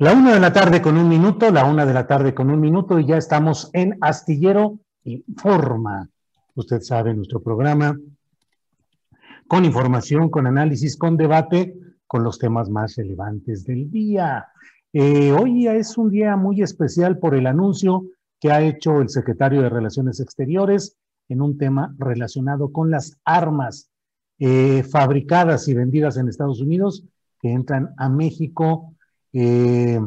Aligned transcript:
La 0.00 0.12
una 0.12 0.32
de 0.32 0.38
la 0.38 0.52
tarde 0.52 0.80
con 0.80 0.96
un 0.96 1.08
minuto, 1.08 1.50
la 1.50 1.64
una 1.64 1.84
de 1.84 1.92
la 1.92 2.06
tarde 2.06 2.32
con 2.32 2.50
un 2.50 2.60
minuto 2.60 3.00
y 3.00 3.06
ya 3.06 3.16
estamos 3.16 3.68
en 3.72 3.98
Astillero 4.00 4.78
Informa. 5.02 6.08
Usted 6.54 6.82
sabe, 6.82 7.14
nuestro 7.14 7.42
programa 7.42 7.98
con 9.48 9.64
información, 9.64 10.30
con 10.30 10.46
análisis, 10.46 10.96
con 10.96 11.16
debate, 11.16 11.74
con 12.06 12.22
los 12.22 12.38
temas 12.38 12.70
más 12.70 12.94
relevantes 12.94 13.64
del 13.64 13.90
día. 13.90 14.46
Eh, 14.92 15.32
hoy 15.32 15.66
es 15.66 15.98
un 15.98 16.10
día 16.10 16.36
muy 16.36 16.62
especial 16.62 17.18
por 17.18 17.34
el 17.34 17.48
anuncio 17.48 18.04
que 18.38 18.52
ha 18.52 18.62
hecho 18.62 19.00
el 19.00 19.08
secretario 19.08 19.62
de 19.62 19.68
Relaciones 19.68 20.20
Exteriores 20.20 20.96
en 21.28 21.42
un 21.42 21.58
tema 21.58 21.92
relacionado 21.98 22.70
con 22.70 22.92
las 22.92 23.18
armas 23.24 23.90
eh, 24.38 24.84
fabricadas 24.84 25.66
y 25.66 25.74
vendidas 25.74 26.18
en 26.18 26.28
Estados 26.28 26.60
Unidos 26.60 27.02
que 27.40 27.50
entran 27.50 27.94
a 27.96 28.08
México. 28.08 28.94
Eh, 29.40 30.00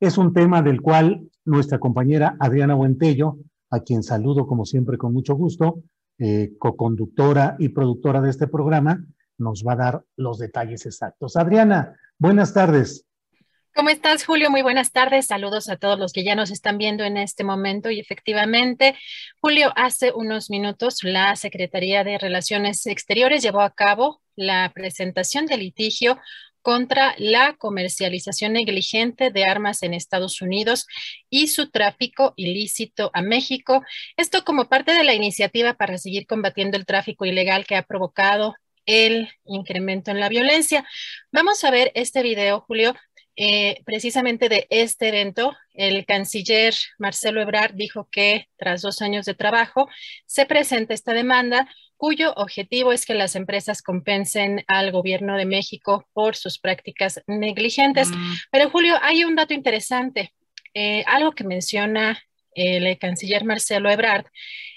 es 0.00 0.18
un 0.18 0.34
tema 0.34 0.60
del 0.60 0.82
cual 0.82 1.22
nuestra 1.46 1.78
compañera 1.78 2.36
Adriana 2.38 2.74
Buentello, 2.74 3.38
a 3.70 3.80
quien 3.80 4.02
saludo 4.02 4.46
como 4.46 4.66
siempre 4.66 4.98
con 4.98 5.14
mucho 5.14 5.34
gusto, 5.34 5.82
eh, 6.18 6.52
co-conductora 6.58 7.56
y 7.58 7.70
productora 7.70 8.20
de 8.20 8.28
este 8.28 8.48
programa, 8.48 9.02
nos 9.38 9.64
va 9.66 9.72
a 9.72 9.76
dar 9.76 10.04
los 10.16 10.38
detalles 10.38 10.84
exactos. 10.84 11.36
Adriana, 11.36 11.96
buenas 12.18 12.52
tardes. 12.52 13.06
¿Cómo 13.74 13.88
estás, 13.88 14.26
Julio? 14.26 14.50
Muy 14.50 14.60
buenas 14.60 14.92
tardes. 14.92 15.28
Saludos 15.28 15.70
a 15.70 15.76
todos 15.76 15.98
los 15.98 16.12
que 16.12 16.22
ya 16.22 16.34
nos 16.34 16.50
están 16.50 16.76
viendo 16.76 17.04
en 17.04 17.16
este 17.16 17.44
momento. 17.44 17.90
Y 17.90 17.98
efectivamente, 17.98 18.94
Julio, 19.40 19.72
hace 19.74 20.12
unos 20.12 20.50
minutos 20.50 21.02
la 21.02 21.34
Secretaría 21.34 22.04
de 22.04 22.18
Relaciones 22.18 22.84
Exteriores 22.84 23.42
llevó 23.42 23.62
a 23.62 23.70
cabo 23.70 24.20
la 24.36 24.70
presentación 24.74 25.46
del 25.46 25.60
litigio 25.60 26.18
contra 26.62 27.14
la 27.18 27.56
comercialización 27.56 28.52
negligente 28.54 29.30
de 29.30 29.44
armas 29.44 29.82
en 29.82 29.94
Estados 29.94 30.42
Unidos 30.42 30.86
y 31.28 31.48
su 31.48 31.70
tráfico 31.70 32.34
ilícito 32.36 33.10
a 33.14 33.22
México. 33.22 33.82
Esto 34.16 34.44
como 34.44 34.68
parte 34.68 34.92
de 34.92 35.04
la 35.04 35.14
iniciativa 35.14 35.74
para 35.74 35.98
seguir 35.98 36.26
combatiendo 36.26 36.76
el 36.76 36.86
tráfico 36.86 37.24
ilegal 37.24 37.66
que 37.66 37.76
ha 37.76 37.82
provocado 37.82 38.54
el 38.86 39.28
incremento 39.44 40.10
en 40.10 40.20
la 40.20 40.28
violencia. 40.28 40.86
Vamos 41.30 41.62
a 41.64 41.70
ver 41.70 41.92
este 41.94 42.22
video, 42.22 42.60
Julio, 42.60 42.94
eh, 43.36 43.80
precisamente 43.86 44.48
de 44.48 44.66
este 44.68 45.08
evento, 45.08 45.56
el 45.72 46.04
canciller 46.04 46.74
Marcelo 46.98 47.40
Ebrard 47.40 47.74
dijo 47.74 48.08
que 48.10 48.48
tras 48.58 48.82
dos 48.82 49.00
años 49.00 49.24
de 49.24 49.34
trabajo 49.34 49.88
se 50.26 50.44
presenta 50.44 50.92
esta 50.92 51.14
demanda 51.14 51.66
cuyo 52.00 52.32
objetivo 52.36 52.94
es 52.94 53.04
que 53.04 53.12
las 53.12 53.36
empresas 53.36 53.82
compensen 53.82 54.64
al 54.68 54.90
gobierno 54.90 55.36
de 55.36 55.44
México 55.44 56.08
por 56.14 56.34
sus 56.34 56.58
prácticas 56.58 57.22
negligentes. 57.26 58.08
Mm. 58.08 58.32
Pero 58.50 58.70
Julio, 58.70 58.94
hay 59.02 59.24
un 59.24 59.36
dato 59.36 59.52
interesante, 59.52 60.32
eh, 60.72 61.04
algo 61.06 61.32
que 61.32 61.44
menciona 61.44 62.18
el 62.54 62.98
canciller 62.98 63.44
Marcelo 63.44 63.90
Ebrard, 63.90 64.24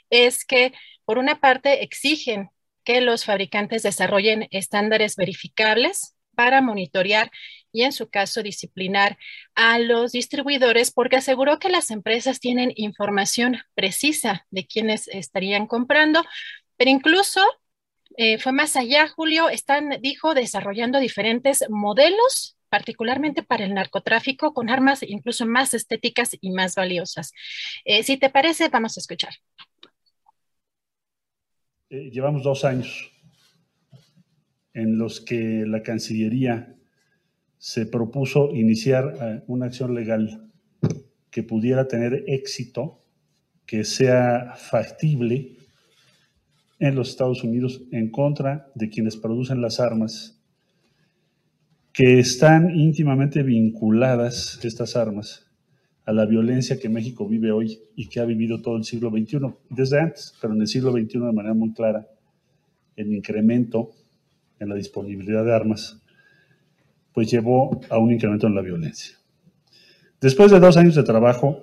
es 0.09 0.43
que 0.43 0.73
por 1.05 1.17
una 1.17 1.39
parte 1.39 1.81
exigen 1.81 2.49
que 2.83 2.99
los 2.99 3.23
fabricantes 3.23 3.83
desarrollen 3.83 4.49
estándares 4.51 5.15
verificables 5.15 6.17
para 6.35 6.59
monitorear 6.61 7.31
y 7.71 7.83
en 7.83 7.93
su 7.93 8.09
caso 8.09 8.43
disciplinar 8.43 9.17
a 9.55 9.79
los 9.79 10.11
distribuidores 10.11 10.91
porque 10.91 11.15
aseguró 11.15 11.57
que 11.57 11.69
las 11.69 11.89
empresas 11.89 12.41
tienen 12.41 12.73
información 12.75 13.59
precisa 13.75 14.45
de 14.51 14.67
quienes 14.67 15.07
estarían 15.07 15.67
comprando, 15.67 16.25
pero 16.83 16.91
incluso 16.91 17.39
eh, 18.17 18.37
fue 18.39 18.51
más 18.51 18.75
allá, 18.75 19.07
Julio, 19.07 19.47
están, 19.47 20.01
dijo, 20.01 20.33
desarrollando 20.33 20.99
diferentes 20.99 21.63
modelos 21.69 22.57
particularmente 22.67 23.41
para 23.41 23.63
el 23.63 23.73
narcotráfico, 23.73 24.53
con 24.53 24.69
armas 24.69 25.01
incluso 25.01 25.45
más 25.45 25.73
estéticas 25.73 26.31
y 26.41 26.51
más 26.51 26.75
valiosas. 26.75 27.31
Eh, 27.85 28.03
si 28.03 28.17
te 28.17 28.29
parece, 28.29 28.67
vamos 28.67 28.97
a 28.97 28.99
escuchar. 28.99 29.33
Eh, 31.89 32.09
llevamos 32.11 32.43
dos 32.43 32.65
años 32.65 33.13
en 34.73 34.97
los 34.97 35.21
que 35.21 35.63
la 35.65 35.83
Cancillería 35.83 36.75
se 37.59 37.85
propuso 37.85 38.53
iniciar 38.53 39.41
una 39.47 39.67
acción 39.67 39.95
legal 39.95 40.51
que 41.31 41.43
pudiera 41.43 41.87
tener 41.87 42.25
éxito, 42.27 42.99
que 43.65 43.85
sea 43.85 44.55
factible 44.57 45.62
en 46.83 46.95
los 46.95 47.11
Estados 47.11 47.45
Unidos 47.45 47.81
en 47.91 48.11
contra 48.11 48.69
de 48.75 48.89
quienes 48.89 49.15
producen 49.15 49.61
las 49.61 49.79
armas, 49.79 50.37
que 51.93 52.19
están 52.19 52.77
íntimamente 52.77 53.41
vinculadas 53.41 54.59
estas 54.61 54.97
armas 54.97 55.49
a 56.05 56.11
la 56.11 56.25
violencia 56.25 56.77
que 56.77 56.89
México 56.89 57.25
vive 57.25 57.53
hoy 57.53 57.79
y 57.95 58.09
que 58.09 58.19
ha 58.19 58.25
vivido 58.25 58.61
todo 58.61 58.75
el 58.75 58.83
siglo 58.83 59.09
XXI, 59.11 59.39
desde 59.69 60.01
antes, 60.01 60.33
pero 60.41 60.53
en 60.53 60.59
el 60.59 60.67
siglo 60.67 60.91
XXI 60.91 61.19
de 61.19 61.31
manera 61.31 61.53
muy 61.53 61.71
clara, 61.71 62.05
el 62.97 63.13
incremento 63.13 63.91
en 64.59 64.67
la 64.67 64.75
disponibilidad 64.75 65.45
de 65.45 65.55
armas, 65.55 66.01
pues 67.13 67.31
llevó 67.31 67.79
a 67.89 67.97
un 67.97 68.11
incremento 68.11 68.47
en 68.47 68.55
la 68.55 68.61
violencia. 68.61 69.15
Después 70.19 70.51
de 70.51 70.59
dos 70.59 70.75
años 70.75 70.95
de 70.95 71.03
trabajo, 71.03 71.61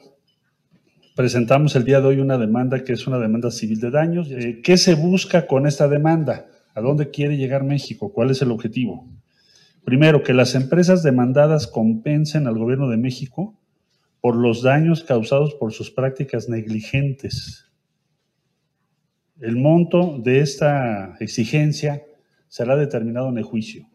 presentamos 1.21 1.77
el 1.77 1.85
día 1.85 2.01
de 2.01 2.07
hoy 2.07 2.19
una 2.19 2.39
demanda 2.39 2.83
que 2.83 2.95
es 2.95 3.07
una 3.07 3.19
demanda 3.19 3.51
civil 3.51 3.79
de 3.79 3.91
daños. 3.91 4.31
Eh, 4.31 4.63
¿Qué 4.65 4.79
se 4.79 4.95
busca 4.95 5.47
con 5.47 5.67
esta 5.67 5.87
demanda? 5.87 6.47
¿A 6.75 6.81
dónde 6.81 7.11
quiere 7.11 7.37
llegar 7.37 7.63
México? 7.63 8.11
¿Cuál 8.11 8.31
es 8.31 8.41
el 8.41 8.51
objetivo? 8.51 9.07
Primero, 9.85 10.23
que 10.23 10.33
las 10.33 10.55
empresas 10.55 11.03
demandadas 11.03 11.67
compensen 11.67 12.47
al 12.47 12.57
gobierno 12.57 12.89
de 12.89 12.97
México 12.97 13.61
por 14.23 14.35
los 14.35 14.63
daños 14.63 15.05
causados 15.05 15.55
por 15.57 15.75
sus 15.75 15.91
prácticas 15.91 16.49
negligentes. 16.49 17.71
El 19.43 19.57
monto 19.57 20.19
de 20.25 20.41
esta 20.41 21.17
exigencia 21.21 22.03
será 22.49 22.77
determinado 22.77 23.29
en 23.29 23.37
el 23.37 23.45
juicio. 23.45 23.87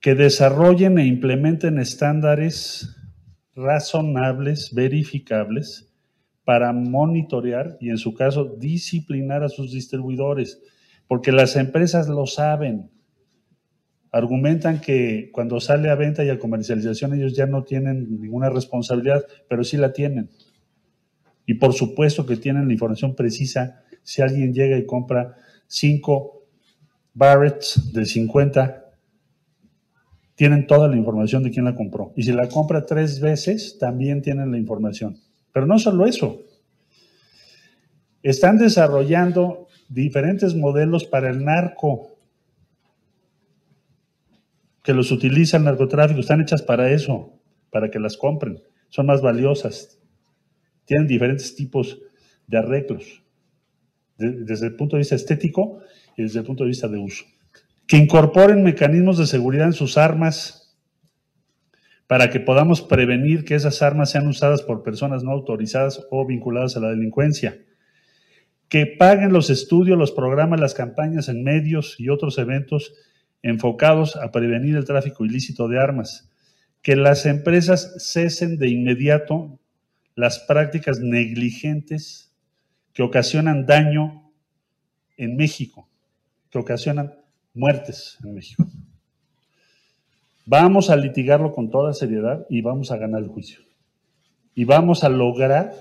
Que 0.00 0.16
desarrollen 0.16 0.98
e 0.98 1.06
implementen 1.06 1.78
estándares 1.78 2.97
razonables, 3.58 4.72
verificables, 4.72 5.92
para 6.44 6.72
monitorear 6.72 7.76
y 7.78 7.90
en 7.90 7.98
su 7.98 8.14
caso 8.14 8.56
disciplinar 8.58 9.42
a 9.42 9.50
sus 9.50 9.72
distribuidores, 9.72 10.62
porque 11.06 11.32
las 11.32 11.56
empresas 11.56 12.08
lo 12.08 12.26
saben. 12.26 12.90
Argumentan 14.10 14.80
que 14.80 15.30
cuando 15.30 15.60
sale 15.60 15.90
a 15.90 15.94
venta 15.94 16.24
y 16.24 16.30
a 16.30 16.38
comercialización 16.38 17.12
ellos 17.12 17.36
ya 17.36 17.46
no 17.46 17.64
tienen 17.64 18.20
ninguna 18.20 18.48
responsabilidad, 18.48 19.26
pero 19.46 19.62
sí 19.62 19.76
la 19.76 19.92
tienen. 19.92 20.30
Y 21.44 21.54
por 21.54 21.74
supuesto 21.74 22.24
que 22.24 22.36
tienen 22.36 22.66
la 22.66 22.72
información 22.72 23.14
precisa 23.14 23.82
si 24.02 24.22
alguien 24.22 24.54
llega 24.54 24.78
y 24.78 24.86
compra 24.86 25.36
cinco 25.66 26.46
Barretts 27.12 27.92
de 27.92 28.06
50, 28.06 28.87
tienen 30.38 30.66
toda 30.66 30.88
la 30.88 30.96
información 30.96 31.42
de 31.42 31.50
quién 31.50 31.66
la 31.66 31.74
compró. 31.74 32.14
Y 32.16 32.22
si 32.22 32.32
la 32.32 32.48
compra 32.48 32.86
tres 32.86 33.20
veces, 33.20 33.76
también 33.78 34.22
tienen 34.22 34.50
la 34.50 34.56
información. 34.56 35.18
Pero 35.52 35.66
no 35.66 35.78
solo 35.78 36.06
eso. 36.06 36.40
Están 38.22 38.56
desarrollando 38.56 39.66
diferentes 39.90 40.54
modelos 40.54 41.04
para 41.04 41.28
el 41.28 41.44
narco 41.44 42.16
que 44.82 44.94
los 44.94 45.10
utiliza 45.10 45.58
el 45.58 45.64
narcotráfico. 45.64 46.20
Están 46.20 46.40
hechas 46.40 46.62
para 46.62 46.90
eso, 46.90 47.34
para 47.70 47.90
que 47.90 47.98
las 47.98 48.16
compren. 48.16 48.62
Son 48.88 49.04
más 49.04 49.20
valiosas 49.20 49.98
tienen 50.88 51.06
diferentes 51.06 51.54
tipos 51.54 52.00
de 52.46 52.56
arreglos, 52.56 53.22
desde 54.16 54.68
el 54.68 54.74
punto 54.74 54.96
de 54.96 55.00
vista 55.00 55.16
estético 55.16 55.80
y 56.16 56.22
desde 56.22 56.38
el 56.40 56.46
punto 56.46 56.64
de 56.64 56.68
vista 56.68 56.88
de 56.88 56.96
uso. 56.96 57.26
Que 57.88 57.96
incorporen 57.96 58.62
mecanismos 58.62 59.18
de 59.18 59.26
seguridad 59.26 59.66
en 59.66 59.72
sus 59.72 59.98
armas 59.98 60.78
para 62.06 62.30
que 62.30 62.40
podamos 62.40 62.80
prevenir 62.80 63.44
que 63.44 63.54
esas 63.54 63.82
armas 63.82 64.10
sean 64.10 64.28
usadas 64.28 64.62
por 64.62 64.82
personas 64.82 65.24
no 65.24 65.30
autorizadas 65.30 66.06
o 66.10 66.26
vinculadas 66.26 66.76
a 66.76 66.80
la 66.80 66.90
delincuencia. 66.90 67.58
Que 68.68 68.86
paguen 68.86 69.32
los 69.32 69.50
estudios, 69.50 69.98
los 69.98 70.12
programas, 70.12 70.60
las 70.60 70.74
campañas 70.74 71.28
en 71.28 71.42
medios 71.42 71.96
y 71.98 72.08
otros 72.08 72.38
eventos 72.38 72.94
enfocados 73.42 74.16
a 74.16 74.30
prevenir 74.30 74.76
el 74.76 74.84
tráfico 74.84 75.24
ilícito 75.24 75.68
de 75.68 75.80
armas. 75.80 76.30
Que 76.82 76.96
las 76.96 77.26
empresas 77.26 77.94
cesen 77.98 78.58
de 78.58 78.68
inmediato 78.68 79.58
las 80.14 80.40
prácticas 80.40 81.00
negligentes 81.00 82.34
que 82.92 83.02
ocasionan 83.02 83.66
daño 83.66 84.32
en 85.16 85.36
México, 85.36 85.88
que 86.50 86.58
ocasionan 86.58 87.17
muertes 87.58 88.16
en 88.24 88.34
México. 88.34 88.64
Vamos 90.46 90.88
a 90.88 90.96
litigarlo 90.96 91.52
con 91.52 91.70
toda 91.70 91.92
seriedad 91.92 92.46
y 92.48 92.62
vamos 92.62 92.90
a 92.90 92.96
ganar 92.96 93.22
el 93.22 93.28
juicio. 93.28 93.60
Y 94.54 94.64
vamos 94.64 95.04
a 95.04 95.08
lograr 95.08 95.74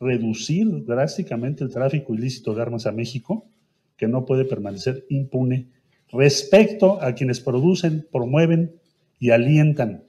reducir 0.00 0.86
drásticamente 0.86 1.64
el 1.64 1.70
tráfico 1.70 2.14
ilícito 2.14 2.54
de 2.54 2.62
armas 2.62 2.86
a 2.86 2.92
México, 2.92 3.46
que 3.98 4.08
no 4.08 4.24
puede 4.24 4.46
permanecer 4.46 5.04
impune 5.10 5.68
respecto 6.10 7.00
a 7.02 7.14
quienes 7.14 7.40
producen, 7.40 8.08
promueven 8.10 8.80
y 9.18 9.30
alientan 9.30 10.04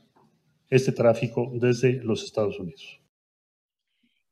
este 0.69 0.93
tráfico 0.93 1.51
desde 1.53 2.01
los 2.01 2.23
Estados 2.23 2.57
Unidos. 2.59 3.01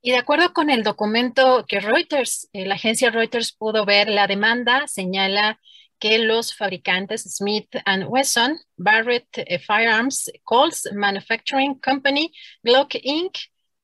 Y 0.01 0.11
de 0.11 0.17
acuerdo 0.17 0.53
con 0.53 0.69
el 0.69 0.83
documento 0.83 1.65
que 1.67 1.81
Reuters, 1.81 2.49
eh, 2.53 2.65
la 2.65 2.75
agencia 2.75 3.11
Reuters 3.11 3.51
pudo 3.51 3.85
ver, 3.85 4.07
la 4.07 4.27
demanda 4.27 4.87
señala 4.87 5.59
que 5.99 6.19
los 6.19 6.55
fabricantes 6.55 7.23
Smith 7.23 7.69
Wesson, 8.07 8.57
Barrett 8.77 9.27
eh, 9.35 9.59
Firearms, 9.59 10.31
Coles 10.43 10.89
Manufacturing 10.93 11.79
Company, 11.79 12.31
Glock 12.63 12.95
Inc., 13.03 13.37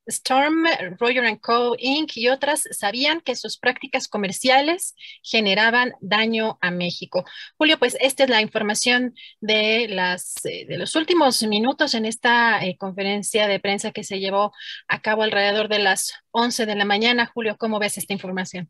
Storm, 0.07 0.65
Roger 0.99 1.39
Co. 1.39 1.75
Inc. 1.79 2.15
y 2.17 2.29
otras 2.29 2.63
sabían 2.71 3.21
que 3.21 3.35
sus 3.35 3.57
prácticas 3.57 4.07
comerciales 4.07 4.95
generaban 5.23 5.93
daño 5.99 6.57
a 6.61 6.71
México. 6.71 7.25
Julio, 7.57 7.79
pues 7.79 7.97
esta 7.99 8.23
es 8.23 8.29
la 8.29 8.41
información 8.41 9.15
de, 9.41 9.87
las, 9.87 10.45
eh, 10.45 10.65
de 10.67 10.77
los 10.77 10.95
últimos 10.95 11.41
minutos 11.43 11.93
en 11.95 12.05
esta 12.05 12.63
eh, 12.63 12.77
conferencia 12.77 13.47
de 13.47 13.59
prensa 13.59 13.91
que 13.91 14.03
se 14.03 14.19
llevó 14.19 14.51
a 14.87 15.01
cabo 15.01 15.23
alrededor 15.23 15.69
de 15.69 15.79
las 15.79 16.13
11 16.31 16.65
de 16.65 16.75
la 16.75 16.85
mañana. 16.85 17.31
Julio, 17.33 17.57
¿cómo 17.57 17.79
ves 17.79 17.97
esta 17.97 18.13
información? 18.13 18.69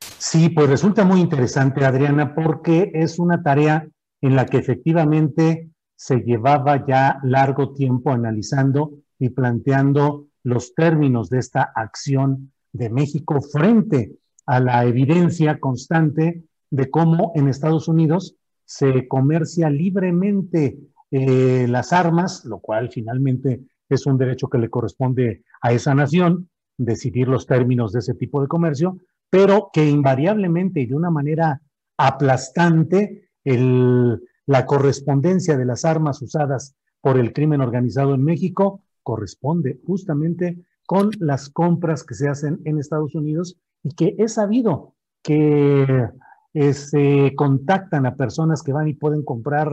Sí, 0.00 0.48
pues 0.50 0.68
resulta 0.68 1.04
muy 1.04 1.20
interesante, 1.20 1.84
Adriana, 1.84 2.34
porque 2.34 2.90
es 2.94 3.18
una 3.18 3.42
tarea 3.42 3.88
en 4.20 4.36
la 4.36 4.46
que 4.46 4.58
efectivamente 4.58 5.70
se 5.96 6.20
llevaba 6.20 6.86
ya 6.86 7.18
largo 7.22 7.72
tiempo 7.72 8.10
analizando 8.10 8.92
y 9.18 9.30
planteando 9.30 10.26
los 10.44 10.74
términos 10.74 11.28
de 11.30 11.38
esta 11.38 11.72
acción 11.74 12.52
de 12.72 12.90
México 12.90 13.40
frente 13.40 14.16
a 14.46 14.60
la 14.60 14.84
evidencia 14.84 15.58
constante 15.58 16.44
de 16.70 16.90
cómo 16.90 17.32
en 17.34 17.48
Estados 17.48 17.88
Unidos 17.88 18.36
se 18.64 19.08
comercia 19.08 19.70
libremente 19.70 20.78
eh, 21.10 21.66
las 21.68 21.92
armas, 21.92 22.44
lo 22.44 22.58
cual 22.58 22.90
finalmente 22.90 23.62
es 23.88 24.06
un 24.06 24.18
derecho 24.18 24.48
que 24.48 24.58
le 24.58 24.68
corresponde 24.68 25.42
a 25.62 25.72
esa 25.72 25.94
nación, 25.94 26.50
decidir 26.76 27.28
los 27.28 27.46
términos 27.46 27.92
de 27.92 28.00
ese 28.00 28.14
tipo 28.14 28.40
de 28.40 28.48
comercio, 28.48 28.98
pero 29.30 29.70
que 29.72 29.88
invariablemente 29.88 30.80
y 30.80 30.86
de 30.86 30.94
una 30.94 31.10
manera 31.10 31.60
aplastante 31.96 33.30
la 33.44 34.66
correspondencia 34.66 35.56
de 35.56 35.64
las 35.64 35.84
armas 35.84 36.20
usadas 36.22 36.74
por 37.00 37.18
el 37.18 37.32
crimen 37.32 37.60
organizado 37.60 38.14
en 38.14 38.24
México 38.24 38.82
corresponde 39.02 39.80
justamente 39.86 40.58
con 40.86 41.10
las 41.18 41.48
compras 41.48 42.04
que 42.04 42.14
se 42.14 42.28
hacen 42.28 42.60
en 42.64 42.78
Estados 42.78 43.14
Unidos 43.14 43.56
y 43.82 43.94
que 43.94 44.14
es 44.18 44.34
sabido 44.34 44.94
que 45.22 46.08
eh, 46.54 46.72
se 46.72 47.32
contactan 47.36 48.06
a 48.06 48.16
personas 48.16 48.62
que 48.62 48.72
van 48.72 48.88
y 48.88 48.94
pueden 48.94 49.24
comprar 49.24 49.70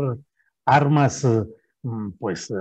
armas 0.66 1.28
mm, 1.84 2.12
pues 2.20 2.52
eh, 2.52 2.54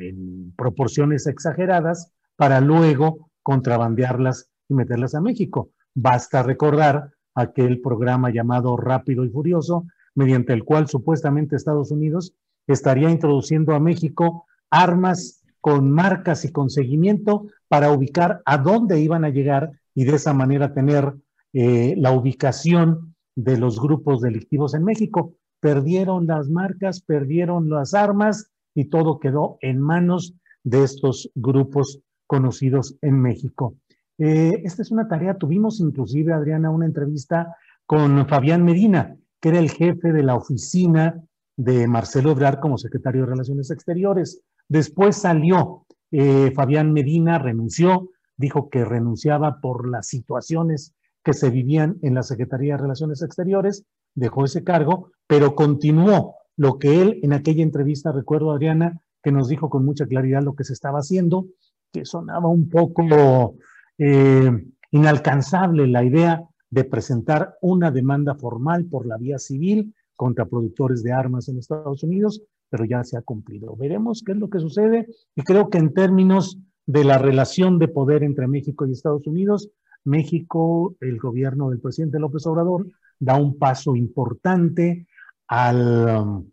en 0.00 0.52
proporciones 0.56 1.26
exageradas 1.26 2.12
para 2.36 2.60
luego 2.60 3.30
contrabandearlas 3.42 4.50
y 4.68 4.74
meterlas 4.74 5.14
a 5.14 5.20
México. 5.20 5.70
Basta 5.94 6.42
recordar 6.42 7.12
aquel 7.34 7.80
programa 7.80 8.30
llamado 8.30 8.76
Rápido 8.76 9.24
y 9.24 9.30
Furioso, 9.30 9.86
mediante 10.14 10.52
el 10.52 10.64
cual 10.64 10.88
supuestamente 10.88 11.56
Estados 11.56 11.90
Unidos 11.90 12.34
estaría 12.66 13.10
introduciendo 13.10 13.74
a 13.74 13.80
México 13.80 14.46
armas 14.70 15.42
con 15.60 15.90
marcas 15.90 16.44
y 16.44 16.52
con 16.52 16.70
seguimiento 16.70 17.46
para 17.68 17.92
ubicar 17.92 18.42
a 18.44 18.58
dónde 18.58 19.00
iban 19.00 19.24
a 19.24 19.30
llegar 19.30 19.70
y 19.94 20.04
de 20.04 20.16
esa 20.16 20.32
manera 20.32 20.74
tener 20.74 21.14
eh, 21.52 21.94
la 21.96 22.12
ubicación 22.12 23.14
de 23.36 23.58
los 23.58 23.80
grupos 23.80 24.20
delictivos 24.20 24.74
en 24.74 24.84
México. 24.84 25.34
Perdieron 25.60 26.26
las 26.26 26.48
marcas, 26.48 27.00
perdieron 27.02 27.70
las 27.70 27.94
armas 27.94 28.50
y 28.74 28.86
todo 28.86 29.20
quedó 29.20 29.58
en 29.60 29.80
manos 29.80 30.34
de 30.64 30.84
estos 30.84 31.30
grupos 31.34 32.00
conocidos 32.26 32.96
en 33.02 33.20
México. 33.20 33.76
Eh, 34.18 34.62
esta 34.64 34.82
es 34.82 34.90
una 34.90 35.08
tarea, 35.08 35.38
tuvimos 35.38 35.80
inclusive, 35.80 36.32
Adriana, 36.32 36.70
una 36.70 36.86
entrevista 36.86 37.56
con 37.86 38.26
Fabián 38.28 38.64
Medina, 38.64 39.16
que 39.40 39.50
era 39.50 39.58
el 39.58 39.70
jefe 39.70 40.12
de 40.12 40.22
la 40.22 40.36
oficina 40.36 41.22
de 41.56 41.86
Marcelo 41.86 42.32
Ebrard 42.32 42.60
como 42.60 42.78
secretario 42.78 43.22
de 43.22 43.28
Relaciones 43.28 43.70
Exteriores. 43.70 44.42
Después 44.68 45.16
salió 45.16 45.86
eh, 46.10 46.52
Fabián 46.54 46.92
Medina, 46.92 47.38
renunció, 47.38 48.10
dijo 48.36 48.70
que 48.70 48.84
renunciaba 48.84 49.60
por 49.60 49.88
las 49.88 50.06
situaciones 50.06 50.94
que 51.24 51.32
se 51.32 51.50
vivían 51.50 51.98
en 52.02 52.14
la 52.14 52.22
Secretaría 52.22 52.74
de 52.74 52.82
Relaciones 52.82 53.22
Exteriores, 53.22 53.84
dejó 54.14 54.44
ese 54.44 54.64
cargo, 54.64 55.10
pero 55.26 55.54
continuó 55.54 56.36
lo 56.56 56.78
que 56.78 57.00
él 57.00 57.20
en 57.22 57.32
aquella 57.32 57.62
entrevista, 57.62 58.12
recuerdo 58.12 58.50
Adriana, 58.50 59.00
que 59.22 59.32
nos 59.32 59.48
dijo 59.48 59.70
con 59.70 59.84
mucha 59.84 60.06
claridad 60.06 60.42
lo 60.42 60.54
que 60.54 60.64
se 60.64 60.72
estaba 60.72 60.98
haciendo, 60.98 61.46
que 61.92 62.04
sonaba 62.04 62.48
un 62.48 62.68
poco 62.68 63.56
eh, 63.98 64.50
inalcanzable 64.90 65.86
la 65.86 66.04
idea 66.04 66.42
de 66.70 66.84
presentar 66.84 67.56
una 67.60 67.90
demanda 67.90 68.34
formal 68.34 68.86
por 68.86 69.06
la 69.06 69.18
vía 69.18 69.38
civil 69.38 69.94
contra 70.16 70.46
productores 70.46 71.02
de 71.02 71.12
armas 71.12 71.48
en 71.48 71.58
Estados 71.58 72.02
Unidos, 72.02 72.42
pero 72.70 72.84
ya 72.84 73.04
se 73.04 73.18
ha 73.18 73.22
cumplido. 73.22 73.76
Veremos 73.76 74.22
qué 74.24 74.32
es 74.32 74.38
lo 74.38 74.48
que 74.48 74.58
sucede 74.58 75.06
y 75.34 75.42
creo 75.42 75.68
que 75.68 75.78
en 75.78 75.92
términos 75.92 76.58
de 76.86 77.04
la 77.04 77.18
relación 77.18 77.78
de 77.78 77.88
poder 77.88 78.22
entre 78.22 78.48
México 78.48 78.86
y 78.86 78.92
Estados 78.92 79.26
Unidos, 79.26 79.70
México, 80.04 80.96
el 81.00 81.18
gobierno 81.18 81.70
del 81.70 81.80
presidente 81.80 82.18
López 82.18 82.46
Obrador, 82.46 82.86
da 83.18 83.36
un 83.36 83.58
paso 83.58 83.94
importante 83.94 85.06
al 85.46 86.22
um, 86.22 86.50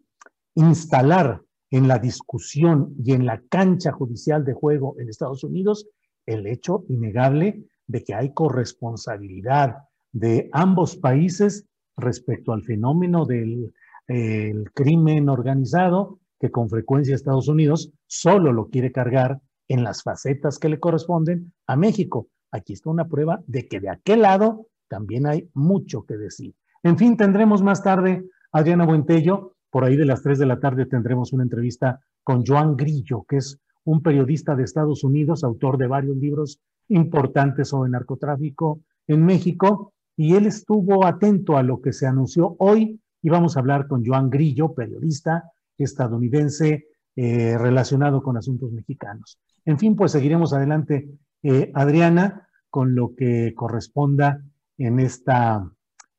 instalar 0.55 1.41
en 1.71 1.87
la 1.87 1.99
discusión 1.99 2.93
y 3.03 3.13
en 3.13 3.25
la 3.25 3.41
cancha 3.49 3.91
judicial 3.91 4.43
de 4.43 4.53
juego 4.53 4.95
en 4.99 5.09
Estados 5.09 5.43
Unidos 5.43 5.87
el 6.29 6.47
hecho 6.47 6.85
innegable 6.87 7.65
de 7.87 8.03
que 8.03 8.13
hay 8.13 8.33
corresponsabilidad 8.33 9.77
de 10.11 10.49
ambos 10.53 10.95
países 10.95 11.65
respecto 11.97 12.53
al 12.53 12.63
fenómeno 12.63 13.25
del 13.25 13.73
el 14.09 14.71
crimen 14.73 15.29
organizado, 15.29 16.19
que 16.39 16.49
con 16.49 16.67
frecuencia 16.67 17.13
Estados 17.13 17.47
Unidos 17.47 17.91
solo 18.07 18.51
lo 18.51 18.69
quiere 18.69 18.91
cargar 18.91 19.39
en 19.67 19.83
las 19.83 20.01
facetas 20.01 20.57
que 20.57 20.69
le 20.69 20.79
corresponden 20.79 21.53
a 21.67 21.75
México. 21.75 22.27
Aquí 22.51 22.73
está 22.73 22.89
una 22.89 23.07
prueba 23.07 23.41
de 23.45 23.67
que 23.67 23.79
de 23.79 23.89
aquel 23.89 24.23
lado 24.23 24.67
también 24.87 25.27
hay 25.27 25.47
mucho 25.53 26.05
que 26.05 26.17
decir. 26.17 26.55
En 26.81 26.97
fin, 26.97 27.17
tendremos 27.17 27.61
más 27.61 27.83
tarde 27.83 28.25
Adriana 28.51 28.85
Buentello. 28.85 29.53
Por 29.69 29.83
ahí 29.83 29.95
de 29.95 30.05
las 30.05 30.23
3 30.23 30.39
de 30.39 30.47
la 30.47 30.59
tarde 30.59 30.87
tendremos 30.87 31.31
una 31.31 31.43
entrevista 31.43 31.99
con 32.23 32.43
Joan 32.43 32.75
Grillo, 32.75 33.25
que 33.27 33.37
es 33.37 33.59
un 33.85 34.01
periodista 34.01 34.55
de 34.55 34.63
Estados 34.63 35.03
Unidos, 35.03 35.43
autor 35.43 35.77
de 35.77 35.87
varios 35.87 36.17
libros 36.17 36.59
importantes 36.89 37.69
sobre 37.69 37.89
narcotráfico 37.89 38.81
en 39.07 39.25
México 39.25 39.93
y 40.15 40.35
él 40.35 40.45
estuvo 40.45 41.05
atento 41.05 41.57
a 41.57 41.63
lo 41.63 41.81
que 41.81 41.93
se 41.93 42.05
anunció 42.05 42.55
hoy 42.59 42.99
y 43.21 43.29
vamos 43.29 43.55
a 43.55 43.59
hablar 43.59 43.87
con 43.87 44.05
Joan 44.05 44.29
Grillo, 44.29 44.73
periodista 44.73 45.51
estadounidense 45.77 46.87
eh, 47.15 47.57
relacionado 47.57 48.21
con 48.21 48.37
asuntos 48.37 48.71
mexicanos. 48.71 49.39
En 49.65 49.77
fin, 49.77 49.95
pues 49.95 50.11
seguiremos 50.11 50.53
adelante, 50.53 51.09
eh, 51.43 51.71
Adriana, 51.73 52.47
con 52.69 52.95
lo 52.95 53.15
que 53.15 53.53
corresponda 53.55 54.43
en, 54.77 54.99
esta, 54.99 55.69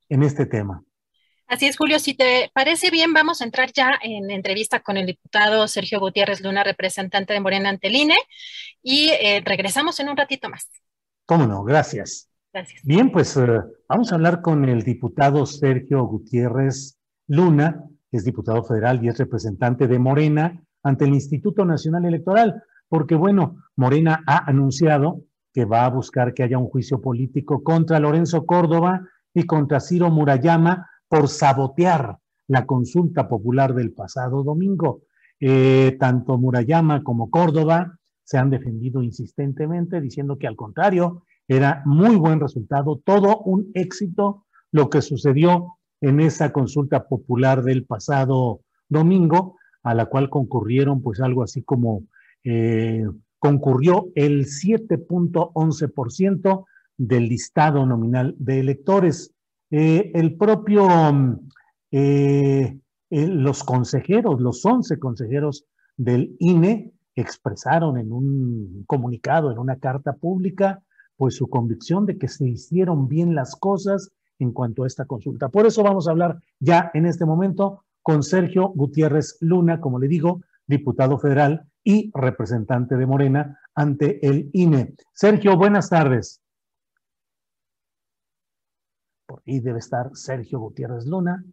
en 0.09 0.23
este 0.23 0.47
tema. 0.47 0.83
Así 1.51 1.67
es, 1.67 1.77
Julio. 1.77 1.99
Si 1.99 2.15
te 2.15 2.49
parece 2.55 2.93
bien, 2.93 3.13
vamos 3.13 3.41
a 3.41 3.45
entrar 3.45 3.73
ya 3.73 3.99
en 4.05 4.31
entrevista 4.31 4.85
con 4.85 4.97
el 4.97 5.05
diputado 5.05 5.67
Sergio 5.67 5.99
Gutiérrez 5.99 6.41
Luna, 6.43 6.63
representante 6.63 7.33
de 7.33 7.41
Morena 7.41 7.71
ante 7.71 7.89
el 7.89 7.97
INE, 7.97 8.15
y 8.85 9.09
eh, 9.09 9.43
regresamos 9.45 9.99
en 9.99 10.11
un 10.11 10.17
ratito 10.17 10.49
más. 10.49 10.71
Cómo 11.27 11.49
no, 11.49 11.65
gracias. 11.65 12.31
Gracias. 12.53 12.83
Bien, 12.85 13.11
pues 13.11 13.37
vamos 13.89 14.13
a 14.13 14.15
hablar 14.15 14.43
con 14.43 14.69
el 14.69 14.85
diputado 14.85 15.45
Sergio 15.45 16.05
Gutiérrez 16.05 16.97
Luna, 17.27 17.83
que 18.13 18.19
es 18.19 18.25
diputado 18.25 18.63
federal 18.63 19.05
y 19.05 19.09
es 19.09 19.19
representante 19.19 19.89
de 19.89 19.99
Morena 19.99 20.63
ante 20.85 21.05
el 21.05 21.15
Instituto 21.15 21.65
Nacional 21.65 22.05
Electoral, 22.05 22.63
porque 22.89 23.17
bueno, 23.17 23.57
Morena 23.75 24.23
ha 24.25 24.49
anunciado 24.49 25.25
que 25.53 25.65
va 25.65 25.85
a 25.85 25.91
buscar 25.91 26.33
que 26.33 26.45
haya 26.45 26.59
un 26.59 26.69
juicio 26.69 27.01
político 27.01 27.65
contra 27.65 27.99
Lorenzo 27.99 28.47
Córdoba 28.47 29.01
y 29.35 29.47
contra 29.47 29.81
Ciro 29.81 30.11
Murayama 30.11 30.87
por 31.11 31.29
sabotear 31.29 32.17
la 32.47 32.65
consulta 32.67 33.29
popular 33.29 33.75
del 33.75 33.93
pasado 33.93 34.45
domingo. 34.45 35.03
Eh, 35.41 35.97
tanto 35.99 36.39
Murayama 36.39 37.03
como 37.03 37.31
Córdoba 37.31 37.99
se 38.25 38.39
han 38.39 38.49
defendido 38.49 39.03
insistentemente 39.03 40.01
diciendo 40.01 40.39
que 40.39 40.47
al 40.47 40.55
contrario, 40.55 41.25
era 41.49 41.83
muy 41.85 42.15
buen 42.15 42.39
resultado, 42.39 43.03
todo 43.05 43.39
un 43.39 43.73
éxito 43.75 44.45
lo 44.71 44.89
que 44.89 45.03
sucedió 45.03 45.79
en 46.01 46.21
esa 46.21 46.53
consulta 46.53 47.09
popular 47.09 47.65
del 47.65 47.85
pasado 47.85 48.61
domingo, 48.89 49.57
a 49.83 49.95
la 49.95 50.07
cual 50.07 50.31
concurrieron 50.31 51.03
pues 51.03 51.21
algo 51.21 51.43
así 51.43 51.65
como, 51.65 52.05
eh, 52.45 53.05
concurrió 53.41 54.13
el 54.15 54.47
7.11% 54.47 56.67
del 56.97 57.29
listado 57.29 57.85
nominal 57.85 58.37
de 58.39 58.61
electores. 58.61 59.35
Eh, 59.71 60.11
el 60.15 60.37
propio, 60.37 60.89
eh, 61.91 62.79
los 63.11 63.65
consejeros, 63.65 64.41
los 64.41 64.65
11 64.65 64.99
consejeros 64.99 65.65
del 65.97 66.35
INE 66.39 66.93
expresaron 67.15 67.99
en 67.99 68.13
un 68.13 68.85
comunicado, 68.87 69.53
en 69.53 69.59
una 69.59 69.77
carta 69.77 70.15
pública, 70.15 70.83
pues 71.17 71.35
su 71.37 71.49
convicción 71.49 72.07
de 72.07 72.19
que 72.19 72.29
se 72.29 72.49
hicieron 72.49 73.07
bien 73.09 73.35
las 73.35 73.55
cosas 73.55 74.11
en 74.39 74.53
cuanto 74.53 74.85
a 74.85 74.87
esta 74.87 75.05
consulta. 75.05 75.49
Por 75.51 75.67
eso 75.67 75.83
vamos 75.83 76.09
a 76.09 76.13
hablar 76.13 76.41
ya 76.59 76.91
en 76.95 77.07
este 77.07 77.27
momento 77.27 77.85
con 78.03 78.23
Sergio 78.23 78.69
Gutiérrez 78.75 79.37
Luna, 79.41 79.81
como 79.81 79.99
le 79.99 80.09
digo, 80.09 80.41
diputado 80.67 81.19
federal 81.19 81.67
y 81.85 82.11
representante 82.15 82.97
de 82.97 83.07
Morena 83.07 83.59
ante 83.75 84.27
el 84.27 84.49
INE. 84.53 84.95
Sergio, 85.13 85.57
buenas 85.57 85.91
tardes. 85.91 86.40
Por 89.31 89.45
ahí 89.47 89.61
debe 89.61 89.79
estar 89.79 90.11
Sergio 90.13 90.59
Gutiérrez 90.59 91.07
Luna. 91.07 91.45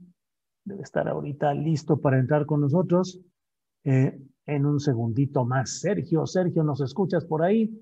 Debe 0.65 0.81
estar 0.81 1.07
ahorita 1.07 1.53
listo 1.53 2.01
para 2.01 2.17
entrar 2.17 2.47
con 2.47 2.61
nosotros. 2.61 3.19
Eh, 3.83 4.19
en 4.47 4.65
un 4.65 4.79
segundito 4.79 5.45
más. 5.45 5.79
Sergio, 5.79 6.25
Sergio, 6.25 6.63
¿nos 6.63 6.81
escuchas 6.81 7.23
por 7.25 7.43
ahí? 7.43 7.79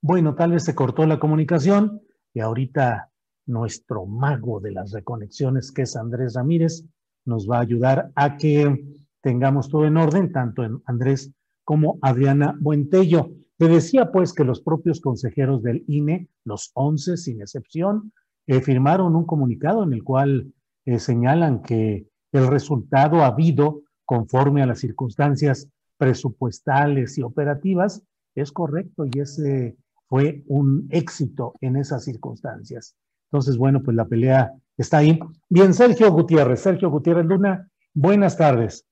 Bueno, 0.00 0.36
tal 0.36 0.52
vez 0.52 0.62
se 0.62 0.76
cortó 0.76 1.04
la 1.04 1.18
comunicación 1.18 2.00
y 2.32 2.40
ahorita 2.40 3.10
nuestro 3.46 4.06
mago 4.06 4.60
de 4.60 4.70
las 4.70 4.92
reconexiones, 4.92 5.72
que 5.72 5.82
es 5.82 5.96
Andrés 5.96 6.34
Ramírez, 6.34 6.84
nos 7.24 7.50
va 7.50 7.56
a 7.56 7.62
ayudar 7.62 8.12
a 8.14 8.36
que 8.36 8.86
tengamos 9.20 9.68
todo 9.68 9.84
en 9.84 9.96
orden, 9.96 10.30
tanto 10.30 10.62
en 10.62 10.80
Andrés 10.84 11.32
como 11.64 11.98
Adriana 12.02 12.56
Buentello. 12.60 13.32
Te 13.56 13.66
decía 13.66 14.12
pues 14.12 14.32
que 14.32 14.44
los 14.44 14.60
propios 14.60 15.00
consejeros 15.00 15.64
del 15.64 15.82
INE, 15.88 16.28
los 16.44 16.70
11 16.74 17.16
sin 17.16 17.40
excepción, 17.40 18.12
eh, 18.46 18.60
firmaron 18.60 19.16
un 19.16 19.24
comunicado 19.24 19.82
en 19.84 19.92
el 19.92 20.02
cual 20.02 20.52
eh, 20.84 20.98
señalan 20.98 21.62
que 21.62 22.06
el 22.32 22.46
resultado 22.46 23.22
habido 23.22 23.82
conforme 24.04 24.62
a 24.62 24.66
las 24.66 24.80
circunstancias 24.80 25.68
presupuestales 25.96 27.16
y 27.16 27.22
operativas 27.22 28.02
es 28.34 28.52
correcto 28.52 29.06
y 29.06 29.20
ese 29.20 29.76
fue 30.08 30.42
un 30.48 30.88
éxito 30.90 31.54
en 31.60 31.76
esas 31.76 32.04
circunstancias. 32.04 32.96
Entonces, 33.30 33.56
bueno, 33.56 33.82
pues 33.82 33.96
la 33.96 34.04
pelea 34.04 34.52
está 34.76 34.98
ahí. 34.98 35.18
Bien, 35.48 35.72
Sergio 35.72 36.10
Gutiérrez, 36.12 36.60
Sergio 36.60 36.90
Gutiérrez 36.90 37.26
Luna, 37.26 37.68
buenas 37.94 38.36
tardes. 38.36 38.84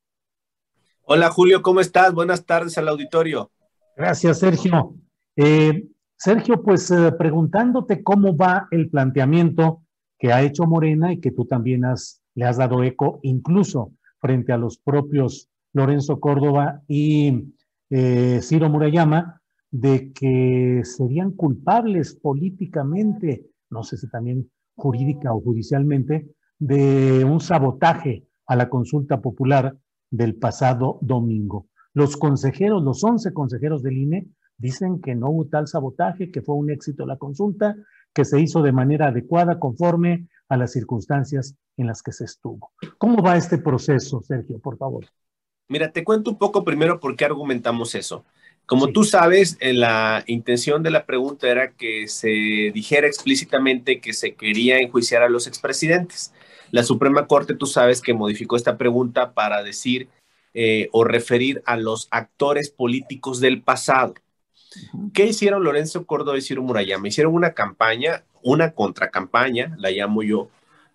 Hola 1.02 1.30
Julio, 1.30 1.62
¿cómo 1.62 1.80
estás? 1.80 2.14
Buenas 2.14 2.47
tardes 2.47 2.78
al 2.78 2.88
auditorio. 2.88 3.50
Gracias, 3.97 4.38
Sergio. 4.38 4.94
Eh, 5.37 5.88
Sergio, 6.25 6.62
pues 6.62 6.91
eh, 6.91 7.12
preguntándote 7.19 8.02
cómo 8.02 8.37
va 8.37 8.69
el 8.71 8.88
planteamiento 8.91 9.83
que 10.19 10.33
ha 10.33 10.43
hecho 10.43 10.67
Morena 10.67 11.12
y 11.12 11.21
que 11.21 11.33
tú 11.33 11.47
también 11.47 11.83
le 12.35 12.45
has 12.45 12.57
dado 12.57 12.85
eco, 12.85 13.19
incluso 13.23 13.93
frente 14.21 14.52
a 14.52 14.57
los 14.59 14.79
propios 14.79 15.49
Lorenzo 15.73 16.21
Córdoba 16.21 16.83
y 16.87 17.52
eh, 17.91 18.38
Ciro 18.41 18.69
Murayama, 18.69 19.41
de 19.71 20.12
que 20.12 20.83
serían 20.85 21.33
culpables 21.33 22.14
políticamente 22.14 23.47
no 23.73 23.83
sé 23.83 23.97
si 23.97 24.09
también 24.09 24.49
jurídica 24.76 25.35
o 25.35 25.41
judicialmente, 25.41 26.29
de 26.59 27.25
un 27.25 27.41
sabotaje 27.41 28.29
a 28.47 28.55
la 28.55 28.69
consulta 28.69 29.21
popular 29.21 29.76
del 30.11 30.37
pasado 30.37 30.99
domingo. 31.00 31.67
Los 31.95 32.17
consejeros, 32.17 32.83
los 32.83 33.02
11 33.02 33.33
consejeros 33.33 33.83
del 33.83 33.99
INE, 33.99 34.29
dicen 34.62 35.02
que 35.02 35.14
no 35.14 35.28
hubo 35.28 35.47
tal 35.47 35.66
sabotaje, 35.66 36.31
que 36.31 36.40
fue 36.40 36.54
un 36.54 36.71
éxito 36.71 37.04
la 37.04 37.19
consulta, 37.19 37.75
que 38.14 38.25
se 38.25 38.40
hizo 38.40 38.62
de 38.62 38.73
manera 38.73 39.09
adecuada 39.09 39.59
conforme 39.59 40.28
a 40.49 40.57
las 40.57 40.73
circunstancias 40.73 41.57
en 41.76 41.88
las 41.88 42.02
que 42.02 42.12
se 42.12 42.25
estuvo. 42.25 42.71
¿Cómo 42.97 43.23
va 43.23 43.37
este 43.37 43.59
proceso, 43.59 44.23
Sergio, 44.23 44.61
por 44.61 44.78
favor? 44.78 45.07
Mira, 45.69 45.90
te 45.90 46.04
cuento 46.04 46.31
un 46.31 46.38
poco 46.38 46.64
primero 46.64 47.00
por 47.00 47.16
qué 47.16 47.25
argumentamos 47.25 47.95
eso. 47.95 48.25
Como 48.66 48.92
tú 48.92 49.02
sabes, 49.02 49.57
eh, 49.61 49.73
la 49.73 50.23
intención 50.26 50.83
de 50.83 50.90
la 50.90 51.07
pregunta 51.07 51.49
era 51.49 51.73
que 51.73 52.07
se 52.07 52.28
dijera 52.73 53.09
explícitamente 53.09 54.00
que 54.00 54.12
se 54.12 54.35
quería 54.35 54.78
enjuiciar 54.78 55.23
a 55.23 55.28
los 55.28 55.47
expresidentes. 55.49 56.33
La 56.71 56.85
Suprema 56.85 57.26
Corte, 57.26 57.54
tú 57.54 57.66
sabes 57.66 58.00
que 58.00 58.14
modificó 58.14 58.57
esta 58.57 58.78
pregunta 58.78 59.33
para 59.33 59.62
decir 59.62 60.09
eh, 60.54 60.90
o 60.92 61.02
referir 61.02 61.62
a 61.64 61.78
los 61.78 62.09
actores 62.11 62.71
políticos 62.71 63.40
del 63.40 63.62
pasado. 63.62 64.14
¿Qué 65.12 65.26
hicieron 65.26 65.64
Lorenzo 65.64 66.07
Córdoba 66.07 66.38
y 66.38 66.43
Ciro 66.43 66.62
Murayama? 66.62 67.09
Hicieron 67.09 67.35
una 67.35 67.52
campaña, 67.52 68.25
una 68.43 68.73
contracampaña, 68.73 69.75
la 69.79 69.91
llamo 69.91 70.23
yo, 70.23 70.49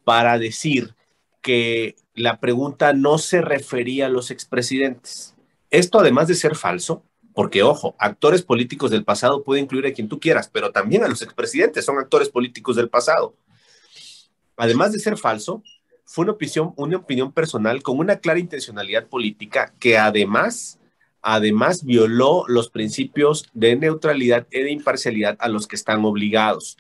para 0.04 0.38
decir 0.38 0.96
que 1.42 1.96
la 2.14 2.40
pregunta 2.40 2.94
no 2.94 3.18
se 3.18 3.42
refería 3.42 4.08
a 4.08 4.10
los 4.10 4.32
expresidentes. 4.32 5.36
Esto, 5.70 6.00
además 6.00 6.28
de 6.28 6.36
ser 6.36 6.56
falso, 6.56 7.04
porque, 7.34 7.62
ojo, 7.62 7.96
actores 8.00 8.42
políticos 8.42 8.90
del 8.90 9.04
pasado 9.04 9.44
puede 9.44 9.62
incluir 9.62 9.86
a 9.86 9.94
quien 9.94 10.10
tú 10.10 10.20
quieras, 10.20 10.50
pero 10.52 10.72
también 10.72 11.04
a 11.04 11.08
los 11.08 11.22
expresidentes 11.22 11.86
son 11.86 12.00
actores 12.00 12.30
políticos 12.30 12.76
del 12.76 12.90
pasado. 12.90 13.36
Además 14.56 14.92
de 14.92 15.00
ser 15.00 15.18
falso, 15.18 15.62
fue 16.04 16.24
una 16.24 16.32
opinión, 16.32 16.74
una 16.78 16.98
opinión 16.98 17.32
personal 17.32 17.84
con 17.84 18.00
una 18.00 18.16
clara 18.16 18.40
intencionalidad 18.40 19.06
política 19.06 19.74
que 19.78 19.98
además, 19.98 20.80
además 21.30 21.84
violó 21.84 22.46
los 22.48 22.70
principios 22.70 23.50
de 23.54 23.76
neutralidad 23.76 24.48
y 24.50 24.62
de 24.62 24.72
imparcialidad 24.72 25.36
a 25.42 25.50
los 25.50 25.68
que 25.68 25.76
están 25.76 26.06
obligados. 26.06 26.78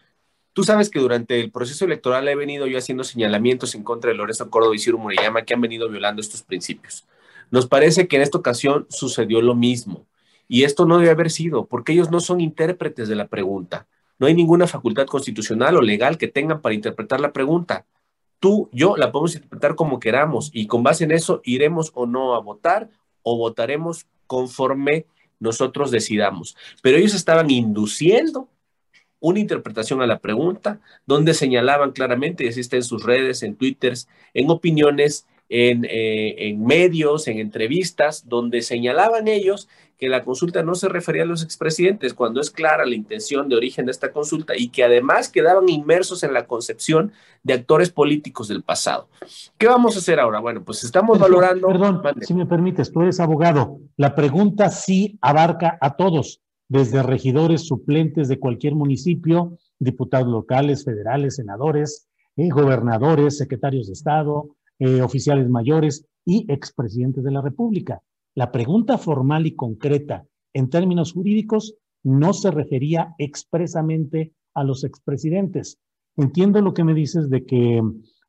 Tú 0.53 0.63
sabes 0.63 0.89
que 0.89 0.99
durante 0.99 1.41
el 1.41 1.51
proceso 1.51 1.83
electoral 1.83 2.29
he 2.29 2.35
venido 2.35 2.65
yo 2.65 2.77
haciendo 2.77 3.03
señalamientos 3.03 3.75
en 3.75 3.83
contra 3.83 4.09
de 4.09 4.15
Lorenzo 4.15 4.49
Córdoba 4.49 4.73
y 4.73 4.79
Ciro 4.79 4.99
Murayama 4.99 5.41
que 5.41 5.53
han 5.53 5.59
venido 5.59 5.89
violando 5.89 6.21
estos 6.21 6.43
principios. 6.43 7.05
Nos 7.51 7.67
parece 7.67 8.07
que 8.07 8.15
en 8.15 8.21
esta 8.21 8.37
ocasión 8.37 8.87
sucedió 8.89 9.41
lo 9.41 9.53
mismo. 9.53 10.07
Y 10.47 10.63
esto 10.63 10.85
no 10.85 10.97
debe 10.97 11.11
haber 11.11 11.29
sido, 11.29 11.65
porque 11.65 11.91
ellos 11.91 12.09
no 12.09 12.21
son 12.21 12.39
intérpretes 12.39 13.09
de 13.09 13.15
la 13.15 13.27
pregunta. 13.27 13.85
No 14.17 14.27
hay 14.27 14.33
ninguna 14.33 14.65
facultad 14.65 15.07
constitucional 15.07 15.75
o 15.75 15.81
legal 15.81 16.17
que 16.17 16.29
tengan 16.29 16.61
para 16.61 16.73
interpretar 16.73 17.19
la 17.19 17.33
pregunta. 17.33 17.85
Tú, 18.39 18.69
yo 18.71 18.95
la 18.95 19.11
podemos 19.11 19.35
interpretar 19.35 19.75
como 19.75 19.99
queramos 19.99 20.51
y 20.53 20.67
con 20.67 20.83
base 20.83 21.03
en 21.03 21.11
eso 21.11 21.41
iremos 21.43 21.91
o 21.95 22.05
no 22.05 22.33
a 22.33 22.39
votar 22.39 22.89
o 23.23 23.37
votaremos 23.37 24.07
conforme 24.27 25.05
nosotros 25.39 25.91
decidamos. 25.91 26.55
Pero 26.81 26.97
ellos 26.97 27.13
estaban 27.13 27.49
induciendo 27.49 28.49
una 29.19 29.39
interpretación 29.39 30.01
a 30.01 30.07
la 30.07 30.19
pregunta 30.19 30.79
donde 31.05 31.33
señalaban 31.33 31.91
claramente, 31.91 32.45
y 32.45 32.47
está 32.47 32.75
en 32.75 32.83
sus 32.83 33.03
redes, 33.03 33.43
en 33.43 33.55
Twitter, 33.55 33.93
en 34.33 34.49
opiniones, 34.49 35.25
en, 35.49 35.85
eh, 35.85 36.49
en 36.49 36.63
medios, 36.63 37.27
en 37.27 37.39
entrevistas, 37.39 38.27
donde 38.27 38.61
señalaban 38.61 39.27
ellos 39.27 39.69
que 39.97 40.09
la 40.09 40.23
consulta 40.23 40.61
no 40.61 40.75
se 40.75 40.89
refería 40.89 41.23
a 41.23 41.25
los 41.25 41.43
expresidentes, 41.43 42.13
cuando 42.13 42.39
es 42.39 42.51
clara 42.51 42.85
la 42.85 42.95
intención 42.95 43.49
de 43.49 43.55
origen 43.55 43.85
de 43.85 43.91
esta 43.91 44.11
consulta 44.11 44.53
y 44.55 44.69
que 44.69 44.83
además 44.83 45.29
quedaban 45.29 45.67
inmersos 45.69 46.23
en 46.23 46.33
la 46.33 46.45
concepción 46.45 47.11
de 47.43 47.53
actores 47.53 47.89
políticos 47.89 48.47
del 48.47 48.61
pasado. 48.61 49.09
¿Qué 49.57 49.67
vamos 49.67 49.95
a 49.95 49.99
hacer 49.99 50.19
ahora? 50.19 50.39
Bueno, 50.39 50.63
pues 50.63 50.83
estamos 50.83 51.17
valorando. 51.17 51.67
Perdón, 51.67 52.01
si 52.21 52.33
me 52.33 52.45
permites, 52.45 52.91
tú 52.91 53.01
eres 53.01 53.19
abogado. 53.19 53.79
La 53.95 54.13
pregunta 54.13 54.69
sí 54.69 55.17
abarca 55.21 55.77
a 55.81 55.95
todos, 55.95 56.41
desde 56.69 57.01
regidores 57.01 57.65
suplentes 57.65 58.27
de 58.27 58.39
cualquier 58.39 58.75
municipio, 58.75 59.57
diputados 59.79 60.27
locales, 60.27 60.83
federales, 60.83 61.35
senadores, 61.35 62.07
eh, 62.35 62.49
gobernadores, 62.49 63.37
secretarios 63.37 63.87
de 63.87 63.93
Estado, 63.93 64.55
eh, 64.77 65.01
oficiales 65.01 65.49
mayores 65.49 66.05
y 66.23 66.45
expresidentes 66.51 67.23
de 67.23 67.31
la 67.31 67.41
República. 67.41 68.01
La 68.37 68.51
pregunta 68.51 68.99
formal 68.99 69.47
y 69.47 69.55
concreta 69.55 70.23
en 70.53 70.69
términos 70.69 71.11
jurídicos 71.11 71.73
no 72.03 72.33
se 72.33 72.51
refería 72.51 73.15
expresamente 73.17 74.31
a 74.53 74.63
los 74.63 74.83
expresidentes. 74.83 75.79
Entiendo 76.15 76.61
lo 76.61 76.75
que 76.75 76.83
me 76.83 76.93
dices 76.93 77.31
de 77.31 77.47
que 77.47 77.81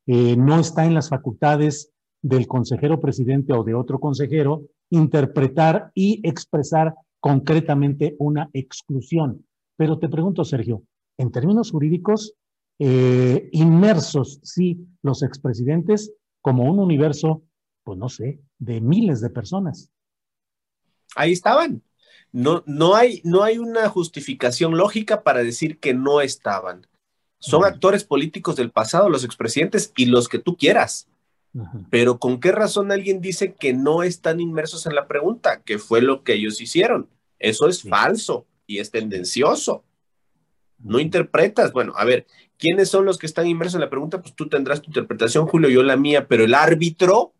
eh, 0.07 0.37
no 0.39 0.61
está 0.61 0.87
en 0.87 0.95
las 0.95 1.11
facultades 1.11 1.93
del 2.23 2.47
consejero 2.47 3.01
presidente 3.01 3.53
o 3.53 3.63
de 3.65 3.75
otro 3.75 4.01
consejero 4.01 4.63
interpretar 4.89 5.93
y 5.93 6.27
expresar 6.27 6.95
concretamente 7.21 8.17
una 8.19 8.49
exclusión. 8.55 9.45
Pero 9.77 9.99
te 9.99 10.09
pregunto, 10.09 10.43
Sergio, 10.43 10.85
en 11.19 11.31
términos 11.31 11.71
jurídicos, 11.71 12.33
eh, 12.79 13.51
inmersos, 13.53 14.41
sí, 14.43 14.87
los 15.03 15.23
expresidentes 15.23 16.15
como 16.41 16.65
un 16.65 16.79
universo, 16.79 17.43
pues 17.85 17.99
no 17.99 18.09
sé, 18.09 18.41
de 18.59 18.81
miles 18.81 19.21
de 19.21 19.29
personas 19.29 19.91
ahí 21.19 21.33
estaban. 21.33 21.83
No, 22.33 22.63
no, 22.67 22.95
hay, 22.95 23.21
no 23.25 23.43
hay 23.43 23.59
una 23.59 23.89
justificación 23.89 24.77
lógica 24.77 25.23
para 25.23 25.43
decir 25.43 25.79
que 25.79 25.95
no 25.95 26.21
estaban. 26.21 26.87
Son 27.39 27.65
actores 27.65 28.05
políticos 28.05 28.57
del 28.57 28.71
pasado, 28.71 29.09
los 29.09 29.25
expresidentes 29.25 29.93
y 29.97 30.07
los 30.07 30.29
que 30.29 30.39
tú 30.39 30.57
quieras. 30.57 31.09
Pero 31.91 32.19
¿con 32.19 32.41
qué 32.41 32.53
razón 32.53 32.93
alguien 32.93 33.21
dice 33.21 33.55
que 33.55 33.73
no 33.73 34.03
están 34.03 34.41
inmersos 34.41 34.87
en 34.87 34.95
la 34.95 35.07
pregunta? 35.09 35.63
Que 35.63 35.79
fue 35.79 36.03
lo 36.03 36.23
que 36.23 36.35
ellos 36.35 36.61
hicieron. 36.61 37.09
Eso 37.39 37.69
es 37.69 37.83
falso 37.83 38.47
y 38.67 38.79
es 38.79 38.91
tendencioso. 38.91 39.85
No 40.79 41.01
interpretas. 41.01 41.73
Bueno, 41.73 41.95
a 41.97 42.05
ver, 42.05 42.27
¿quiénes 42.59 42.89
son 42.91 43.05
los 43.05 43.19
que 43.19 43.27
están 43.27 43.47
inmersos 43.47 43.77
en 43.77 43.81
la 43.81 43.91
pregunta? 43.91 44.21
Pues 44.21 44.35
tú 44.35 44.49
tendrás 44.49 44.83
tu 44.83 44.89
interpretación, 44.89 45.47
Julio, 45.47 45.71
yo 45.71 45.83
la 45.83 45.97
mía, 45.97 46.29
pero 46.29 46.45
el 46.45 46.55
árbitro 46.55 47.33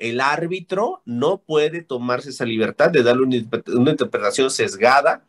el 0.00 0.20
árbitro 0.20 1.02
no 1.04 1.42
puede 1.42 1.82
tomarse 1.82 2.30
esa 2.30 2.46
libertad 2.46 2.90
de 2.90 3.02
darle 3.02 3.22
una, 3.22 3.90
interpretación 3.90 4.50
sesgada 4.50 5.24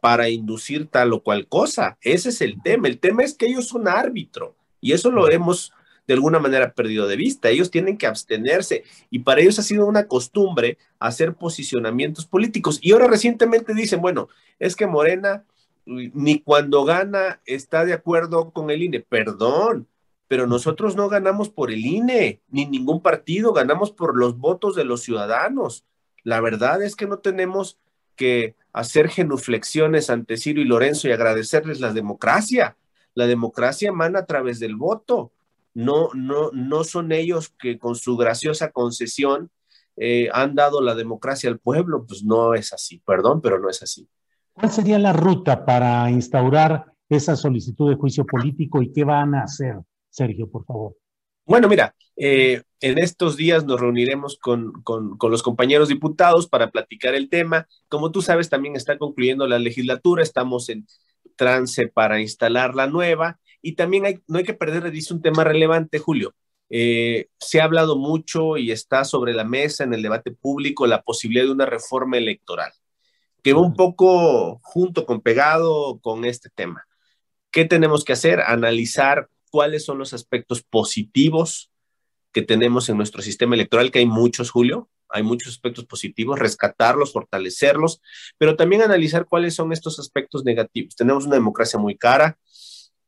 para 0.00 0.28
inducir 0.28 0.88
tal 0.88 1.12
o 1.12 1.22
cual 1.22 1.46
cosa. 1.46 1.96
Ese 2.02 2.30
es 2.30 2.40
el 2.40 2.60
tema. 2.60 2.88
El 2.88 2.98
tema 2.98 3.22
es 3.22 3.34
que 3.34 3.46
ellos 3.46 3.68
son 3.68 3.86
árbitro 3.86 4.56
y 4.80 4.92
eso 4.92 5.12
lo 5.12 5.30
hemos 5.30 5.72
de 6.08 6.14
alguna 6.14 6.40
manera 6.40 6.74
perdido 6.74 7.06
de 7.06 7.14
vista. 7.14 7.48
Ellos 7.48 7.70
tienen 7.70 7.96
que 7.96 8.08
abstenerse 8.08 8.82
y 9.08 9.20
para 9.20 9.40
ellos 9.40 9.60
ha 9.60 9.62
sido 9.62 9.86
una 9.86 10.08
costumbre 10.08 10.78
hacer 10.98 11.34
posicionamientos 11.34 12.26
políticos. 12.26 12.80
Y 12.82 12.90
ahora 12.90 13.06
recientemente 13.06 13.72
dicen, 13.72 14.00
bueno, 14.00 14.28
es 14.58 14.74
que 14.74 14.88
Morena 14.88 15.44
ni 15.86 16.40
cuando 16.40 16.84
gana 16.84 17.40
está 17.46 17.84
de 17.84 17.92
acuerdo 17.92 18.50
con 18.50 18.70
el 18.70 18.82
INE. 18.82 19.00
Perdón, 19.00 19.86
pero 20.28 20.46
nosotros 20.46 20.94
no 20.94 21.08
ganamos 21.08 21.48
por 21.48 21.70
el 21.70 21.84
INE, 21.84 22.42
ni 22.48 22.66
ningún 22.66 23.00
partido, 23.00 23.54
ganamos 23.54 23.90
por 23.90 24.16
los 24.16 24.38
votos 24.38 24.76
de 24.76 24.84
los 24.84 25.02
ciudadanos. 25.02 25.86
La 26.22 26.40
verdad 26.42 26.82
es 26.82 26.94
que 26.94 27.06
no 27.06 27.18
tenemos 27.18 27.78
que 28.14 28.54
hacer 28.72 29.08
genuflexiones 29.08 30.10
ante 30.10 30.36
Ciro 30.36 30.60
y 30.60 30.64
Lorenzo 30.64 31.08
y 31.08 31.12
agradecerles 31.12 31.80
la 31.80 31.94
democracia. 31.94 32.76
La 33.14 33.26
democracia 33.26 33.88
emana 33.88 34.20
a 34.20 34.26
través 34.26 34.60
del 34.60 34.76
voto. 34.76 35.32
No, 35.72 36.10
no, 36.12 36.50
no 36.52 36.84
son 36.84 37.12
ellos 37.12 37.54
que 37.58 37.78
con 37.78 37.94
su 37.94 38.16
graciosa 38.16 38.70
concesión 38.70 39.50
eh, 39.96 40.28
han 40.32 40.54
dado 40.54 40.82
la 40.82 40.94
democracia 40.94 41.48
al 41.48 41.58
pueblo. 41.58 42.04
Pues 42.06 42.22
no 42.22 42.52
es 42.54 42.72
así, 42.74 42.98
perdón, 42.98 43.40
pero 43.40 43.58
no 43.58 43.70
es 43.70 43.82
así. 43.82 44.06
¿Cuál 44.52 44.70
sería 44.70 44.98
la 44.98 45.12
ruta 45.12 45.64
para 45.64 46.10
instaurar 46.10 46.92
esa 47.08 47.34
solicitud 47.36 47.88
de 47.88 47.96
juicio 47.96 48.26
político 48.26 48.82
y 48.82 48.92
qué 48.92 49.04
van 49.04 49.34
a 49.34 49.44
hacer? 49.44 49.76
Sergio, 50.10 50.50
por 50.50 50.64
favor. 50.64 50.96
Bueno, 51.44 51.66
mira, 51.68 51.94
eh, 52.16 52.62
en 52.80 52.98
estos 52.98 53.36
días 53.36 53.64
nos 53.64 53.80
reuniremos 53.80 54.38
con, 54.38 54.72
los 55.22 55.42
compañeros 55.42 55.88
diputados 55.88 56.46
para 56.46 56.70
platicar 56.70 57.14
el 57.14 57.28
tema. 57.30 57.66
Como 57.88 58.12
tú 58.12 58.20
sabes, 58.20 58.50
también 58.50 58.76
está 58.76 58.98
concluyendo 58.98 59.46
la 59.46 59.58
legislatura, 59.58 60.22
estamos 60.22 60.68
en 60.68 60.86
trance 61.36 61.88
para 61.88 62.20
instalar 62.20 62.74
la 62.74 62.86
nueva 62.86 63.40
y 63.62 63.76
también 63.76 64.04
hay, 64.04 64.20
no 64.26 64.38
hay 64.38 64.44
que 64.44 64.54
perder 64.54 64.82
de 64.82 64.90
vista 64.90 65.14
un 65.14 65.22
tema 65.22 65.42
relevante, 65.44 65.98
Julio. 65.98 66.34
Eh, 66.70 67.28
se 67.38 67.60
ha 67.60 67.64
hablado 67.64 67.96
mucho 67.96 68.58
y 68.58 68.72
está 68.72 69.04
sobre 69.04 69.32
la 69.32 69.44
mesa 69.44 69.84
en 69.84 69.94
el 69.94 70.02
debate 70.02 70.32
público 70.32 70.86
la 70.86 71.02
posibilidad 71.02 71.46
de 71.46 71.52
una 71.52 71.66
reforma 71.66 72.18
electoral, 72.18 72.72
que 73.42 73.54
va 73.54 73.60
un 73.62 73.74
poco 73.74 74.60
junto 74.62 75.06
con 75.06 75.22
pegado 75.22 75.98
con 76.00 76.24
este 76.24 76.50
tema. 76.54 76.84
¿Qué 77.50 77.64
tenemos 77.64 78.04
que 78.04 78.12
hacer? 78.12 78.40
Analizar 78.40 79.30
cuáles 79.48 79.84
son 79.84 79.98
los 79.98 80.12
aspectos 80.12 80.62
positivos 80.62 81.70
que 82.32 82.42
tenemos 82.42 82.88
en 82.88 82.96
nuestro 82.96 83.22
sistema 83.22 83.54
electoral, 83.54 83.90
que 83.90 84.00
hay 84.00 84.06
muchos, 84.06 84.50
Julio, 84.50 84.88
hay 85.08 85.22
muchos 85.22 85.52
aspectos 85.52 85.86
positivos, 85.86 86.38
rescatarlos, 86.38 87.12
fortalecerlos, 87.12 88.00
pero 88.36 88.56
también 88.56 88.82
analizar 88.82 89.26
cuáles 89.26 89.54
son 89.54 89.72
estos 89.72 89.98
aspectos 89.98 90.44
negativos. 90.44 90.96
Tenemos 90.96 91.26
una 91.26 91.36
democracia 91.36 91.78
muy 91.78 91.96
cara, 91.96 92.38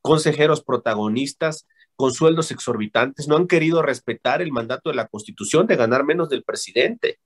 consejeros 0.01 0.63
protagonistas 0.63 1.67
con 1.95 2.11
sueldos 2.11 2.49
exorbitantes, 2.51 3.27
no 3.27 3.35
han 3.35 3.47
querido 3.47 3.83
respetar 3.83 4.41
el 4.41 4.51
mandato 4.51 4.89
de 4.89 4.95
la 4.95 5.07
Constitución 5.07 5.67
de 5.67 5.75
ganar 5.75 6.03
menos 6.03 6.29
del 6.29 6.43
presidente. 6.43 7.19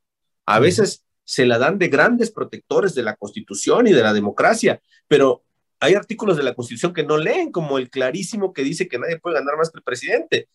A 0.46 0.60
veces 0.60 1.06
se 1.24 1.46
la 1.46 1.58
dan 1.58 1.78
de 1.78 1.88
grandes 1.88 2.30
protectores 2.32 2.94
de 2.94 3.04
la 3.04 3.16
Constitución 3.16 3.88
y 3.88 3.94
de 3.94 4.04
la 4.04 4.14
democracia, 4.14 4.82
pero 5.08 5.44
hay 5.80 5.94
artículos 5.94 6.38
de 6.38 6.44
la 6.44 6.54
Constitución 6.54 6.94
que 6.94 7.04
no 7.04 7.18
leen, 7.18 7.52
como 7.52 7.78
el 7.78 7.90
clarísimo 7.90 8.54
que 8.54 8.64
dice 8.64 8.88
que 8.88 9.00
nadie 9.00 9.20
puede 9.20 9.36
ganar 9.36 9.58
más 9.58 9.72
que 9.72 9.80
el 9.80 9.84
presidente. 9.84 10.50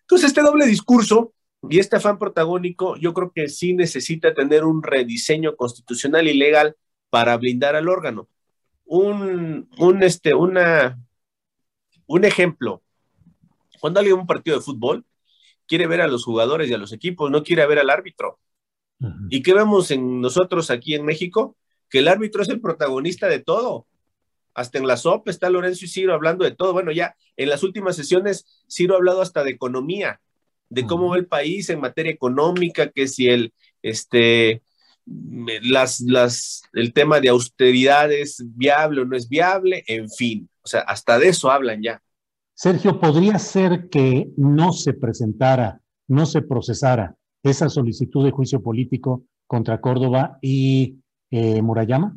Entonces, 0.00 0.28
este 0.28 0.42
doble 0.42 0.66
discurso 0.66 1.32
y 1.68 1.78
este 1.78 1.96
afán 1.96 2.18
protagónico, 2.18 2.96
yo 2.96 3.14
creo 3.14 3.32
que 3.32 3.48
sí 3.48 3.74
necesita 3.74 4.34
tener 4.34 4.64
un 4.64 4.82
rediseño 4.82 5.56
constitucional 5.56 6.28
y 6.28 6.34
legal 6.34 6.76
para 7.10 7.36
blindar 7.36 7.76
al 7.76 7.88
órgano. 7.88 8.28
Un, 8.84 9.68
un, 9.78 10.02
este, 10.02 10.34
una, 10.34 10.98
un 12.06 12.24
ejemplo, 12.24 12.82
cuando 13.80 14.00
alguien 14.00 14.18
un 14.18 14.26
partido 14.26 14.56
de 14.56 14.62
fútbol 14.62 15.04
quiere 15.66 15.86
ver 15.86 16.00
a 16.00 16.08
los 16.08 16.24
jugadores 16.24 16.68
y 16.68 16.74
a 16.74 16.78
los 16.78 16.92
equipos, 16.92 17.30
no 17.30 17.42
quiere 17.42 17.66
ver 17.66 17.78
al 17.78 17.90
árbitro. 17.90 18.38
¿Y 19.28 19.42
qué 19.42 19.52
vemos 19.52 19.90
en 19.90 20.20
nosotros 20.20 20.70
aquí 20.70 20.94
en 20.94 21.04
México? 21.04 21.56
Que 21.90 21.98
el 21.98 22.08
árbitro 22.08 22.42
es 22.42 22.48
el 22.48 22.60
protagonista 22.60 23.26
de 23.28 23.40
todo 23.40 23.86
hasta 24.54 24.78
en 24.78 24.86
la 24.86 24.96
SOP 24.96 25.28
está 25.28 25.50
Lorenzo 25.50 25.84
y 25.84 25.88
Ciro 25.88 26.14
hablando 26.14 26.44
de 26.44 26.52
todo. 26.52 26.72
Bueno, 26.72 26.92
ya 26.92 27.16
en 27.36 27.48
las 27.48 27.62
últimas 27.62 27.96
sesiones 27.96 28.64
Ciro 28.68 28.94
ha 28.94 28.98
hablado 28.98 29.20
hasta 29.20 29.44
de 29.44 29.50
economía, 29.50 30.20
de 30.68 30.86
cómo 30.86 31.08
va 31.08 31.16
el 31.16 31.26
país 31.26 31.68
en 31.70 31.80
materia 31.80 32.12
económica, 32.12 32.90
que 32.90 33.06
si 33.06 33.28
el, 33.28 33.52
este, 33.82 34.62
las, 35.06 36.00
las, 36.00 36.62
el 36.72 36.92
tema 36.92 37.20
de 37.20 37.28
austeridad 37.28 38.10
es 38.12 38.42
viable 38.54 39.02
o 39.02 39.04
no 39.04 39.16
es 39.16 39.28
viable, 39.28 39.84
en 39.86 40.10
fin, 40.10 40.48
o 40.62 40.66
sea, 40.66 40.80
hasta 40.80 41.18
de 41.18 41.28
eso 41.28 41.50
hablan 41.50 41.82
ya. 41.82 42.02
Sergio, 42.54 43.00
¿podría 43.00 43.38
ser 43.38 43.88
que 43.88 44.30
no 44.36 44.72
se 44.72 44.94
presentara, 44.94 45.80
no 46.08 46.24
se 46.24 46.40
procesara 46.40 47.16
esa 47.42 47.68
solicitud 47.68 48.24
de 48.24 48.30
juicio 48.30 48.62
político 48.62 49.24
contra 49.46 49.80
Córdoba 49.80 50.38
y 50.40 51.00
eh, 51.30 51.60
Murayama? 51.60 52.16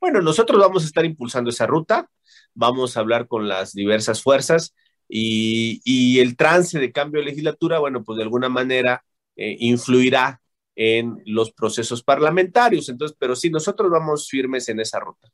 Bueno, 0.00 0.20
nosotros 0.20 0.60
vamos 0.60 0.84
a 0.84 0.86
estar 0.86 1.04
impulsando 1.04 1.50
esa 1.50 1.66
ruta, 1.66 2.08
vamos 2.54 2.96
a 2.96 3.00
hablar 3.00 3.28
con 3.28 3.48
las 3.48 3.72
diversas 3.72 4.22
fuerzas 4.22 4.74
y, 5.08 6.18
el 6.18 6.36
trance 6.36 6.78
de 6.78 6.92
cambio 6.92 7.20
de 7.20 7.26
legislatura, 7.26 7.78
bueno, 7.78 8.02
pues 8.02 8.16
de 8.16 8.24
alguna 8.24 8.48
manera 8.48 9.04
eh, 9.36 9.56
influirá 9.60 10.40
en 10.74 11.22
los 11.24 11.52
procesos 11.52 12.02
parlamentarios. 12.02 12.88
Entonces, 12.88 13.16
pero 13.18 13.36
sí, 13.36 13.50
nosotros 13.50 13.90
vamos 13.90 14.28
firmes 14.28 14.68
en 14.68 14.80
esa 14.80 15.00
ruta. 15.00 15.28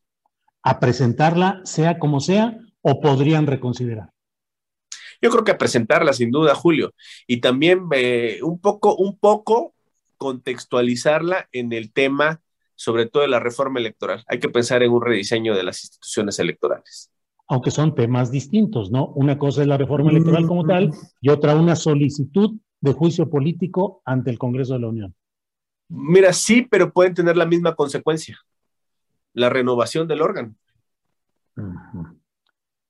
¿A 0.62 0.79
presentarla 0.79 1.61
sea 1.64 1.98
como 1.98 2.20
sea 2.20 2.57
o 2.83 3.01
podrían 3.01 3.46
reconsiderar? 3.46 4.11
Yo 5.20 5.31
creo 5.31 5.44
que 5.44 5.53
a 5.53 5.59
presentarla 5.59 6.12
sin 6.12 6.31
duda, 6.31 6.55
Julio, 6.55 6.94
y 7.27 7.40
también 7.40 7.87
eh, 7.94 8.40
un 8.42 8.61
poco, 8.61 8.96
un 8.96 9.18
poco 9.18 9.75
contextualizarla 10.16 11.48
en 11.53 11.72
el 11.72 11.92
tema 11.92 12.41
sobre 12.83 13.07
todo 13.07 13.23
de 13.23 13.29
la 13.29 13.38
reforma 13.38 13.79
electoral. 13.79 14.25
Hay 14.27 14.40
que 14.40 14.49
pensar 14.49 14.83
en 14.83 14.90
un 14.90 15.03
rediseño 15.03 15.55
de 15.55 15.62
las 15.62 15.85
instituciones 15.85 16.37
electorales. 16.40 17.12
Aunque 17.47 17.71
son 17.71 17.95
temas 17.95 18.33
distintos, 18.33 18.90
¿no? 18.90 19.07
Una 19.14 19.38
cosa 19.38 19.62
es 19.62 19.68
la 19.68 19.79
reforma 19.79 20.11
electoral 20.11 20.49
como 20.49 20.64
tal 20.64 20.90
y 21.21 21.29
otra 21.29 21.55
una 21.55 21.77
solicitud 21.77 22.57
de 22.81 22.92
juicio 22.92 23.31
político 23.31 24.03
ante 24.05 24.31
el 24.31 24.38
Congreso 24.38 24.75
de 24.75 24.81
la 24.81 24.88
Unión. 24.88 25.14
Mira, 25.88 26.33
sí, 26.33 26.66
pero 26.68 26.92
pueden 26.92 27.14
tener 27.14 27.37
la 27.37 27.47
misma 27.47 27.77
consecuencia, 27.77 28.37
la 29.33 29.49
renovación 29.49 30.09
del 30.09 30.23
órgano. 30.23 30.57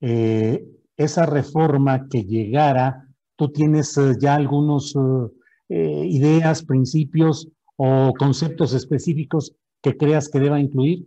Eh, 0.00 0.64
esa 0.96 1.26
reforma 1.26 2.08
que 2.08 2.24
llegara, 2.24 3.08
tú 3.36 3.52
tienes 3.52 3.98
eh, 3.98 4.14
ya 4.18 4.36
algunos 4.36 4.94
eh, 5.68 6.06
ideas, 6.08 6.64
principios 6.64 7.48
o 7.76 8.14
conceptos 8.18 8.72
específicos 8.72 9.54
que 9.82 9.96
creas 9.96 10.28
que 10.28 10.38
deba 10.38 10.60
incluir. 10.60 11.06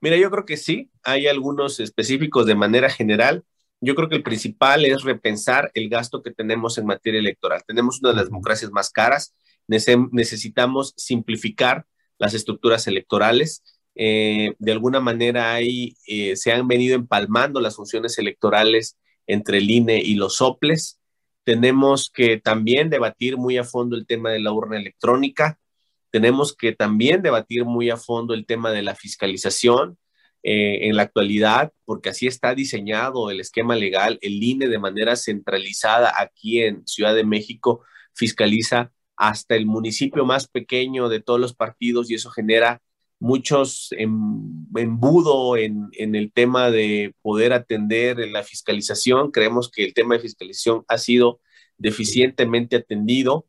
Mira, 0.00 0.16
yo 0.16 0.30
creo 0.30 0.44
que 0.44 0.56
sí, 0.56 0.90
hay 1.02 1.28
algunos 1.28 1.78
específicos 1.78 2.46
de 2.46 2.56
manera 2.56 2.90
general. 2.90 3.44
Yo 3.80 3.94
creo 3.94 4.08
que 4.08 4.16
el 4.16 4.22
principal 4.22 4.84
es 4.84 5.02
repensar 5.02 5.70
el 5.74 5.88
gasto 5.88 6.22
que 6.22 6.32
tenemos 6.32 6.76
en 6.78 6.86
materia 6.86 7.20
electoral. 7.20 7.62
Tenemos 7.66 8.00
una 8.00 8.10
de 8.10 8.16
las 8.16 8.26
democracias 8.26 8.70
más 8.72 8.90
caras, 8.90 9.34
necesitamos 9.68 10.92
simplificar 10.96 11.86
las 12.18 12.34
estructuras 12.34 12.86
electorales. 12.86 13.62
Eh, 13.94 14.54
de 14.58 14.72
alguna 14.72 15.00
manera 15.00 15.52
ahí 15.52 15.96
eh, 16.06 16.36
se 16.36 16.52
han 16.52 16.66
venido 16.66 16.94
empalmando 16.96 17.60
las 17.60 17.76
funciones 17.76 18.18
electorales 18.18 18.96
entre 19.26 19.58
el 19.58 19.70
INE 19.70 20.00
y 20.02 20.14
los 20.14 20.36
soples. 20.36 21.00
Tenemos 21.44 22.10
que 22.12 22.38
también 22.38 22.90
debatir 22.90 23.36
muy 23.36 23.58
a 23.58 23.64
fondo 23.64 23.96
el 23.96 24.06
tema 24.06 24.30
de 24.30 24.40
la 24.40 24.52
urna 24.52 24.78
electrónica. 24.78 25.58
Tenemos 26.12 26.54
que 26.54 26.72
también 26.72 27.22
debatir 27.22 27.64
muy 27.64 27.90
a 27.90 27.96
fondo 27.96 28.34
el 28.34 28.46
tema 28.46 28.70
de 28.70 28.82
la 28.82 28.94
fiscalización 28.94 29.98
eh, 30.44 30.88
en 30.88 30.96
la 30.96 31.04
actualidad, 31.04 31.72
porque 31.84 32.10
así 32.10 32.26
está 32.26 32.54
diseñado 32.54 33.30
el 33.30 33.40
esquema 33.40 33.76
legal. 33.76 34.18
El 34.20 34.42
INE 34.42 34.68
de 34.68 34.78
manera 34.78 35.16
centralizada 35.16 36.12
aquí 36.20 36.60
en 36.60 36.86
Ciudad 36.86 37.14
de 37.14 37.24
México 37.24 37.82
fiscaliza 38.12 38.92
hasta 39.16 39.56
el 39.56 39.66
municipio 39.66 40.24
más 40.26 40.48
pequeño 40.48 41.08
de 41.08 41.20
todos 41.20 41.40
los 41.40 41.54
partidos 41.54 42.10
y 42.10 42.14
eso 42.14 42.30
genera 42.30 42.82
muchos 43.20 43.90
embudo 43.96 45.56
en, 45.56 45.88
en, 45.92 46.14
el 46.14 46.32
tema 46.32 46.70
de 46.70 47.14
poder 47.22 47.52
atender 47.52 48.20
en 48.20 48.32
la 48.32 48.42
fiscalización. 48.42 49.30
Creemos 49.30 49.70
que 49.70 49.84
el 49.84 49.94
tema 49.94 50.16
de 50.16 50.22
fiscalización 50.22 50.84
ha 50.88 50.98
sido 50.98 51.40
deficientemente 51.78 52.76
atendido. 52.76 53.46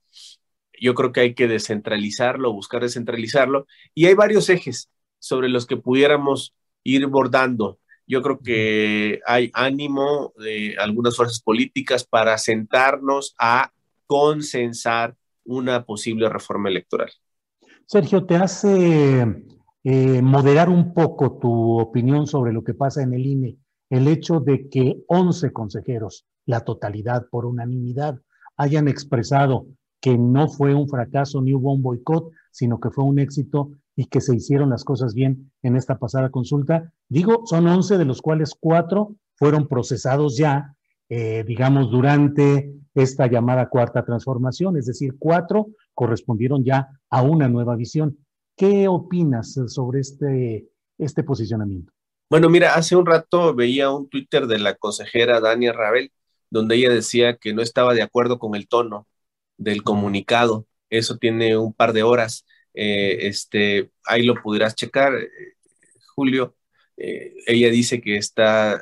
Yo 0.79 0.93
creo 0.95 1.11
que 1.11 1.21
hay 1.21 1.33
que 1.33 1.47
descentralizarlo, 1.47 2.53
buscar 2.53 2.81
descentralizarlo. 2.81 3.67
Y 3.93 4.05
hay 4.05 4.13
varios 4.13 4.49
ejes 4.49 4.89
sobre 5.19 5.49
los 5.49 5.65
que 5.65 5.77
pudiéramos 5.77 6.55
ir 6.83 7.05
bordando. 7.07 7.79
Yo 8.05 8.21
creo 8.21 8.39
que 8.39 9.21
hay 9.25 9.49
ánimo 9.53 10.33
de 10.37 10.75
algunas 10.77 11.15
fuerzas 11.15 11.41
políticas 11.41 12.03
para 12.03 12.37
sentarnos 12.37 13.33
a 13.39 13.71
consensar 14.07 15.15
una 15.45 15.85
posible 15.85 16.27
reforma 16.27 16.69
electoral. 16.69 17.11
Sergio, 17.85 18.25
¿te 18.25 18.35
hace 18.35 19.25
eh, 19.83 20.21
moderar 20.21 20.69
un 20.69 20.93
poco 20.93 21.37
tu 21.39 21.79
opinión 21.79 22.27
sobre 22.27 22.51
lo 22.51 22.63
que 22.63 22.73
pasa 22.73 23.01
en 23.03 23.13
el 23.13 23.25
INE 23.25 23.57
el 23.93 24.07
hecho 24.07 24.39
de 24.39 24.69
que 24.69 25.03
11 25.07 25.53
consejeros, 25.53 26.25
la 26.47 26.61
totalidad 26.61 27.27
por 27.29 27.45
unanimidad, 27.45 28.19
hayan 28.57 28.87
expresado 28.87 29.67
que 30.03 30.17
no 30.17 30.49
fue 30.49 30.73
un 30.75 30.89
fracaso 30.89 31.41
ni 31.41 31.53
hubo 31.53 31.71
un 31.71 31.81
boicot, 31.81 32.29
sino 32.51 32.77
que 32.81 32.89
fue 32.89 33.05
un 33.05 33.19
éxito 33.19 33.71
y 33.95 34.07
que 34.07 34.19
se 34.19 34.35
hicieron 34.35 34.69
las 34.69 34.83
cosas 34.83 35.13
bien 35.13 35.49
en 35.61 35.77
esta 35.77 35.97
pasada 35.97 36.29
consulta. 36.29 36.91
Digo, 37.07 37.43
son 37.45 37.65
11 37.65 37.97
de 37.97 38.03
los 38.03 38.21
cuales 38.21 38.53
cuatro 38.59 39.15
fueron 39.35 39.65
procesados 39.65 40.35
ya, 40.35 40.75
eh, 41.07 41.45
digamos, 41.47 41.89
durante 41.89 42.73
esta 42.93 43.27
llamada 43.27 43.69
cuarta 43.69 44.03
transformación, 44.03 44.75
es 44.75 44.87
decir, 44.87 45.15
cuatro 45.17 45.67
correspondieron 45.93 46.65
ya 46.65 46.89
a 47.09 47.21
una 47.21 47.47
nueva 47.47 47.77
visión. 47.77 48.17
¿Qué 48.57 48.89
opinas 48.89 49.57
sobre 49.67 50.01
este, 50.01 50.67
este 50.97 51.23
posicionamiento? 51.23 51.93
Bueno, 52.29 52.49
mira, 52.49 52.75
hace 52.75 52.97
un 52.97 53.05
rato 53.05 53.55
veía 53.55 53.89
un 53.89 54.09
Twitter 54.09 54.47
de 54.47 54.59
la 54.59 54.75
consejera 54.75 55.39
Dania 55.39 55.71
Rabel, 55.71 56.11
donde 56.49 56.75
ella 56.75 56.89
decía 56.89 57.37
que 57.37 57.53
no 57.53 57.61
estaba 57.61 57.93
de 57.93 58.01
acuerdo 58.01 58.37
con 58.37 58.55
el 58.55 58.67
tono 58.67 59.07
del 59.57 59.83
comunicado. 59.83 60.67
Eso 60.89 61.17
tiene 61.17 61.57
un 61.57 61.73
par 61.73 61.93
de 61.93 62.03
horas. 62.03 62.45
Eh, 62.73 63.27
este, 63.27 63.91
ahí 64.05 64.23
lo 64.23 64.41
pudieras 64.41 64.75
checar, 64.75 65.15
eh, 65.15 65.29
Julio. 66.15 66.55
Eh, 66.97 67.33
ella 67.47 67.69
dice 67.69 68.01
que 68.01 68.17
está, 68.17 68.79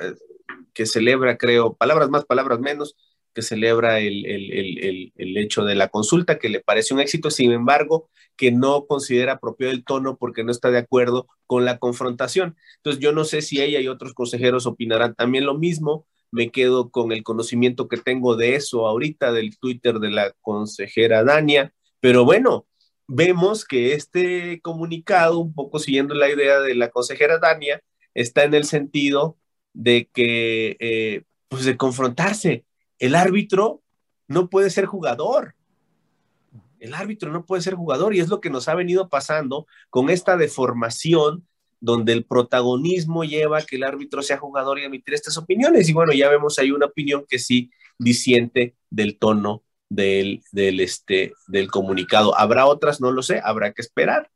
que 0.74 0.86
celebra, 0.86 1.36
creo, 1.38 1.74
palabras 1.74 2.10
más, 2.10 2.24
palabras 2.24 2.60
menos, 2.60 2.96
que 3.34 3.42
celebra 3.42 4.00
el, 4.00 4.26
el, 4.26 5.36
hecho 5.38 5.64
de 5.64 5.74
la 5.74 5.88
consulta, 5.88 6.38
que 6.38 6.48
le 6.48 6.60
parece 6.60 6.94
un 6.94 7.00
éxito, 7.00 7.30
sin 7.30 7.52
embargo, 7.52 8.10
que 8.36 8.52
no 8.52 8.86
considera 8.86 9.38
propio 9.40 9.70
el 9.70 9.84
tono 9.84 10.18
porque 10.18 10.44
no 10.44 10.52
está 10.52 10.70
de 10.70 10.78
acuerdo 10.78 11.26
con 11.46 11.64
la 11.64 11.78
confrontación. 11.78 12.56
Entonces, 12.76 13.02
yo 13.02 13.12
no 13.12 13.24
sé 13.24 13.42
si 13.42 13.60
ella 13.60 13.80
y 13.80 13.88
otros 13.88 14.12
consejeros 14.14 14.66
opinarán 14.66 15.14
también 15.14 15.46
lo 15.46 15.58
mismo. 15.58 16.06
Me 16.32 16.50
quedo 16.50 16.90
con 16.90 17.12
el 17.12 17.22
conocimiento 17.22 17.88
que 17.88 17.98
tengo 17.98 18.36
de 18.36 18.56
eso 18.56 18.86
ahorita, 18.86 19.32
del 19.32 19.56
Twitter 19.58 20.00
de 20.00 20.10
la 20.10 20.32
consejera 20.40 21.22
Dania, 21.22 21.72
pero 22.00 22.24
bueno, 22.24 22.66
vemos 23.06 23.64
que 23.64 23.94
este 23.94 24.60
comunicado, 24.62 25.38
un 25.38 25.54
poco 25.54 25.78
siguiendo 25.78 26.14
la 26.14 26.30
idea 26.30 26.60
de 26.60 26.74
la 26.74 26.90
consejera 26.90 27.38
Dania, 27.38 27.82
está 28.14 28.44
en 28.44 28.54
el 28.54 28.64
sentido 28.64 29.36
de 29.74 30.08
que, 30.12 30.76
eh, 30.80 31.22
pues 31.48 31.64
de 31.64 31.76
confrontarse, 31.76 32.64
el 32.98 33.14
árbitro 33.14 33.82
no 34.26 34.48
puede 34.48 34.70
ser 34.70 34.86
jugador. 34.86 35.54
El 36.80 36.94
árbitro 36.94 37.30
no 37.30 37.44
puede 37.44 37.62
ser 37.62 37.74
jugador 37.74 38.14
y 38.14 38.20
es 38.20 38.28
lo 38.28 38.40
que 38.40 38.50
nos 38.50 38.68
ha 38.68 38.74
venido 38.74 39.08
pasando 39.08 39.66
con 39.90 40.10
esta 40.10 40.36
deformación 40.36 41.46
donde 41.82 42.14
el 42.14 42.24
protagonismo 42.24 43.24
lleva 43.24 43.58
a 43.58 43.62
que 43.62 43.76
el 43.76 43.84
árbitro 43.84 44.22
sea 44.22 44.38
jugador 44.38 44.78
y 44.78 44.84
emitir 44.84 45.12
estas 45.12 45.36
opiniones. 45.36 45.88
Y 45.88 45.92
bueno, 45.92 46.14
ya 46.14 46.30
vemos 46.30 46.58
ahí 46.58 46.70
una 46.70 46.86
opinión 46.86 47.26
que 47.28 47.38
sí 47.38 47.70
disiente 47.98 48.76
del 48.88 49.18
tono 49.18 49.62
del, 49.90 50.42
del, 50.52 50.80
este, 50.80 51.34
del 51.48 51.70
comunicado. 51.70 52.38
¿Habrá 52.38 52.64
otras? 52.64 53.00
No 53.00 53.10
lo 53.10 53.22
sé, 53.22 53.40
habrá 53.44 53.72
que 53.72 53.82
esperar. 53.82 54.30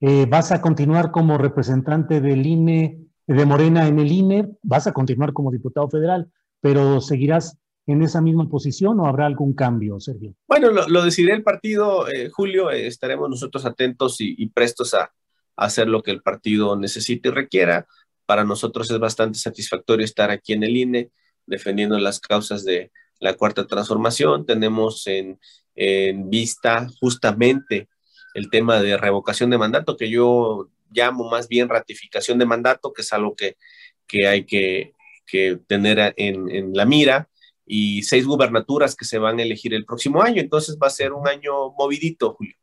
Eh, 0.00 0.26
¿Vas 0.28 0.52
a 0.52 0.62
continuar 0.62 1.10
como 1.10 1.36
representante 1.36 2.22
del 2.22 2.46
INE, 2.46 3.00
de 3.26 3.44
Morena 3.44 3.86
en 3.86 3.98
el 3.98 4.10
INE? 4.10 4.48
¿Vas 4.62 4.86
a 4.86 4.92
continuar 4.92 5.34
como 5.34 5.50
diputado 5.50 5.90
federal? 5.90 6.30
pero 6.64 6.98
¿seguirás 7.02 7.58
en 7.86 8.00
esa 8.00 8.22
misma 8.22 8.48
posición 8.48 8.98
o 8.98 9.06
habrá 9.06 9.26
algún 9.26 9.52
cambio, 9.52 10.00
Sergio? 10.00 10.34
Bueno, 10.48 10.70
lo, 10.70 10.88
lo 10.88 11.04
decidirá 11.04 11.36
el 11.36 11.42
partido, 11.42 12.08
eh, 12.08 12.30
Julio, 12.30 12.70
eh, 12.70 12.86
estaremos 12.86 13.28
nosotros 13.28 13.66
atentos 13.66 14.16
y, 14.20 14.46
prestos 14.46 14.94
a, 14.94 15.12
hacer 15.56 15.88
lo 15.88 16.02
que 16.02 16.10
el 16.10 16.22
partido 16.22 16.76
necesite 16.76 17.28
y 17.28 17.32
requiera. 17.32 17.86
Para 18.26 18.44
nosotros 18.44 18.90
es 18.90 18.98
bastante 18.98 19.38
satisfactorio 19.38 20.04
estar 20.04 20.30
aquí 20.30 20.52
en 20.52 20.64
el 20.64 20.76
INE 20.76 21.10
defendiendo 21.46 21.98
las 21.98 22.20
causas 22.20 22.64
de 22.64 22.90
la 23.20 23.34
cuarta 23.34 23.66
transformación. 23.66 24.46
Tenemos 24.46 25.06
en, 25.06 25.38
en 25.74 26.30
vista 26.30 26.88
justamente 27.00 27.88
el 28.34 28.50
tema 28.50 28.80
de 28.80 28.96
revocación 28.96 29.50
de 29.50 29.58
mandato, 29.58 29.96
que 29.96 30.10
yo 30.10 30.70
llamo 30.90 31.28
más 31.28 31.48
bien 31.48 31.68
ratificación 31.68 32.38
de 32.38 32.46
mandato, 32.46 32.92
que 32.92 33.02
es 33.02 33.12
algo 33.12 33.36
que, 33.36 33.56
que 34.06 34.26
hay 34.26 34.44
que 34.44 34.94
que 35.26 35.58
tener 35.66 36.14
en, 36.16 36.74
la 36.74 36.84
mira 36.84 37.28
y 37.66 38.02
seis 38.02 38.26
gubernaturas 38.26 38.94
que 38.94 39.04
se 39.04 39.18
van 39.18 39.38
a 39.38 39.42
elegir 39.42 39.74
el 39.74 39.84
próximo 39.84 40.22
año. 40.22 40.40
Entonces 40.40 40.78
va 40.80 40.88
a 40.88 40.90
ser 40.90 41.12
un 41.12 41.26
año 41.26 41.70
movidito, 41.78 42.34
Julio. 42.34 42.56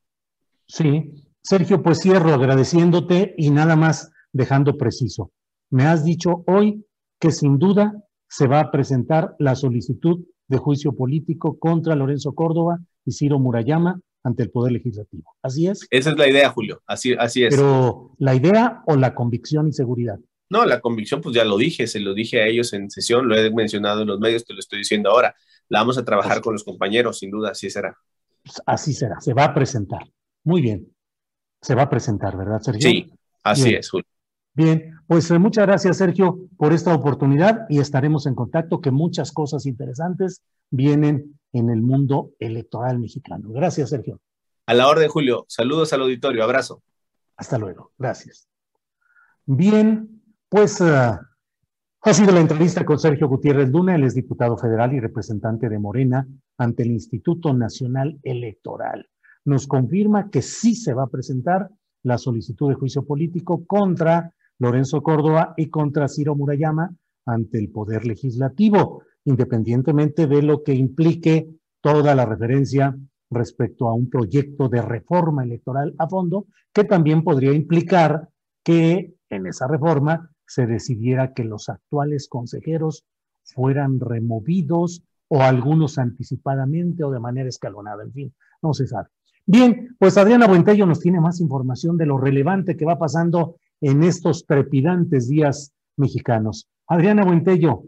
Sí, 0.67 1.11
Sergio, 1.43 1.81
pues 1.81 1.99
cierro 1.99 2.33
agradeciéndote 2.33 3.33
y 3.37 3.49
nada 3.49 3.75
más 3.75 4.11
dejando 4.31 4.77
preciso. 4.77 5.31
Me 5.69 5.83
has 5.83 6.03
dicho 6.05 6.43
hoy 6.47 6.85
que 7.19 7.31
sin 7.31 7.57
duda 7.57 7.93
se 8.29 8.47
va 8.47 8.59
a 8.59 8.71
presentar 8.71 9.35
la 9.39 9.55
solicitud 9.55 10.19
de 10.47 10.57
juicio 10.57 10.93
político 10.93 11.57
contra 11.57 11.95
Lorenzo 11.95 12.33
Córdoba 12.33 12.79
y 13.05 13.11
Ciro 13.11 13.39
Murayama 13.39 13.99
ante 14.23 14.43
el 14.43 14.51
Poder 14.51 14.73
Legislativo. 14.73 15.35
¿Así 15.41 15.67
es? 15.67 15.87
Esa 15.89 16.11
es 16.11 16.17
la 16.17 16.29
idea, 16.29 16.49
Julio. 16.49 16.81
Así, 16.85 17.13
así 17.17 17.43
es. 17.43 17.55
Pero 17.55 18.13
la 18.19 18.35
idea 18.35 18.83
o 18.85 18.95
la 18.95 19.15
convicción 19.15 19.67
y 19.67 19.73
seguridad. 19.73 20.19
No, 20.49 20.65
la 20.65 20.81
convicción, 20.81 21.21
pues 21.21 21.35
ya 21.35 21.45
lo 21.45 21.57
dije, 21.57 21.87
se 21.87 22.01
lo 22.01 22.13
dije 22.13 22.41
a 22.41 22.47
ellos 22.47 22.73
en 22.73 22.91
sesión, 22.91 23.27
lo 23.27 23.35
he 23.35 23.49
mencionado 23.51 24.01
en 24.01 24.09
los 24.09 24.19
medios, 24.19 24.45
te 24.45 24.53
lo 24.53 24.59
estoy 24.59 24.79
diciendo 24.79 25.09
ahora. 25.09 25.33
La 25.69 25.79
vamos 25.79 25.97
a 25.97 26.03
trabajar 26.03 26.41
con 26.41 26.53
los 26.53 26.65
compañeros, 26.65 27.19
sin 27.19 27.31
duda, 27.31 27.51
así 27.51 27.69
será. 27.69 27.97
Pues 28.43 28.61
así 28.65 28.93
será, 28.93 29.21
se 29.21 29.33
va 29.33 29.45
a 29.45 29.53
presentar. 29.53 30.01
Muy 30.43 30.61
bien. 30.61 30.91
Se 31.61 31.75
va 31.75 31.83
a 31.83 31.89
presentar, 31.89 32.35
¿verdad, 32.35 32.59
Sergio? 32.61 32.89
Sí, 32.89 33.13
así 33.43 33.73
es, 33.75 33.89
Julio. 33.89 34.07
Bien, 34.53 34.95
pues 35.07 35.31
eh, 35.31 35.39
muchas 35.39 35.65
gracias, 35.65 35.97
Sergio, 35.97 36.49
por 36.57 36.73
esta 36.73 36.93
oportunidad 36.93 37.65
y 37.69 37.79
estaremos 37.79 38.25
en 38.25 38.35
contacto, 38.35 38.81
que 38.81 38.91
muchas 38.91 39.31
cosas 39.31 39.65
interesantes 39.65 40.41
vienen 40.69 41.39
en 41.53 41.69
el 41.69 41.81
mundo 41.81 42.31
electoral 42.39 42.99
mexicano. 42.99 43.49
Gracias, 43.49 43.89
Sergio. 43.89 44.19
A 44.65 44.73
la 44.73 44.87
orden, 44.87 45.09
Julio. 45.09 45.45
Saludos 45.47 45.93
al 45.93 46.01
auditorio. 46.01 46.43
Abrazo. 46.43 46.81
Hasta 47.37 47.57
luego. 47.57 47.91
Gracias. 47.97 48.47
Bien, 49.45 50.21
pues 50.49 50.79
uh, 50.81 51.17
Ha 52.03 52.13
sido 52.13 52.31
la 52.31 52.39
entrevista 52.39 52.85
con 52.85 52.99
Sergio 52.99 53.27
Gutiérrez 53.27 53.69
Luna, 53.69 53.95
él 53.95 54.03
es 54.03 54.15
diputado 54.15 54.57
federal 54.57 54.93
y 54.93 54.99
representante 54.99 55.69
de 55.69 55.79
Morena 55.79 56.27
ante 56.57 56.83
el 56.83 56.91
Instituto 56.91 57.53
Nacional 57.53 58.19
Electoral. 58.23 59.07
Nos 59.45 59.67
confirma 59.67 60.29
que 60.29 60.41
sí 60.41 60.75
se 60.75 60.93
va 60.93 61.03
a 61.03 61.09
presentar 61.09 61.69
la 62.03 62.17
solicitud 62.17 62.69
de 62.69 62.75
juicio 62.75 63.05
político 63.05 63.65
contra 63.65 64.33
Lorenzo 64.59 65.01
Córdoba 65.01 65.53
y 65.57 65.67
contra 65.69 66.07
Ciro 66.07 66.35
Murayama 66.35 66.95
ante 67.25 67.57
el 67.57 67.71
Poder 67.71 68.05
Legislativo, 68.05 69.03
independientemente 69.25 70.27
de 70.27 70.41
lo 70.41 70.63
que 70.63 70.73
implique 70.73 71.49
toda 71.81 72.13
la 72.15 72.25
referencia 72.25 72.95
respecto 73.29 73.87
a 73.87 73.93
un 73.93 74.09
proyecto 74.09 74.69
de 74.69 74.81
reforma 74.81 75.43
electoral 75.43 75.95
a 75.97 76.07
fondo, 76.07 76.47
que 76.73 76.83
también 76.83 77.23
podría 77.23 77.53
implicar 77.53 78.29
que 78.63 79.15
en 79.29 79.47
esa 79.47 79.67
reforma 79.67 80.29
se 80.45 80.67
decidiera 80.67 81.33
que 81.33 81.45
los 81.45 81.69
actuales 81.69 82.27
consejeros 82.27 83.05
fueran 83.43 83.99
removidos 83.99 85.01
o 85.29 85.41
algunos 85.41 85.97
anticipadamente 85.97 87.03
o 87.03 87.11
de 87.11 87.19
manera 87.19 87.47
escalonada, 87.47 88.03
en 88.03 88.11
fin, 88.11 88.33
no 88.61 88.73
se 88.73 88.85
sabe. 88.85 89.07
Bien, 89.45 89.95
pues 89.99 90.17
Adriana 90.17 90.47
Buentello 90.47 90.85
nos 90.85 90.99
tiene 90.99 91.19
más 91.19 91.39
información 91.39 91.97
de 91.97 92.05
lo 92.05 92.17
relevante 92.17 92.77
que 92.77 92.85
va 92.85 92.97
pasando 92.97 93.57
en 93.81 94.03
estos 94.03 94.45
trepidantes 94.45 95.27
días 95.27 95.73
mexicanos. 95.97 96.67
Adriana 96.87 97.23
Buentello, 97.23 97.83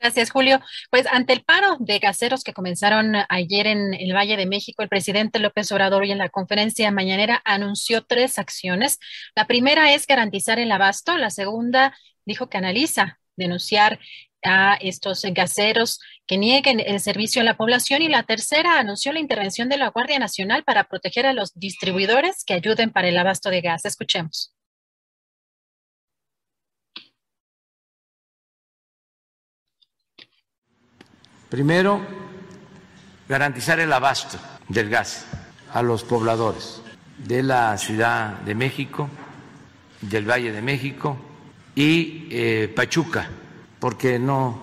Gracias, 0.00 0.30
Julio. 0.30 0.60
Pues 0.90 1.06
ante 1.06 1.32
el 1.32 1.42
paro 1.42 1.76
de 1.80 1.98
gaseros 1.98 2.44
que 2.44 2.52
comenzaron 2.52 3.14
ayer 3.28 3.66
en 3.66 3.94
el 3.94 4.14
Valle 4.14 4.36
de 4.36 4.46
México, 4.46 4.82
el 4.82 4.88
presidente 4.88 5.40
López 5.40 5.72
Obrador 5.72 6.04
y 6.04 6.12
en 6.12 6.18
la 6.18 6.28
conferencia 6.28 6.90
mañanera 6.92 7.42
anunció 7.44 8.04
tres 8.04 8.38
acciones. 8.38 8.98
La 9.34 9.46
primera 9.46 9.92
es 9.92 10.06
garantizar 10.06 10.60
el 10.60 10.70
abasto. 10.70 11.16
La 11.18 11.30
segunda 11.30 11.96
dijo 12.24 12.48
que 12.48 12.58
analiza 12.58 13.18
denunciar 13.36 13.98
a 14.44 14.74
estos 14.80 15.22
gaseros 15.22 16.00
que 16.26 16.38
nieguen 16.38 16.80
el 16.80 17.00
servicio 17.00 17.42
a 17.42 17.44
la 17.44 17.56
población 17.56 18.02
y 18.02 18.08
la 18.08 18.22
tercera 18.22 18.78
anunció 18.78 19.12
la 19.12 19.20
intervención 19.20 19.68
de 19.68 19.78
la 19.78 19.88
Guardia 19.88 20.18
Nacional 20.18 20.64
para 20.64 20.84
proteger 20.84 21.26
a 21.26 21.32
los 21.32 21.52
distribuidores 21.54 22.44
que 22.44 22.54
ayuden 22.54 22.90
para 22.90 23.08
el 23.08 23.16
abasto 23.16 23.50
de 23.50 23.60
gas. 23.60 23.84
Escuchemos. 23.84 24.54
Primero, 31.48 32.06
garantizar 33.26 33.80
el 33.80 33.90
abasto 33.92 34.38
del 34.68 34.90
gas 34.90 35.26
a 35.72 35.82
los 35.82 36.04
pobladores 36.04 36.82
de 37.16 37.42
la 37.42 37.76
Ciudad 37.78 38.38
de 38.40 38.54
México, 38.54 39.08
del 40.02 40.28
Valle 40.28 40.52
de 40.52 40.60
México 40.60 41.18
y 41.74 42.28
eh, 42.30 42.72
Pachuca, 42.74 43.30
porque 43.80 44.18
no 44.18 44.58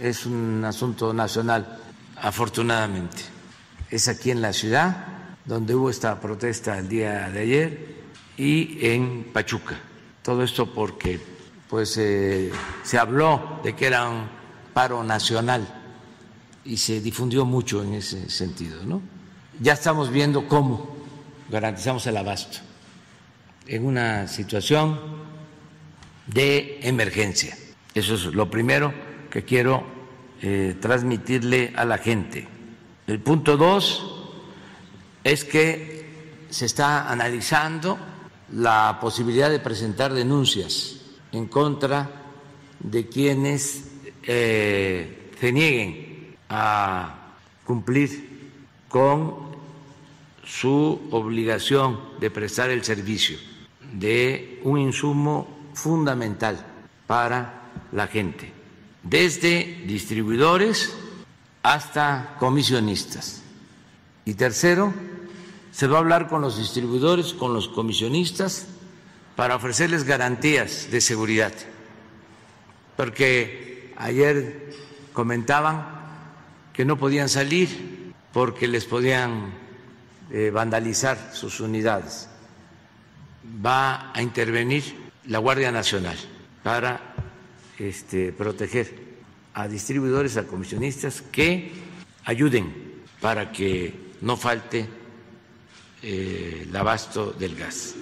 es 0.00 0.26
un 0.26 0.64
asunto 0.64 1.12
nacional, 1.12 1.78
afortunadamente. 2.16 3.22
Es 3.90 4.08
aquí 4.08 4.30
en 4.30 4.40
la 4.40 4.52
ciudad 4.52 5.06
donde 5.44 5.74
hubo 5.74 5.90
esta 5.90 6.20
protesta 6.20 6.78
el 6.78 6.88
día 6.88 7.28
de 7.30 7.40
ayer 7.40 7.94
y 8.36 8.86
en 8.86 9.24
Pachuca. 9.32 9.76
Todo 10.22 10.42
esto 10.42 10.72
porque 10.72 11.20
pues 11.68 11.96
eh, 11.98 12.50
se 12.82 12.98
habló 12.98 13.60
de 13.62 13.74
que 13.74 13.86
era 13.86 14.08
un 14.08 14.28
paro 14.72 15.02
nacional 15.02 15.66
y 16.64 16.76
se 16.76 17.00
difundió 17.00 17.44
mucho 17.44 17.82
en 17.82 17.94
ese 17.94 18.28
sentido. 18.30 18.82
¿no? 18.84 19.00
Ya 19.60 19.72
estamos 19.72 20.10
viendo 20.10 20.46
cómo 20.46 20.96
garantizamos 21.48 22.06
el 22.06 22.16
abasto 22.16 22.58
en 23.66 23.86
una 23.86 24.26
situación 24.26 24.98
de 26.26 26.80
emergencia. 26.82 27.56
Eso 27.94 28.14
es 28.14 28.24
lo 28.26 28.50
primero 28.50 28.92
que 29.30 29.44
quiero 29.44 29.84
eh, 30.42 30.76
transmitirle 30.80 31.72
a 31.76 31.84
la 31.84 31.98
gente. 31.98 32.46
El 33.06 33.20
punto 33.20 33.56
dos 33.56 34.30
es 35.24 35.44
que 35.44 36.06
se 36.48 36.66
está 36.66 37.10
analizando 37.10 37.98
la 38.52 38.98
posibilidad 39.00 39.50
de 39.50 39.60
presentar 39.60 40.12
denuncias 40.12 40.96
en 41.32 41.46
contra 41.46 42.10
de 42.80 43.08
quienes 43.08 43.84
eh, 44.22 45.30
se 45.38 45.52
nieguen 45.52 46.36
a 46.48 47.34
cumplir 47.64 48.50
con 48.88 49.50
su 50.44 51.08
obligación 51.10 52.00
de 52.18 52.30
prestar 52.30 52.70
el 52.70 52.82
servicio 52.82 53.38
de 53.92 54.60
un 54.64 54.78
insumo 54.78 55.70
fundamental 55.74 56.66
para 57.06 57.59
la 57.92 58.06
gente, 58.06 58.52
desde 59.02 59.82
distribuidores 59.86 60.94
hasta 61.62 62.36
comisionistas. 62.38 63.42
Y 64.24 64.34
tercero, 64.34 64.92
se 65.72 65.86
va 65.86 65.96
a 65.96 66.00
hablar 66.00 66.28
con 66.28 66.42
los 66.42 66.58
distribuidores, 66.58 67.32
con 67.34 67.54
los 67.54 67.68
comisionistas, 67.68 68.66
para 69.36 69.56
ofrecerles 69.56 70.04
garantías 70.04 70.88
de 70.90 71.00
seguridad. 71.00 71.52
Porque 72.96 73.94
ayer 73.96 74.74
comentaban 75.12 75.86
que 76.72 76.84
no 76.84 76.98
podían 76.98 77.28
salir 77.28 78.12
porque 78.32 78.68
les 78.68 78.84
podían 78.84 79.52
eh, 80.30 80.50
vandalizar 80.50 81.30
sus 81.32 81.60
unidades. 81.60 82.28
Va 83.64 84.12
a 84.12 84.22
intervenir 84.22 85.10
la 85.26 85.38
Guardia 85.38 85.72
Nacional 85.72 86.16
para 86.62 87.09
este, 87.80 88.32
proteger 88.32 88.92
a 89.54 89.66
distribuidores, 89.66 90.36
a 90.36 90.46
comisionistas 90.46 91.22
que 91.22 91.72
ayuden 92.24 93.02
para 93.20 93.50
que 93.50 93.94
no 94.20 94.36
falte 94.36 94.86
eh, 96.02 96.66
el 96.68 96.76
abasto 96.76 97.32
del 97.32 97.56
gas. 97.56 97.94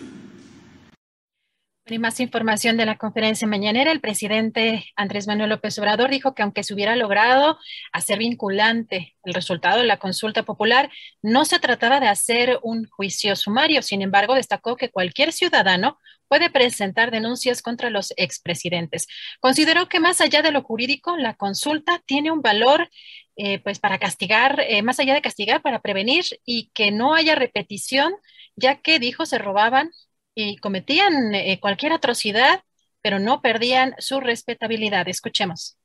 Y 1.86 1.98
más 1.98 2.20
información 2.20 2.76
de 2.76 2.84
la 2.84 2.98
conferencia 2.98 3.48
mañanera, 3.48 3.92
el 3.92 4.00
presidente 4.00 4.84
Andrés 4.94 5.26
Manuel 5.26 5.50
López 5.50 5.78
Obrador 5.78 6.10
dijo 6.10 6.34
que 6.34 6.42
aunque 6.42 6.62
se 6.62 6.74
hubiera 6.74 6.96
logrado 6.96 7.58
hacer 7.92 8.18
vinculante 8.18 9.16
el 9.24 9.32
resultado 9.32 9.78
de 9.78 9.86
la 9.86 9.96
consulta 9.96 10.42
popular, 10.42 10.90
no 11.22 11.46
se 11.46 11.58
trataba 11.58 11.98
de 12.00 12.08
hacer 12.08 12.58
un 12.62 12.84
juicio 12.84 13.36
sumario. 13.36 13.80
Sin 13.80 14.02
embargo, 14.02 14.34
destacó 14.34 14.76
que 14.76 14.90
cualquier 14.90 15.32
ciudadano 15.32 15.98
puede 16.28 16.50
presentar 16.50 17.10
denuncias 17.10 17.62
contra 17.62 17.90
los 17.90 18.12
expresidentes. 18.16 19.06
Consideró 19.40 19.88
que 19.88 20.00
más 20.00 20.20
allá 20.20 20.42
de 20.42 20.52
lo 20.52 20.62
jurídico, 20.62 21.16
la 21.16 21.34
consulta 21.34 22.02
tiene 22.06 22.30
un 22.30 22.42
valor 22.42 22.88
eh, 23.36 23.60
pues 23.60 23.78
para 23.78 23.98
castigar, 23.98 24.60
eh, 24.60 24.82
más 24.82 24.98
allá 24.98 25.14
de 25.14 25.22
castigar, 25.22 25.62
para 25.62 25.80
prevenir 25.80 26.24
y 26.44 26.70
que 26.74 26.90
no 26.90 27.14
haya 27.14 27.34
repetición, 27.34 28.12
ya 28.56 28.80
que 28.80 28.98
dijo 28.98 29.26
se 29.26 29.38
robaban 29.38 29.90
y 30.34 30.56
cometían 30.56 31.34
eh, 31.34 31.58
cualquier 31.60 31.92
atrocidad, 31.92 32.62
pero 33.00 33.18
no 33.18 33.40
perdían 33.40 33.94
su 33.98 34.20
respetabilidad. 34.20 35.08
Escuchemos. 35.08 35.76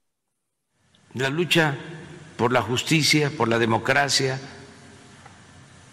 La 1.13 1.29
lucha 1.29 1.75
por 2.37 2.51
la 2.51 2.61
justicia, 2.61 3.31
por 3.37 3.47
la 3.47 3.59
democracia, 3.59 4.39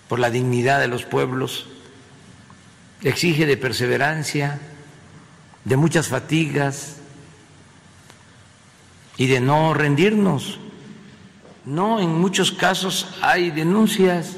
por 0.09 0.19
la 0.19 0.31
dignidad 0.31 0.81
de 0.81 0.89
los 0.89 1.05
pueblos, 1.05 1.69
exige 3.03 3.47
de 3.47 3.57
perseverancia, 3.57 4.61
de 5.65 5.77
muchas 5.77 6.09
fatigas 6.09 6.97
y 9.17 9.27
de 9.27 9.41
no 9.41 9.75
rendirnos. 9.75 10.59
No, 11.65 12.01
en 12.01 12.19
muchos 12.21 12.53
casos 12.53 13.09
hay 13.21 13.51
denuncias 13.51 14.37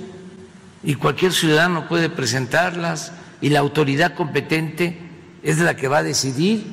y 0.82 0.96
cualquier 0.96 1.32
ciudadano 1.32 1.88
puede 1.88 2.10
presentarlas 2.10 3.12
y 3.40 3.50
la 3.50 3.60
autoridad 3.60 4.14
competente 4.14 4.98
es 5.42 5.58
la 5.58 5.76
que 5.76 5.88
va 5.88 5.98
a 5.98 6.02
decidir. 6.02 6.66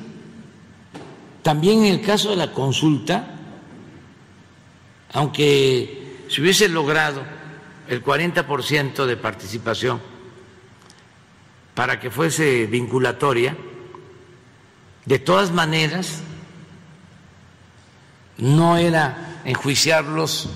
También 1.43 1.85
en 1.85 1.93
el 1.93 2.01
caso 2.01 2.31
de 2.31 2.35
la 2.35 2.51
consulta, 2.51 3.35
aunque 5.13 6.25
se 6.27 6.41
hubiese 6.41 6.67
logrado 6.67 7.21
el 7.87 8.03
40% 8.03 9.05
de 9.05 9.17
participación 9.17 10.08
para 11.79 11.97
que 11.97 12.11
fuese 12.11 12.65
vinculatoria, 12.65 13.55
de 15.05 15.17
todas 15.17 15.49
maneras 15.49 16.19
no 18.37 18.75
era 18.75 19.39
enjuiciarlos 19.45 20.47
eh, 20.47 20.49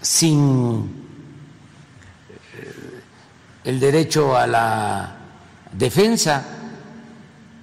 sin 0.00 1.04
el 3.64 3.80
derecho 3.80 4.36
a 4.36 4.46
la 4.46 5.16
defensa, 5.72 6.46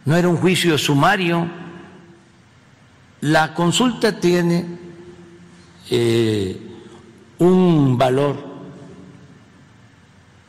no 0.03 0.17
era 0.17 0.27
un 0.27 0.35
juicio 0.35 0.77
sumario. 0.77 1.49
La 3.21 3.53
consulta 3.53 4.19
tiene 4.19 4.65
eh, 5.89 6.59
un 7.37 7.97
valor 7.97 8.54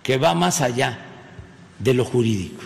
que 0.07 0.19
va 0.19 0.35
más 0.35 0.61
allá 0.61 1.01
de 1.81 1.93
lo 1.93 2.05
jurídico. 2.05 2.63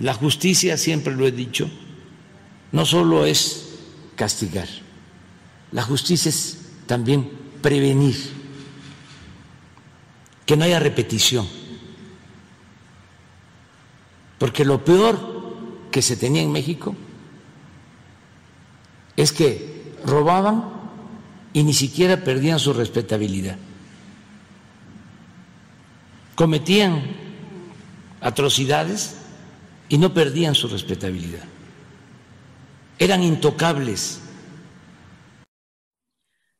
la 0.00 0.14
justicia, 0.14 0.76
siempre 0.76 1.14
lo 1.14 1.28
he 1.28 1.30
dicho, 1.30 1.70
no 2.72 2.84
solo 2.84 3.24
es 3.24 3.68
castigar, 4.16 4.66
la 5.70 5.82
justicia 5.82 6.28
es 6.28 6.58
también 6.86 7.30
prevenir, 7.62 8.16
que 10.44 10.56
no 10.56 10.64
haya 10.64 10.80
repetición. 10.80 11.46
Porque 14.40 14.64
lo 14.64 14.84
peor 14.84 15.86
que 15.92 16.02
se 16.02 16.16
tenía 16.16 16.42
en 16.42 16.50
México 16.50 16.96
es 19.16 19.30
que 19.30 19.94
robaban 20.04 20.64
y 21.52 21.62
ni 21.62 21.74
siquiera 21.74 22.24
perdían 22.24 22.58
su 22.58 22.72
respetabilidad. 22.72 23.56
Cometían 26.34 27.02
atrocidades 28.20 29.18
y 29.88 29.98
no 29.98 30.14
perdían 30.14 30.54
su 30.54 30.68
respetabilidad. 30.68 31.44
Eran 32.98 33.22
intocables. 33.22 34.20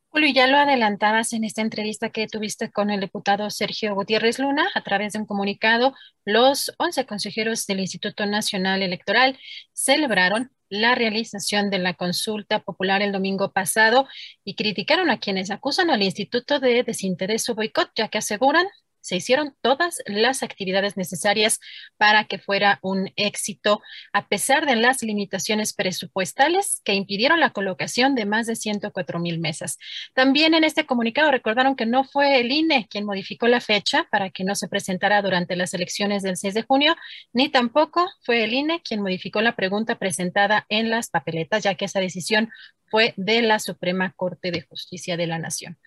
Julio, 0.09 0.31
ya 0.31 0.45
lo 0.45 0.57
adelantabas 0.57 1.33
en 1.33 1.43
esta 1.43 1.63
entrevista 1.63 2.11
que 2.11 2.27
tuviste 2.27 2.69
con 2.69 2.91
el 2.91 2.99
diputado 2.99 3.49
Sergio 3.49 3.95
Gutiérrez 3.95 4.37
Luna 4.37 4.69
a 4.75 4.81
través 4.81 5.13
de 5.13 5.19
un 5.19 5.25
comunicado. 5.25 5.95
Los 6.23 6.71
11 6.77 7.07
consejeros 7.07 7.65
del 7.65 7.79
Instituto 7.79 8.27
Nacional 8.27 8.83
Electoral 8.83 9.39
celebraron 9.71 10.51
la 10.69 10.93
realización 10.93 11.71
de 11.71 11.79
la 11.79 11.95
consulta 11.95 12.59
popular 12.59 13.01
el 13.01 13.11
domingo 13.11 13.51
pasado 13.53 14.07
y 14.43 14.53
criticaron 14.53 15.09
a 15.09 15.19
quienes 15.19 15.49
acusan 15.49 15.89
al 15.89 16.03
instituto 16.03 16.59
de 16.59 16.83
desinterés 16.83 17.49
o 17.49 17.55
boicot, 17.55 17.89
ya 17.95 18.07
que 18.09 18.19
aseguran 18.19 18.67
se 19.03 19.17
hicieron 19.17 19.53
todas 19.61 20.01
las 20.05 20.43
actividades 20.43 20.95
necesarias 20.95 21.59
para 21.97 22.23
que 22.23 22.39
fuera 22.39 22.79
un 22.81 23.11
éxito, 23.17 23.81
a 24.13 24.27
pesar 24.27 24.65
de 24.65 24.77
las 24.77 25.03
limitaciones 25.03 25.73
presupuestales 25.73 26.81
que 26.85 26.93
impidieron 26.93 27.39
la 27.41 27.51
colocación 27.51 28.15
de 28.15 28.25
más 28.25 28.47
de 28.47 28.55
104 28.55 29.19
mil 29.19 29.39
mesas. 29.39 29.77
También 30.13 30.53
en 30.53 30.63
este 30.63 30.85
comunicado 30.85 31.31
recordaron 31.31 31.75
que 31.75 31.85
no 31.85 32.05
fue 32.05 32.39
el 32.39 32.51
INE 32.51 32.87
quien 32.89 33.05
modificó 33.05 33.47
la 33.47 33.59
fecha 33.59 34.07
para 34.09 34.29
que 34.29 34.45
no 34.45 34.55
se 34.55 34.69
presentara 34.69 35.21
durante 35.21 35.57
las 35.57 35.73
elecciones 35.73 36.23
del 36.23 36.37
6 36.37 36.53
de 36.53 36.63
junio, 36.63 36.95
ni 37.33 37.49
tampoco 37.49 38.09
fue 38.21 38.45
el 38.45 38.53
INE 38.53 38.81
quien 38.81 39.01
modificó 39.01 39.41
la 39.41 39.55
pregunta 39.55 39.99
presentada 39.99 40.65
en 40.69 40.89
las 40.89 41.09
papeletas, 41.09 41.63
ya 41.63 41.75
que 41.75 41.85
esa 41.85 41.99
decisión 41.99 42.49
fue 42.93 43.15
de 43.17 43.41
la 43.41 43.57
Suprema 43.57 44.13
Corte 44.15 44.51
de 44.51 44.61
Justicia 44.61 45.17
de 45.17 45.25
la 45.25 45.39
Nación. 45.39 45.79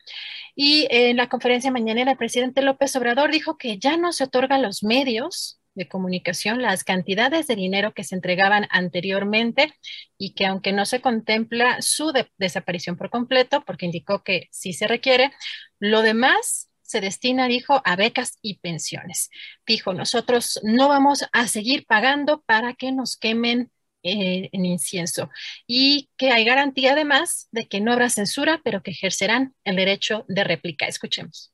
Y 0.56 0.88
en 0.90 1.16
la 1.16 1.28
conferencia 1.28 1.70
mañanera, 1.70 2.10
el 2.10 2.18
presidente 2.18 2.62
López 2.62 2.96
Obrador 2.96 3.30
dijo 3.30 3.56
que 3.56 3.78
ya 3.78 3.96
no 3.96 4.12
se 4.12 4.24
otorgan 4.24 4.60
los 4.60 4.82
medios 4.82 5.60
de 5.76 5.86
comunicación 5.86 6.62
las 6.62 6.82
cantidades 6.82 7.46
de 7.46 7.54
dinero 7.54 7.94
que 7.94 8.02
se 8.02 8.16
entregaban 8.16 8.66
anteriormente 8.70 9.72
y 10.18 10.34
que 10.34 10.46
aunque 10.46 10.72
no 10.72 10.84
se 10.84 11.00
contempla 11.00 11.80
su 11.80 12.12
desaparición 12.38 12.96
por 12.96 13.08
completo, 13.08 13.62
porque 13.64 13.86
indicó 13.86 14.24
que 14.24 14.48
sí 14.50 14.72
se 14.72 14.88
requiere, 14.88 15.30
lo 15.78 16.02
demás 16.02 16.70
se 16.82 17.00
destina, 17.00 17.46
dijo, 17.46 17.82
a 17.84 17.94
becas 17.94 18.38
y 18.42 18.58
pensiones. 18.58 19.30
Dijo, 19.64 19.92
nosotros 19.92 20.58
no 20.64 20.88
vamos 20.88 21.24
a 21.30 21.46
seguir 21.46 21.86
pagando 21.86 22.42
para 22.42 22.74
que 22.74 22.90
nos 22.90 23.16
quemen 23.16 23.70
eh, 24.06 24.48
en 24.52 24.64
incienso 24.64 25.30
y 25.66 26.08
que 26.16 26.30
hay 26.30 26.44
garantía 26.44 26.92
además 26.92 27.48
de 27.50 27.66
que 27.66 27.80
no 27.80 27.92
habrá 27.92 28.08
censura, 28.10 28.60
pero 28.64 28.82
que 28.82 28.92
ejercerán 28.92 29.54
el 29.64 29.76
derecho 29.76 30.24
de 30.28 30.44
réplica. 30.44 30.86
Escuchemos. 30.86 31.52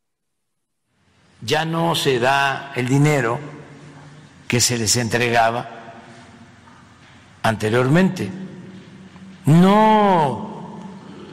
Ya 1.41 1.65
no 1.65 1.95
se 1.95 2.19
da 2.19 2.73
el 2.77 2.87
dinero 2.89 3.41
que 4.47 4.61
se 4.61 4.79
les 4.79 4.97
entregaba 4.97 5.95
anteriormente. 7.43 8.31
No 9.47 10.81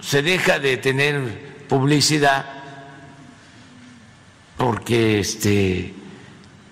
se 0.02 0.22
deja 0.22 0.58
de 0.60 0.78
tener 0.78 1.68
publicidad 1.68 2.46
porque 4.58 5.20
este 5.20 5.94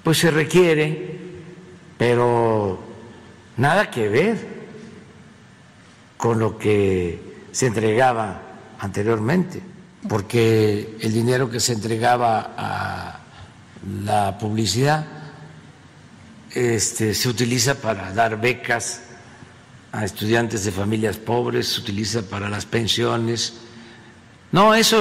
pues 0.03 0.19
se 0.19 0.31
requiere, 0.31 1.19
pero 1.97 2.86
nada 3.57 3.91
que 3.91 4.07
ver 4.07 4.57
con 6.15 6.39
lo 6.39 6.57
que 6.57 7.45
se 7.51 7.67
entregaba 7.67 8.41
anteriormente, 8.79 9.61
porque 10.07 10.97
el 10.99 11.13
dinero 11.13 11.49
que 11.49 11.59
se 11.59 11.73
entregaba 11.73 12.53
a 12.57 13.19
la 14.03 14.37
publicidad 14.37 15.05
este, 16.53 17.13
se 17.13 17.29
utiliza 17.29 17.75
para 17.75 18.13
dar 18.13 18.39
becas 18.39 19.01
a 19.91 20.05
estudiantes 20.05 20.63
de 20.63 20.71
familias 20.71 21.17
pobres, 21.17 21.67
se 21.67 21.81
utiliza 21.81 22.21
para 22.23 22.49
las 22.49 22.65
pensiones. 22.65 23.53
No, 24.51 24.73
eso 24.73 24.99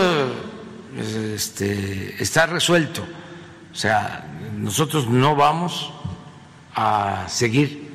este, 1.35 2.23
está 2.23 2.47
resuelto. 2.47 3.07
O 3.73 3.75
sea, 3.75 4.27
nosotros 4.57 5.09
no 5.09 5.37
vamos 5.37 5.93
a 6.75 7.27
seguir 7.29 7.86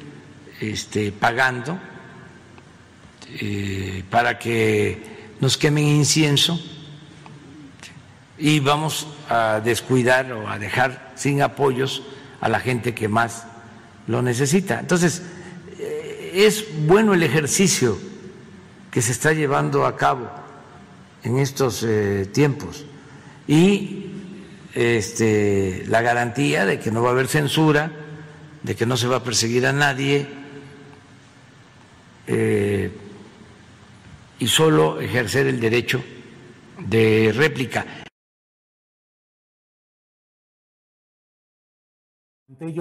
este, 0.61 1.11
pagando 1.11 1.79
eh, 3.39 4.03
para 4.09 4.37
que 4.37 5.01
nos 5.39 5.57
quemen 5.57 5.85
incienso 5.85 6.61
y 8.37 8.59
vamos 8.59 9.07
a 9.27 9.59
descuidar 9.63 10.31
o 10.31 10.47
a 10.47 10.59
dejar 10.59 11.13
sin 11.15 11.41
apoyos 11.41 12.03
a 12.39 12.49
la 12.49 12.59
gente 12.59 12.93
que 12.93 13.07
más 13.07 13.47
lo 14.07 14.21
necesita. 14.21 14.79
Entonces, 14.79 15.23
eh, 15.79 16.31
es 16.45 16.65
bueno 16.85 17.13
el 17.13 17.23
ejercicio 17.23 17.97
que 18.91 19.01
se 19.01 19.11
está 19.11 19.33
llevando 19.33 19.85
a 19.85 19.97
cabo 19.97 20.29
en 21.23 21.39
estos 21.39 21.83
eh, 21.83 22.27
tiempos 22.31 22.85
y 23.47 24.11
este, 24.75 25.85
la 25.87 26.01
garantía 26.01 26.65
de 26.65 26.79
que 26.79 26.91
no 26.91 27.01
va 27.01 27.09
a 27.09 27.11
haber 27.13 27.27
censura, 27.27 27.91
de 28.61 28.75
que 28.75 28.85
no 28.85 28.97
se 28.97 29.07
va 29.07 29.17
a 29.17 29.23
perseguir 29.23 29.65
a 29.65 29.73
nadie, 29.73 30.40
eh, 32.33 32.91
y 34.39 34.47
solo 34.47 35.01
ejercer 35.01 35.47
el 35.47 35.59
derecho 35.59 36.01
de 36.79 37.33
réplica. 37.35 37.85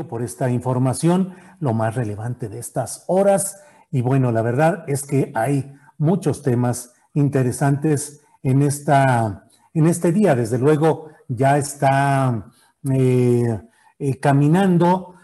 por 0.08 0.22
esta 0.22 0.50
información, 0.50 1.34
lo 1.58 1.72
más 1.72 1.94
relevante 1.94 2.48
de 2.48 2.58
estas 2.58 3.04
horas. 3.08 3.62
Y 3.90 4.02
bueno, 4.02 4.30
la 4.30 4.42
verdad 4.42 4.84
es 4.86 5.06
que 5.06 5.32
hay 5.34 5.74
muchos 5.96 6.42
temas 6.42 6.92
interesantes 7.14 8.20
en, 8.42 8.62
esta, 8.62 9.46
en 9.72 9.86
este 9.86 10.12
día. 10.12 10.34
Desde 10.34 10.58
luego, 10.58 11.10
ya 11.28 11.56
está 11.56 12.52
eh, 12.92 13.60
eh, 13.98 14.20
caminando 14.20 15.14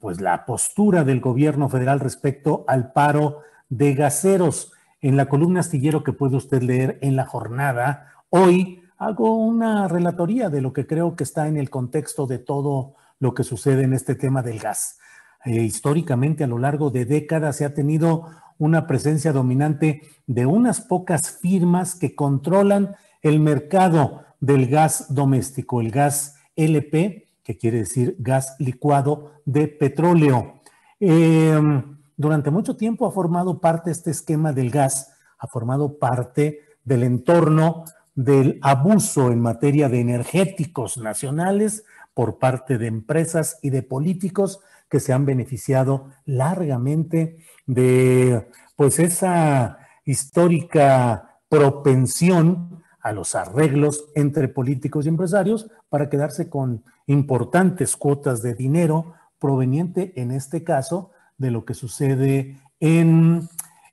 pues 0.00 0.20
la 0.20 0.44
postura 0.44 1.04
del 1.04 1.20
gobierno 1.20 1.68
federal 1.68 2.00
respecto 2.00 2.64
al 2.68 2.92
paro 2.92 3.40
de 3.68 3.94
gaseros. 3.94 4.72
En 5.00 5.16
la 5.16 5.28
columna 5.28 5.60
astillero 5.60 6.02
que 6.02 6.12
puede 6.12 6.36
usted 6.36 6.62
leer 6.62 6.98
en 7.02 7.16
la 7.16 7.26
jornada, 7.26 8.12
hoy 8.30 8.82
hago 8.98 9.36
una 9.36 9.88
relatoría 9.88 10.48
de 10.48 10.60
lo 10.60 10.72
que 10.72 10.86
creo 10.86 11.16
que 11.16 11.24
está 11.24 11.48
en 11.48 11.56
el 11.56 11.70
contexto 11.70 12.26
de 12.26 12.38
todo 12.38 12.94
lo 13.18 13.34
que 13.34 13.44
sucede 13.44 13.84
en 13.84 13.92
este 13.92 14.14
tema 14.14 14.42
del 14.42 14.58
gas. 14.58 14.98
Eh, 15.44 15.62
históricamente, 15.62 16.44
a 16.44 16.48
lo 16.48 16.58
largo 16.58 16.90
de 16.90 17.04
décadas, 17.04 17.56
se 17.56 17.64
ha 17.64 17.74
tenido 17.74 18.28
una 18.58 18.86
presencia 18.86 19.32
dominante 19.32 20.02
de 20.26 20.46
unas 20.46 20.80
pocas 20.80 21.30
firmas 21.30 21.94
que 21.94 22.14
controlan 22.14 22.96
el 23.22 23.40
mercado 23.40 24.24
del 24.40 24.66
gas 24.66 25.14
doméstico, 25.14 25.80
el 25.80 25.90
gas 25.90 26.36
LP, 26.56 27.25
que 27.46 27.56
quiere 27.56 27.78
decir 27.78 28.16
gas 28.18 28.56
licuado 28.58 29.30
de 29.44 29.68
petróleo. 29.68 30.62
Em, 30.98 31.96
durante 32.16 32.50
mucho 32.50 32.74
tiempo 32.76 33.06
ha 33.06 33.12
formado 33.12 33.60
parte 33.60 33.92
este 33.92 34.10
esquema 34.10 34.52
del 34.52 34.72
gas, 34.72 35.12
ha 35.38 35.46
formado 35.46 35.96
parte 35.96 36.62
del 36.84 37.04
entorno 37.04 37.84
del 38.16 38.58
abuso 38.62 39.30
en 39.30 39.40
materia 39.40 39.88
de 39.88 40.00
energéticos 40.00 40.98
nacionales 40.98 41.84
por 42.14 42.38
parte 42.38 42.78
de 42.78 42.88
empresas 42.88 43.60
y 43.62 43.70
de 43.70 43.84
políticos 43.84 44.58
que 44.88 44.98
se 44.98 45.12
han 45.12 45.24
beneficiado 45.24 46.08
largamente 46.24 47.38
de 47.66 48.48
pues 48.74 48.98
esa 48.98 49.78
histórica 50.04 51.38
propensión 51.48 52.82
a 53.00 53.12
los 53.12 53.36
arreglos 53.36 54.06
entre 54.16 54.48
políticos 54.48 55.06
y 55.06 55.10
empresarios 55.10 55.70
para 55.88 56.10
quedarse 56.10 56.50
con 56.50 56.82
importantes 57.06 57.96
cuotas 57.96 58.42
de 58.42 58.54
dinero 58.54 59.14
proveniente, 59.38 60.12
en 60.16 60.30
este 60.30 60.64
caso, 60.64 61.10
de 61.38 61.50
lo 61.50 61.64
que 61.64 61.74
sucede 61.74 62.58
en 62.80 63.48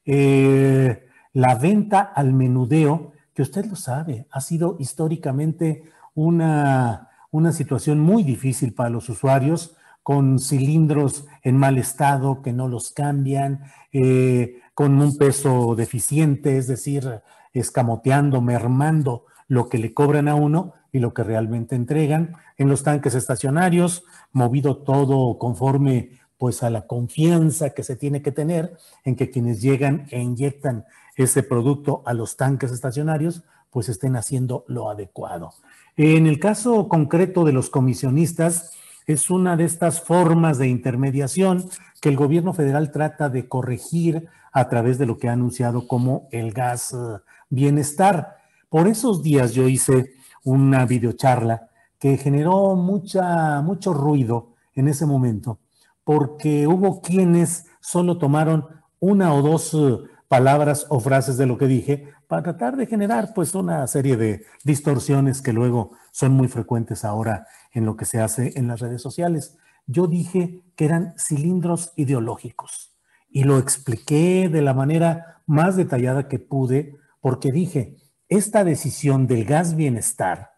eh, 0.06 1.08
la 1.34 1.56
venta 1.56 2.02
al 2.02 2.34
menudeo, 2.34 3.14
que 3.34 3.42
usted 3.42 3.66
lo 3.66 3.76
sabe, 3.76 4.28
ha 4.32 4.42
sido 4.42 4.78
históricamente 4.80 5.84
una, 6.14 7.10
una 7.32 7.52
situación 7.52 8.00
muy 8.00 8.24
difícil 8.24 8.74
para 8.74 8.90
los 8.90 9.10
usuarios 9.10 9.76
con 10.04 10.38
cilindros 10.38 11.26
en 11.42 11.58
mal 11.58 11.78
estado 11.78 12.42
que 12.42 12.54
no 12.54 12.68
los 12.68 12.92
cambian, 12.92 13.62
eh, 13.92 14.60
con 14.74 15.02
un 15.02 15.18
peso 15.18 15.76
deficiente, 15.76 16.58
es 16.58 16.68
decir, 16.68 17.22
escamoteando, 17.54 18.42
mermando 18.42 19.26
lo 19.48 19.70
que 19.70 19.78
le 19.78 19.94
cobran 19.94 20.28
a 20.28 20.36
uno 20.36 20.74
y 20.92 21.00
lo 21.00 21.14
que 21.14 21.24
realmente 21.24 21.76
entregan. 21.76 22.36
En 22.58 22.70
los 22.70 22.84
tanques 22.84 23.16
estacionarios, 23.16 24.04
movido 24.32 24.78
todo 24.78 25.38
conforme 25.38 26.20
pues 26.38 26.62
a 26.64 26.70
la 26.70 26.88
confianza 26.88 27.70
que 27.70 27.84
se 27.84 27.96
tiene 27.96 28.22
que 28.22 28.32
tener 28.32 28.78
en 29.06 29.16
que 29.16 29.30
quienes 29.30 29.62
llegan 29.62 30.08
e 30.12 30.20
inyectan 30.20 30.86
ese 31.16 31.44
producto 31.44 32.04
a 32.06 32.14
los 32.14 32.36
tanques 32.36 32.72
estacionarios, 32.72 33.44
pues 33.70 33.90
estén 33.90 34.16
haciendo 34.16 34.66
lo 34.68 34.90
adecuado. 34.90 35.54
En 35.96 36.28
el 36.28 36.40
caso 36.40 36.90
concreto 36.90 37.46
de 37.46 37.54
los 37.54 37.70
comisionistas, 37.70 38.72
es 39.06 39.30
una 39.30 39.58
de 39.58 39.66
estas 39.66 40.02
formas 40.02 40.58
de 40.58 40.68
intermediación 40.68 41.70
que 42.02 42.10
el 42.10 42.16
gobierno 42.16 42.54
federal 42.54 42.92
trata 42.92 43.30
de 43.30 43.48
corregir 43.48 44.28
a 44.52 44.70
través 44.70 44.98
de 44.98 45.06
lo 45.06 45.18
que 45.18 45.30
ha 45.30 45.34
anunciado 45.34 45.88
como 45.88 46.28
el 46.32 46.52
gas 46.54 46.94
eh, 46.94 47.20
bienestar. 47.50 48.38
Por 48.70 48.88
esos 48.88 49.24
días 49.24 49.54
yo 49.54 49.68
hice 49.68 50.14
una 50.44 50.86
videocharla 50.86 51.70
que 52.04 52.18
generó 52.18 52.76
mucha, 52.76 53.62
mucho 53.62 53.94
ruido 53.94 54.56
en 54.76 54.90
ese 54.90 55.06
momento, 55.06 55.60
porque 56.04 56.68
hubo 56.68 57.02
quienes 57.02 57.68
solo 57.80 58.18
tomaron 58.18 58.66
una 59.00 59.34
o 59.34 59.42
dos 59.42 59.74
eh, 59.74 60.00
palabras 60.28 60.86
o 60.90 61.00
frases 61.00 61.38
de 61.38 61.46
lo 61.46 61.58
que 61.58 61.68
dije 61.68 62.10
para 62.28 62.44
tratar 62.44 62.76
de 62.76 62.88
generar 62.88 63.34
pues 63.34 63.56
una 63.56 63.88
serie 63.88 64.18
de 64.18 64.44
distorsiones 64.66 65.42
que 65.42 65.54
luego 65.54 65.92
son 66.12 66.34
muy 66.34 66.50
frecuentes 66.50 67.06
ahora 67.06 67.48
en 67.72 67.86
lo 67.86 67.96
que 67.96 68.04
se 68.04 68.20
hace 68.20 68.52
en 68.60 68.68
las 68.68 68.82
redes 68.82 69.02
sociales. 69.02 69.58
Yo 69.88 70.08
dije 70.08 70.62
que 70.76 70.84
eran 70.84 71.14
cilindros 71.18 71.94
ideológicos 71.96 72.98
y 73.30 73.46
lo 73.46 73.58
expliqué 73.60 74.50
de 74.50 74.62
la 74.62 74.74
manera 74.74 75.42
más 75.46 75.78
detallada 75.78 76.28
que 76.28 76.40
pude 76.40 76.98
porque 77.22 77.54
dije, 77.54 77.96
esta 78.28 78.66
decisión 78.66 79.26
del 79.26 79.46
gas 79.46 79.78
bienestar 79.78 80.53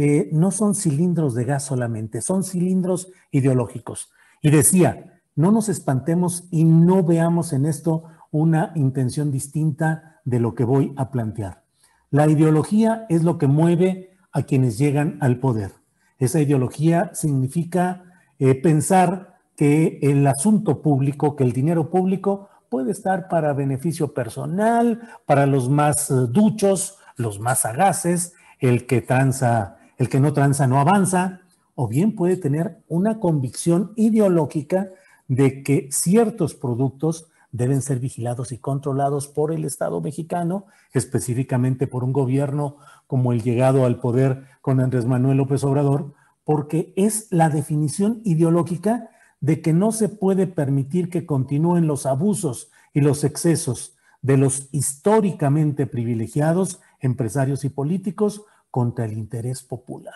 eh, 0.00 0.28
no 0.30 0.52
son 0.52 0.76
cilindros 0.76 1.34
de 1.34 1.44
gas 1.44 1.64
solamente, 1.64 2.20
son 2.20 2.44
cilindros 2.44 3.10
ideológicos. 3.32 4.12
Y 4.40 4.52
decía, 4.52 5.20
no 5.34 5.50
nos 5.50 5.68
espantemos 5.68 6.46
y 6.52 6.62
no 6.62 7.02
veamos 7.02 7.52
en 7.52 7.66
esto 7.66 8.04
una 8.30 8.70
intención 8.76 9.32
distinta 9.32 10.20
de 10.24 10.38
lo 10.38 10.54
que 10.54 10.62
voy 10.62 10.94
a 10.96 11.10
plantear. 11.10 11.64
La 12.12 12.28
ideología 12.28 13.06
es 13.08 13.24
lo 13.24 13.38
que 13.38 13.48
mueve 13.48 14.16
a 14.30 14.44
quienes 14.44 14.78
llegan 14.78 15.18
al 15.20 15.40
poder. 15.40 15.72
Esa 16.20 16.40
ideología 16.40 17.10
significa 17.12 18.04
eh, 18.38 18.54
pensar 18.54 19.40
que 19.56 19.98
el 20.00 20.24
asunto 20.28 20.80
público, 20.80 21.34
que 21.34 21.42
el 21.42 21.52
dinero 21.52 21.90
público 21.90 22.50
puede 22.68 22.92
estar 22.92 23.26
para 23.26 23.52
beneficio 23.52 24.14
personal, 24.14 25.00
para 25.26 25.46
los 25.46 25.68
más 25.68 26.08
eh, 26.12 26.14
duchos, 26.30 26.98
los 27.16 27.40
más 27.40 27.62
sagaces, 27.62 28.34
el 28.60 28.86
que 28.86 29.00
tranza, 29.00 29.77
el 29.98 30.08
que 30.08 30.20
no 30.20 30.32
tranza 30.32 30.66
no 30.66 30.80
avanza, 30.80 31.42
o 31.74 31.86
bien 31.86 32.14
puede 32.14 32.36
tener 32.36 32.82
una 32.88 33.20
convicción 33.20 33.92
ideológica 33.96 34.88
de 35.28 35.62
que 35.62 35.88
ciertos 35.92 36.54
productos 36.54 37.28
deben 37.52 37.82
ser 37.82 37.98
vigilados 37.98 38.52
y 38.52 38.58
controlados 38.58 39.26
por 39.26 39.52
el 39.52 39.64
Estado 39.64 40.00
mexicano, 40.00 40.66
específicamente 40.92 41.86
por 41.86 42.04
un 42.04 42.12
gobierno 42.12 42.76
como 43.06 43.32
el 43.32 43.42
llegado 43.42 43.84
al 43.84 44.00
poder 44.00 44.44
con 44.60 44.80
Andrés 44.80 45.06
Manuel 45.06 45.38
López 45.38 45.64
Obrador, 45.64 46.14
porque 46.44 46.92
es 46.96 47.28
la 47.30 47.50
definición 47.50 48.20
ideológica 48.24 49.10
de 49.40 49.60
que 49.60 49.72
no 49.72 49.92
se 49.92 50.08
puede 50.08 50.46
permitir 50.46 51.10
que 51.10 51.26
continúen 51.26 51.86
los 51.86 52.06
abusos 52.06 52.70
y 52.92 53.00
los 53.00 53.24
excesos 53.24 53.96
de 54.22 54.36
los 54.36 54.68
históricamente 54.72 55.86
privilegiados 55.86 56.80
empresarios 57.00 57.64
y 57.64 57.68
políticos 57.68 58.42
contra 58.70 59.04
el 59.04 59.12
interés 59.12 59.62
popular. 59.62 60.14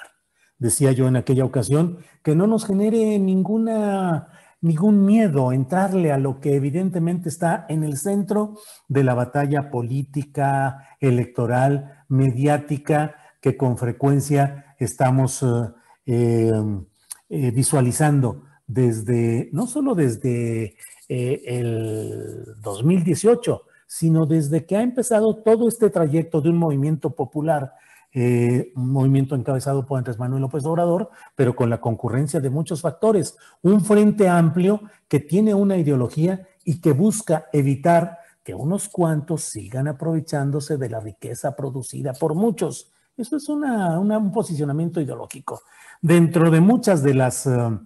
Decía 0.59 0.93
yo 0.93 1.09
en 1.09 1.17
aquella 1.17 1.45
ocasión 1.45 1.99
que 2.23 2.35
no 2.35 2.47
nos 2.47 2.67
genere 2.67 3.19
ninguna 3.19 4.29
ningún 4.63 5.05
miedo 5.05 5.53
entrarle 5.53 6.13
a 6.13 6.19
lo 6.19 6.41
que 6.41 6.55
evidentemente 6.55 7.29
está 7.29 7.67
en 7.69 7.83
el 7.83 7.99
centro 7.99 8.55
de 8.89 9.05
la 9.05 9.15
batalla 9.15 9.71
política, 9.71 10.97
electoral, 11.01 12.05
mediática, 12.09 13.17
que 13.41 13.57
con 13.57 13.77
frecuencia 13.77 14.77
estamos 14.79 15.45
eh, 16.07 16.53
eh, 17.29 17.51
visualizando 17.51 18.45
desde, 18.67 19.51
no 19.53 19.67
solo 19.67 19.97
desde 19.97 20.77
eh, 21.09 21.43
el 21.45 22.45
2018, 22.63 23.63
sino 23.87 24.27
desde 24.27 24.65
que 24.65 24.77
ha 24.77 24.83
empezado 24.83 25.43
todo 25.43 25.69
este 25.69 25.91
trayecto 25.91 26.41
de 26.41 26.51
un 26.51 26.57
movimiento 26.57 27.11
popular 27.15 27.73
eh, 28.15 28.73
un 28.77 28.91
movimiento 28.91 29.35
encabezado 29.35 29.87
por 29.87 29.99
Andrés 29.99 30.19
Manuel 30.19 30.43
López 30.43 30.65
Obrador, 30.67 31.11
pero 31.35 31.57
con 31.57 31.71
la 31.71 31.81
concurrencia 31.81 32.41
de 32.41 32.51
muchos 32.51 32.83
factores. 32.83 33.37
Un 33.63 33.83
frente 33.83 34.29
amplio 34.29 34.83
que 35.09 35.21
tiene 35.21 35.55
una 35.55 35.79
ideología 35.79 36.47
y 36.65 36.81
que 36.81 36.93
busca 36.93 37.47
evitar 37.53 38.19
que 38.45 38.55
unos 38.55 38.89
cuantos 38.89 39.45
sigan 39.45 39.89
aprovechándose 39.89 40.77
de 40.77 40.91
la 40.91 41.01
riqueza 41.01 41.57
producida 41.57 42.13
por 42.13 42.35
muchos. 42.35 42.93
Eso 43.17 43.37
es 43.37 43.49
un 43.49 44.33
posicionamiento 44.33 45.01
ideológico. 45.01 45.63
Dentro 46.01 46.51
de 46.51 46.61
muchas 46.61 47.03
de 47.03 47.15
las 47.15 47.47
eh, 47.47 47.79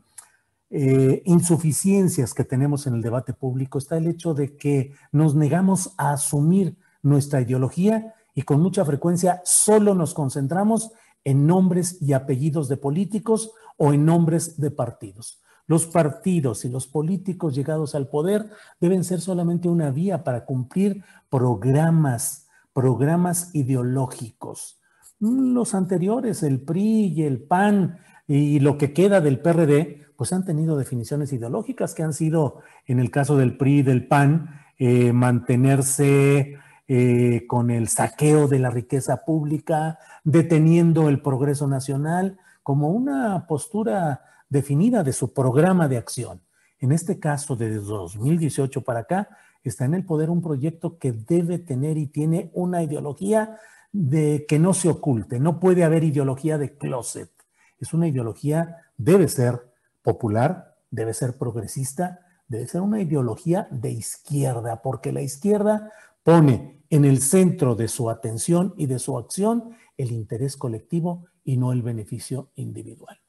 eh, 0.70 1.22
insuficiencias 1.26 2.34
que 2.34 2.44
tenemos 2.44 2.86
en 2.86 2.94
el 2.94 3.02
debate 3.02 3.32
público 3.32 3.78
está 3.78 3.96
el 3.96 4.06
hecho 4.08 4.34
de 4.34 4.56
que 4.56 4.92
nos 5.12 5.34
negamos 5.34 5.94
a 5.96 6.12
asumir 6.12 6.76
nuestra 7.02 7.40
ideología 7.40 8.14
y 8.36 8.42
con 8.42 8.60
mucha 8.60 8.84
frecuencia 8.84 9.40
solo 9.44 9.94
nos 9.94 10.12
concentramos 10.12 10.92
en 11.24 11.46
nombres 11.46 12.00
y 12.02 12.12
apellidos 12.12 12.68
de 12.68 12.76
políticos 12.76 13.50
o 13.78 13.94
en 13.94 14.04
nombres 14.04 14.60
de 14.60 14.70
partidos. 14.70 15.42
Los 15.66 15.86
partidos 15.86 16.64
y 16.66 16.68
los 16.68 16.86
políticos 16.86 17.54
llegados 17.54 17.94
al 17.94 18.08
poder 18.08 18.50
deben 18.78 19.04
ser 19.04 19.22
solamente 19.22 19.68
una 19.68 19.90
vía 19.90 20.22
para 20.22 20.44
cumplir 20.44 21.02
programas, 21.30 22.46
programas 22.74 23.54
ideológicos. 23.54 24.80
Los 25.18 25.74
anteriores, 25.74 26.42
el 26.42 26.60
PRI 26.60 27.14
y 27.16 27.22
el 27.22 27.42
PAN 27.42 27.98
y 28.28 28.60
lo 28.60 28.76
que 28.76 28.92
queda 28.92 29.22
del 29.22 29.40
PRD, 29.40 30.08
pues 30.14 30.34
han 30.34 30.44
tenido 30.44 30.76
definiciones 30.76 31.32
ideológicas 31.32 31.94
que 31.94 32.02
han 32.02 32.12
sido, 32.12 32.60
en 32.84 33.00
el 33.00 33.10
caso 33.10 33.38
del 33.38 33.56
PRI 33.56 33.78
y 33.78 33.82
del 33.82 34.06
PAN, 34.06 34.60
eh, 34.78 35.14
mantenerse 35.14 36.58
eh, 36.88 37.46
con 37.48 37.70
el 37.70 37.88
saqueo 37.88 38.48
de 38.48 38.58
la 38.58 38.70
riqueza 38.70 39.24
pública, 39.24 39.98
deteniendo 40.24 41.08
el 41.08 41.20
progreso 41.20 41.66
nacional, 41.66 42.38
como 42.62 42.88
una 42.90 43.46
postura 43.46 44.22
definida 44.48 45.02
de 45.02 45.12
su 45.12 45.32
programa 45.32 45.88
de 45.88 45.96
acción. 45.96 46.40
En 46.78 46.92
este 46.92 47.18
caso, 47.18 47.56
desde 47.56 47.76
2018 47.76 48.82
para 48.82 49.00
acá, 49.00 49.28
está 49.64 49.84
en 49.84 49.94
el 49.94 50.04
poder 50.04 50.30
un 50.30 50.42
proyecto 50.42 50.98
que 50.98 51.12
debe 51.12 51.58
tener 51.58 51.96
y 51.96 52.06
tiene 52.06 52.50
una 52.54 52.82
ideología 52.82 53.58
de 53.92 54.44
que 54.46 54.58
no 54.58 54.74
se 54.74 54.88
oculte. 54.88 55.40
No 55.40 55.58
puede 55.58 55.84
haber 55.84 56.04
ideología 56.04 56.58
de 56.58 56.76
closet. 56.76 57.30
Es 57.78 57.94
una 57.94 58.08
ideología, 58.08 58.76
debe 58.96 59.28
ser 59.28 59.72
popular, 60.02 60.76
debe 60.90 61.14
ser 61.14 61.36
progresista, 61.36 62.20
debe 62.48 62.68
ser 62.68 62.80
una 62.80 63.00
ideología 63.00 63.66
de 63.70 63.90
izquierda, 63.90 64.82
porque 64.82 65.12
la 65.12 65.22
izquierda 65.22 65.92
pone 66.26 66.82
en 66.90 67.04
el 67.04 67.22
centro 67.22 67.76
de 67.76 67.86
su 67.86 68.10
atención 68.10 68.74
y 68.76 68.86
de 68.86 68.98
su 68.98 69.16
acción 69.16 69.76
el 69.96 70.10
interés 70.10 70.56
colectivo 70.56 71.26
y 71.44 71.56
no 71.56 71.70
el 71.70 71.82
beneficio 71.82 72.50
individual. 72.56 73.20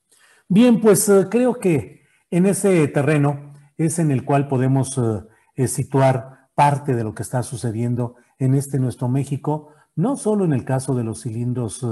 Bien, 0.48 0.82
pues 0.82 1.08
eh, 1.08 1.28
creo 1.30 1.60
que 1.60 2.02
en 2.32 2.48
ese 2.48 2.88
terreno 2.88 3.54
es 3.78 4.00
en 4.00 4.10
el 4.10 4.26
cual 4.26 4.48
podemos 4.48 4.98
eh, 4.98 5.02
eh, 5.56 5.68
situar 5.68 6.50
parte 6.56 6.96
de 6.96 7.04
lo 7.04 7.14
que 7.14 7.22
está 7.22 7.44
sucediendo 7.44 8.16
en 8.40 8.56
este 8.56 8.80
nuestro 8.80 9.08
México, 9.10 9.70
no 9.96 10.18
solo 10.18 10.44
en 10.44 10.54
el 10.54 10.66
caso 10.66 10.96
de 10.96 11.04
los 11.04 11.22
cilindros 11.22 11.86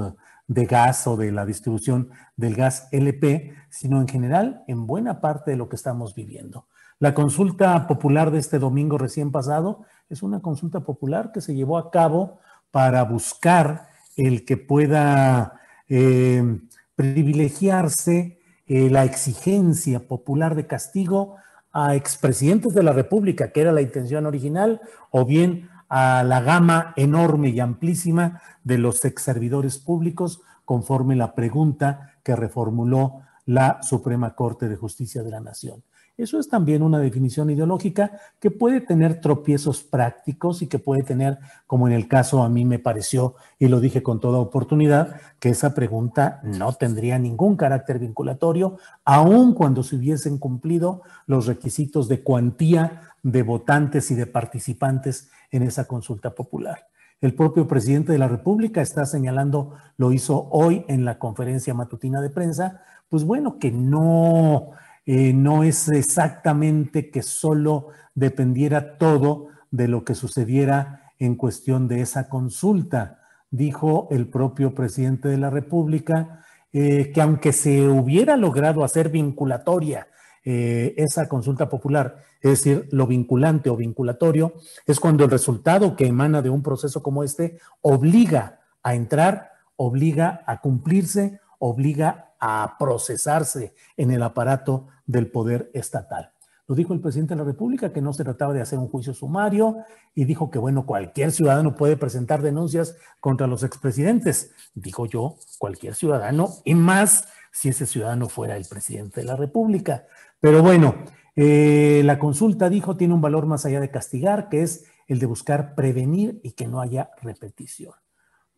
de 0.48 0.66
gas 0.66 1.06
o 1.06 1.18
de 1.18 1.32
la 1.32 1.46
distribución 1.46 2.10
del 2.36 2.56
gas 2.56 2.88
LP, 2.92 3.54
sino 3.70 4.02
en 4.02 4.08
general 4.08 4.64
en 4.68 4.88
buena 4.88 5.22
parte 5.22 5.52
de 5.52 5.58
lo 5.58 5.70
que 5.70 5.76
estamos 5.76 6.16
viviendo. 6.16 6.66
La 7.00 7.14
consulta 7.14 7.88
popular 7.88 8.32
de 8.32 8.40
este 8.40 8.58
domingo 8.58 8.98
recién 8.98 9.32
pasado 9.32 9.82
es 10.10 10.24
una 10.24 10.42
consulta 10.42 10.80
popular 10.80 11.32
que 11.34 11.42
se 11.42 11.54
llevó 11.54 11.78
a 11.78 11.92
cabo 11.92 12.40
para 12.72 13.04
buscar 13.04 13.90
el 14.16 14.46
que 14.46 14.56
pueda 14.56 15.60
eh, 15.90 16.62
privilegiarse 16.96 18.40
eh, 18.68 18.90
la 18.90 19.04
exigencia 19.04 20.08
popular 20.08 20.56
de 20.56 20.68
castigo 20.68 21.36
a 21.74 21.96
expresidentes 21.96 22.74
de 22.74 22.84
la 22.84 22.94
República, 22.94 23.52
que 23.52 23.62
era 23.62 23.74
la 23.74 23.82
intención 23.82 24.26
original, 24.26 24.80
o 25.12 25.26
bien 25.26 25.70
a 25.90 26.24
la 26.24 26.40
gama 26.40 26.94
enorme 26.96 27.50
y 27.50 27.60
amplísima 27.60 28.42
de 28.64 28.78
los 28.78 29.04
ex 29.04 29.22
servidores 29.22 29.78
públicos, 29.78 30.42
conforme 30.64 31.18
la 31.18 31.36
pregunta 31.36 32.14
que 32.24 32.36
reformuló 32.36 33.22
la 33.46 33.84
Suprema 33.84 34.34
Corte 34.34 34.70
de 34.70 34.78
Justicia 34.78 35.22
de 35.22 35.32
la 35.32 35.42
Nación. 35.42 35.84
Eso 36.18 36.40
es 36.40 36.48
también 36.48 36.82
una 36.82 37.00
definición 37.00 37.50
ideológica 37.50 38.20
que 38.40 38.50
puede 38.50 38.80
tener 38.80 39.20
tropiezos 39.20 39.84
prácticos 39.84 40.62
y 40.62 40.68
que 40.68 40.80
puede 40.80 41.04
tener, 41.04 41.40
como 41.68 41.88
en 41.88 41.94
el 41.94 42.08
caso 42.08 42.42
a 42.42 42.50
mí 42.50 42.64
me 42.64 42.80
pareció, 42.80 43.36
y 43.60 43.68
lo 43.68 43.82
dije 43.82 44.02
con 44.02 44.22
toda 44.22 44.40
oportunidad, 44.40 45.20
que 45.40 45.50
esa 45.50 45.76
pregunta 45.76 46.40
no 46.44 46.72
tendría 46.74 47.20
ningún 47.20 47.58
carácter 47.58 48.00
vinculatorio, 48.00 48.78
aun 49.04 49.54
cuando 49.54 49.84
se 49.84 49.98
hubiesen 49.98 50.38
cumplido 50.38 51.02
los 51.28 51.48
requisitos 51.48 52.08
de 52.08 52.24
cuantía 52.24 53.02
de 53.22 53.44
votantes 53.44 54.10
y 54.10 54.16
de 54.16 54.26
participantes 54.26 55.30
en 55.52 55.64
esa 55.64 55.86
consulta 55.86 56.34
popular. 56.34 56.88
El 57.20 57.34
propio 57.34 57.68
presidente 57.68 58.12
de 58.12 58.20
la 58.20 58.28
República 58.28 58.82
está 58.82 59.06
señalando, 59.06 59.74
lo 59.98 60.12
hizo 60.14 60.48
hoy 60.52 60.86
en 60.88 61.04
la 61.04 61.18
conferencia 61.18 61.74
matutina 61.74 62.22
de 62.22 62.30
prensa, 62.30 62.84
pues 63.10 63.24
bueno, 63.24 63.58
que 63.60 63.72
no 63.72 64.72
eh, 65.06 65.34
no 65.34 65.64
es 65.64 65.88
exactamente 65.90 67.12
que 67.12 67.22
solo 67.22 67.90
dependiera 68.16 68.98
todo 68.98 69.50
de 69.72 69.88
lo 69.88 70.04
que 70.04 70.16
sucediera 70.16 71.12
en 71.20 71.36
cuestión 71.36 71.88
de 71.88 72.02
esa 72.02 72.30
consulta. 72.30 73.20
Dijo 73.52 74.08
el 74.12 74.28
propio 74.28 74.74
presidente 74.74 75.28
de 75.28 75.38
la 75.38 75.50
República 75.50 76.46
eh, 76.74 77.12
que 77.14 77.22
aunque 77.22 77.54
se 77.54 77.88
hubiera 77.88 78.36
logrado 78.36 78.84
hacer 78.84 79.10
vinculatoria 79.10 80.08
eh, 80.44 80.94
esa 80.98 81.30
consulta 81.30 81.70
popular, 81.70 82.18
es 82.42 82.52
decir, 82.52 82.88
lo 82.92 83.08
vinculante 83.08 83.70
o 83.70 83.78
vinculatorio, 83.78 84.54
es 84.86 85.00
cuando 85.00 85.24
el 85.24 85.32
resultado 85.32 85.96
que 85.96 86.06
emana 86.06 86.42
de 86.42 86.50
un 86.50 86.62
proceso 86.62 87.02
como 87.02 87.24
este 87.24 87.58
obliga 87.82 88.60
a 88.84 88.94
entrar, 88.94 89.52
obliga 89.78 90.44
a 90.46 90.62
cumplirse, 90.62 91.40
obliga 91.60 92.25
a 92.40 92.76
procesarse 92.78 93.74
en 93.98 94.12
el 94.12 94.24
aparato 94.24 94.88
del 95.06 95.32
poder 95.32 95.72
estatal. 95.74 96.32
Lo 96.68 96.74
dijo 96.74 96.94
el 96.94 97.00
presidente 97.00 97.36
de 97.36 97.40
la 97.40 97.46
República, 97.46 97.94
que 97.94 98.02
no 98.02 98.12
se 98.12 98.24
trataba 98.24 98.54
de 98.54 98.62
hacer 98.62 98.80
un 98.80 98.88
juicio 98.88 99.14
sumario 99.14 99.78
y 100.16 100.26
dijo 100.26 100.50
que, 100.50 100.58
bueno, 100.58 100.88
cualquier 100.88 101.32
ciudadano 101.32 101.76
puede 101.76 101.96
presentar 101.96 102.42
denuncias 102.42 102.98
contra 103.20 103.46
los 103.46 103.64
expresidentes. 103.64 104.52
Dijo 104.74 105.06
yo, 105.06 105.38
cualquier 105.60 105.94
ciudadano, 105.94 106.50
y 106.64 106.74
más 106.74 107.28
si 107.52 107.70
ese 107.70 107.86
ciudadano 107.86 108.30
fuera 108.30 108.58
el 108.58 108.66
presidente 108.66 109.22
de 109.22 109.28
la 109.28 109.36
República. 109.36 110.08
Pero 110.40 110.64
bueno, 110.64 110.96
eh, 111.36 112.02
la 112.04 112.18
consulta, 112.18 112.70
dijo, 112.70 112.98
tiene 112.98 113.14
un 113.14 113.22
valor 113.22 113.46
más 113.46 113.66
allá 113.66 113.80
de 113.80 113.92
castigar, 113.92 114.50
que 114.50 114.64
es 114.64 114.86
el 115.08 115.20
de 115.20 115.28
buscar 115.28 115.76
prevenir 115.76 116.40
y 116.44 116.54
que 116.54 116.68
no 116.68 116.82
haya 116.82 117.12
repetición. 117.22 117.94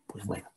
Pues 0.06 0.24
bueno, 0.24 0.48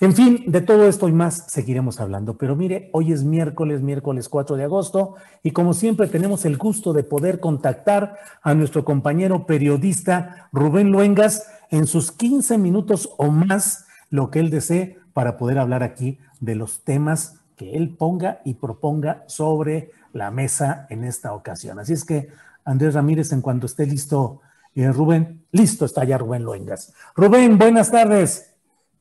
en 0.00 0.14
fin, 0.14 0.44
de 0.46 0.60
todo 0.60 0.86
esto 0.86 1.08
y 1.08 1.12
más 1.12 1.44
seguiremos 1.48 2.00
hablando, 2.00 2.36
pero 2.36 2.54
mire, 2.54 2.90
hoy 2.92 3.12
es 3.12 3.24
miércoles, 3.24 3.80
miércoles 3.80 4.28
4 4.28 4.56
de 4.56 4.64
agosto, 4.64 5.14
y 5.42 5.52
como 5.52 5.72
siempre 5.72 6.06
tenemos 6.06 6.44
el 6.44 6.58
gusto 6.58 6.92
de 6.92 7.02
poder 7.02 7.40
contactar 7.40 8.18
a 8.42 8.52
nuestro 8.52 8.84
compañero 8.84 9.46
periodista 9.46 10.48
Rubén 10.52 10.90
Luengas 10.90 11.48
en 11.70 11.86
sus 11.86 12.12
15 12.12 12.58
minutos 12.58 13.10
o 13.16 13.30
más, 13.30 13.86
lo 14.10 14.30
que 14.30 14.40
él 14.40 14.50
desee, 14.50 14.98
para 15.14 15.38
poder 15.38 15.58
hablar 15.58 15.82
aquí 15.82 16.18
de 16.40 16.56
los 16.56 16.84
temas 16.84 17.40
que 17.56 17.74
él 17.74 17.96
ponga 17.96 18.42
y 18.44 18.54
proponga 18.54 19.24
sobre 19.28 19.92
la 20.12 20.30
mesa 20.30 20.86
en 20.90 21.04
esta 21.04 21.32
ocasión. 21.32 21.78
Así 21.78 21.94
es 21.94 22.04
que, 22.04 22.28
Andrés 22.66 22.92
Ramírez, 22.92 23.32
en 23.32 23.40
cuanto 23.40 23.64
esté 23.64 23.86
listo, 23.86 24.42
eh, 24.74 24.92
Rubén, 24.92 25.46
listo 25.52 25.86
está 25.86 26.04
ya 26.04 26.18
Rubén 26.18 26.42
Luengas. 26.42 26.92
Rubén, 27.14 27.56
buenas 27.56 27.90
tardes. 27.90 28.55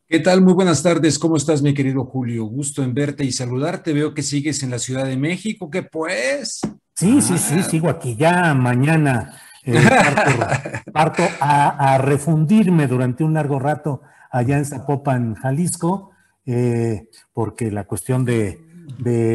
¿Qué 0.08 0.20
tal? 0.20 0.42
Muy 0.42 0.54
buenas 0.54 0.84
tardes. 0.84 1.18
¿Cómo 1.18 1.36
estás, 1.36 1.64
mi 1.64 1.74
querido 1.74 2.06
Julio? 2.06 2.46
Gusto 2.46 2.84
en 2.84 2.94
verte 2.94 3.24
y 3.24 3.32
saludarte. 3.32 3.92
Veo 3.92 4.14
que 4.14 4.22
sigues 4.22 4.62
en 4.62 4.70
la 4.70 4.78
Ciudad 4.78 5.04
de 5.06 5.18
México. 5.18 5.72
¿Qué 5.72 5.82
pues? 5.82 6.62
Sí, 6.94 7.24
sí, 7.24 7.40
sí, 7.40 7.56
ah. 7.58 7.64
sigo 7.64 7.90
aquí. 7.90 8.16
Ya 8.16 8.54
mañana 8.54 9.34
eh, 9.64 9.84
parto, 10.94 11.24
a, 11.42 11.98
refundirme 11.98 12.86
durante 12.86 13.24
un 13.24 13.34
largo 13.34 13.58
rato 13.58 14.04
allá 14.30 14.60
en 14.60 14.66
Zapopan, 14.66 15.34
Jalisco, 15.34 16.12
eh, 16.46 17.10
porque 17.34 17.72
la 17.72 17.86
cuestión 17.86 18.26
de, 18.26 18.62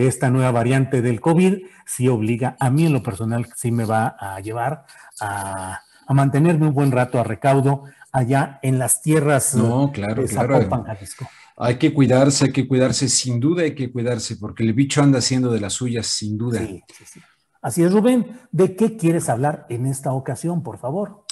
esta 0.06 0.30
nueva 0.30 0.52
variante 0.52 1.02
del 1.02 1.20
COVID 1.20 1.64
sí 1.84 2.06
obliga, 2.06 2.56
a 2.60 2.70
mí 2.70 2.86
en 2.86 2.92
lo 2.92 3.02
personal, 3.02 3.48
sí 3.56 3.72
me 3.72 3.84
va 3.84 4.14
a 4.20 4.38
llevar 4.38 4.84
a, 5.20 5.80
a 6.06 6.14
mantenerme 6.14 6.68
un 6.68 6.74
buen 6.74 6.92
rato 6.92 7.18
a 7.18 7.24
recaudo 7.24 7.86
allá 8.12 8.58
en 8.62 8.78
las 8.78 9.02
tierras 9.02 9.54
no, 9.54 9.90
claro, 9.92 10.22
de 10.22 10.28
Zapopan, 10.28 10.84
Jalisco. 10.84 11.28
Hay 11.56 11.76
que 11.76 11.92
cuidarse, 11.92 12.46
hay 12.46 12.52
que 12.52 12.66
cuidarse, 12.66 13.08
sin 13.08 13.38
duda 13.38 13.62
hay 13.62 13.74
que 13.74 13.92
cuidarse, 13.92 14.36
porque 14.36 14.62
el 14.62 14.72
bicho 14.72 15.02
anda 15.02 15.18
haciendo 15.18 15.50
de 15.50 15.60
las 15.60 15.74
suyas, 15.74 16.06
sin 16.06 16.38
duda. 16.38 16.58
Sí, 16.58 16.82
sí, 16.96 17.04
sí. 17.04 17.20
Así 17.62 17.82
es, 17.82 17.92
Rubén. 17.92 18.40
¿De 18.50 18.74
qué 18.74 18.96
quieres 18.96 19.28
hablar 19.28 19.66
en 19.68 19.86
esta 19.86 20.12
ocasión, 20.12 20.62
por 20.62 20.78
favor? 20.78 21.24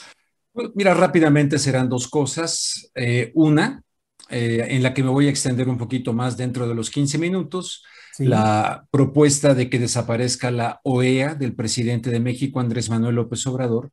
Pues, 0.52 0.68
mira, 0.74 0.92
rápidamente 0.92 1.58
serán 1.58 1.88
dos 1.88 2.08
cosas. 2.08 2.90
Eh, 2.94 3.32
una, 3.34 3.82
eh, 4.28 4.66
en 4.68 4.82
la 4.82 4.92
que 4.92 5.02
me 5.02 5.10
voy 5.10 5.26
a 5.26 5.30
extender 5.30 5.68
un 5.68 5.78
poquito 5.78 6.12
más 6.12 6.36
dentro 6.36 6.68
de 6.68 6.74
los 6.74 6.90
15 6.90 7.16
minutos, 7.18 7.84
la 8.18 8.86
propuesta 8.90 9.54
de 9.54 9.70
que 9.70 9.78
desaparezca 9.78 10.50
la 10.50 10.80
OEA 10.82 11.36
del 11.36 11.54
presidente 11.54 12.10
de 12.10 12.18
México, 12.18 12.58
Andrés 12.58 12.90
Manuel 12.90 13.14
López 13.14 13.46
Obrador, 13.46 13.90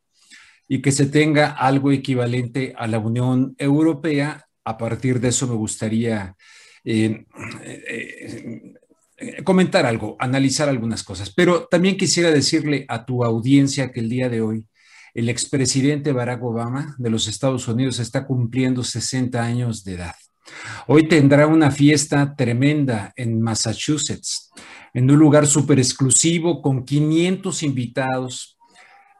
y 0.67 0.81
que 0.81 0.91
se 0.91 1.05
tenga 1.05 1.51
algo 1.51 1.91
equivalente 1.91 2.73
a 2.77 2.87
la 2.87 2.99
Unión 2.99 3.55
Europea. 3.57 4.47
A 4.63 4.77
partir 4.77 5.19
de 5.19 5.29
eso 5.29 5.47
me 5.47 5.55
gustaría 5.55 6.35
eh, 6.83 7.25
eh, 7.63 8.73
eh, 9.17 9.43
comentar 9.43 9.85
algo, 9.85 10.15
analizar 10.19 10.67
algunas 10.69 11.03
cosas, 11.03 11.31
pero 11.31 11.65
también 11.65 11.97
quisiera 11.97 12.31
decirle 12.31 12.85
a 12.87 13.05
tu 13.05 13.23
audiencia 13.23 13.91
que 13.91 14.01
el 14.01 14.09
día 14.09 14.29
de 14.29 14.41
hoy 14.41 14.67
el 15.13 15.29
expresidente 15.29 16.11
Barack 16.11 16.43
Obama 16.43 16.95
de 16.99 17.09
los 17.09 17.27
Estados 17.27 17.67
Unidos 17.69 17.99
está 17.99 18.25
cumpliendo 18.25 18.83
60 18.83 19.41
años 19.41 19.85
de 19.85 19.93
edad. 19.93 20.15
Hoy 20.87 21.07
tendrá 21.07 21.47
una 21.47 21.71
fiesta 21.71 22.35
tremenda 22.35 23.13
en 23.15 23.41
Massachusetts, 23.41 24.51
en 24.93 25.09
un 25.09 25.17
lugar 25.17 25.47
súper 25.47 25.79
exclusivo 25.79 26.61
con 26.61 26.83
500 26.83 27.63
invitados, 27.63 28.54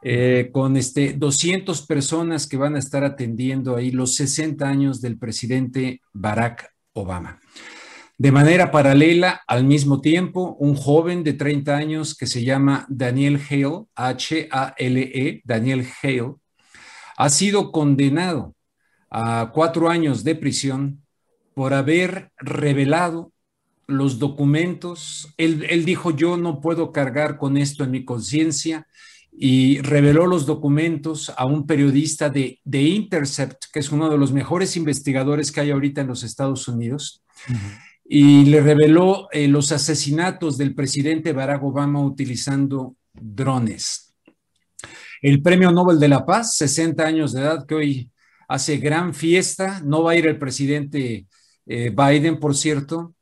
eh, 0.02 0.50
con 0.52 0.76
este 0.76 1.14
200 1.14 1.86
personas 1.86 2.46
que 2.46 2.56
van 2.56 2.76
a 2.76 2.78
estar 2.78 3.02
atendiendo 3.02 3.76
ahí 3.76 3.90
los 3.90 4.14
60 4.16 4.68
años 4.68 5.00
del 5.00 5.18
presidente 5.18 6.00
Barack 6.12 6.70
Obama. 6.92 7.40
De 8.18 8.32
manera 8.32 8.70
paralela, 8.70 9.42
al 9.46 9.64
mismo 9.64 10.00
tiempo, 10.00 10.56
un 10.58 10.74
joven 10.74 11.22
de 11.22 11.34
30 11.34 11.76
años 11.76 12.16
que 12.16 12.26
se 12.26 12.44
llama 12.44 12.86
Daniel 12.88 13.38
Hale, 13.50 13.84
H-A-L-E, 13.94 15.42
Daniel 15.44 15.86
Hale, 16.02 16.34
ha 17.18 17.28
sido 17.28 17.72
condenado 17.72 18.54
a 19.10 19.50
cuatro 19.52 19.90
años 19.90 20.24
de 20.24 20.34
prisión 20.34 21.02
por 21.54 21.74
haber 21.74 22.32
revelado 22.38 23.32
los 23.86 24.18
documentos. 24.18 25.32
Él, 25.36 25.66
él 25.68 25.84
dijo, 25.84 26.10
yo 26.10 26.36
no 26.36 26.60
puedo 26.60 26.92
cargar 26.92 27.36
con 27.36 27.56
esto 27.56 27.84
en 27.84 27.90
mi 27.90 28.04
conciencia 28.04 28.86
y 29.38 29.80
reveló 29.82 30.26
los 30.26 30.46
documentos 30.46 31.30
a 31.36 31.44
un 31.44 31.66
periodista 31.66 32.30
de, 32.30 32.58
de, 32.64 32.82
Intercept, 32.82 33.64
que 33.70 33.80
es 33.80 33.92
uno 33.92 34.08
de 34.08 34.16
los 34.16 34.32
mejores 34.32 34.76
investigadores 34.76 35.52
que 35.52 35.60
hay 35.60 35.70
ahorita 35.70 36.00
en 36.00 36.06
los 36.06 36.22
Estados 36.22 36.66
Unidos, 36.68 37.22
y 38.08 38.46
le 38.46 38.62
reveló 38.62 39.28
eh, 39.32 39.46
los 39.46 39.72
asesinatos 39.72 40.56
del 40.56 40.74
presidente 40.74 41.34
Barack 41.34 41.62
Obama 41.62 42.00
utilizando 42.00 42.96
drones. 43.12 44.14
El 45.20 45.42
Premio 45.42 45.70
Nobel 45.70 45.98
de 45.98 46.08
la 46.08 46.24
Paz, 46.24 46.56
60 46.56 47.04
años 47.04 47.32
de 47.32 47.42
edad, 47.42 47.66
que 47.66 47.74
hoy 47.74 48.10
hace 48.48 48.78
gran 48.78 49.12
fiesta, 49.12 49.82
no 49.84 50.02
va 50.02 50.12
a 50.12 50.16
ir 50.16 50.26
el 50.26 50.38
presidente 50.38 51.26
eh, 51.66 51.90
Biden, 51.94 52.38
por 52.38 52.56
cierto, 52.56 53.14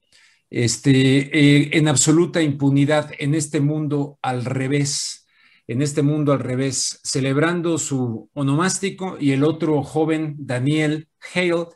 este, 0.49 0.91
eh, 1.37 1.71
en 1.73 1.89
absoluta 1.89 2.41
impunidad 2.41 3.11
en 3.19 3.35
este 3.35 3.61
mundo 3.61 4.19
al 4.23 4.45
revés 4.45 5.24
en 5.67 5.83
este 5.83 6.03
mundo 6.03 6.33
al 6.33 6.41
revés, 6.41 7.01
celebrando 7.03 7.79
su 7.79 8.29
onomástico 8.35 9.17
y 9.19 9.33
el 9.33 9.45
otro 9.45 9.83
joven, 9.83 10.37
Daniel 10.39 11.09
Hale, 11.35 11.67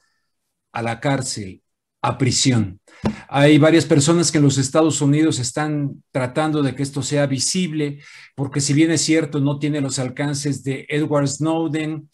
a 0.73 0.83
la 0.83 1.01
cárcel, 1.01 1.63
a 2.03 2.19
prisión. 2.19 2.81
Hay 3.29 3.59
varias 3.59 3.87
personas 3.87 4.31
que 4.31 4.39
en 4.39 4.45
los 4.45 4.59
Estados 4.59 5.01
Unidos 5.01 5.39
están 5.39 6.03
tratando 6.11 6.63
de 6.63 6.75
que 6.75 6.83
esto 6.83 7.03
sea 7.03 7.27
visible, 7.27 8.01
porque 8.35 8.61
si 8.61 8.73
bien 8.73 8.91
es 8.91 9.01
cierto, 9.01 9.41
no 9.41 9.59
tiene 9.59 9.81
los 9.81 9.99
alcances 9.99 10.63
de 10.63 10.87
Edward 10.89 11.29
Snowden 11.29 12.09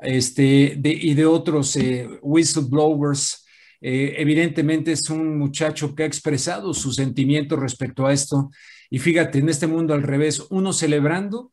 este, 0.00 0.80
y 0.82 1.14
de 1.14 1.26
otros 1.26 1.76
eh, 1.76 2.08
whistleblowers, 2.22 3.46
eh, 3.80 4.14
evidentemente 4.18 4.92
es 4.92 5.08
un 5.08 5.38
muchacho 5.38 5.94
que 5.94 6.02
ha 6.02 6.06
expresado 6.06 6.74
sus 6.74 6.96
sentimientos 6.96 7.58
respecto 7.58 8.06
a 8.06 8.12
esto 8.12 8.50
y 8.90 8.98
fíjate, 8.98 9.38
en 9.38 9.48
este 9.48 9.68
mundo 9.68 9.94
al 9.94 10.02
revés, 10.02 10.46
uno 10.50 10.72
celebrando 10.72 11.52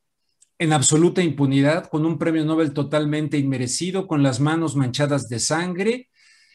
en 0.59 0.73
absoluta 0.73 1.21
impunidad, 1.21 1.87
con 1.87 2.05
un 2.05 2.17
premio 2.17 2.43
Nobel 2.43 2.73
totalmente 2.73 3.37
inmerecido, 3.37 4.07
con 4.07 4.23
las 4.23 4.39
manos 4.39 4.75
manchadas 4.75 5.29
de 5.29 5.39
sangre, 5.39 6.09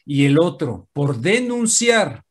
y 0.04 0.24
el 0.24 0.40
otro, 0.40 0.88
por 0.92 1.18
denunciar 1.18 2.24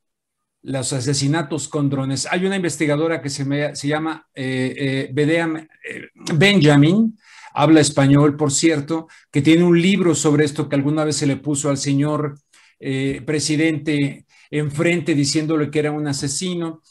los 0.63 0.93
asesinatos 0.93 1.67
con 1.67 1.89
drones. 1.89 2.27
Hay 2.29 2.45
una 2.45 2.55
investigadora 2.55 3.21
que 3.21 3.29
se, 3.29 3.75
se 3.75 3.87
llama 3.87 4.27
eh, 4.35 5.09
eh, 5.09 5.13
eh, 5.15 6.09
Benjamin, 6.33 7.17
habla 7.53 7.79
español, 7.79 8.37
por 8.37 8.51
cierto, 8.51 9.07
que 9.31 9.41
tiene 9.41 9.63
un 9.63 9.81
libro 9.81 10.13
sobre 10.13 10.45
esto 10.45 10.69
que 10.69 10.75
alguna 10.75 11.03
vez 11.03 11.17
se 11.17 11.27
le 11.27 11.37
puso 11.37 11.69
al 11.69 11.77
señor 11.77 12.37
presidente 13.25 14.25
enfrente 14.49 15.13
diciéndole 15.13 15.69
que 15.69 15.77
era 15.77 15.91
un 15.91 16.07
asesino. 16.07 16.81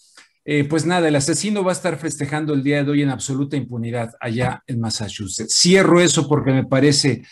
Pues 0.68 0.86
nada, 0.86 1.08
el 1.08 1.16
asesino 1.16 1.62
va 1.62 1.72
a 1.72 1.74
estar 1.74 1.96
festejando 1.98 2.54
el 2.54 2.62
día 2.62 2.82
de 2.82 2.90
hoy 2.90 3.02
en 3.02 3.10
absoluta 3.10 3.56
impunidad 3.56 4.12
allá 4.20 4.62
en 4.66 4.80
Massachusetts. 4.80 5.54
Cierro 5.54 6.00
eso 6.00 6.28
porque 6.28 6.52
me 6.52 6.64
parece 6.64 7.22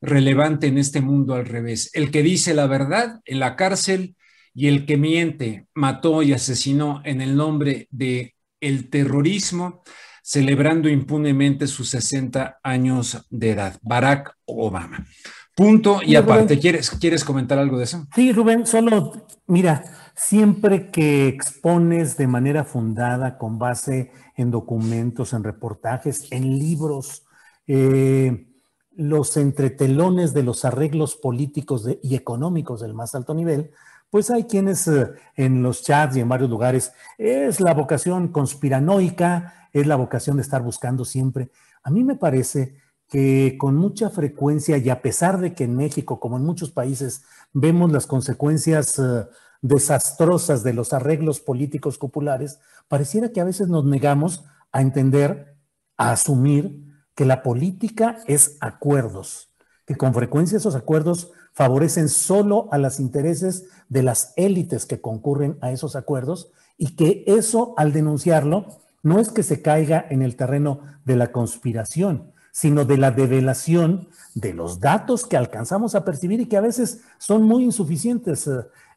relevante 0.00 0.66
en 0.66 0.78
este 0.78 1.00
mundo 1.00 1.34
al 1.34 1.46
revés. 1.46 1.90
El 1.92 2.10
que 2.10 2.22
dice 2.22 2.54
la 2.54 2.66
verdad 2.66 3.20
en 3.24 3.40
la 3.40 3.56
cárcel 3.56 4.14
y 4.54 4.66
el 4.66 4.86
que 4.86 4.96
miente, 4.96 5.66
mató 5.74 6.22
y 6.22 6.32
asesinó 6.32 7.00
en 7.04 7.20
el 7.20 7.36
nombre 7.36 7.86
de 7.90 8.34
el 8.60 8.90
terrorismo, 8.90 9.82
celebrando 10.22 10.88
impunemente 10.88 11.66
sus 11.68 11.90
60 11.90 12.58
años 12.62 13.24
de 13.30 13.50
edad, 13.50 13.78
Barack 13.82 14.34
Obama. 14.46 15.06
Punto 15.54 16.00
y 16.04 16.16
aparte, 16.16 16.58
¿quieres, 16.58 16.90
¿quieres 16.90 17.24
comentar 17.24 17.58
algo 17.58 17.78
de 17.78 17.84
eso? 17.84 18.06
Sí, 18.14 18.32
Rubén, 18.32 18.66
solo, 18.66 19.26
mira, 19.46 20.07
siempre 20.18 20.90
que 20.90 21.28
expones 21.28 22.16
de 22.16 22.26
manera 22.26 22.64
fundada, 22.64 23.38
con 23.38 23.58
base 23.58 24.10
en 24.36 24.50
documentos, 24.50 25.32
en 25.32 25.44
reportajes, 25.44 26.26
en 26.32 26.58
libros, 26.58 27.24
eh, 27.68 28.48
los 28.96 29.36
entretelones 29.36 30.34
de 30.34 30.42
los 30.42 30.64
arreglos 30.64 31.14
políticos 31.14 31.88
y 32.02 32.16
económicos 32.16 32.80
del 32.80 32.94
más 32.94 33.14
alto 33.14 33.32
nivel, 33.32 33.70
pues 34.10 34.30
hay 34.30 34.44
quienes 34.44 34.88
eh, 34.88 35.06
en 35.36 35.62
los 35.62 35.84
chats 35.84 36.16
y 36.16 36.20
en 36.20 36.28
varios 36.28 36.50
lugares, 36.50 36.92
es 37.16 37.60
la 37.60 37.72
vocación 37.72 38.28
conspiranoica, 38.28 39.68
es 39.72 39.86
la 39.86 39.94
vocación 39.94 40.36
de 40.36 40.42
estar 40.42 40.62
buscando 40.62 41.04
siempre. 41.04 41.52
A 41.84 41.90
mí 41.90 42.02
me 42.02 42.16
parece 42.16 42.74
que 43.08 43.56
con 43.56 43.76
mucha 43.76 44.10
frecuencia 44.10 44.78
y 44.78 44.90
a 44.90 45.00
pesar 45.00 45.38
de 45.38 45.54
que 45.54 45.62
en 45.62 45.76
México, 45.76 46.18
como 46.18 46.38
en 46.38 46.44
muchos 46.44 46.72
países, 46.72 47.22
vemos 47.52 47.92
las 47.92 48.08
consecuencias 48.08 48.98
eh, 48.98 49.24
desastrosas 49.60 50.62
de 50.62 50.72
los 50.72 50.92
arreglos 50.92 51.40
políticos 51.40 51.98
populares, 51.98 52.60
pareciera 52.88 53.30
que 53.30 53.40
a 53.40 53.44
veces 53.44 53.68
nos 53.68 53.84
negamos 53.84 54.44
a 54.72 54.80
entender, 54.80 55.56
a 55.96 56.12
asumir 56.12 56.84
que 57.14 57.24
la 57.24 57.42
política 57.42 58.18
es 58.26 58.56
acuerdos, 58.60 59.48
que 59.86 59.96
con 59.96 60.14
frecuencia 60.14 60.58
esos 60.58 60.76
acuerdos 60.76 61.32
favorecen 61.52 62.08
solo 62.08 62.68
a 62.70 62.78
los 62.78 63.00
intereses 63.00 63.66
de 63.88 64.04
las 64.04 64.32
élites 64.36 64.86
que 64.86 65.00
concurren 65.00 65.58
a 65.60 65.72
esos 65.72 65.96
acuerdos 65.96 66.52
y 66.76 66.94
que 66.94 67.24
eso, 67.26 67.74
al 67.76 67.92
denunciarlo, 67.92 68.66
no 69.02 69.18
es 69.18 69.30
que 69.30 69.42
se 69.42 69.62
caiga 69.62 70.06
en 70.08 70.22
el 70.22 70.36
terreno 70.36 70.80
de 71.04 71.16
la 71.16 71.32
conspiración, 71.32 72.32
sino 72.52 72.84
de 72.84 72.98
la 72.98 73.10
develación 73.10 74.08
de 74.34 74.54
los 74.54 74.78
datos 74.78 75.26
que 75.26 75.36
alcanzamos 75.36 75.94
a 75.94 76.04
percibir 76.04 76.40
y 76.40 76.46
que 76.46 76.56
a 76.56 76.60
veces 76.60 77.00
son 77.18 77.42
muy 77.42 77.64
insuficientes, 77.64 78.48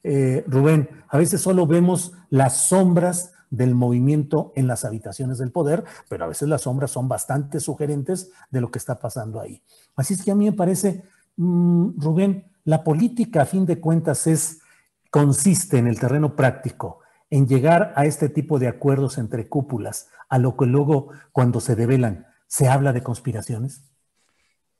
eh, 0.04 0.44
Rubén. 0.48 0.90
A 1.10 1.18
veces 1.18 1.42
solo 1.42 1.68
vemos 1.68 2.14
las 2.30 2.68
sombras 2.68 3.34
del 3.50 3.76
movimiento 3.76 4.54
en 4.56 4.66
las 4.66 4.86
habitaciones 4.86 5.38
del 5.38 5.52
poder, 5.52 5.84
pero 6.10 6.24
a 6.24 6.28
veces 6.28 6.48
las 6.48 6.62
sombras 6.62 6.92
son 6.92 7.08
bastante 7.08 7.60
sugerentes 7.60 8.32
de 8.50 8.62
lo 8.62 8.72
que 8.72 8.80
está 8.80 9.00
pasando 9.00 9.42
ahí. 9.42 9.62
Así 9.96 10.14
es 10.14 10.24
que 10.24 10.32
a 10.32 10.36
mí 10.36 10.46
me 10.46 10.54
parece, 10.54 11.04
mm, 11.36 12.00
Rubén, 12.00 12.46
la 12.64 12.84
política, 12.84 13.42
a 13.42 13.46
fin 13.46 13.66
de 13.66 13.80
cuentas, 13.80 14.26
es, 14.26 14.62
consiste 15.10 15.78
en 15.78 15.88
el 15.88 16.00
terreno 16.00 16.36
práctico, 16.36 17.00
en 17.30 17.48
llegar 17.48 17.94
a 17.96 18.06
este 18.06 18.30
tipo 18.30 18.58
de 18.58 18.68
acuerdos 18.68 19.18
entre 19.18 19.48
cúpulas, 19.48 20.08
a 20.30 20.38
lo 20.38 20.56
que 20.56 20.66
luego, 20.66 21.10
cuando 21.34 21.60
se 21.60 21.76
develan, 21.76 22.28
se 22.48 22.70
habla 22.70 22.94
de 22.94 23.04
conspiraciones. 23.04 23.84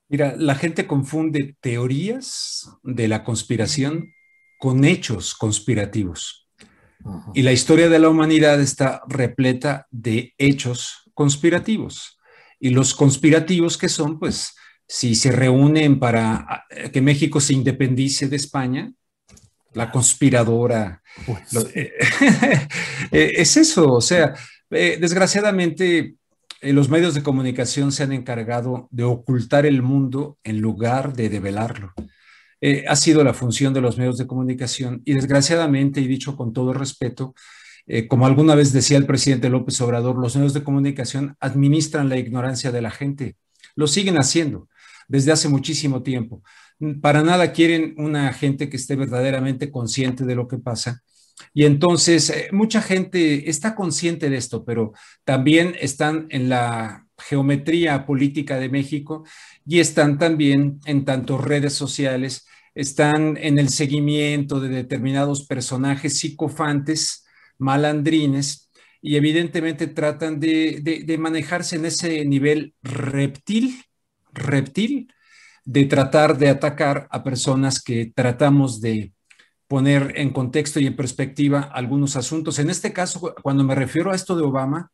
Mira, 0.08 0.36
la 0.38 0.56
gente 0.56 0.88
confunde 0.88 1.58
teorías 1.62 2.70
de 2.84 3.08
la 3.08 3.24
conspiración 3.24 4.14
con 4.62 4.86
hechos 4.86 5.34
conspirativos. 5.34 6.48
Y 7.34 7.42
la 7.42 7.52
historia 7.52 7.90
de 7.90 7.98
la 7.98 8.10
humanidad 8.10 8.62
está 8.62 9.02
repleta 9.08 9.88
de 9.90 10.36
hechos 10.38 11.10
conspirativos. 11.16 12.20
Y 12.60 12.70
los 12.70 12.94
conspirativos 12.94 13.76
que 13.76 13.90
son, 13.90 14.20
pues, 14.20 14.54
si 14.88 15.16
se 15.16 15.32
reúnen 15.32 15.98
para 15.98 16.46
ah, 16.48 16.66
que 16.94 17.02
México 17.02 17.42
se 17.42 17.56
independice 17.56 18.30
de 18.30 18.36
España, 18.36 18.94
la 19.74 19.90
conspiradora. 19.90 21.02
Pues 21.26 21.72
eh, 21.74 21.94
eh, 23.12 23.34
es 23.38 23.58
eso, 23.58 23.94
o 23.94 24.02
sea, 24.02 24.36
eh, 24.70 25.00
desgraciadamente 25.02 26.18
los 26.62 26.88
medios 26.88 27.16
de 27.16 27.24
comunicación 27.24 27.92
se 27.92 28.04
han 28.04 28.12
encargado 28.12 28.88
de 28.92 29.06
ocultar 29.06 29.66
el 29.66 29.82
mundo 29.82 30.38
en 30.44 30.62
lugar 30.62 31.14
de 31.14 31.30
develarlo. 31.30 31.96
Ha 32.88 32.96
sido 32.96 33.24
la 33.24 33.34
función 33.34 33.74
de 33.74 33.82
los 33.82 33.98
medios 33.98 34.18
de 34.18 34.28
comunicación 34.28 35.02
y 35.04 35.14
desgraciadamente, 35.14 36.00
y 36.00 36.08
dicho 36.08 36.38
con 36.38 36.54
todo 36.54 36.74
respeto, 36.74 37.34
como 38.08 38.28
alguna 38.28 38.54
vez 38.54 38.72
decía 38.72 38.98
el 38.98 39.08
presidente 39.08 39.50
López 39.50 39.82
Obrador, 39.82 40.18
los 40.18 40.36
medios 40.36 40.54
de 40.54 40.64
comunicación 40.64 41.36
administran 41.40 42.08
la 42.10 42.18
ignorancia 42.18 42.72
de 42.72 42.82
la 42.82 42.92
gente. 42.92 43.36
Lo 43.76 43.88
siguen 43.88 44.18
haciendo 44.18 44.70
desde 45.08 45.32
hace 45.32 45.50
muchísimo 45.50 46.04
tiempo. 46.04 46.44
Para 47.02 47.22
nada 47.22 47.52
quieren 47.52 47.94
una 47.98 48.32
gente 48.34 48.70
que 48.70 48.78
esté 48.78 48.96
verdaderamente 48.96 49.70
consciente 49.70 50.26
de 50.26 50.36
lo 50.36 50.48
que 50.48 50.58
pasa. 50.58 51.04
Y 51.54 51.66
entonces, 51.66 52.30
eh, 52.30 52.50
mucha 52.52 52.82
gente 52.82 53.50
está 53.50 53.76
consciente 53.76 54.30
de 54.30 54.38
esto, 54.38 54.64
pero 54.64 54.94
también 55.24 55.76
están 55.80 56.28
en 56.30 56.50
la 56.50 57.08
geometría 57.18 58.06
política 58.06 58.58
de 58.58 58.70
México 58.70 59.24
y 59.66 59.80
están 59.80 60.18
también 60.18 60.80
en 60.86 61.06
tantos 61.06 61.44
redes 61.44 61.74
sociales, 61.74 62.48
están 62.74 63.38
en 63.38 63.60
el 63.60 63.70
seguimiento 63.70 64.60
de 64.60 64.70
determinados 64.70 65.46
personajes 65.46 66.20
psicofantes, 66.20 67.26
malandrines, 67.58 68.70
y 69.02 69.16
evidentemente 69.16 69.88
tratan 69.88 70.40
de, 70.40 71.04
de 71.06 71.18
manejarse 71.18 71.76
en 71.76 71.86
ese 71.86 72.24
nivel 72.24 72.76
reptil 72.84 73.84
reptil 74.34 75.12
de 75.66 75.86
tratar 75.86 76.38
de 76.38 76.50
atacar 76.50 77.08
a 77.12 77.24
personas 77.24 77.82
que 77.82 78.12
tratamos 78.14 78.82
de 78.82 79.14
poner 79.68 80.14
en 80.18 80.32
contexto 80.32 80.80
y 80.80 80.88
en 80.88 80.96
perspectiva 80.96 81.62
algunos 81.62 82.16
asuntos. 82.16 82.60
En 82.60 82.70
este 82.70 82.92
caso, 82.92 83.34
cuando 83.42 83.64
me 83.64 83.76
refiero 83.76 84.12
a 84.12 84.16
esto 84.16 84.36
de 84.36 84.44
Obama, 84.44 84.92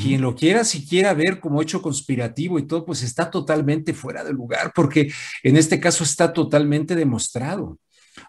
quien 0.00 0.20
lo 0.20 0.36
quiera 0.36 0.64
siquiera 0.64 1.12
ver 1.12 1.40
como 1.40 1.60
hecho 1.60 1.82
conspirativo 1.82 2.58
y 2.58 2.66
todo, 2.66 2.84
pues 2.84 3.02
está 3.02 3.30
totalmente 3.30 3.92
fuera 3.94 4.22
de 4.22 4.32
lugar, 4.32 4.72
porque 4.74 5.10
en 5.42 5.56
este 5.56 5.80
caso 5.80 6.04
está 6.04 6.32
totalmente 6.32 6.94
demostrado. 6.94 7.78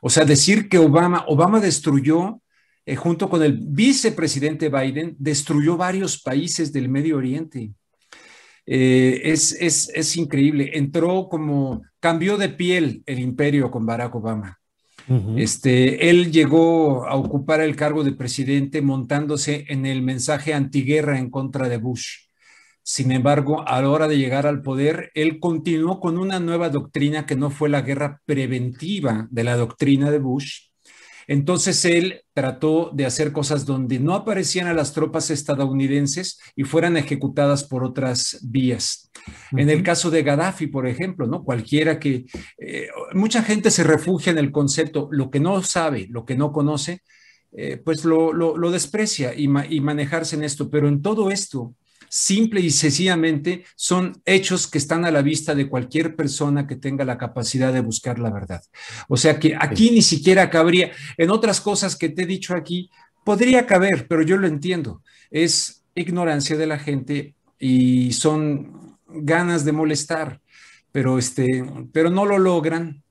O 0.01 0.10
sea, 0.10 0.26
decir 0.26 0.68
que 0.70 0.80
Obama, 0.80 1.26
Obama 1.28 1.60
destruyó, 1.60 2.41
eh, 2.86 2.95
junto 2.95 3.30
con 3.30 3.43
el 3.43 3.60
vicepresidente 3.62 4.70
Biden, 4.70 5.16
destruyó 5.20 5.78
varios 5.78 6.22
países 6.22 6.74
del 6.74 6.89
Medio 6.89 7.18
Oriente. 7.18 7.72
Eh, 8.66 9.22
es, 9.26 9.51
es, 9.60 10.16
increíble. 10.16 10.72
Entró 10.74 11.28
como, 11.30 11.84
cambió 11.99 12.38
de 12.38 12.49
piel 12.49 13.04
el 13.06 13.20
imperio 13.20 13.70
con 13.70 13.86
Barack 13.86 14.16
Obama. 14.16 14.60
Este, 15.38 16.10
él 16.10 16.32
llegó 16.32 17.06
a 17.08 17.16
ocupar 17.16 17.62
el 17.62 17.76
cargo 17.76 18.04
de 18.04 18.14
presidente 18.14 18.82
montándose 18.82 19.66
en 19.70 19.86
el 19.86 20.01
mensaje 20.01 20.54
antiguerra 20.54 21.20
en 21.20 21.30
contra 21.30 21.70
de 21.70 21.78
Bush. 21.78 22.28
Sin 22.82 23.12
embargo, 23.14 23.68
a 23.68 23.82
la 23.82 23.89
hora 23.89 24.08
de 24.10 24.18
llegar 24.18 24.45
al 24.45 24.62
poder, 24.62 25.10
él 25.14 25.39
continuó 25.39 26.01
con 26.01 26.18
una 26.18 26.39
nueva 26.39 26.70
doctrina 26.70 27.26
que 27.26 27.38
no 27.38 27.49
fue 27.49 27.70
la 27.70 27.82
guerra 27.82 28.22
preventiva 28.26 29.28
de 29.32 29.43
la 29.45 29.56
doctrina 29.56 30.12
de 30.12 30.20
Bush, 30.20 30.72
entonces 31.28 31.86
él 31.86 32.21
trató 32.34 32.91
de 32.93 33.05
hacer 33.05 33.32
cosas 33.32 33.65
donde 33.65 33.99
no 33.99 34.13
aparecían 34.13 34.67
a 34.67 34.74
las 34.74 34.93
tropas 34.93 35.30
estadounidenses 35.30 36.39
y 36.55 36.63
fueran 36.63 36.97
ejecutadas 36.97 37.63
por 37.63 37.84
otras 37.84 38.39
vías. 38.43 39.11
En 39.51 39.69
el 39.69 39.84
caso 39.84 40.11
de 40.11 40.24
Gaddafi, 40.24 40.67
por 40.67 40.88
ejemplo, 40.88 41.28
¿no? 41.28 41.43
Cualquiera 41.43 41.99
que 41.99 42.26
eh, 42.57 42.88
mucha 43.13 43.43
gente 43.43 43.71
se 43.71 43.84
refugia 43.84 44.32
en 44.32 44.38
el 44.38 44.51
concepto, 44.51 45.07
lo 45.11 45.30
que 45.30 45.39
no 45.39 45.61
sabe, 45.63 46.07
lo 46.09 46.26
que 46.26 46.36
no 46.36 46.51
conoce, 46.51 47.01
eh, 47.55 47.78
pues 47.78 48.03
lo, 48.03 48.53
desprecia 48.71 49.34
y, 49.36 49.43
y 49.43 49.80
manejarse 49.80 50.36
en 50.36 50.43
esto. 50.43 50.69
Pero 50.69 50.88
en 50.88 51.01
todo 51.01 51.30
esto, 51.30 51.76
simple 52.14 52.61
y 52.61 52.70
sencillamente 52.70 53.66
son 53.76 54.22
hechos 54.24 54.68
que 54.68 54.78
están 54.78 55.03
a 55.03 55.09
la 55.09 55.24
vista 55.24 55.55
de 55.55 55.68
cualquier 55.68 56.16
persona 56.16 56.68
que 56.68 56.76
tenga 56.76 57.03
la 57.05 57.18
capacidad 57.18 57.74
de 57.74 57.82
buscar 57.82 58.20
la 58.20 58.30
verdad. 58.30 58.61
O 59.07 59.18
sea 59.18 59.39
que 59.39 59.55
aquí 59.59 59.89
ni 59.89 60.03
siquiera 60.03 60.51
cabría, 60.51 60.91
en 61.18 61.32
otras 61.32 61.59
cosas 61.59 61.95
que 61.95 62.09
te 62.09 62.22
he 62.22 62.26
dicho 62.28 62.53
aquí, 62.53 62.91
podría 63.26 63.66
caber, 63.66 64.07
pero 64.07 64.22
yo 64.22 64.38
lo 64.38 64.45
entiendo, 64.45 65.01
es 65.32 65.86
ignorancia 65.95 66.55
de 66.55 66.68
la 66.68 66.78
gente 66.78 67.34
y 67.57 68.14
son 68.14 68.99
ganas 69.07 69.66
de 69.66 69.72
molestar, 69.72 70.39
pero, 70.91 71.18
este, 71.18 71.66
pero 71.91 72.11
no 72.11 72.28
lo 72.28 72.38
logran 72.38 73.01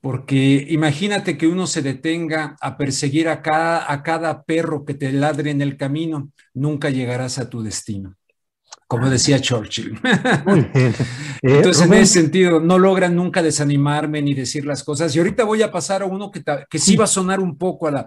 porque 0.00 0.66
imagínate 0.70 1.36
que 1.36 1.46
uno 1.46 1.66
se 1.66 1.82
detenga 1.82 2.56
a 2.62 2.78
perseguir 2.78 3.28
a 3.28 3.42
cada, 3.42 3.92
a 3.92 4.02
cada 4.02 4.44
perro 4.44 4.86
que 4.86 4.94
te 4.94 5.12
ladre 5.12 5.50
en 5.50 5.60
el 5.60 5.76
camino, 5.76 6.30
nunca 6.54 6.88
llegarás 6.88 7.36
a 7.36 7.50
tu 7.50 7.62
destino 7.62 8.16
como 8.86 9.10
decía 9.10 9.40
Churchill. 9.40 9.98
Eh, 11.42 11.58
Entonces, 11.58 11.86
en 11.86 11.92
ese 11.92 12.20
sentido, 12.20 12.60
no 12.60 12.78
logran 12.78 13.14
nunca 13.14 13.42
desanimarme 13.42 14.22
ni 14.22 14.32
decir 14.32 14.64
las 14.64 14.82
cosas. 14.82 15.14
Y 15.14 15.18
ahorita 15.18 15.44
voy 15.44 15.62
a 15.62 15.70
pasar 15.70 16.02
a 16.02 16.06
uno 16.06 16.30
que, 16.30 16.42
que 16.68 16.78
sí 16.78 16.96
va 16.96 17.04
a 17.04 17.08
sonar 17.08 17.40
un 17.40 17.58
poco 17.58 17.86
a 17.86 17.90
la... 17.90 18.06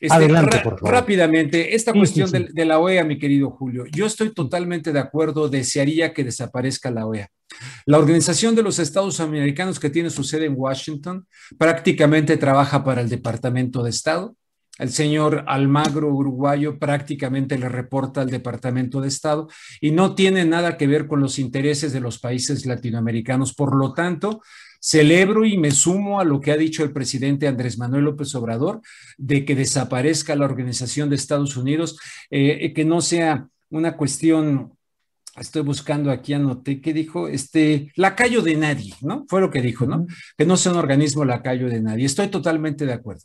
Este, 0.00 0.16
Adelante, 0.16 0.58
por 0.64 0.78
favor. 0.78 0.90
Rápidamente, 0.90 1.76
esta 1.76 1.92
cuestión 1.92 2.30
De, 2.30 2.48
de, 2.50 2.64
la 2.64 2.78
OEA, 2.78 3.04
mi 3.04 3.18
querido 3.18 3.50
Julio, 3.50 3.84
yo 3.92 4.06
estoy 4.06 4.32
totalmente 4.32 4.90
de 4.90 4.98
acuerdo, 4.98 5.48
desearía 5.48 6.12
que 6.14 6.24
desaparezca 6.24 6.90
la 6.90 7.06
OEA. 7.06 7.28
La 7.84 7.98
Organización 7.98 8.54
de 8.54 8.62
los 8.62 8.78
Estados 8.78 9.20
Americanos, 9.20 9.78
que 9.78 9.90
tiene 9.90 10.08
su 10.08 10.24
sede 10.24 10.46
en 10.46 10.54
Washington, 10.56 11.26
prácticamente 11.58 12.38
trabaja 12.38 12.82
para 12.82 13.02
el 13.02 13.10
Departamento 13.10 13.82
de 13.82 13.90
Estado 13.90 14.34
el 14.78 14.90
señor 14.90 15.44
Almagro, 15.46 16.08
uruguayo, 16.08 16.78
prácticamente 16.78 17.58
le 17.58 17.68
reporta 17.68 18.22
al 18.22 18.30
Departamento 18.30 19.00
de 19.00 19.08
Estado 19.08 19.48
y 19.80 19.90
no 19.90 20.14
tiene 20.14 20.44
nada 20.44 20.76
que 20.76 20.86
ver 20.86 21.06
con 21.06 21.20
los 21.20 21.38
intereses 21.38 21.92
de 21.92 22.00
los 22.00 22.18
países 22.18 22.64
latinoamericanos. 22.64 23.54
Por 23.54 23.76
lo 23.76 23.92
tanto, 23.92 24.40
celebro 24.80 25.44
y 25.44 25.58
me 25.58 25.70
sumo 25.70 26.20
a 26.20 26.24
lo 26.24 26.40
que 26.40 26.52
ha 26.52 26.56
dicho 26.56 26.82
el 26.82 26.92
presidente 26.92 27.46
Andrés 27.46 27.78
Manuel 27.78 28.04
López 28.04 28.34
Obrador 28.34 28.80
de 29.18 29.44
que 29.44 29.54
desaparezca 29.54 30.34
la 30.36 30.46
Organización 30.46 31.10
de 31.10 31.16
Estados 31.16 31.56
Unidos, 31.56 31.98
eh, 32.30 32.72
que 32.74 32.84
no 32.84 33.00
sea 33.00 33.48
una 33.70 33.96
cuestión 33.96 34.72
estoy 35.36 35.62
buscando 35.62 36.10
aquí, 36.10 36.34
anoté 36.34 36.80
que 36.80 36.92
dijo, 36.92 37.28
este, 37.28 37.90
lacayo 37.96 38.42
de 38.42 38.56
nadie, 38.56 38.94
¿no? 39.00 39.24
Fue 39.28 39.40
lo 39.40 39.50
que 39.50 39.62
dijo, 39.62 39.86
¿no? 39.86 40.06
Que 40.36 40.44
no 40.44 40.56
sea 40.56 40.72
un 40.72 40.78
organismo 40.78 41.24
lacayo 41.24 41.68
de 41.68 41.80
nadie. 41.80 42.04
Estoy 42.04 42.28
totalmente 42.28 42.84
de 42.84 42.92
acuerdo. 42.92 43.22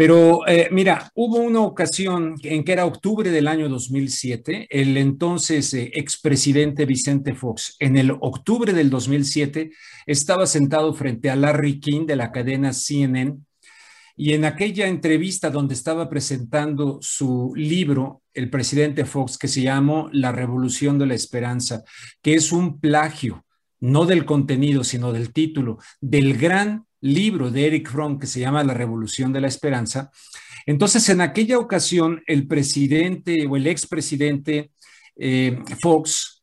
Pero 0.00 0.48
eh, 0.48 0.70
mira, 0.72 1.10
hubo 1.14 1.36
una 1.40 1.60
ocasión 1.60 2.36
en 2.42 2.64
que 2.64 2.72
era 2.72 2.86
octubre 2.86 3.30
del 3.30 3.46
año 3.46 3.68
2007, 3.68 4.66
el 4.70 4.96
entonces 4.96 5.74
eh, 5.74 5.90
expresidente 5.92 6.86
Vicente 6.86 7.34
Fox, 7.34 7.76
en 7.80 7.98
el 7.98 8.12
octubre 8.12 8.72
del 8.72 8.88
2007, 8.88 9.72
estaba 10.06 10.46
sentado 10.46 10.94
frente 10.94 11.28
a 11.28 11.36
Larry 11.36 11.80
King 11.80 12.06
de 12.06 12.16
la 12.16 12.32
cadena 12.32 12.72
CNN 12.72 13.40
y 14.16 14.32
en 14.32 14.46
aquella 14.46 14.88
entrevista 14.88 15.50
donde 15.50 15.74
estaba 15.74 16.08
presentando 16.08 16.98
su 17.02 17.52
libro, 17.54 18.22
el 18.32 18.48
presidente 18.48 19.04
Fox, 19.04 19.36
que 19.36 19.48
se 19.48 19.60
llamó 19.60 20.08
La 20.14 20.32
Revolución 20.32 20.98
de 20.98 21.08
la 21.08 21.14
Esperanza, 21.14 21.84
que 22.22 22.32
es 22.32 22.52
un 22.52 22.80
plagio, 22.80 23.44
no 23.80 24.06
del 24.06 24.24
contenido, 24.24 24.82
sino 24.82 25.12
del 25.12 25.34
título, 25.34 25.76
del 26.00 26.38
gran 26.38 26.86
libro 27.00 27.50
de 27.50 27.66
Eric 27.66 27.90
Fromm 27.90 28.18
que 28.18 28.26
se 28.26 28.40
llama 28.40 28.64
La 28.64 28.74
Revolución 28.74 29.32
de 29.32 29.40
la 29.40 29.48
Esperanza. 29.48 30.10
Entonces, 30.66 31.08
en 31.08 31.20
aquella 31.20 31.58
ocasión, 31.58 32.22
el 32.26 32.46
presidente 32.46 33.46
o 33.46 33.56
el 33.56 33.66
expresidente 33.66 34.70
eh, 35.16 35.58
Fox 35.80 36.40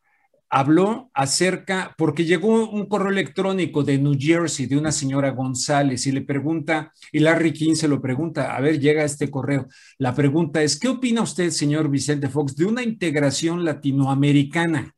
habló 0.50 1.10
acerca, 1.12 1.94
porque 1.98 2.24
llegó 2.24 2.70
un 2.70 2.86
correo 2.86 3.10
electrónico 3.10 3.82
de 3.82 3.98
New 3.98 4.16
Jersey 4.18 4.66
de 4.66 4.78
una 4.78 4.92
señora 4.92 5.30
González 5.30 6.06
y 6.06 6.12
le 6.12 6.22
pregunta, 6.22 6.92
y 7.12 7.18
Larry 7.18 7.52
King 7.52 7.74
se 7.74 7.88
lo 7.88 8.00
pregunta, 8.00 8.56
a 8.56 8.60
ver, 8.60 8.80
llega 8.80 9.04
este 9.04 9.30
correo. 9.30 9.66
La 9.98 10.14
pregunta 10.14 10.62
es, 10.62 10.78
¿qué 10.78 10.88
opina 10.88 11.22
usted, 11.22 11.50
señor 11.50 11.90
Vicente 11.90 12.28
Fox, 12.28 12.56
de 12.56 12.64
una 12.64 12.82
integración 12.82 13.64
latinoamericana? 13.64 14.94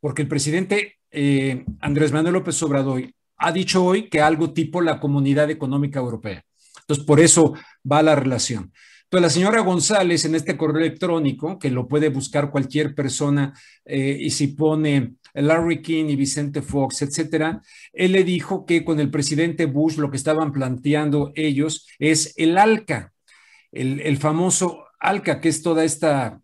Porque 0.00 0.22
el 0.22 0.28
presidente 0.28 0.98
eh, 1.10 1.64
Andrés 1.80 2.12
Manuel 2.12 2.34
López 2.34 2.60
Obrador 2.62 3.02
ha 3.36 3.52
dicho 3.52 3.84
hoy 3.84 4.08
que 4.08 4.20
algo 4.20 4.52
tipo 4.52 4.80
la 4.80 5.00
Comunidad 5.00 5.50
Económica 5.50 6.00
Europea. 6.00 6.44
Entonces, 6.80 7.04
por 7.04 7.20
eso 7.20 7.54
va 7.90 8.02
la 8.02 8.14
relación. 8.14 8.72
Entonces, 9.04 9.22
la 9.22 9.30
señora 9.30 9.60
González 9.60 10.24
en 10.24 10.34
este 10.34 10.56
correo 10.56 10.78
electrónico, 10.78 11.58
que 11.58 11.70
lo 11.70 11.88
puede 11.88 12.08
buscar 12.08 12.50
cualquier 12.50 12.94
persona, 12.94 13.52
eh, 13.84 14.18
y 14.20 14.30
si 14.30 14.48
pone 14.48 15.14
Larry 15.34 15.82
King 15.82 16.06
y 16.06 16.16
Vicente 16.16 16.62
Fox, 16.62 17.02
etcétera, 17.02 17.62
él 17.92 18.12
le 18.12 18.24
dijo 18.24 18.66
que 18.66 18.84
con 18.84 19.00
el 19.00 19.10
presidente 19.10 19.66
Bush 19.66 19.96
lo 19.96 20.10
que 20.10 20.16
estaban 20.16 20.52
planteando 20.52 21.32
ellos 21.34 21.86
es 21.98 22.34
el 22.36 22.58
ALCA, 22.58 23.12
el, 23.72 24.00
el 24.00 24.16
famoso 24.16 24.84
ALCA, 24.98 25.40
que 25.40 25.48
es 25.48 25.62
toda 25.62 25.84
esta 25.84 26.40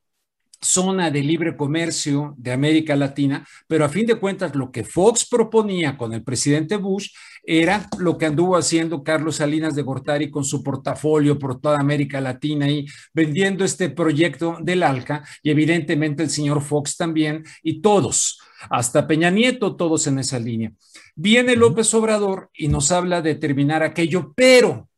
zona 0.63 1.11
de 1.11 1.23
libre 1.23 1.57
comercio 1.57 2.35
de 2.37 2.53
América 2.53 2.95
Latina, 2.97 3.47
pero 3.67 3.85
a 3.85 3.89
fin 3.89 4.07
de 4.07 4.17
cuentas 4.17 4.55
lo 4.55 4.71
que 4.71 4.85
Fox 4.85 5.27
proponía 5.29 5.97
con 5.97 6.13
el 6.13 6.23
presidente 6.23 6.77
Bush 6.77 7.11
era 7.43 7.89
lo 7.99 8.19
que 8.19 8.27
anduvo 8.27 8.57
haciendo 8.57 9.03
Carlos 9.03 9.37
Salinas 9.37 9.75
de 9.75 9.83
Gortari 9.83 10.31
con 10.31 10.45
su 10.45 10.63
portafolio 10.63 11.39
por 11.39 11.61
toda 11.61 11.81
América 11.81 12.21
Latina 12.21 12.69
y 12.69 12.87
vendiendo 13.15 13.65
este 13.65 13.89
proyecto 13.89 14.59
del 14.61 14.83
ALCA 14.83 15.25
y 15.43 15.51
evidentemente 15.51 16.23
el 16.23 16.31
señor 16.31 16.61
Fox 16.61 16.97
también 16.97 17.45
y 17.63 17.81
todos, 17.81 18.41
hasta 18.69 19.07
Peña 19.07 19.31
Nieto, 19.31 19.77
todos 19.77 20.07
en 20.07 20.19
esa 20.19 20.39
línea. 20.39 20.73
Viene 21.17 21.57
López 21.57 21.93
Obrador 21.95 22.51
y 22.55 22.69
nos 22.69 22.93
habla 22.93 23.23
de 23.23 23.35
terminar 23.35 23.83
aquello, 23.83 24.33
pero 24.37 24.89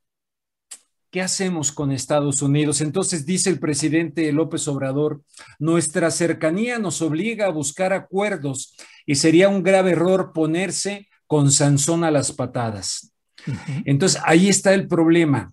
¿Qué 1.13 1.21
hacemos 1.21 1.73
con 1.73 1.93
Estados 1.93 2.41
Unidos? 2.41 2.81
Entonces 2.81 3.27
dice 3.27 3.51
el 3.51 3.59
presidente 3.59 4.33
López 4.33 4.67
Obrador, 4.67 5.21
nuestra 5.59 6.11
cercanía 6.11 6.79
nos 6.79 7.03
obliga 7.03 7.45
a 7.45 7.51
buscar 7.51 7.93
acuerdos 7.93 8.75
y 9.05 9.17
sería 9.17 9.51
un 9.51 9.63
grave 9.63 9.91
error 9.91 10.33
ponerse 10.33 11.11
con 11.27 11.53
Sansón 11.53 12.03
a 12.03 12.11
las 12.11 12.33
patadas. 12.33 13.13
Entonces 13.85 14.23
ahí 14.25 14.49
está 14.49 14.73
el 14.73 14.89
problema. 14.89 15.53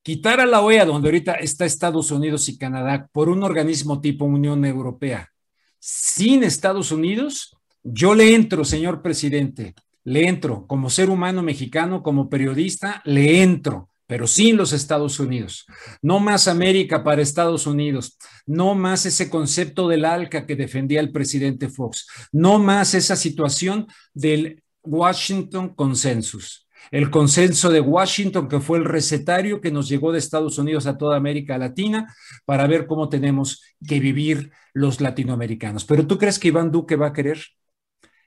Quitar 0.00 0.40
a 0.40 0.46
la 0.46 0.62
OEA, 0.62 0.86
donde 0.86 1.08
ahorita 1.08 1.34
está 1.34 1.66
Estados 1.66 2.10
Unidos 2.10 2.48
y 2.48 2.56
Canadá, 2.56 3.06
por 3.12 3.28
un 3.28 3.42
organismo 3.42 4.00
tipo 4.00 4.24
Unión 4.24 4.64
Europea, 4.64 5.30
sin 5.78 6.42
Estados 6.42 6.90
Unidos, 6.90 7.54
yo 7.82 8.14
le 8.14 8.34
entro, 8.34 8.64
señor 8.64 9.02
presidente, 9.02 9.74
le 10.04 10.26
entro 10.26 10.66
como 10.66 10.88
ser 10.88 11.10
humano 11.10 11.42
mexicano, 11.42 12.02
como 12.02 12.30
periodista, 12.30 13.02
le 13.04 13.42
entro 13.42 13.90
pero 14.08 14.26
sin 14.26 14.56
los 14.56 14.72
Estados 14.72 15.20
Unidos. 15.20 15.66
No 16.00 16.18
más 16.18 16.48
América 16.48 17.04
para 17.04 17.20
Estados 17.20 17.66
Unidos, 17.66 18.16
no 18.46 18.74
más 18.74 19.04
ese 19.04 19.28
concepto 19.28 19.86
del 19.86 20.06
ALCA 20.06 20.46
que 20.46 20.56
defendía 20.56 21.00
el 21.00 21.12
presidente 21.12 21.68
Fox, 21.68 22.08
no 22.32 22.58
más 22.58 22.94
esa 22.94 23.16
situación 23.16 23.86
del 24.14 24.64
Washington 24.82 25.74
Consensus. 25.74 26.66
El 26.90 27.10
consenso 27.10 27.68
de 27.68 27.80
Washington, 27.80 28.48
que 28.48 28.60
fue 28.60 28.78
el 28.78 28.86
recetario 28.86 29.60
que 29.60 29.70
nos 29.70 29.90
llegó 29.90 30.10
de 30.10 30.20
Estados 30.20 30.56
Unidos 30.56 30.86
a 30.86 30.96
toda 30.96 31.18
América 31.18 31.58
Latina 31.58 32.14
para 32.46 32.66
ver 32.66 32.86
cómo 32.86 33.10
tenemos 33.10 33.62
que 33.86 34.00
vivir 34.00 34.52
los 34.72 35.02
latinoamericanos. 35.02 35.84
Pero 35.84 36.06
¿tú 36.06 36.16
crees 36.16 36.38
que 36.38 36.48
Iván 36.48 36.72
Duque 36.72 36.96
va 36.96 37.08
a 37.08 37.12
querer? 37.12 37.40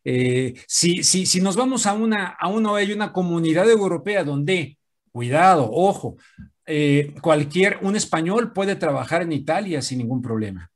Eh, 0.04 0.54
si, 0.68 1.04
si, 1.04 1.26
si 1.26 1.42
nos 1.42 1.56
vamos 1.56 1.88
a 1.88 1.94
una, 1.94 2.28
a 2.40 2.50
una, 2.50 2.76
hay 2.76 2.92
una 2.92 3.12
comunidad 3.12 3.68
europea 3.68 4.24
donde 4.24 4.78
Cuidado, 5.12 5.70
ojo, 5.72 6.18
eh, 6.66 7.14
cualquier, 7.22 7.80
un 7.82 7.96
español 7.96 8.54
puede 8.54 8.76
trabajar 8.76 9.22
en 9.24 9.34
Italia 9.34 9.82
sin 9.82 9.98
ningún 9.98 10.22
problema. 10.22 10.72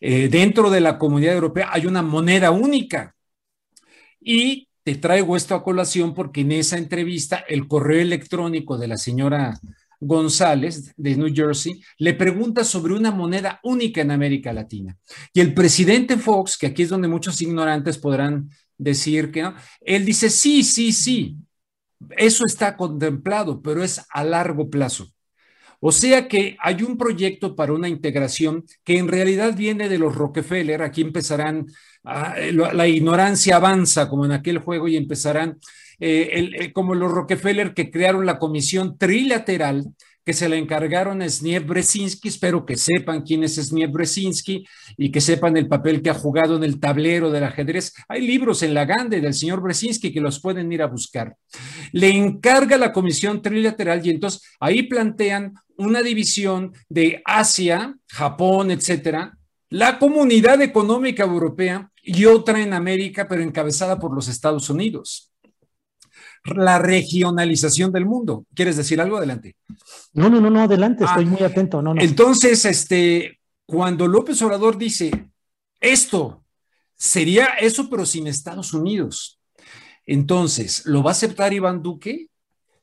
Eh, 0.00 0.28
dentro 0.28 0.70
de 0.70 0.80
la 0.80 0.98
comunidad 0.98 1.34
europea 1.34 1.68
hay 1.72 1.86
una 1.86 2.02
moneda 2.02 2.50
única. 2.50 3.14
Y 4.20 4.68
te 4.82 4.96
traigo 4.96 5.36
esto 5.36 5.54
a 5.54 5.62
colación 5.62 6.14
porque 6.14 6.40
en 6.42 6.52
esa 6.52 6.78
entrevista 6.78 7.44
el 7.48 7.68
correo 7.68 8.00
electrónico 8.00 8.76
de 8.76 8.88
la 8.88 8.96
señora 8.96 9.58
González 10.00 10.92
de 10.96 11.16
New 11.16 11.34
Jersey 11.34 11.80
le 11.98 12.14
pregunta 12.14 12.64
sobre 12.64 12.94
una 12.94 13.10
moneda 13.10 13.60
única 13.62 14.00
en 14.00 14.10
América 14.10 14.52
Latina. 14.52 14.96
Y 15.32 15.40
el 15.40 15.54
presidente 15.54 16.16
Fox, 16.16 16.58
que 16.58 16.66
aquí 16.66 16.82
es 16.82 16.88
donde 16.88 17.08
muchos 17.08 17.40
ignorantes 17.40 17.98
podrán 17.98 18.50
decir 18.76 19.30
que 19.30 19.42
no, 19.42 19.54
él 19.80 20.04
dice, 20.04 20.28
sí, 20.28 20.62
sí, 20.62 20.92
sí, 20.92 21.36
eso 22.16 22.44
está 22.46 22.76
contemplado, 22.76 23.62
pero 23.62 23.82
es 23.82 24.04
a 24.10 24.24
largo 24.24 24.70
plazo. 24.70 25.08
O 25.80 25.92
sea 25.92 26.26
que 26.28 26.56
hay 26.60 26.82
un 26.82 26.96
proyecto 26.96 27.54
para 27.54 27.72
una 27.72 27.88
integración 27.88 28.64
que 28.84 28.98
en 28.98 29.08
realidad 29.08 29.54
viene 29.56 29.88
de 29.88 29.98
los 29.98 30.14
Rockefeller. 30.14 30.82
Aquí 30.82 31.02
empezarán, 31.02 31.66
ah, 32.04 32.34
la 32.50 32.86
ignorancia 32.88 33.56
avanza 33.56 34.08
como 34.08 34.24
en 34.24 34.32
aquel 34.32 34.58
juego 34.58 34.88
y 34.88 34.96
empezarán 34.96 35.58
eh, 35.98 36.50
eh, 36.58 36.72
como 36.72 36.94
los 36.94 37.10
Rockefeller 37.10 37.74
que 37.74 37.90
crearon 37.90 38.26
la 38.26 38.38
comisión 38.38 38.98
trilateral 38.98 39.84
que 40.26 40.32
se 40.32 40.48
le 40.48 40.58
encargaron 40.58 41.22
a 41.22 41.28
Sniev 41.28 41.66
Bresinski. 41.66 42.26
Espero 42.26 42.66
que 42.66 42.76
sepan 42.76 43.22
quién 43.22 43.44
es 43.44 43.54
Sniev 43.54 43.92
Bresinski 43.92 44.66
y 44.96 45.12
que 45.12 45.20
sepan 45.20 45.56
el 45.56 45.68
papel 45.68 46.02
que 46.02 46.10
ha 46.10 46.14
jugado 46.14 46.56
en 46.56 46.64
el 46.64 46.80
tablero 46.80 47.30
del 47.30 47.44
ajedrez. 47.44 47.94
Hay 48.08 48.26
libros 48.26 48.64
en 48.64 48.74
la 48.74 48.84
Gande 48.84 49.20
del 49.20 49.34
señor 49.34 49.60
Bresinski 49.60 50.12
que 50.12 50.20
los 50.20 50.40
pueden 50.40 50.72
ir 50.72 50.82
a 50.82 50.88
buscar. 50.88 51.36
Le 51.92 52.08
encarga 52.08 52.76
la 52.76 52.92
comisión 52.92 53.40
trilateral 53.40 54.04
y 54.04 54.10
entonces 54.10 54.42
ahí 54.58 54.82
plantean 54.82 55.54
una 55.76 56.02
división 56.02 56.72
de 56.88 57.22
Asia, 57.24 57.96
Japón, 58.08 58.72
etcétera, 58.72 59.38
la 59.70 60.00
Comunidad 60.00 60.60
Económica 60.60 61.22
Europea 61.22 61.88
y 62.02 62.24
otra 62.24 62.60
en 62.60 62.72
América, 62.72 63.28
pero 63.28 63.42
encabezada 63.42 64.00
por 64.00 64.12
los 64.12 64.26
Estados 64.26 64.70
Unidos. 64.70 65.32
La 66.54 66.78
regionalización 66.78 67.92
del 67.92 68.06
mundo. 68.06 68.44
¿Quieres 68.54 68.76
decir 68.76 69.00
algo? 69.00 69.16
Adelante. 69.16 69.56
No, 70.12 70.28
no, 70.28 70.40
no, 70.40 70.50
no, 70.50 70.60
adelante, 70.60 71.04
estoy 71.04 71.24
ah, 71.24 71.28
muy 71.28 71.42
atento. 71.42 71.82
No, 71.82 71.94
no. 71.94 72.00
Entonces, 72.00 72.64
este, 72.64 73.40
cuando 73.66 74.06
López 74.06 74.40
Obrador 74.42 74.78
dice 74.78 75.10
esto, 75.80 76.44
sería 76.94 77.46
eso, 77.60 77.88
pero 77.90 78.06
sin 78.06 78.26
Estados 78.26 78.72
Unidos. 78.72 79.40
Entonces, 80.06 80.86
¿lo 80.86 81.02
va 81.02 81.10
a 81.10 81.12
aceptar 81.12 81.52
Iván 81.52 81.82
Duque? 81.82 82.28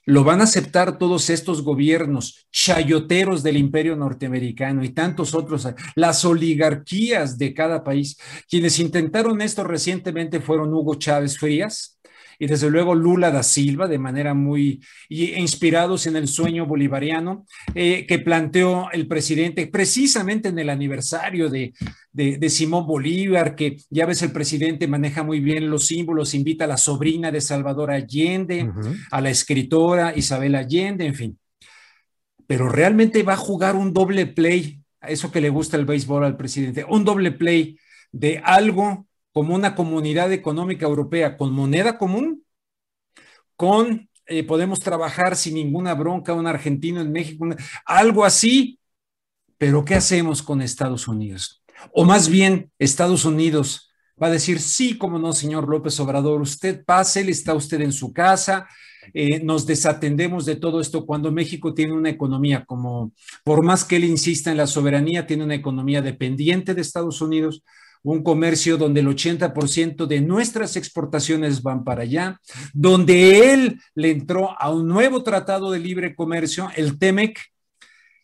lo 0.05 0.24
van 0.24 0.41
a 0.41 0.43
aceptar 0.43 0.97
todos 0.97 1.30
estos 1.30 1.61
gobiernos 1.61 2.47
chayoteros 2.51 3.43
del 3.43 3.57
imperio 3.57 3.95
norteamericano 3.95 4.84
y 4.84 4.89
tantos 4.89 5.34
otros, 5.34 5.68
las 5.95 6.26
oligarquías 6.26 7.38
de 7.38 7.53
cada 7.53 7.84
país. 7.84 8.18
Quienes 8.49 8.80
intentaron 8.80 9.41
esto 9.41 9.64
recientemente 9.64 10.41
fueron 10.41 10.74
Hugo 10.74 10.95
Chávez 10.95 11.38
Frías, 11.38 11.99
y 12.39 12.47
desde 12.47 12.69
luego 12.69 12.95
Lula 12.95 13.31
da 13.31 13.43
Silva, 13.43 13.88
de 13.88 13.99
manera 13.99 14.34
muy 14.34 14.81
inspirados 15.09 16.07
en 16.07 16.15
el 16.15 16.27
sueño 16.27 16.65
bolivariano 16.65 17.45
eh, 17.75 18.05
que 18.07 18.19
planteó 18.19 18.89
el 18.91 19.07
presidente 19.07 19.67
precisamente 19.67 20.49
en 20.49 20.59
el 20.59 20.69
aniversario 20.69 21.49
de, 21.49 21.73
de, 22.11 22.49
Simón 22.49 22.86
Bolívar, 22.86 23.55
que 23.55 23.77
ya 23.89 24.05
ves 24.05 24.21
el 24.21 24.31
presidente 24.31 24.88
maneja 24.88 25.23
muy 25.23 25.39
bien 25.39 25.69
los 25.69 25.88
símbolos, 25.88 26.34
invita 26.34 26.65
a 26.65 26.67
la 26.67 26.77
sobrina 26.77 27.31
de 27.31 27.41
Salvador 27.41 27.91
Allende, 27.91 28.69
a 29.11 29.21
la 29.21 29.29
escritora 29.29 30.13
Isabel 30.15 30.55
Allende, 30.55 31.05
en 31.05 31.15
fin. 31.15 31.39
Pero 32.45 32.69
realmente 32.69 33.23
va 33.23 33.34
a 33.34 33.38
jugar 33.38 33.75
un 33.75 33.93
doble 33.93 34.27
play, 34.27 34.79
a 35.01 35.09
eso 35.09 35.31
que 35.31 35.41
le 35.41 35.49
gusta 35.49 35.77
el 35.77 35.86
béisbol 35.86 36.23
al 36.23 36.38
presidente, 36.38 36.86
un 36.88 37.03
doble 37.03 37.31
play 37.31 37.77
de 38.11 38.39
algo 38.43 39.07
como 39.34 39.55
una 39.55 39.75
comunidad 39.75 40.31
económica 40.31 40.86
europea 40.86 41.36
con 41.38 41.51
moneda 41.51 41.97
común, 41.97 42.45
con 43.55 44.09
eh, 44.27 44.43
podemos 44.43 44.79
trabajar 44.79 45.36
sin 45.36 45.55
ninguna 45.55 45.93
bronca, 45.95 46.34
un 46.34 46.47
argentino 46.47 47.01
en 47.01 47.11
México, 47.11 47.45
algo 47.86 48.23
así, 48.23 48.79
pero 49.57 49.84
¿qué 49.84 49.95
hacemos 49.95 50.41
con 50.41 50.61
Estados 50.61 51.07
Unidos? 51.07 51.63
O 51.91 52.05
más 52.05 52.29
bien, 52.29 52.71
Estados 52.79 53.25
Unidos 53.25 53.91
va 54.21 54.27
a 54.27 54.31
decir, 54.31 54.61
sí, 54.61 54.97
como 54.97 55.19
no, 55.19 55.34
señor 55.34 55.67
López 55.67 55.99
Obrador, 55.99 56.41
usted 56.41 56.86
pase, 56.86 57.29
está 57.29 57.53
usted 57.53 57.81
en 57.81 57.91
su 57.91 58.13
casa, 58.13 58.67
eh, 59.13 59.43
nos 59.43 59.65
desatendemos 59.65 60.45
de 60.45 60.55
todo 60.55 60.79
esto 60.79 61.05
cuando 61.05 61.31
México 61.31 61.73
tiene 61.73 61.93
una 61.93 62.09
economía 62.09 62.63
como, 62.65 63.11
por 63.43 63.63
más 63.63 63.84
que 63.84 63.97
él 63.97 64.05
insista 64.05 64.51
en 64.51 64.57
la 64.57 64.67
soberanía, 64.67 65.27
tiene 65.27 65.43
una 65.43 65.55
economía 65.55 66.01
dependiente 66.01 66.73
de 66.73 66.81
Estados 66.81 67.19
Unidos, 67.19 67.63
un 68.04 68.22
comercio 68.22 68.78
donde 68.78 68.99
el 68.99 69.08
80% 69.08 70.06
de 70.06 70.22
nuestras 70.22 70.76
exportaciones 70.76 71.64
van 71.64 71.84
para 71.84 72.04
allá, 72.04 72.39
donde 72.74 73.54
él 73.54 73.80
le 73.95 74.12
entró 74.12 74.60
a 74.60 74.70
un 74.70 74.88
nuevo 74.88 75.24
tratado 75.24 75.72
de 75.72 75.80
libre 75.80 76.16
comercio, 76.16 76.70
el 76.76 76.99
TEMEC. 76.99 77.39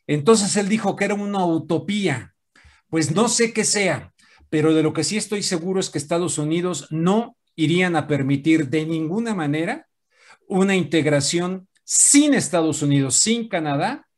Entonces 0.06 0.56
él 0.58 0.68
dijo 0.68 0.96
que 0.96 1.06
era 1.06 1.14
una 1.14 1.46
utopía. 1.46 2.34
Pues 2.90 3.16
no 3.16 3.30
sé 3.30 3.54
qué 3.54 3.64
sea, 3.64 4.12
pero 4.50 4.74
de 4.74 4.84
lo 4.84 4.94
que 4.94 5.04
sí 5.04 5.16
estoy 5.16 5.44
seguro 5.44 5.80
es 5.80 5.90
que 5.90 5.98
Estados 5.98 6.38
Unidos 6.38 6.88
no 6.90 7.38
irían 7.56 7.96
a 7.96 8.08
permitir 8.08 8.70
de 8.70 8.86
ninguna 8.86 9.34
manera 9.34 9.88
una 10.48 10.76
integración 10.76 11.68
sin 11.84 12.34
Estados 12.34 12.82
Unidos, 12.82 13.16
sin 13.16 13.48
Canadá, 13.48 14.09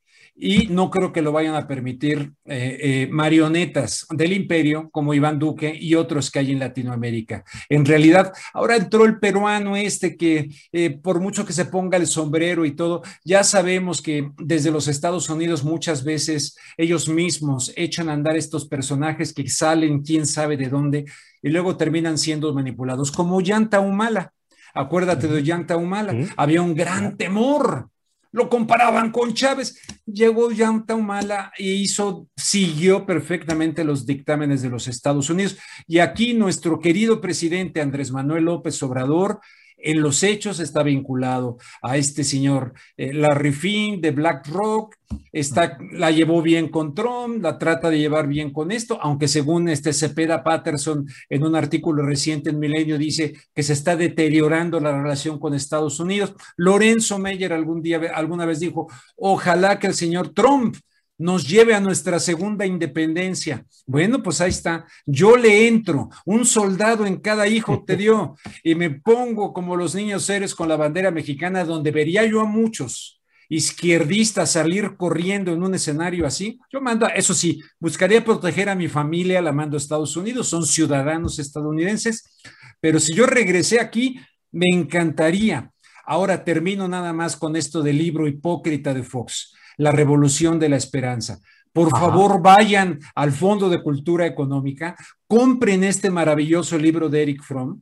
y 0.44 0.68
no 0.70 0.90
creo 0.90 1.14
que 1.14 1.22
lo 1.22 1.32
vayan 1.32 1.54
a 1.54 1.68
permitir 1.68 2.34
eh, 2.46 2.78
eh, 2.82 3.08
marionetas 3.12 4.08
del 4.10 4.34
imperio 4.34 4.90
como 4.90 5.14
Iván 5.14 5.38
Duque 5.38 5.78
y 5.80 5.94
otros 5.94 6.32
que 6.32 6.40
hay 6.40 6.52
en 6.52 6.58
Latinoamérica. 6.58 7.44
En 7.70 7.86
realidad, 7.86 8.34
ahora 8.52 8.76
entró 8.76 9.06
el 9.06 9.20
peruano 9.20 9.76
este 9.76 10.18
que 10.18 10.50
eh, 10.72 10.90
por 10.90 11.20
mucho 11.20 11.46
que 11.46 11.54
se 11.54 11.66
ponga 11.66 11.96
el 11.96 12.08
sombrero 12.08 12.66
y 12.66 12.72
todo, 12.72 13.04
ya 13.24 13.44
sabemos 13.44 14.02
que 14.02 14.32
desde 14.40 14.72
los 14.72 14.88
Estados 14.88 15.30
Unidos 15.30 15.64
muchas 15.64 16.04
veces 16.04 16.58
ellos 16.76 17.08
mismos 17.08 17.72
echan 17.76 18.10
a 18.10 18.14
andar 18.14 18.36
estos 18.36 18.68
personajes 18.68 19.34
que 19.34 19.48
salen 19.48 20.02
quién 20.02 20.26
sabe 20.26 20.58
de 20.58 20.70
dónde 20.70 21.06
y 21.44 21.50
luego 21.50 21.78
terminan 21.78 22.18
siendo 22.18 22.52
manipulados, 22.52 23.12
como 23.12 23.42
Yanta 23.42 23.80
Humala. 23.80 24.34
Acuérdate 24.74 25.28
de 25.28 25.44
Yanta 25.44 25.78
Humala. 25.78 26.16
Había 26.36 26.64
un 26.64 26.74
gran 26.74 27.16
temor 27.16 27.91
lo 28.32 28.50
comparaban 28.50 29.12
con 29.12 29.34
Chávez. 29.34 29.82
Llegó 30.06 30.52
Yanta 30.52 30.96
Humala 30.96 31.52
e 31.58 31.66
hizo, 31.66 32.28
siguió 32.36 33.06
perfectamente 33.06 33.84
los 33.84 34.06
dictámenes 34.06 34.62
de 34.62 34.70
los 34.70 34.88
Estados 34.88 35.30
Unidos. 35.30 35.58
Y 35.88 36.00
aquí 36.00 36.34
nuestro 36.34 36.80
querido 36.80 37.22
presidente 37.22 37.82
Andrés 37.82 38.12
Manuel 38.12 38.46
López 38.46 38.82
Obrador 38.84 39.40
en 39.84 40.02
los 40.02 40.24
hechos 40.24 40.60
está 40.60 40.84
vinculado 40.84 41.58
a 41.82 41.98
este 41.98 42.24
señor 42.24 42.74
eh, 42.98 43.14
Larry 43.14 43.52
Finn 43.52 44.02
de 44.02 44.12
BlackRock, 44.12 44.96
está, 45.32 45.78
la 45.92 46.12
llevó 46.12 46.42
bien 46.42 46.70
con 46.70 46.94
Trump, 46.94 47.42
la 47.42 47.58
trata 47.58 47.90
de 47.90 48.00
llevar 48.00 48.28
bien 48.28 48.52
con 48.52 48.72
esto, 48.72 49.00
aunque 49.02 49.28
según 49.28 49.70
este 49.70 49.94
Cepeda 49.94 50.44
Patterson 50.44 51.08
en 51.30 51.44
un 51.44 51.56
artículo 51.56 52.04
reciente 52.04 52.50
en 52.50 52.60
Milenio 52.60 52.98
dice 52.98 53.34
que 53.54 53.64
se 53.64 53.74
está 53.74 53.96
deteriorando 53.96 54.80
la 54.80 54.92
relación 54.92 55.40
con 55.40 55.54
Estados 55.54 56.00
Unidos. 56.00 56.34
Lorenzo 56.58 57.20
Meyer 57.20 57.54
algún 57.54 57.82
día, 57.82 58.00
alguna 58.14 58.46
vez 58.46 58.60
dijo, 58.60 58.88
ojalá 59.16 59.80
que 59.80 59.88
el 59.88 59.94
señor 59.94 60.30
Trump 60.30 60.76
nos 61.22 61.48
lleve 61.48 61.76
a 61.76 61.80
nuestra 61.80 62.20
segunda 62.20 62.66
independencia. 62.66 63.64
Bueno, 63.86 64.24
pues 64.24 64.42
ahí 64.42 64.50
está. 64.50 64.88
Yo 65.06 65.38
le 65.38 65.68
entro, 65.68 66.10
un 66.26 66.46
soldado 66.46 67.06
en 67.06 67.18
cada 67.18 67.48
hijo 67.48 67.84
te 67.86 67.96
dio, 67.96 68.36
y 68.64 68.74
me 68.74 68.90
pongo 68.90 69.54
como 69.54 69.76
los 69.76 69.94
niños 69.94 70.24
seres 70.24 70.56
con 70.56 70.68
la 70.68 70.78
bandera 70.78 71.12
mexicana, 71.12 71.64
donde 71.64 71.92
vería 71.92 72.26
yo 72.26 72.42
a 72.42 72.46
muchos 72.46 73.22
izquierdistas 73.50 74.54
salir 74.54 74.96
corriendo 74.96 75.52
en 75.52 75.62
un 75.62 75.76
escenario 75.76 76.26
así. 76.26 76.58
Yo 76.72 76.82
mando, 76.82 77.08
eso 77.14 77.34
sí, 77.34 77.62
buscaría 77.80 78.24
proteger 78.24 78.70
a 78.70 78.76
mi 78.76 78.88
familia, 78.88 79.42
la 79.42 79.52
mando 79.52 79.76
a 79.76 79.78
Estados 79.78 80.16
Unidos, 80.16 80.48
son 80.48 80.66
ciudadanos 80.66 81.38
estadounidenses, 81.38 82.40
pero 82.80 83.00
si 83.00 83.14
yo 83.14 83.26
regresé 83.26 83.80
aquí, 83.80 84.20
me 84.52 84.68
encantaría. 84.72 85.70
Ahora 86.06 86.44
termino 86.44 86.88
nada 86.88 87.14
más 87.14 87.36
con 87.36 87.56
esto 87.56 87.84
del 87.84 87.98
libro 87.98 88.28
hipócrita 88.28 88.94
de 88.94 89.04
Fox 89.04 89.54
la 89.82 89.92
revolución 89.92 90.60
de 90.60 90.70
la 90.70 90.78
esperanza. 90.78 91.40
Por 91.74 91.90
favor, 91.90 92.40
vayan 92.42 93.00
al 93.16 93.32
Fondo 93.32 93.68
de 93.68 93.82
Cultura 93.82 94.28
Económica, 94.28 94.96
compren 95.28 95.84
este 95.84 96.12
maravilloso 96.12 96.78
libro 96.78 97.10
de 97.10 97.24
Eric 97.24 97.42
Fromm. 97.42 97.82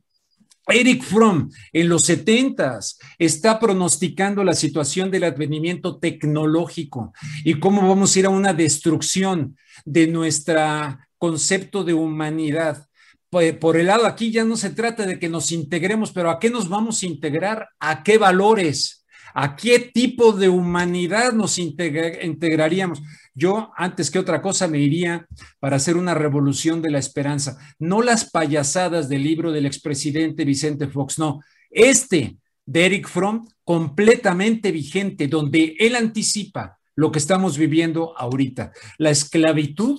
Eric 0.66 1.02
Fromm 1.02 1.50
en 1.72 1.88
los 1.88 2.02
70 2.02 2.78
está 3.18 3.58
pronosticando 3.58 4.44
la 4.44 4.54
situación 4.54 5.10
del 5.10 5.24
advenimiento 5.24 5.98
tecnológico 5.98 7.12
y 7.44 7.60
cómo 7.60 7.86
vamos 7.86 8.14
a 8.14 8.18
ir 8.20 8.26
a 8.26 8.30
una 8.30 8.54
destrucción 8.54 9.58
de 9.84 10.06
nuestro 10.06 10.98
concepto 11.18 11.84
de 11.84 11.92
humanidad. 11.92 12.86
Por 13.28 13.76
el 13.76 13.86
lado 13.86 14.06
aquí 14.06 14.30
ya 14.30 14.44
no 14.44 14.56
se 14.56 14.70
trata 14.70 15.04
de 15.04 15.18
que 15.18 15.28
nos 15.28 15.52
integremos, 15.52 16.12
pero 16.12 16.30
¿a 16.30 16.38
qué 16.38 16.48
nos 16.48 16.68
vamos 16.68 17.02
a 17.02 17.06
integrar? 17.06 17.68
¿A 17.78 18.02
qué 18.02 18.16
valores? 18.16 18.99
¿A 19.34 19.56
qué 19.56 19.78
tipo 19.78 20.32
de 20.32 20.48
humanidad 20.48 21.32
nos 21.32 21.58
integraríamos? 21.58 23.02
Yo, 23.34 23.70
antes 23.76 24.10
que 24.10 24.18
otra 24.18 24.42
cosa, 24.42 24.68
me 24.68 24.78
iría 24.78 25.26
para 25.58 25.76
hacer 25.76 25.96
una 25.96 26.14
revolución 26.14 26.82
de 26.82 26.90
la 26.90 26.98
esperanza. 26.98 27.58
No 27.78 28.02
las 28.02 28.30
payasadas 28.30 29.08
del 29.08 29.22
libro 29.24 29.52
del 29.52 29.66
expresidente 29.66 30.44
Vicente 30.44 30.88
Fox, 30.88 31.18
no. 31.18 31.40
Este 31.70 32.36
de 32.66 32.86
Eric 32.86 33.08
Fromm, 33.08 33.48
completamente 33.64 34.70
vigente, 34.70 35.26
donde 35.26 35.74
él 35.78 35.96
anticipa 35.96 36.78
lo 36.94 37.10
que 37.10 37.18
estamos 37.18 37.56
viviendo 37.56 38.16
ahorita. 38.16 38.72
La 38.98 39.10
esclavitud 39.10 39.98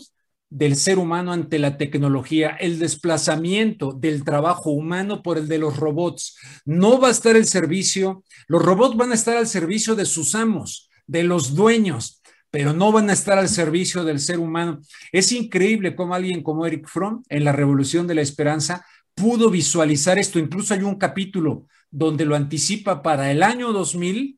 del 0.52 0.76
ser 0.76 1.00
humano 1.00 1.32
ante 1.32 1.60
la 1.60 1.78
tecnología, 1.78 2.50
el 2.60 2.78
desplazamiento 2.78 3.94
del 3.94 4.26
trabajo 4.26 4.70
humano 4.70 5.24
por 5.24 5.38
el 5.38 5.48
de 5.48 5.58
los 5.58 5.78
robots. 5.78 6.38
No 6.66 7.00
va 7.00 7.08
a 7.08 7.12
estar 7.12 7.38
el 7.38 7.46
servicio, 7.46 8.24
los 8.48 8.62
robots 8.62 8.98
van 8.98 9.12
a 9.12 9.16
estar 9.16 9.38
al 9.38 9.48
servicio 9.48 9.96
de 9.96 10.06
sus 10.06 10.36
amos, 10.36 10.90
de 11.08 11.24
los 11.24 11.56
dueños, 11.56 12.22
pero 12.52 12.74
no 12.74 12.92
van 12.92 13.10
a 13.10 13.14
estar 13.14 13.38
al 13.38 13.48
servicio 13.48 14.04
del 14.04 14.20
ser 14.20 14.40
humano. 14.40 14.82
Es 15.14 15.32
increíble 15.32 15.96
cómo 15.96 16.14
alguien 16.14 16.44
como 16.44 16.66
Eric 16.66 16.86
Fromm 16.86 17.24
en 17.30 17.46
la 17.46 17.54
Revolución 17.54 18.06
de 18.06 18.16
la 18.16 18.22
Esperanza 18.22 18.86
pudo 19.16 19.50
visualizar 19.50 20.20
esto. 20.20 20.38
Incluso 20.38 20.74
hay 20.74 20.82
un 20.82 20.96
capítulo 20.96 21.66
donde 21.90 22.26
lo 22.26 22.36
anticipa 22.36 23.02
para 23.02 23.32
el 23.32 23.42
año 23.42 23.72
2000 23.72 24.38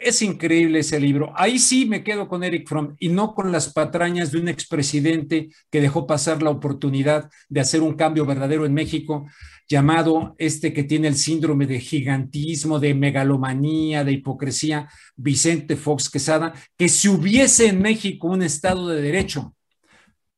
es 0.00 0.22
increíble 0.22 0.80
ese 0.80 0.98
libro. 0.98 1.32
Ahí 1.36 1.58
sí 1.58 1.86
me 1.86 2.02
quedo 2.02 2.26
con 2.28 2.42
Eric 2.42 2.66
Fromm 2.68 2.96
y 2.98 3.08
no 3.08 3.34
con 3.34 3.52
las 3.52 3.72
patrañas 3.72 4.32
de 4.32 4.38
un 4.38 4.48
expresidente 4.48 5.50
que 5.70 5.80
dejó 5.80 6.06
pasar 6.06 6.42
la 6.42 6.50
oportunidad 6.50 7.30
de 7.48 7.60
hacer 7.60 7.82
un 7.82 7.94
cambio 7.94 8.24
verdadero 8.24 8.66
en 8.66 8.74
México, 8.74 9.26
llamado 9.68 10.34
este 10.38 10.72
que 10.72 10.84
tiene 10.84 11.08
el 11.08 11.16
síndrome 11.16 11.66
de 11.66 11.78
gigantismo, 11.78 12.80
de 12.80 12.94
megalomanía, 12.94 14.02
de 14.02 14.12
hipocresía, 14.12 14.88
Vicente 15.16 15.76
Fox 15.76 16.10
Quesada, 16.10 16.54
que 16.76 16.88
si 16.88 17.08
hubiese 17.08 17.68
en 17.68 17.80
México 17.80 18.28
un 18.28 18.42
Estado 18.42 18.88
de 18.88 19.00
Derecho, 19.02 19.54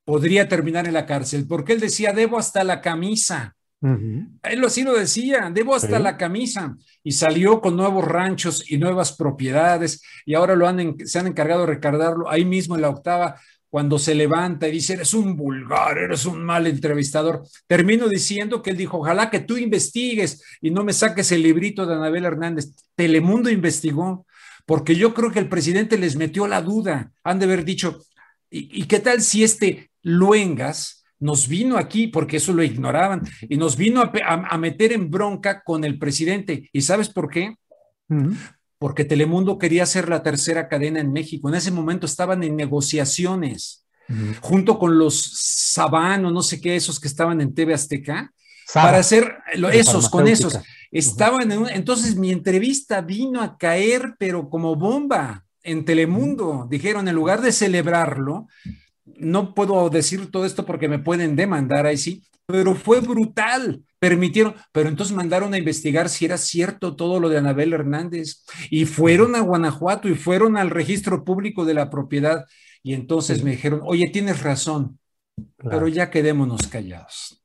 podría 0.04 0.48
terminar 0.48 0.86
en 0.86 0.94
la 0.94 1.06
cárcel, 1.06 1.46
porque 1.46 1.72
él 1.72 1.80
decía, 1.80 2.12
debo 2.12 2.38
hasta 2.38 2.64
la 2.64 2.80
camisa 2.80 3.56
Él 3.82 4.64
así 4.64 4.84
lo 4.84 4.94
decía, 4.94 5.50
debo 5.52 5.74
hasta 5.74 5.98
la 5.98 6.16
camisa. 6.16 6.76
Y 7.02 7.12
salió 7.12 7.60
con 7.60 7.76
nuevos 7.76 8.04
ranchos 8.04 8.70
y 8.70 8.78
nuevas 8.78 9.16
propiedades 9.16 10.02
y 10.24 10.34
ahora 10.34 10.54
lo 10.54 10.68
han, 10.68 10.96
se 11.04 11.18
han 11.18 11.26
encargado 11.26 11.62
de 11.62 11.66
recargarlo 11.74 12.30
ahí 12.30 12.44
mismo 12.44 12.76
en 12.76 12.82
la 12.82 12.90
octava 12.90 13.36
cuando 13.72 13.98
se 13.98 14.14
levanta 14.14 14.68
y 14.68 14.72
dice, 14.72 14.92
eres 14.92 15.14
un 15.14 15.34
vulgar, 15.34 15.96
eres 15.96 16.26
un 16.26 16.44
mal 16.44 16.66
entrevistador. 16.66 17.42
Termino 17.66 18.06
diciendo 18.06 18.60
que 18.60 18.68
él 18.68 18.76
dijo, 18.76 18.98
ojalá 18.98 19.30
que 19.30 19.40
tú 19.40 19.56
investigues 19.56 20.44
y 20.60 20.70
no 20.70 20.84
me 20.84 20.92
saques 20.92 21.32
el 21.32 21.42
librito 21.42 21.86
de 21.86 21.94
Anabel 21.94 22.26
Hernández. 22.26 22.74
Telemundo 22.94 23.48
investigó, 23.48 24.26
porque 24.66 24.94
yo 24.94 25.14
creo 25.14 25.32
que 25.32 25.38
el 25.38 25.48
presidente 25.48 25.96
les 25.96 26.16
metió 26.16 26.46
la 26.46 26.60
duda. 26.60 27.12
Han 27.24 27.38
de 27.38 27.46
haber 27.46 27.64
dicho, 27.64 28.04
¿y, 28.50 28.84
qué 28.84 29.00
tal 29.00 29.22
si 29.22 29.42
este 29.42 29.90
Luengas 30.02 31.01
nos 31.22 31.48
vino 31.48 31.78
aquí, 31.78 32.08
porque 32.08 32.36
eso 32.36 32.52
lo 32.52 32.62
ignoraban, 32.62 33.22
y 33.48 33.56
nos 33.56 33.76
vino 33.76 34.02
a, 34.02 34.58
meter 34.58 34.92
en 34.92 35.10
bronca 35.10 35.62
con 35.62 35.84
el 35.84 35.98
presidente? 35.98 36.68
¿Y 36.72 36.82
sabes 36.82 37.08
por 37.08 37.30
qué? 37.30 37.56
porque 38.78 39.04
Telemundo 39.04 39.58
quería 39.58 39.86
ser 39.86 40.08
la 40.08 40.24
tercera 40.24 40.68
cadena 40.68 40.98
en 40.98 41.12
México. 41.12 41.48
En 41.48 41.54
ese 41.54 41.70
momento 41.70 42.04
estaban 42.04 42.42
en 42.42 42.56
negociaciones, 42.56 43.86
junto 44.40 44.76
con 44.76 44.98
los 44.98 45.14
Sabano, 45.14 46.32
no 46.32 46.42
sé 46.42 46.60
qué, 46.60 46.74
esos 46.74 46.98
que 46.98 47.06
estaban 47.06 47.40
en 47.40 47.54
TV 47.54 47.74
Azteca, 47.74 48.32
para 48.74 48.98
hacer 48.98 49.36
esos, 49.72 50.10
con 50.10 50.26
esos. 50.26 50.58
Estaban 50.90 51.52
en 51.52 51.68
entonces 51.68 52.16
mi 52.16 52.32
entrevista 52.32 53.00
vino 53.00 53.40
a 53.40 53.56
caer, 53.56 54.16
pero 54.18 54.50
como 54.50 54.74
bomba 54.74 55.44
en 55.62 55.84
Telemundo. 55.84 56.66
Dijeron, 56.68 57.06
en 57.06 57.14
lugar 57.14 57.40
de 57.40 57.52
celebrarlo, 57.52 58.48
no 59.04 59.54
puedo 59.54 59.88
decir 59.90 60.30
todo 60.30 60.44
esto 60.44 60.64
porque 60.64 60.88
me 60.88 60.98
pueden 60.98 61.36
demandar 61.36 61.86
ahí 61.86 61.96
sí, 61.96 62.22
pero 62.46 62.74
fue 62.74 63.00
brutal. 63.00 63.82
Permitieron, 63.98 64.54
pero 64.72 64.88
entonces 64.88 65.14
mandaron 65.14 65.54
a 65.54 65.58
investigar 65.58 66.08
si 66.08 66.24
era 66.24 66.36
cierto 66.36 66.96
todo 66.96 67.20
lo 67.20 67.28
de 67.28 67.38
Anabel 67.38 67.72
Hernández 67.72 68.44
y 68.68 68.84
fueron 68.84 69.36
a 69.36 69.40
Guanajuato 69.40 70.08
y 70.08 70.14
fueron 70.14 70.56
al 70.56 70.70
registro 70.70 71.24
público 71.24 71.64
de 71.64 71.74
la 71.74 71.88
propiedad 71.88 72.44
y 72.82 72.94
entonces 72.94 73.44
me 73.44 73.52
dijeron, 73.52 73.80
oye, 73.84 74.08
tienes 74.08 74.42
razón, 74.42 74.98
pero 75.56 75.86
ya 75.86 76.10
quedémonos 76.10 76.66
callados. 76.66 77.42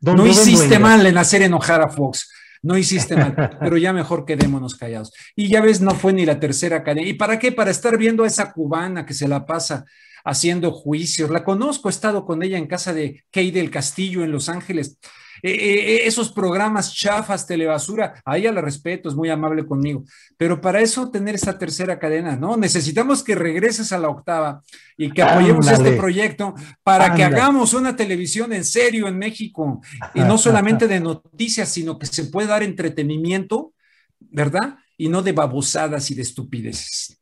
no 0.00 0.26
hiciste 0.26 0.78
mal 0.78 1.04
en 1.04 1.18
hacer 1.18 1.42
enojar 1.42 1.82
a 1.82 1.88
Fox. 1.88 2.30
No 2.62 2.76
hiciste 2.76 3.16
mal, 3.16 3.34
pero 3.60 3.76
ya 3.78 3.92
mejor 3.92 4.24
quedémonos 4.24 4.76
callados. 4.76 5.12
Y 5.34 5.48
ya 5.48 5.60
ves, 5.60 5.80
no 5.80 5.94
fue 5.94 6.12
ni 6.12 6.24
la 6.24 6.38
tercera 6.38 6.84
cadena. 6.84 7.08
¿Y 7.08 7.14
para 7.14 7.38
qué? 7.38 7.52
Para 7.52 7.70
estar 7.70 7.96
viendo 7.96 8.22
a 8.22 8.26
esa 8.26 8.52
cubana 8.52 9.04
que 9.06 9.14
se 9.14 9.26
la 9.26 9.44
pasa 9.44 9.84
haciendo 10.24 10.72
juicios. 10.72 11.30
La 11.30 11.44
conozco, 11.44 11.88
he 11.88 11.92
estado 11.92 12.24
con 12.24 12.42
ella 12.42 12.58
en 12.58 12.66
casa 12.66 12.92
de 12.92 13.24
Kay 13.30 13.50
del 13.50 13.70
Castillo 13.70 14.24
en 14.24 14.32
Los 14.32 14.48
Ángeles. 14.48 14.98
Eh, 15.42 15.52
eh, 15.52 15.94
eh, 15.94 16.00
esos 16.06 16.32
programas 16.32 16.94
chafas, 16.94 17.46
telebasura, 17.46 18.20
a 18.24 18.36
ella 18.36 18.52
la 18.52 18.60
respeto, 18.60 19.08
es 19.08 19.14
muy 19.14 19.30
amable 19.30 19.64
conmigo, 19.64 20.04
pero 20.36 20.60
para 20.60 20.80
eso 20.80 21.10
tener 21.10 21.34
esa 21.34 21.58
tercera 21.58 21.98
cadena, 21.98 22.36
¿no? 22.36 22.56
Necesitamos 22.56 23.22
que 23.22 23.34
regreses 23.34 23.92
a 23.92 23.98
la 23.98 24.08
octava 24.08 24.62
y 24.96 25.10
que 25.10 25.22
apoyemos 25.22 25.66
este 25.66 25.92
proyecto 25.92 26.54
para 26.82 27.14
que 27.14 27.24
hagamos 27.24 27.72
una 27.72 27.96
televisión 27.96 28.52
en 28.52 28.64
serio 28.64 29.08
en 29.08 29.18
México 29.18 29.80
y 30.14 30.20
no 30.20 30.36
solamente 30.36 30.86
de 30.86 31.00
noticias, 31.00 31.70
sino 31.70 31.98
que 31.98 32.06
se 32.06 32.24
pueda 32.24 32.48
dar 32.48 32.62
entretenimiento, 32.62 33.72
¿verdad? 34.18 34.76
Y 34.98 35.08
no 35.08 35.22
de 35.22 35.32
babosadas 35.32 36.10
y 36.10 36.14
de 36.14 36.22
estupideces. 36.22 37.19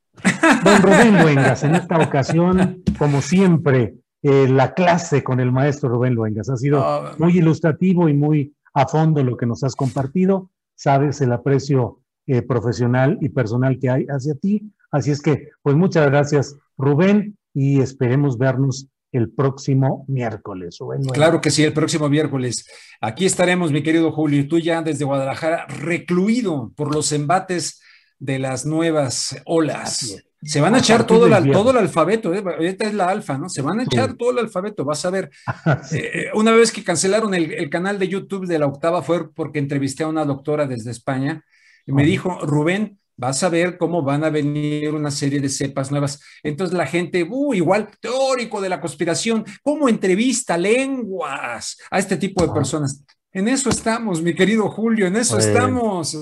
Don 0.65 0.83
Rubén 0.83 1.23
Luengas, 1.23 1.63
en 1.65 1.75
esta 1.75 1.99
ocasión, 1.99 2.83
como 2.99 3.21
siempre, 3.23 3.95
eh, 4.23 4.49
la 4.49 4.75
clase 4.75 5.23
con 5.23 5.41
el 5.41 5.53
maestro 5.53 5.89
Rubén 5.89 6.15
Luengas 6.15 6.49
ha 6.51 6.57
sido 6.57 6.81
ah, 6.81 7.15
muy 7.19 7.39
ilustrativo 7.39 8.09
y 8.09 8.15
muy 8.15 8.55
a 8.75 8.87
fondo 8.87 9.23
lo 9.23 9.37
que 9.37 9.47
nos 9.47 9.63
has 9.65 9.77
compartido. 9.77 10.51
Sabes 10.75 11.21
el 11.21 11.33
aprecio 11.33 12.01
eh, 12.27 12.43
profesional 12.43 13.19
y 13.21 13.29
personal 13.29 13.79
que 13.79 13.91
hay 13.91 14.07
hacia 14.07 14.35
ti. 14.35 14.71
Así 14.91 15.11
es 15.11 15.21
que, 15.21 15.49
pues 15.63 15.77
muchas 15.77 16.07
gracias, 16.07 16.57
Rubén, 16.77 17.37
y 17.55 17.81
esperemos 17.81 18.39
vernos 18.39 18.89
el 19.13 19.31
próximo 19.31 20.05
miércoles. 20.09 20.79
claro 21.13 21.41
que 21.41 21.51
sí, 21.51 21.65
el 21.65 21.73
próximo 21.73 22.09
miércoles. 22.09 22.67
Aquí 23.01 23.25
estaremos, 23.25 23.73
mi 23.73 23.83
querido 23.83 24.13
Julio, 24.13 24.41
y 24.41 24.49
tú 24.49 24.59
ya 24.59 24.83
desde 24.83 25.05
Guadalajara, 25.05 25.67
recluido 25.67 26.73
por 26.77 26.95
los 26.95 27.13
embates 27.13 27.81
de 28.19 28.39
las 28.39 28.67
nuevas 28.67 29.37
olas. 29.45 30.25
Se 30.43 30.61
van 30.61 30.75
a 30.75 30.79
echar 30.79 31.05
todo 31.05 31.27
el, 31.27 31.51
todo 31.51 31.73
el 31.73 31.79
alfabeto, 31.79 32.33
¿eh? 32.33 32.43
ahorita 32.45 32.87
es 32.87 32.95
la 32.95 33.09
alfa, 33.09 33.37
¿no? 33.37 33.49
Se 33.49 33.61
van 33.61 33.81
a 33.81 33.83
echar 33.83 34.15
todo 34.15 34.31
el 34.31 34.39
alfabeto, 34.39 34.85
vas 34.85 35.05
a 35.05 35.11
ver. 35.11 35.31
Eh, 35.93 36.11
eh, 36.15 36.31
una 36.35 36.53
vez 36.53 36.71
que 36.73 36.85
cancelaron 36.85 37.35
el, 37.35 37.71
canal 37.71 37.99
de 37.99 38.09
YouTube 38.09 38.47
de 38.47 38.59
la 38.59 38.67
octava 38.67 39.03
fue 39.03 39.33
porque 39.33 39.59
entrevisté 39.59 40.05
a 40.05 40.09
una 40.09 40.25
doctora 40.25 40.67
desde 40.67 40.91
España 40.91 41.45
y 41.87 41.93
me 41.93 42.05
dijo, 42.05 42.39
Rubén, 42.41 42.99
vas 43.17 43.43
a 43.43 43.49
ver 43.49 43.79
cómo 43.79 44.03
van 44.03 44.25
a 44.25 44.31
venir 44.31 44.95
una 44.95 45.11
serie 45.11 45.41
de 45.41 45.49
cepas 45.49 45.91
nuevas. 45.91 46.21
Entonces 46.43 46.77
la 46.77 46.87
gente, 46.87 47.27
uh, 47.29 47.55
igual, 47.55 47.89
teórico 48.01 48.61
de 48.61 48.69
la 48.69 48.81
conspiración, 48.81 49.45
¿cómo 49.63 49.89
entrevista 49.89 50.57
lenguas 50.57 51.79
a 51.91 51.99
este 51.99 52.17
tipo 52.17 52.47
de 52.47 52.53
personas? 52.53 53.03
En 53.31 53.47
eso 53.47 53.69
estamos, 53.69 54.23
mi 54.23 54.35
querido 54.35 54.71
Julio, 54.71 55.07
en 55.07 55.17
eso 55.17 55.37
estamos. 55.39 56.17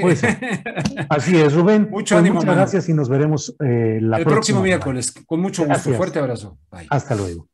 Pues, 0.00 0.22
así 1.08 1.36
es, 1.36 1.52
Rubén. 1.52 1.88
Mucho 1.90 2.14
pues 2.14 2.32
Muchas 2.32 2.54
gracias 2.54 2.88
y 2.88 2.94
nos 2.94 3.08
veremos 3.08 3.56
eh, 3.58 3.98
la 4.00 4.18
el 4.18 4.24
próximo 4.24 4.62
miércoles. 4.62 5.12
Con 5.26 5.40
mucho 5.40 5.66
gusto. 5.66 5.92
Fuerte 5.94 6.20
abrazo. 6.20 6.56
Hasta 6.90 7.16
luego. 7.16 7.48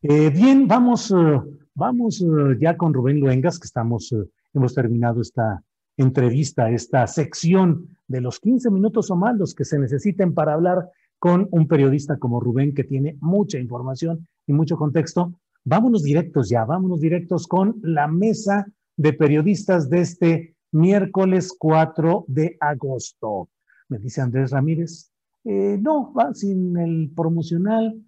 Eh, 0.00 0.30
bien, 0.30 0.68
vamos, 0.68 1.10
eh, 1.10 1.40
vamos 1.74 2.24
ya 2.60 2.76
con 2.76 2.94
Rubén 2.94 3.18
Luengas, 3.18 3.58
que 3.58 3.66
estamos, 3.66 4.14
hemos 4.54 4.74
terminado 4.74 5.22
esta 5.22 5.62
entrevista, 5.96 6.70
esta 6.70 7.04
sección 7.08 7.98
de 8.06 8.20
los 8.20 8.38
15 8.38 8.70
minutos 8.70 9.10
o 9.10 9.16
más, 9.16 9.36
los 9.36 9.54
que 9.56 9.64
se 9.64 9.78
necesiten 9.78 10.34
para 10.34 10.52
hablar 10.52 10.88
con 11.18 11.48
un 11.50 11.66
periodista 11.66 12.16
como 12.16 12.38
Rubén, 12.38 12.74
que 12.74 12.84
tiene 12.84 13.16
mucha 13.20 13.58
información 13.58 14.28
y 14.46 14.52
mucho 14.52 14.76
contexto 14.76 15.32
Vámonos 15.68 16.04
directos 16.04 16.48
ya, 16.48 16.64
vámonos 16.64 17.00
directos 17.00 17.48
con 17.48 17.80
la 17.82 18.06
mesa 18.06 18.68
de 18.96 19.12
periodistas 19.12 19.90
de 19.90 20.00
este 20.00 20.56
miércoles 20.70 21.52
4 21.58 22.24
de 22.28 22.56
agosto. 22.60 23.48
Me 23.88 23.98
dice 23.98 24.20
Andrés 24.20 24.52
Ramírez, 24.52 25.10
eh, 25.42 25.76
no, 25.82 26.14
va 26.14 26.32
sin 26.34 26.76
el 26.76 27.10
promocional. 27.16 28.00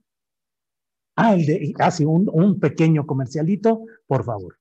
Ah, 1.17 1.35
el 1.35 1.47
de, 1.47 1.75
ah, 1.81 1.91
un, 2.07 2.31
un 2.33 2.61
pequeño 2.61 3.05
comercialito, 3.05 3.83
por 4.07 4.23
favor. 4.23 4.57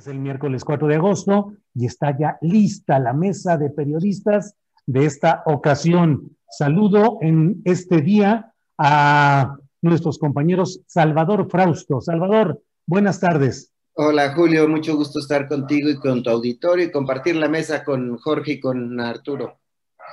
Es 0.00 0.06
el 0.06 0.18
miércoles 0.18 0.64
4 0.64 0.88
de 0.88 0.94
agosto 0.94 1.52
y 1.74 1.84
está 1.84 2.16
ya 2.18 2.38
lista 2.40 2.98
la 2.98 3.12
mesa 3.12 3.58
de 3.58 3.68
periodistas 3.68 4.56
de 4.86 5.04
esta 5.04 5.42
ocasión. 5.44 6.38
Saludo 6.48 7.18
en 7.20 7.60
este 7.66 8.00
día 8.00 8.54
a 8.78 9.58
nuestros 9.82 10.18
compañeros 10.18 10.80
Salvador 10.86 11.50
Frausto. 11.50 12.00
Salvador, 12.00 12.62
buenas 12.86 13.20
tardes. 13.20 13.74
Hola 13.92 14.32
Julio, 14.32 14.66
mucho 14.70 14.96
gusto 14.96 15.18
estar 15.18 15.46
contigo 15.46 15.90
y 15.90 15.96
con 15.96 16.22
tu 16.22 16.30
auditorio 16.30 16.86
y 16.86 16.90
compartir 16.90 17.36
la 17.36 17.50
mesa 17.50 17.84
con 17.84 18.16
Jorge 18.16 18.52
y 18.52 18.60
con 18.60 18.98
Arturo. 19.00 19.60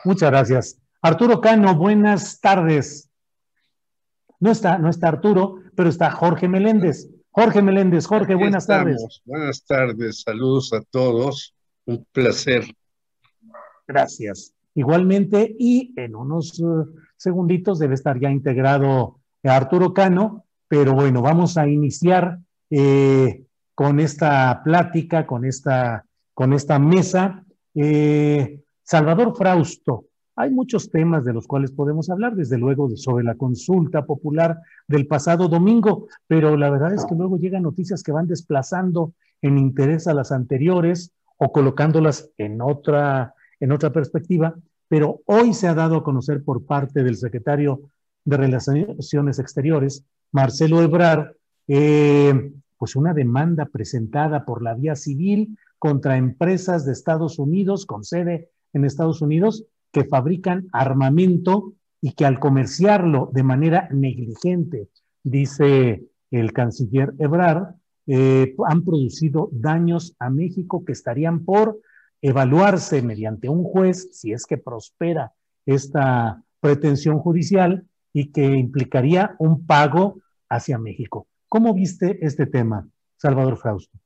Muchas 0.03 0.29
gracias. 0.29 0.81
Arturo 1.01 1.39
Cano, 1.39 1.77
buenas 1.77 2.41
tardes. 2.41 3.09
No 4.41 4.51
está, 4.51 4.79
no 4.79 4.89
está 4.89 5.07
Arturo, 5.07 5.61
pero 5.77 5.88
está 5.88 6.11
Jorge 6.11 6.49
Meléndez. 6.49 7.07
Jorge 7.38 7.61
Meléndez. 7.61 8.07
Jorge, 8.07 8.33
buenas 8.33 8.65
tardes. 8.65 9.21
Buenas 9.23 9.63
tardes, 9.63 10.21
saludos 10.21 10.73
a 10.73 10.81
todos. 10.81 11.53
Un 11.85 12.03
placer. 12.11 12.65
Gracias. 13.88 14.55
Igualmente, 14.73 15.55
y 15.59 15.93
en 15.97 16.15
unos 16.15 16.59
eh, 16.59 16.63
segunditos 17.15 17.77
debe 17.77 17.93
estar 17.93 18.19
ya 18.19 18.31
integrado 18.31 19.19
Arturo 19.43 19.93
Cano, 19.93 20.45
pero 20.67 20.95
bueno, 20.95 21.21
vamos 21.21 21.59
a 21.59 21.67
iniciar 21.67 22.39
eh, 22.71 23.43
con 23.75 23.99
esta 23.99 24.63
plática, 24.63 25.27
con 25.27 25.45
esta, 25.45 26.05
con 26.33 26.53
esta 26.53 26.79
mesa. 26.79 27.45
Eh, 27.75 28.63
Salvador 28.81 29.38
Frausto, 29.38 30.07
Hay 30.39 30.51
muchos 30.51 30.91
temas 30.91 31.25
de 31.25 31.33
los 31.33 31.47
cuales 31.47 31.71
podemos 31.71 32.11
hablar, 32.11 32.35
desde 32.35 32.59
luego 32.59 32.95
sobre 32.95 33.23
la 33.23 33.33
consulta 33.33 34.05
popular 34.05 34.59
del 34.88 35.07
pasado 35.07 35.47
domingo, 35.47 36.07
pero 36.27 36.55
la 36.55 36.69
verdad 36.69 36.93
es 36.93 37.05
que 37.05 37.15
luego 37.15 37.39
llegan 37.39 37.63
noticias 37.63 38.03
que 38.03 38.11
van 38.11 38.27
desplazando 38.27 39.13
en 39.41 39.57
interés 39.57 40.07
a 40.07 40.13
las 40.13 40.31
anteriores 40.31 41.11
o 41.38 41.51
colocándolas 41.51 42.29
en 42.38 42.61
otra, 42.61 43.33
en 43.59 43.71
otra 43.71 43.91
perspectiva, 43.91 44.53
pero 44.88 45.21
hoy 45.25 45.55
se 45.55 45.67
ha 45.67 45.73
dado 45.73 45.97
a 45.97 46.03
conocer 46.03 46.43
por 46.43 46.63
parte 46.65 47.03
del 47.03 47.17
secretario 47.17 47.89
de 48.23 48.38
Relaciones 48.38 49.39
Exteriores, 49.39 50.05
Marcelo 50.31 50.83
Ebrar, 50.83 51.35
eh, 51.67 52.51
pues 52.77 52.95
una 52.95 53.15
demanda 53.15 53.65
presentada 53.65 54.45
por 54.45 54.61
la 54.61 54.75
vía 54.75 54.95
civil 54.95 55.57
contra 55.79 56.17
empresas 56.17 56.85
de 56.85 56.91
Estados 56.91 57.39
Unidos, 57.39 57.88
con 57.88 58.03
sede 58.03 58.51
en 58.73 58.85
Estados 58.85 59.23
Unidos, 59.23 59.65
que 59.91 60.05
fabrican 60.05 60.67
armamento 60.71 61.73
y 62.01 62.13
que 62.13 62.25
al 62.25 62.39
comerciarlo 62.39 63.29
de 63.33 63.43
manera 63.43 63.89
negligente, 63.91 64.89
dice 65.23 66.03
el 66.31 66.53
canciller 66.53 67.13
Ebrard, 67.19 67.75
eh, 68.05 68.55
han 68.65 68.85
producido 68.85 69.49
daños 69.51 70.15
a 70.19 70.29
México 70.29 70.85
que 70.85 70.93
estarían 70.93 71.43
por 71.43 71.79
evaluarse 72.21 73.01
mediante 73.01 73.49
un 73.49 73.63
juez 73.63 74.09
si 74.11 74.31
es 74.31 74.45
que 74.45 74.57
prospera 74.57 75.33
esta 75.65 76.41
pretensión 76.59 77.19
judicial 77.19 77.85
y 78.13 78.31
que 78.31 78.45
implicaría 78.45 79.35
un 79.39 79.65
pago 79.65 80.21
hacia 80.49 80.77
México. 80.77 81.27
¿Cómo 81.49 81.73
viste 81.73 82.25
este 82.25 82.45
tema, 82.45 82.88
Salvador 83.17 83.57
Frausto? 83.57 83.99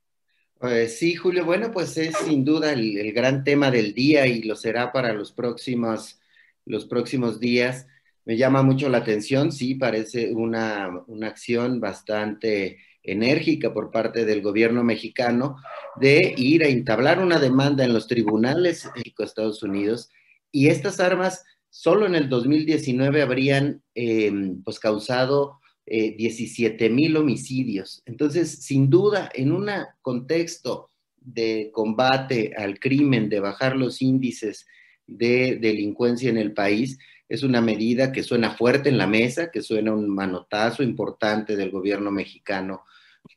Pues 0.61 0.99
sí, 0.99 1.15
Julio, 1.15 1.43
bueno, 1.43 1.71
pues 1.71 1.97
es 1.97 2.15
sin 2.17 2.45
duda 2.45 2.71
el, 2.73 3.13
gran 3.13 3.43
tema 3.43 3.71
del 3.71 3.95
día 3.95 4.27
y 4.27 4.43
lo 4.43 4.55
será 4.55 4.91
para 4.91 5.11
los 5.11 5.31
próximos, 5.31 6.21
los 6.65 6.85
próximos 6.85 7.39
días. 7.39 7.87
Me 8.25 8.37
llama 8.37 8.61
mucho 8.61 8.87
la 8.87 8.99
atención, 8.99 9.51
sí, 9.51 9.73
parece 9.73 10.31
una, 10.31 11.01
una 11.07 11.29
acción 11.29 11.79
bastante 11.79 12.77
enérgica 13.01 13.73
por 13.73 13.89
parte 13.89 14.23
del 14.23 14.43
gobierno 14.43 14.83
mexicano 14.83 15.55
de 15.95 16.35
ir 16.37 16.63
a 16.63 16.67
entablar 16.67 17.17
una 17.23 17.39
demanda 17.39 17.83
en 17.83 17.93
los 17.93 18.05
tribunales 18.05 18.87
de 18.93 19.13
Estados 19.17 19.63
Unidos 19.63 20.11
y 20.51 20.67
estas 20.67 20.99
armas 20.99 21.43
solo 21.71 22.05
en 22.05 22.13
el 22.13 22.29
2019 22.29 23.23
habrían 23.23 23.81
eh, 23.95 24.31
pues 24.63 24.77
causado 24.77 25.60
17 25.91 26.85
eh, 26.85 26.89
mil 26.89 27.17
homicidios. 27.17 28.01
Entonces, 28.05 28.63
sin 28.63 28.89
duda, 28.89 29.29
en 29.33 29.51
un 29.51 29.69
contexto 30.01 30.89
de 31.17 31.69
combate 31.73 32.53
al 32.57 32.79
crimen, 32.79 33.29
de 33.29 33.41
bajar 33.41 33.75
los 33.75 34.01
índices 34.01 34.65
de 35.05 35.57
delincuencia 35.59 36.29
en 36.29 36.37
el 36.37 36.53
país, 36.53 36.97
es 37.27 37.43
una 37.43 37.61
medida 37.61 38.11
que 38.11 38.23
suena 38.23 38.51
fuerte 38.51 38.89
en 38.89 38.97
la 38.97 39.07
mesa, 39.07 39.51
que 39.51 39.61
suena 39.61 39.93
un 39.93 40.09
manotazo 40.09 40.83
importante 40.83 41.55
del 41.55 41.71
gobierno 41.71 42.11
mexicano 42.11 42.83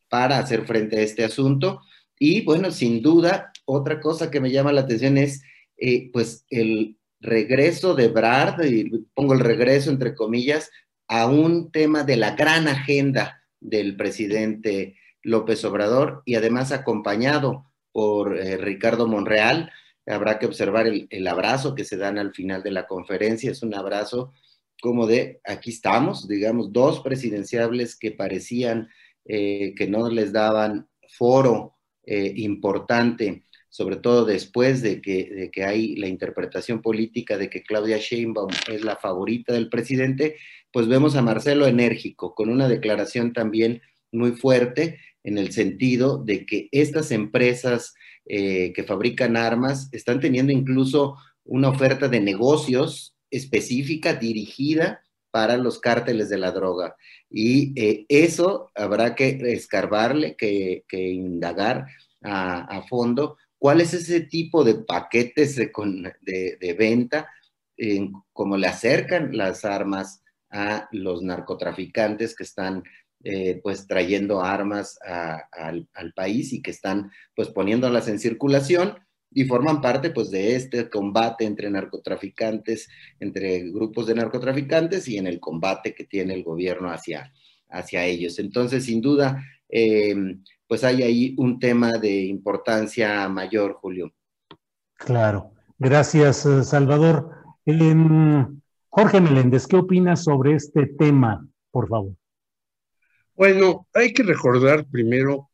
para 0.09 0.39
hacer 0.39 0.65
frente 0.65 0.99
a 0.99 1.03
este 1.03 1.25
asunto. 1.25 1.81
Y 2.19 2.43
bueno, 2.43 2.71
sin 2.71 3.03
duda, 3.03 3.53
otra 3.65 4.01
cosa 4.01 4.31
que 4.31 4.41
me 4.41 4.51
llama 4.51 4.73
la 4.73 4.83
atención 4.83 5.19
es, 5.19 5.43
eh, 5.77 6.11
pues, 6.13 6.45
el 6.51 6.99
regreso 7.21 7.95
de 7.95 8.09
Brad, 8.09 8.63
y 8.65 8.91
pongo 9.15 9.35
el 9.35 9.41
regreso 9.41 9.91
entre 9.91 10.15
comillas, 10.15 10.71
a 11.09 11.27
un 11.27 11.71
tema 11.71 12.05
de 12.05 12.17
la 12.17 12.35
gran 12.35 12.69
agenda 12.69 13.43
del 13.61 13.97
presidente 13.97 14.97
López 15.23 15.65
Obrador 15.65 16.23
y 16.25 16.35
además 16.35 16.73
acompañado 16.73 17.65
por 17.93 18.39
eh, 18.39 18.57
Ricardo 18.57 19.07
Monreal. 19.07 19.73
Habrá 20.07 20.39
que 20.39 20.47
observar 20.47 20.87
el, 20.87 21.27
abrazo 21.27 21.75
que 21.75 21.85
se 21.85 21.97
dan 21.97 22.19
al 22.19 22.35
final 22.35 22.63
de 22.63 22.73
la 22.73 22.87
conferencia. 22.87 23.51
Es 23.51 23.63
un 23.63 23.75
abrazo 23.75 24.33
como 24.83 25.07
de, 25.07 25.41
aquí 25.45 25.71
estamos, 25.71 26.29
digamos, 26.29 26.73
dos 26.73 27.01
presidenciables 27.01 27.97
que 27.97 28.11
parecían 28.11 28.89
eh, 29.25 29.75
que 29.77 29.87
no 29.87 30.11
les 30.11 30.33
daban 30.33 30.89
foro 31.09 31.77
eh, 32.05 32.35
importante, 32.37 33.45
sobre 33.71 33.97
todo 33.97 34.27
después 34.27 34.83
de 34.83 35.01
que, 35.01 35.31
de 35.31 35.51
que 35.51 35.65
hay 35.65 35.97
la 35.97 36.09
interpretación 36.09 36.83
política 36.83 37.39
de 37.39 37.49
que 37.49 37.63
Claudia 37.63 37.97
Sheinbaum 37.97 38.51
es 38.71 38.85
la 38.85 38.97
favorita 38.97 39.55
del 39.55 39.71
presidente, 39.71 40.37
pues 40.75 40.89
vemos 40.89 41.15
a 41.15 41.23
Marcelo 41.23 41.69
enérgico, 41.69 42.35
con 42.35 42.51
una 42.51 42.67
declaración 42.67 43.33
también 43.33 43.81
muy 44.11 44.33
fuerte 44.33 44.99
en 45.23 45.39
el 45.39 45.53
sentido 45.53 46.19
de 46.19 46.45
que 46.47 46.69
estas 46.73 47.13
empresas 47.13 47.95
eh, 48.27 48.73
que 48.73 48.83
fabrican 48.83 49.37
armas 49.37 49.89
están 49.93 50.19
teniendo 50.19 50.51
incluso 50.51 51.17
una 51.45 51.69
oferta 51.69 52.09
de 52.09 52.19
negocios 52.19 53.17
específica 53.31 54.15
dirigida 54.15 55.01
para 55.31 55.59
los 55.59 55.79
cárteles 55.79 56.29
de 56.29 56.39
la 56.39 56.51
droga. 56.51 56.97
Y 57.31 57.81
eh, 57.81 58.05
eso 58.09 58.73
habrá 58.75 59.15
que 59.15 59.29
escarbarle, 59.53 60.35
que, 60.35 60.83
indagar 60.91 61.87
a, 62.21 62.83
fondo 62.89 63.39
cuál 63.59 63.81
es 63.81 63.95
ese 63.95 64.23
tipo 64.23 64.65
de 64.65 64.75
paquetes 64.75 65.55
de, 65.55 66.77
venta, 66.77 67.31
cómo 68.33 68.57
le 68.57 68.67
acercan 68.67 69.37
las 69.37 69.65
armas 69.65 70.24
a 70.55 70.89
los 70.93 71.21
narcotraficantes 71.23 72.37
que 72.37 72.45
están 72.45 72.85
eh, 73.25 73.61
pues 73.63 73.87
trayendo 73.87 74.43
armas 74.43 74.99
al, 75.03 75.89
país 76.15 76.53
y 76.53 76.63
que 76.63 76.71
están 76.71 77.11
pues 77.35 77.49
poniéndolas 77.49 78.07
en 78.07 78.19
circulación 78.19 78.99
y 79.33 79.45
forman 79.45 79.81
parte 79.81 80.11
pues 80.11 80.31
de 80.31 80.55
este 80.55 80.89
combate 80.89 81.45
entre 81.45 81.69
narcotraficantes, 81.71 82.89
entre 83.19 83.71
grupos 83.71 84.07
de 84.07 84.15
narcotraficantes 84.15 85.09
y 85.09 85.19
en 85.19 85.27
el 85.27 85.41
combate 85.41 85.93
que 85.95 86.05
tiene 86.05 86.35
el 86.35 86.45
gobierno 86.45 86.91
hacia, 86.91 87.33
hacia 87.69 88.05
ellos. 88.05 88.39
Entonces, 88.39 88.85
sin 88.85 89.01
duda, 89.01 89.43
em, 89.69 90.45
pues 90.69 90.85
hay 90.85 91.03
ahí 91.03 91.35
un 91.37 91.59
tema 91.59 91.93
de 91.93 92.27
importancia 92.27 93.29
mayor, 93.29 93.73
Julio. 93.81 94.13
Claro. 94.97 95.51
Gracias, 95.79 96.47
eh, 96.47 96.63
Salvador. 96.63 97.31
Em, 97.67 98.61
Jorge 98.97 99.21
Meléndez, 99.21 99.67
¿qué 99.67 99.75
opinas 99.75 100.23
sobre 100.23 100.55
este 100.55 100.87
tema, 100.87 101.45
por 101.73 101.89
favor? 101.89 102.15
Bueno, 103.35 103.89
hay 103.93 104.13
que 104.13 104.23
recordar 104.23 104.87
primero 104.87 105.51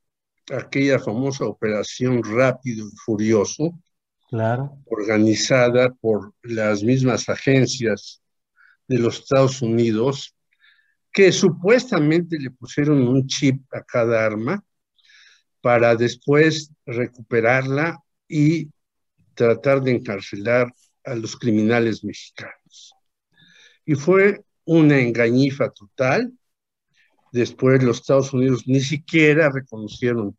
aquella 0.53 0.99
famosa 0.99 1.47
operación 1.47 2.23
Rápido 2.23 2.87
y 2.87 2.97
Furioso, 3.03 3.73
claro. 4.29 4.77
organizada 4.85 5.91
por 6.03 6.35
las 6.43 6.83
mismas 6.83 7.31
agencias 7.31 8.21
de 8.87 8.99
los 8.99 9.21
Estados 9.21 9.63
Unidos, 9.63 10.37
que 11.11 11.33
supuestamente 11.33 12.39
le 12.39 12.51
pusieron 12.51 13.09
un 13.09 13.27
chip 13.27 13.63
a 13.73 13.83
cada 13.83 14.23
arma 14.23 14.63
para 15.63 15.97
después 15.97 16.71
recuperarla 16.85 17.99
y 18.29 18.69
tratar 19.33 19.81
de 19.81 19.93
encarcelar 19.93 20.71
a 21.05 21.15
los 21.15 21.39
criminales 21.39 22.05
mexicanos 22.05 22.60
y 23.91 23.97
fue 23.97 24.45
una 24.67 25.01
engañifa 25.01 25.69
total. 25.71 26.33
Después 27.33 27.83
los 27.83 27.97
Estados 27.97 28.33
Unidos 28.33 28.63
ni 28.69 28.79
siquiera 28.79 29.51
reconocieron 29.51 30.39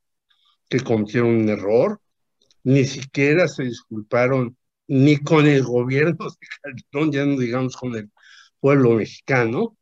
que 0.69 0.79
cometieron 0.79 1.31
un 1.31 1.49
error, 1.49 1.99
ni 2.63 2.85
siquiera 2.85 3.49
se 3.49 3.63
disculparon 3.63 4.55
ni 4.87 5.17
con 5.17 5.47
el 5.47 5.63
gobierno 5.63 6.27
de 6.29 6.47
Calderón, 6.61 7.11
ya 7.11 7.25
no 7.25 7.37
digamos 7.37 7.75
con 7.75 7.93
el 7.93 8.09
pueblo 8.61 8.91
mexicano, 8.91 9.75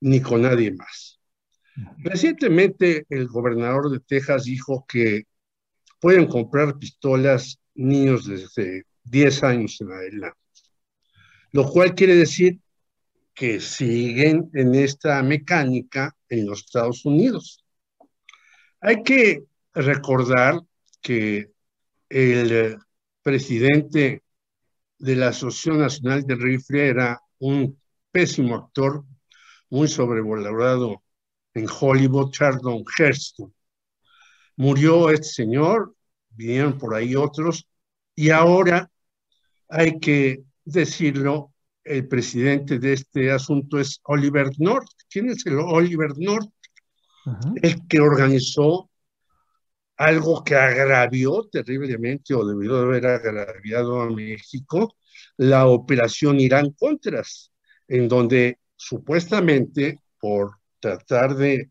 ni 0.00 0.20
con 0.20 0.42
nadie 0.42 0.74
más. 0.74 1.18
Recientemente 1.96 3.06
el 3.08 3.26
gobernador 3.26 3.90
de 3.90 4.00
Texas 4.00 4.44
dijo 4.44 4.84
que 4.86 5.24
pueden 5.98 6.26
comprar 6.26 6.78
pistolas 6.78 7.58
niños 7.74 8.26
desde 8.26 8.84
10 9.04 9.44
años 9.44 9.80
en 9.80 9.92
adelante, 9.92 10.38
lo 11.52 11.66
cual 11.70 11.94
quiere 11.94 12.16
decir 12.16 12.60
que 13.34 13.60
siguen 13.60 14.50
en 14.54 14.74
esta 14.74 15.22
mecánica 15.22 16.14
en 16.28 16.46
los 16.46 16.60
Estados 16.60 17.04
Unidos. 17.04 17.64
Hay 18.80 19.02
que 19.02 19.44
recordar 19.74 20.60
que 21.00 21.50
el 22.08 22.78
presidente 23.22 24.22
de 24.98 25.16
la 25.16 25.28
Asociación 25.28 25.78
Nacional 25.78 26.24
de 26.24 26.34
Rifle 26.34 26.88
era 26.88 27.20
un 27.38 27.80
pésimo 28.10 28.54
actor, 28.54 29.04
muy 29.70 29.88
sobrevalorado 29.88 31.02
en 31.54 31.66
Hollywood, 31.68 32.30
Charlton 32.30 32.84
Heston. 32.96 33.54
Murió 34.56 35.10
este 35.10 35.28
señor, 35.28 35.94
vinieron 36.30 36.76
por 36.76 36.94
ahí 36.94 37.16
otros, 37.16 37.66
y 38.14 38.30
ahora 38.30 38.90
hay 39.68 39.98
que 39.98 40.42
decirlo, 40.64 41.51
el 41.84 42.06
presidente 42.08 42.78
de 42.78 42.92
este 42.92 43.30
asunto 43.30 43.78
es 43.78 44.00
Oliver 44.04 44.50
North. 44.58 44.88
¿Quién 45.10 45.30
es 45.30 45.44
el 45.46 45.58
Oliver 45.58 46.12
North? 46.16 46.50
El 47.62 47.86
que 47.86 48.00
organizó 48.00 48.90
algo 49.96 50.42
que 50.42 50.56
agravió 50.56 51.48
terriblemente 51.50 52.34
o 52.34 52.44
debió 52.44 52.78
haber 52.78 53.06
agraviado 53.06 54.00
a 54.00 54.10
México, 54.10 54.96
la 55.36 55.66
operación 55.66 56.40
Irán 56.40 56.72
Contras, 56.72 57.52
en 57.86 58.08
donde 58.08 58.58
supuestamente 58.74 60.00
por 60.18 60.56
tratar 60.80 61.36
de 61.36 61.70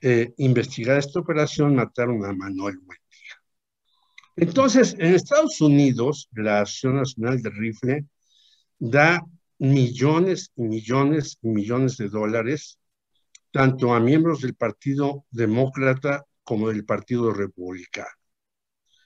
eh, 0.00 0.32
investigar 0.38 0.98
esta 0.98 1.20
operación 1.20 1.74
mataron 1.74 2.24
a 2.24 2.32
Manuel 2.32 2.78
Buendía. 2.78 3.04
Entonces, 4.36 4.94
en 4.98 5.14
Estados 5.14 5.60
Unidos, 5.60 6.28
la 6.32 6.62
Asociación 6.62 6.96
Nacional 6.96 7.42
de 7.42 7.50
Rifle 7.50 8.06
da 8.78 9.24
millones 9.58 10.52
y 10.56 10.62
millones 10.62 11.38
y 11.42 11.48
millones 11.48 11.96
de 11.96 12.08
dólares 12.08 12.78
tanto 13.50 13.94
a 13.94 14.00
miembros 14.00 14.40
del 14.40 14.54
Partido 14.54 15.24
Demócrata 15.30 16.24
como 16.42 16.68
del 16.68 16.84
Partido 16.84 17.32
Republicano, 17.32 18.10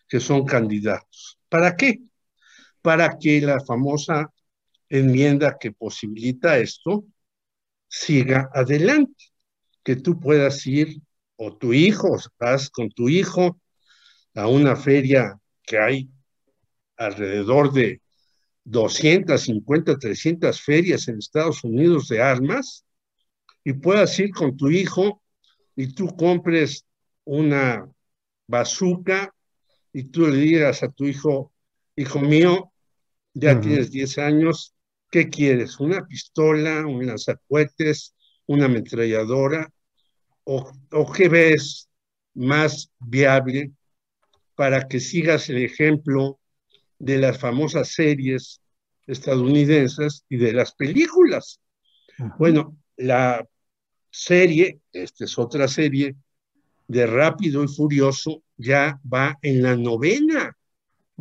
que 0.09 0.20
son 0.20 0.47
candidatos. 0.47 1.39
¿Para 1.49 1.77
qué? 1.77 2.01
Para 2.81 3.19
que 3.19 3.43
la 3.43 3.61
famosa 3.61 4.32
enmienda 4.89 5.59
que 5.61 5.73
posibilita 5.73 6.59
esto 6.59 7.05
siga 7.89 8.49
adelante, 8.55 9.27
que 9.85 9.97
tú 9.97 10.19
puedas 10.19 10.66
ir 10.66 11.01
o 11.36 11.57
tu 11.57 11.73
hijo, 11.73 12.16
vas 12.39 12.70
con 12.70 12.89
tu 12.89 13.09
hijo 13.09 13.61
a 14.35 14.47
una 14.49 14.77
feria 14.77 15.39
que 15.62 15.78
hay 15.78 16.11
alrededor 16.97 17.73
de 17.73 18.01
250, 18.70 19.99
300 19.99 20.61
ferias 20.61 21.09
en 21.09 21.19
Estados 21.19 21.65
Unidos 21.65 22.09
de 22.09 22.23
armas 22.23 22.85
y 23.65 23.73
puedas 23.73 24.19
ir 24.19 24.31
con 24.31 24.57
tu 24.57 24.69
hijo 24.69 25.23
y 25.74 25.95
tú 25.95 26.15
compres 26.16 26.85
una 27.24 27.90
bazooka 28.47 29.35
y 29.93 30.05
tú 30.05 30.27
le 30.27 30.36
digas 30.36 30.82
a 30.82 30.90
tu 30.90 31.07
hijo, 31.07 31.53
hijo 31.97 32.20
mío, 32.20 32.73
ya 33.32 33.59
tienes 33.59 33.90
10 33.90 34.19
años, 34.19 34.74
¿qué 35.11 35.31
quieres? 35.31 35.81
¿Una 35.81 36.07
pistola, 36.07 36.86
unas 36.86 37.27
cohetes, 37.49 38.15
una 38.47 38.66
ametralladora? 38.66 39.73
¿O, 40.45 40.70
¿O 40.93 41.12
qué 41.12 41.28
ves 41.28 41.89
más 42.35 42.90
viable 42.99 43.73
para 44.55 44.89
que 44.89 45.01
sigas 45.01 45.49
el 45.49 45.65
ejemplo 45.65 46.38
de 46.99 47.19
las 47.19 47.39
famosas 47.39 47.89
series 47.89 48.61
estadounidenses 49.07 50.25
y 50.29 50.37
de 50.37 50.53
las 50.53 50.75
películas? 50.75 51.61
Bueno, 52.39 52.77
la 52.97 53.47
serie, 54.11 54.81
esta 54.93 55.25
es 55.25 55.39
otra 55.39 55.69
serie, 55.69 56.16
de 56.87 57.07
Rápido 57.07 57.62
y 57.62 57.69
Furioso, 57.69 58.43
ya 58.57 58.99
va 59.12 59.39
en 59.43 59.62
la 59.62 59.77
novena 59.77 60.57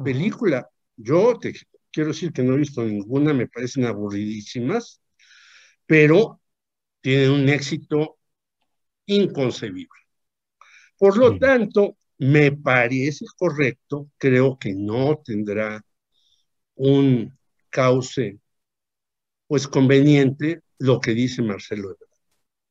película. 0.04 0.70
Yo 0.96 1.38
te 1.38 1.54
quiero 1.92 2.10
decir 2.10 2.32
que 2.32 2.44
no 2.44 2.54
he 2.54 2.58
visto 2.58 2.84
ninguna, 2.84 3.34
me 3.34 3.48
parecen 3.48 3.86
aburridísimas, 3.86 5.02
pero 5.86 6.40
tienen 7.02 7.32
un 7.32 7.50
éxito 7.50 8.18
inconcebible. 9.06 10.00
Por 10.98 11.18
lo 11.18 11.38
tanto, 11.38 11.98
me 12.20 12.52
parece 12.52 13.26
correcto, 13.38 14.10
creo 14.18 14.58
que 14.58 14.74
no 14.74 15.22
tendrá 15.24 15.84
un 16.76 17.38
cauce 17.70 18.40
pues 19.48 19.68
conveniente 19.68 20.62
lo 20.78 21.00
que 21.00 21.12
dice 21.12 21.42
Marcelo. 21.42 21.98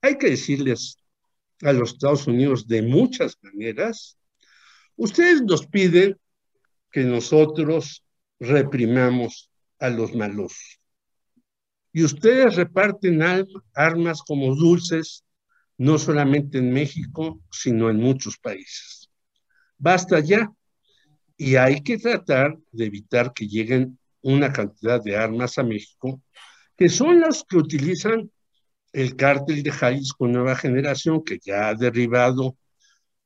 Hay 0.02 0.18
que 0.18 0.30
decirles 0.30 0.98
a 1.62 1.72
los 1.72 1.92
Estados 1.92 2.26
Unidos 2.26 2.66
de 2.68 2.82
muchas 2.82 3.38
maneras, 3.42 4.18
ustedes 4.96 5.42
nos 5.42 5.66
piden 5.66 6.16
que 6.90 7.02
nosotros 7.02 8.04
reprimamos 8.38 9.50
a 9.78 9.88
los 9.88 10.14
malos. 10.14 10.80
Y 11.92 12.04
ustedes 12.04 12.56
reparten 12.56 13.22
armas 13.74 14.22
como 14.22 14.54
dulces, 14.54 15.24
no 15.78 15.98
solamente 15.98 16.58
en 16.58 16.72
México, 16.72 17.40
sino 17.50 17.88
en 17.88 17.96
muchos 17.96 18.36
países. 18.38 19.05
Basta 19.78 20.20
ya. 20.20 20.50
Y 21.36 21.56
hay 21.56 21.82
que 21.82 21.98
tratar 21.98 22.56
de 22.72 22.86
evitar 22.86 23.32
que 23.32 23.46
lleguen 23.46 23.98
una 24.22 24.52
cantidad 24.52 25.02
de 25.02 25.16
armas 25.16 25.58
a 25.58 25.62
México, 25.62 26.22
que 26.76 26.88
son 26.88 27.20
las 27.20 27.44
que 27.44 27.56
utilizan 27.56 28.30
el 28.92 29.14
cártel 29.16 29.62
de 29.62 29.70
Jalisco 29.70 30.26
Nueva 30.26 30.56
Generación, 30.56 31.22
que 31.22 31.38
ya 31.38 31.68
ha 31.68 31.74
derribado 31.74 32.56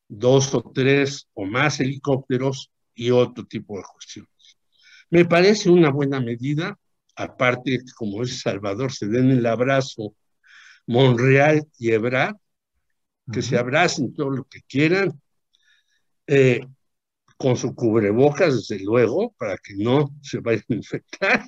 dos 0.09 0.53
o 0.55 0.63
tres 0.63 1.29
o 1.35 1.45
más 1.45 1.79
helicópteros 1.79 2.71
y 2.95 3.13
otro 3.13 3.45
tipo 3.47 3.77
de 3.77 3.85
cuestiones. 3.85 4.59
Me 5.09 5.25
parece 5.25 5.71
una 5.71 5.91
buena 5.91 6.21
medida, 6.21 6.79
aparte 7.15 7.71
de 7.71 7.79
que, 7.79 7.93
como 7.95 8.23
es 8.23 8.41
Salvador, 8.41 8.93
se 8.93 9.07
den 9.07 9.31
el 9.31 9.47
abrazo 9.47 10.15
Monreal 10.87 11.67
y 11.79 11.93
Ebrard, 11.93 12.37
que 13.33 13.43
se 13.43 13.57
abracen 13.57 14.13
todo 14.13 14.31
lo 14.31 14.45
que 14.45 14.61
quieran, 14.63 15.21
eh, 16.33 16.61
con 17.37 17.57
su 17.57 17.75
cubrebocas, 17.75 18.55
desde 18.55 18.85
luego, 18.85 19.35
para 19.37 19.57
que 19.59 19.75
no 19.75 20.15
se 20.23 20.39
vayan 20.39 20.65
a 20.69 20.75
infectar, 20.75 21.45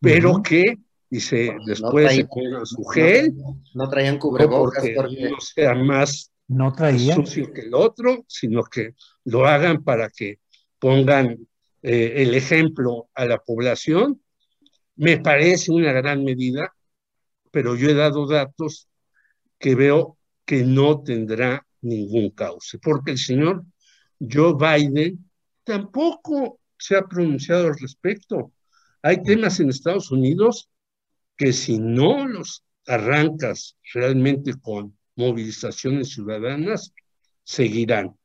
pero 0.00 0.42
que 0.42 0.76
y 1.08 1.20
se, 1.20 1.54
después 1.64 2.16
se 2.16 2.24
pongan 2.24 2.66
su 2.66 2.82
gel. 2.84 3.34
No, 3.74 3.88
traían 3.88 4.18
cubrebocas 4.18 4.84
porque, 4.96 5.30
no 5.30 5.40
sea 5.40 5.74
más 5.74 6.32
no 6.48 6.74
sucio 7.14 7.52
que 7.52 7.60
el 7.60 7.74
otro, 7.74 8.24
sino 8.26 8.64
que 8.64 8.94
lo 9.24 9.46
hagan 9.46 9.84
para 9.84 10.08
que 10.10 10.40
pongan 10.80 11.38
eh, 11.82 12.14
el 12.16 12.34
ejemplo 12.34 13.08
a 13.14 13.24
la 13.24 13.38
población. 13.38 14.20
Me 14.96 15.18
parece 15.18 15.70
una 15.70 15.92
gran 15.92 16.24
medida, 16.24 16.74
pero 17.52 17.76
yo 17.76 17.88
he 17.88 17.94
dado 17.94 18.26
datos 18.26 18.88
que 19.58 19.76
veo 19.76 20.18
que 20.44 20.64
no 20.64 21.02
tendrá 21.02 21.64
ningún 21.82 22.30
cauce, 22.30 22.78
porque 22.78 23.12
el 23.12 23.18
señor 23.18 23.62
Joe 24.20 24.54
Biden 24.54 25.30
tampoco 25.64 26.60
se 26.78 26.96
ha 26.96 27.02
pronunciado 27.02 27.68
al 27.68 27.78
respecto. 27.78 28.52
Hay 29.02 29.22
temas 29.22 29.60
en 29.60 29.70
Estados 29.70 30.10
Unidos 30.10 30.68
que 31.36 31.52
si 31.52 31.78
no 31.78 32.26
los 32.26 32.64
arrancas 32.86 33.76
realmente 33.92 34.54
con 34.60 34.96
movilizaciones 35.14 36.10
ciudadanas, 36.10 36.92
seguirán. 37.44 38.16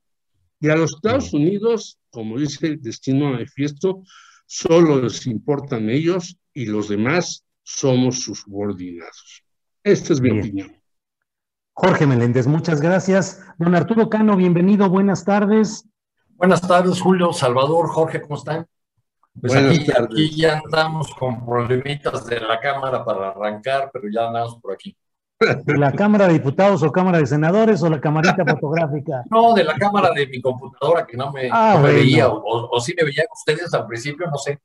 Y 0.60 0.70
a 0.70 0.76
los 0.76 0.96
Estados 0.96 1.34
Unidos, 1.34 2.00
como 2.10 2.40
dice 2.40 2.68
el 2.68 2.82
destino 2.82 3.32
manifiesto, 3.32 4.04
solo 4.46 5.02
les 5.02 5.26
importan 5.28 5.90
ellos 5.90 6.38
y 6.54 6.66
los 6.66 6.90
demás 6.90 7.44
somos 7.64 8.22
sus 8.22 8.42
subordinados. 8.42 9.44
Esta 9.84 10.14
es 10.14 10.22
mi 10.22 10.32
opinión. 10.32 10.83
Jorge 11.74 12.06
Meléndez, 12.06 12.46
muchas 12.46 12.80
gracias. 12.80 13.44
Don 13.58 13.74
Arturo 13.74 14.08
Cano, 14.08 14.36
bienvenido, 14.36 14.90
buenas 14.90 15.26
tardes. 15.26 15.90
Buenas 16.36 16.62
tardes, 16.62 17.02
Julio, 17.02 17.34
Salvador, 17.34 17.88
Jorge, 17.88 18.22
¿cómo 18.22 18.36
están? 18.36 18.68
Pues 19.42 19.56
aquí, 19.56 20.36
ya 20.36 20.62
andamos 20.64 21.14
con 21.16 21.44
problemitas 21.44 22.28
de 22.28 22.40
la 22.40 22.60
Cámara 22.60 23.04
para 23.04 23.30
arrancar, 23.30 23.90
pero 23.92 24.06
ya 24.14 24.28
andamos 24.28 24.60
por 24.62 24.74
aquí. 24.74 24.96
¿De 25.40 25.76
la 25.76 25.92
Cámara 25.92 26.28
de 26.28 26.34
Diputados 26.34 26.84
o 26.84 26.92
Cámara 26.92 27.18
de 27.18 27.26
Senadores 27.26 27.82
o 27.82 27.90
la 27.90 28.00
camarita 28.00 28.36
fotográfica? 28.48 29.24
No, 29.32 29.56
de 29.56 29.64
la 29.64 29.74
cámara 29.74 30.12
de 30.14 30.28
mi 30.28 30.40
computadora 30.42 31.08
que 31.08 31.18
no 31.18 31.32
me, 31.32 31.50
ah, 31.52 31.82
veía, 31.84 32.30
o, 32.30 32.70
o, 32.70 32.80
sí 32.80 32.94
me 32.96 33.04
veían 33.04 33.26
ustedes 33.34 33.74
al 33.74 33.88
principio, 33.88 34.28
no 34.28 34.38
sé. 34.38 34.60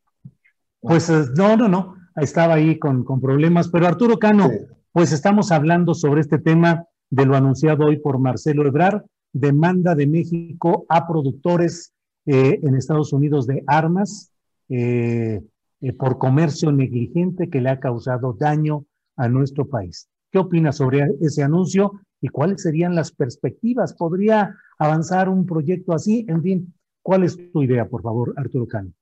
Pues 0.81 1.09
eh, 1.09 1.25
no, 1.35 1.57
no, 1.57 1.69
no, 1.69 1.97
estaba 2.17 2.55
ahí 2.55 2.79
con, 2.79 3.03
con 3.03 3.19
problemas, 3.21 3.69
pero 3.69 3.87
Arturo 3.87 4.19
Cano, 4.19 4.51
pues 4.93 5.11
estamos 5.11 5.51
hablando 5.51 5.95
sobre 5.95 6.21
este 6.21 6.39
tema 6.39 6.85
de 7.11 7.27
lo 7.27 7.37
anunciado 7.37 7.87
hoy 7.87 7.99
por 7.99 8.19
Marcelo 8.19 8.67
Ebrar, 8.67 9.05
demanda 9.33 9.95
de 9.95 10.07
México 10.07 10.87
a 10.89 11.07
productores 11.07 11.93
eh, 12.27 12.61
en 12.63 12.75
Estados 12.75 13.13
Unidos 13.13 13.47
de 13.47 13.63
armas 13.67 14.33
eh, 14.69 15.41
eh, 15.81 15.93
por 15.93 16.19
comercio 16.19 16.73
negligente 16.73 17.49
que 17.49 17.61
le 17.61 17.71
ha 17.71 17.81
causado 17.81 18.35
daño 18.39 18.85
a 19.17 19.29
nuestro 19.29 19.67
país. 19.67 20.09
¿Qué 20.31 20.39
opinas 20.39 20.77
sobre 20.77 21.07
ese 21.21 21.43
anuncio 21.43 22.01
y 22.21 22.29
cuáles 22.29 22.63
serían 22.63 22.95
las 22.95 23.13
perspectivas? 23.13 23.95
¿Podría 23.95 24.55
avanzar 24.79 25.29
un 25.29 25.47
proyecto 25.47 25.95
así? 25.95 26.27
En 26.29 26.43
fin, 26.43 26.75
¿cuál 27.03 27.25
es 27.25 27.39
tu 27.51 27.63
idea, 27.63 27.87
por 27.87 28.03
favor, 28.03 28.35
Arturo 28.37 28.67
Cano? 28.67 28.93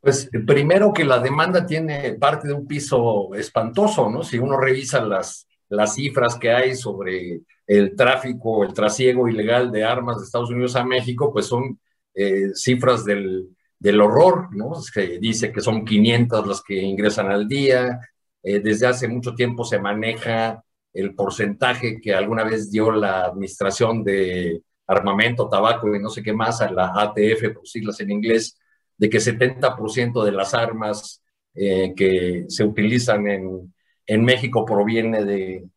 Pues 0.00 0.30
primero 0.46 0.94
que 0.94 1.04
la 1.04 1.18
demanda 1.18 1.66
tiene 1.66 2.14
parte 2.14 2.48
de 2.48 2.54
un 2.54 2.66
piso 2.66 3.34
espantoso, 3.34 4.08
¿no? 4.08 4.22
Si 4.22 4.38
uno 4.38 4.56
revisa 4.56 5.04
las, 5.04 5.46
las 5.70 5.94
cifras 5.94 6.36
que 6.36 6.50
hay 6.50 6.76
sobre 6.76 7.42
el 7.66 7.96
tráfico, 7.96 8.64
el 8.64 8.74
trasiego 8.74 9.28
ilegal 9.28 9.70
de 9.70 9.84
armas 9.84 10.18
de 10.18 10.24
Estados 10.24 10.50
Unidos 10.50 10.76
a 10.76 10.84
México, 10.84 11.32
pues 11.32 11.46
son 11.46 11.78
eh, 12.14 12.50
cifras 12.54 13.04
del, 13.04 13.48
del 13.78 14.00
horror, 14.00 14.54
¿no? 14.54 14.72
que 14.92 15.18
dice 15.18 15.52
que 15.52 15.60
son 15.60 15.84
500 15.84 16.46
los 16.46 16.62
que 16.62 16.74
ingresan 16.74 17.30
al 17.30 17.48
día. 17.48 18.00
Eh, 18.42 18.60
desde 18.60 18.86
hace 18.86 19.08
mucho 19.08 19.34
tiempo 19.34 19.64
se 19.64 19.78
maneja 19.78 20.62
el 20.92 21.14
porcentaje 21.14 22.00
que 22.00 22.14
alguna 22.14 22.44
vez 22.44 22.70
dio 22.70 22.90
la 22.90 23.26
administración 23.26 24.02
de 24.02 24.62
armamento, 24.86 25.48
tabaco 25.48 25.94
y 25.94 26.00
no 26.00 26.10
sé 26.10 26.22
qué 26.22 26.32
más 26.32 26.60
a 26.60 26.70
la 26.70 26.92
ATF, 26.94 27.54
por 27.54 27.66
siglas 27.66 28.00
en 28.00 28.10
inglés, 28.10 28.58
de 28.98 29.08
que 29.08 29.18
70% 29.18 30.24
de 30.24 30.32
las 30.32 30.52
armas 30.52 31.22
eh, 31.54 31.94
que 31.96 32.46
se 32.48 32.64
utilizan 32.64 33.28
en, 33.28 33.72
en 34.10 34.24
México 34.24 34.64
proviene 34.64 35.24
de, 35.24 35.68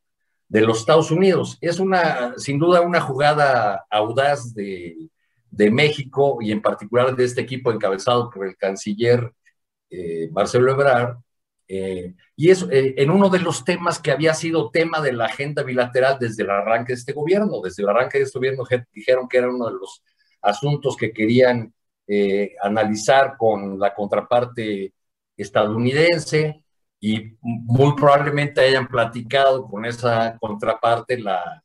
de, 0.48 0.62
los 0.62 0.80
Estados 0.80 1.12
Unidos. 1.12 1.60
Es 1.62 1.80
una, 1.80 2.34
sin 2.38 2.58
duda, 2.58 2.82
una 2.82 3.00
jugada 3.00 3.86
audaz 3.92 4.56
de, 4.56 4.98
de 5.52 5.70
México 5.70 6.40
y 6.42 6.52
en 6.52 6.60
particular 6.60 7.16
de 7.16 7.26
este 7.26 7.42
equipo 7.42 7.72
encabezado 7.72 8.32
por 8.32 8.48
el 8.48 8.58
canciller 8.58 9.32
eh, 9.92 10.30
Marcelo 10.32 10.72
Ebrard, 10.72 11.18
eh, 11.68 12.16
y 12.36 12.50
es 12.50 12.64
eh, 12.72 12.96
en 12.98 13.12
uno 13.12 13.30
de 13.30 13.38
los 13.38 13.64
temas 13.64 14.00
que 14.00 14.10
había 14.10 14.34
sido 14.34 14.72
tema 14.72 15.00
de 15.00 15.14
la 15.14 15.26
agenda 15.26 15.62
bilateral 15.62 16.18
desde 16.20 16.42
el 16.42 16.50
arranque 16.50 16.94
de 16.94 17.00
este 17.00 17.14
gobierno. 17.14 17.62
Desde 17.62 17.84
el 17.84 17.90
arranque 17.90 18.18
de 18.18 18.24
este 18.24 18.40
gobierno 18.40 18.64
dijeron 18.92 19.28
que 19.30 19.38
era 19.38 19.50
uno 19.50 19.68
de 19.68 19.74
los 19.74 20.02
asuntos 20.42 20.98
que 20.98 21.14
querían 21.14 21.72
analizar 22.62 23.36
con 23.38 23.80
la 23.80 23.94
contraparte 23.94 24.94
estadounidense 25.38 26.63
y 27.06 27.36
muy 27.42 27.96
probablemente 27.98 28.62
hayan 28.62 28.88
platicado 28.88 29.68
con 29.68 29.84
esa 29.84 30.38
contraparte 30.40 31.20
la, 31.20 31.62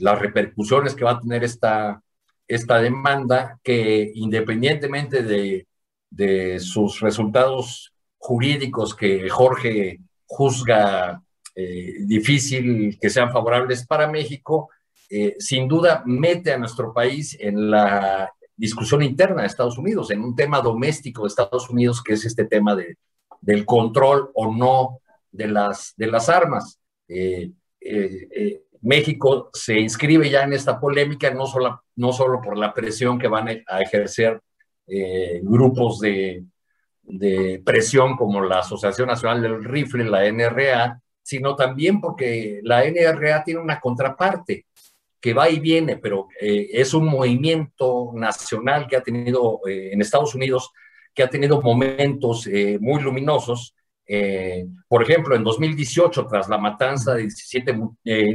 las 0.00 0.18
repercusiones 0.18 0.96
que 0.96 1.04
va 1.04 1.12
a 1.12 1.20
tener 1.20 1.44
esta, 1.44 2.02
esta 2.48 2.80
demanda 2.80 3.60
que 3.62 4.10
independientemente 4.16 5.22
de, 5.22 5.68
de 6.10 6.58
sus 6.58 6.98
resultados 6.98 7.92
jurídicos 8.18 8.96
que 8.96 9.28
Jorge 9.30 10.00
juzga 10.26 11.22
eh, 11.54 11.98
difícil 12.00 12.98
que 13.00 13.10
sean 13.10 13.30
favorables 13.30 13.86
para 13.86 14.08
México, 14.08 14.70
eh, 15.08 15.36
sin 15.38 15.68
duda 15.68 16.02
mete 16.04 16.52
a 16.52 16.58
nuestro 16.58 16.92
país 16.92 17.36
en 17.38 17.70
la 17.70 18.28
discusión 18.56 19.04
interna 19.04 19.42
de 19.42 19.46
Estados 19.46 19.78
Unidos, 19.78 20.10
en 20.10 20.20
un 20.20 20.34
tema 20.34 20.60
doméstico 20.60 21.22
de 21.22 21.28
Estados 21.28 21.70
Unidos, 21.70 22.02
que 22.02 22.14
es 22.14 22.24
este 22.24 22.44
tema 22.44 22.74
de, 22.74 22.96
del 23.44 23.64
control 23.64 24.30
o 24.34 24.54
no 24.54 25.00
de 25.30 25.48
las, 25.48 25.94
de 25.96 26.06
las 26.06 26.28
armas. 26.28 26.80
Eh, 27.08 27.50
México 28.80 29.50
se 29.52 29.78
inscribe 29.78 30.28
ya 30.28 30.42
en 30.42 30.52
esta 30.52 30.78
polémica, 30.78 31.30
no 31.30 31.46
solo, 31.46 31.82
no 31.96 32.12
solo 32.12 32.40
por 32.40 32.56
la 32.56 32.72
presión 32.72 33.18
que 33.18 33.28
van 33.28 33.62
a 33.66 33.80
ejercer 33.80 34.40
grupos 35.42 36.00
de, 36.00 36.44
de 37.06 37.62
presión 37.64 38.16
como 38.16 38.42
la 38.42 38.60
Asociación 38.60 39.08
Nacional 39.08 39.42
del 39.42 39.64
Rifle, 39.64 40.04
la 40.04 40.30
NRA, 40.30 41.00
sino 41.22 41.54
también 41.56 42.00
porque 42.00 42.60
la 42.62 42.84
NRA 42.84 43.44
tiene 43.44 43.60
una 43.60 43.80
contraparte 43.80 44.66
que 45.20 45.32
va 45.32 45.48
y 45.48 45.58
viene, 45.58 45.96
pero 45.96 46.28
eh, 46.38 46.68
es 46.72 46.92
un 46.92 47.06
movimiento 47.06 48.10
nacional 48.14 48.86
que 48.86 48.96
ha 48.96 49.02
tenido 49.02 49.60
eh, 49.66 49.90
en 49.92 50.02
Estados 50.02 50.34
Unidos, 50.34 50.70
que 51.14 51.22
ha 51.22 51.30
tenido 51.30 51.62
momentos 51.62 52.46
eh, 52.46 52.78
muy 52.80 53.00
luminosos. 53.02 53.74
por 54.88 55.02
ejemplo, 55.02 55.34
en 55.34 55.44
2018, 55.44 56.26
tras 56.26 56.48
la 56.48 56.58
matanza 56.58 57.14
de 57.14 57.22
17 57.22 57.74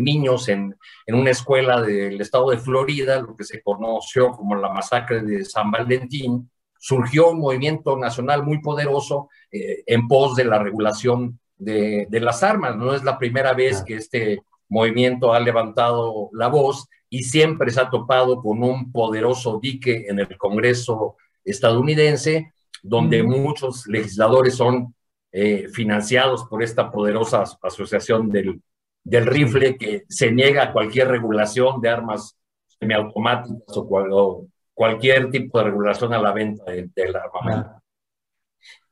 niños 0.02 0.50
en, 0.50 0.76
en 1.06 1.16
una 1.16 1.30
escuela 1.30 1.82
del 1.82 2.20
estado 2.20 2.50
de 2.50 2.58
Florida, 2.58 3.22
lo 3.22 3.36
que 3.36 3.44
se 3.44 3.62
conoció 3.62 4.32
como 4.32 4.56
la 4.56 4.70
masacre 4.70 5.22
de 5.22 5.46
San 5.46 5.70
Valentín, 5.70 6.50
surgió 6.80 7.30
un 7.30 7.40
movimiento 7.40 7.98
nacional 7.98 8.44
muy 8.44 8.62
poderoso 8.62 9.30
eh, 9.52 9.84
en 9.86 10.08
pos 10.08 10.36
de 10.36 10.46
la 10.46 10.60
regulación 10.60 11.40
de, 11.58 12.08
las 12.10 12.42
armas. 12.42 12.76
No 12.78 12.96
es 12.96 13.04
la 13.04 13.20
primera 13.20 13.54
vez 13.54 13.84
que 13.84 13.96
este 13.96 14.42
movimiento 14.70 15.34
ha 15.34 15.40
levantado 15.40 16.30
la 16.32 16.48
voz 16.48 16.88
y 17.10 17.24
siempre 17.24 17.70
se 17.70 17.82
ha 17.82 17.90
topado 17.90 18.42
con 18.42 18.64
un 18.64 18.92
poderoso 18.92 19.60
dique 19.62 20.06
en 20.08 20.20
el 20.20 20.38
Congreso 20.38 21.18
estadounidense, 21.44 22.54
donde 22.84 23.24
muchos 23.24 23.88
legisladores 23.88 24.56
son 24.56 24.96
eh, 25.32 25.68
financiados 25.72 26.46
por 26.46 26.64
esta 26.64 26.92
poderosa 26.92 27.44
asociación 27.62 28.30
del, 28.30 28.62
del 29.04 29.26
rifle 29.26 29.78
que 29.78 30.06
se 30.10 30.32
niega 30.32 30.64
a 30.64 30.74
cualquier 30.74 31.08
regulación 31.08 31.82
de 31.82 31.90
armas 31.90 32.36
semiautomáticas 32.80 33.78
o, 33.78 33.88
o 33.92 34.48
cualquier 34.74 35.30
tipo 35.30 35.58
de 35.58 35.66
regulación 35.66 36.14
a 36.14 36.22
la 36.22 36.32
venta 36.32 36.64
del, 36.72 37.16
armamento. 37.16 37.82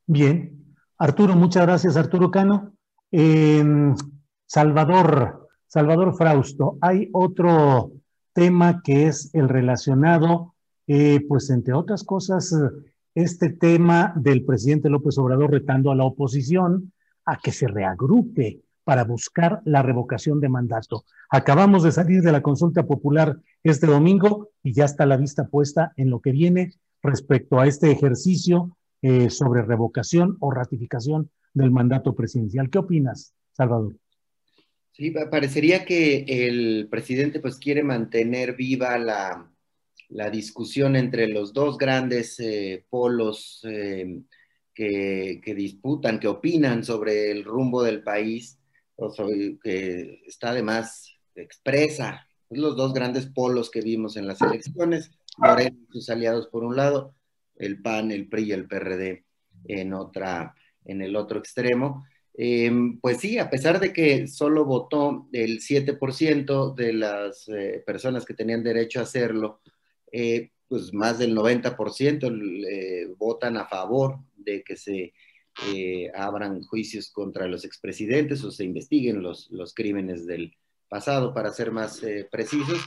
Bien. 0.06 0.76
Arturo, 0.98 1.36
muchas 1.36 1.66
gracias, 1.66 1.96
Arturo 1.96 2.30
Cano. 2.30 2.74
Em, 3.12 3.96
Salvador, 4.46 5.48
Salvador 5.68 6.16
Frausto, 6.16 6.78
hay 6.82 7.10
otro 7.14 7.92
tema 8.34 8.82
que 8.84 9.08
es 9.08 9.34
el 9.34 9.48
relacionado, 9.48 10.56
eh, 10.88 11.22
pues 11.28 11.50
entre 11.50 11.74
otras 11.74 12.04
cosas, 12.04 12.54
este 13.18 13.50
tema 13.50 14.14
del 14.16 14.46
presidente 14.46 14.90
López 14.90 15.18
Obrador 15.18 15.50
retando 15.50 15.90
a 15.90 15.96
la 15.96 16.04
oposición 16.04 16.94
a 17.26 17.40
que 17.40 17.52
se 17.52 17.68
reagrupe 17.68 18.62
para 18.84 19.06
buscar 19.06 19.60
la 19.66 19.82
revocación 19.82 20.40
de 20.40 20.50
mandato. 20.50 21.04
Acabamos 21.32 21.82
de 21.82 21.92
salir 21.92 22.22
de 22.22 22.32
la 22.32 22.44
consulta 22.44 22.86
popular 22.86 23.40
este 23.64 23.88
domingo 23.88 24.52
y 24.62 24.74
ya 24.74 24.86
está 24.86 25.08
la 25.08 25.18
vista 25.18 25.48
puesta 25.48 25.94
en 25.98 26.12
lo 26.12 26.20
que 26.20 26.32
viene 26.32 26.74
respecto 27.02 27.60
a 27.60 27.66
este 27.66 27.90
ejercicio 27.90 28.78
eh, 29.02 29.32
sobre 29.32 29.64
revocación 29.64 30.38
o 30.40 30.52
ratificación 30.52 31.32
del 31.56 31.72
mandato 31.72 32.14
presidencial. 32.14 32.70
¿Qué 32.70 32.78
opinas, 32.78 33.34
Salvador? 33.52 33.96
Sí, 34.92 35.12
parecería 35.32 35.86
que 35.86 36.24
el 36.28 36.88
presidente 36.88 37.40
pues 37.40 37.58
quiere 37.58 37.82
mantener 37.82 38.56
viva 38.56 38.96
la, 39.00 39.50
discusión 40.32 40.96
entre 40.96 41.28
los 41.28 41.54
dos 41.54 41.78
grandes 41.78 42.40
eh, 42.40 42.86
polos 42.90 43.62
eh, 43.64 44.22
que, 44.74 45.42
que, 45.44 45.56
disputan, 45.56 46.20
que 46.20 46.28
opinan 46.28 46.84
sobre 46.84 47.32
el 47.32 47.44
rumbo 47.44 47.84
del 47.84 48.04
país 48.04 48.58
que 49.64 50.24
está 50.26 50.50
además 50.50 51.14
expresa 51.36 52.28
los 52.50 52.76
dos 52.76 52.94
grandes 52.94 53.28
polos 53.28 53.70
que 53.70 53.82
vimos 53.82 54.18
en 54.18 54.28
las 54.28 54.42
elecciones, 54.42 55.12
Moreno 55.38 55.78
y 55.88 55.92
sus 55.92 56.10
aliados 56.10 56.48
por 56.48 56.64
un 56.64 56.76
lado, 56.76 57.14
el 57.58 57.82
PAN, 57.82 58.12
el 58.12 58.28
PRI 58.30 58.44
y 58.44 58.52
el 58.54 58.68
PRD 58.68 59.26
en, 59.66 59.94
otra, 59.94 60.56
en 60.86 61.02
el 61.02 61.16
otro 61.16 61.40
extremo. 61.40 62.06
Em, 62.34 63.00
pues 63.00 63.18
sí, 63.18 63.38
a 63.38 63.50
pesar 63.50 63.80
de 63.80 63.92
que 63.92 64.28
solo 64.28 64.64
votó 64.64 65.28
el 65.34 65.60
7% 65.60 66.74
de 66.74 66.94
las 66.94 67.50
eh, 67.50 67.84
personas 67.86 68.26
que 68.26 68.34
tenían 68.34 68.64
derecho 68.64 69.00
a 69.00 69.04
hacerlo, 69.04 69.62
eh, 70.12 70.52
pues 70.68 70.94
más 70.94 71.18
del 71.20 71.36
90% 71.36 72.66
eh, 72.68 73.14
votan 73.18 73.58
a 73.58 73.66
favor 73.66 74.20
de 74.36 74.64
que 74.64 74.76
se 74.76 75.14
eh, 75.66 76.12
abran 76.14 76.62
juicios 76.64 77.10
contra 77.10 77.48
los 77.48 77.66
expresidentes 77.66 78.44
o 78.44 78.52
se 78.52 78.64
investiguen 78.64 79.24
los, 79.24 79.50
los 79.50 79.74
crímenes 79.74 80.28
del 80.28 80.56
pasado, 80.88 81.34
para 81.34 81.52
ser 81.52 81.72
más 81.72 82.02
eh, 82.04 82.28
precisos. 82.30 82.80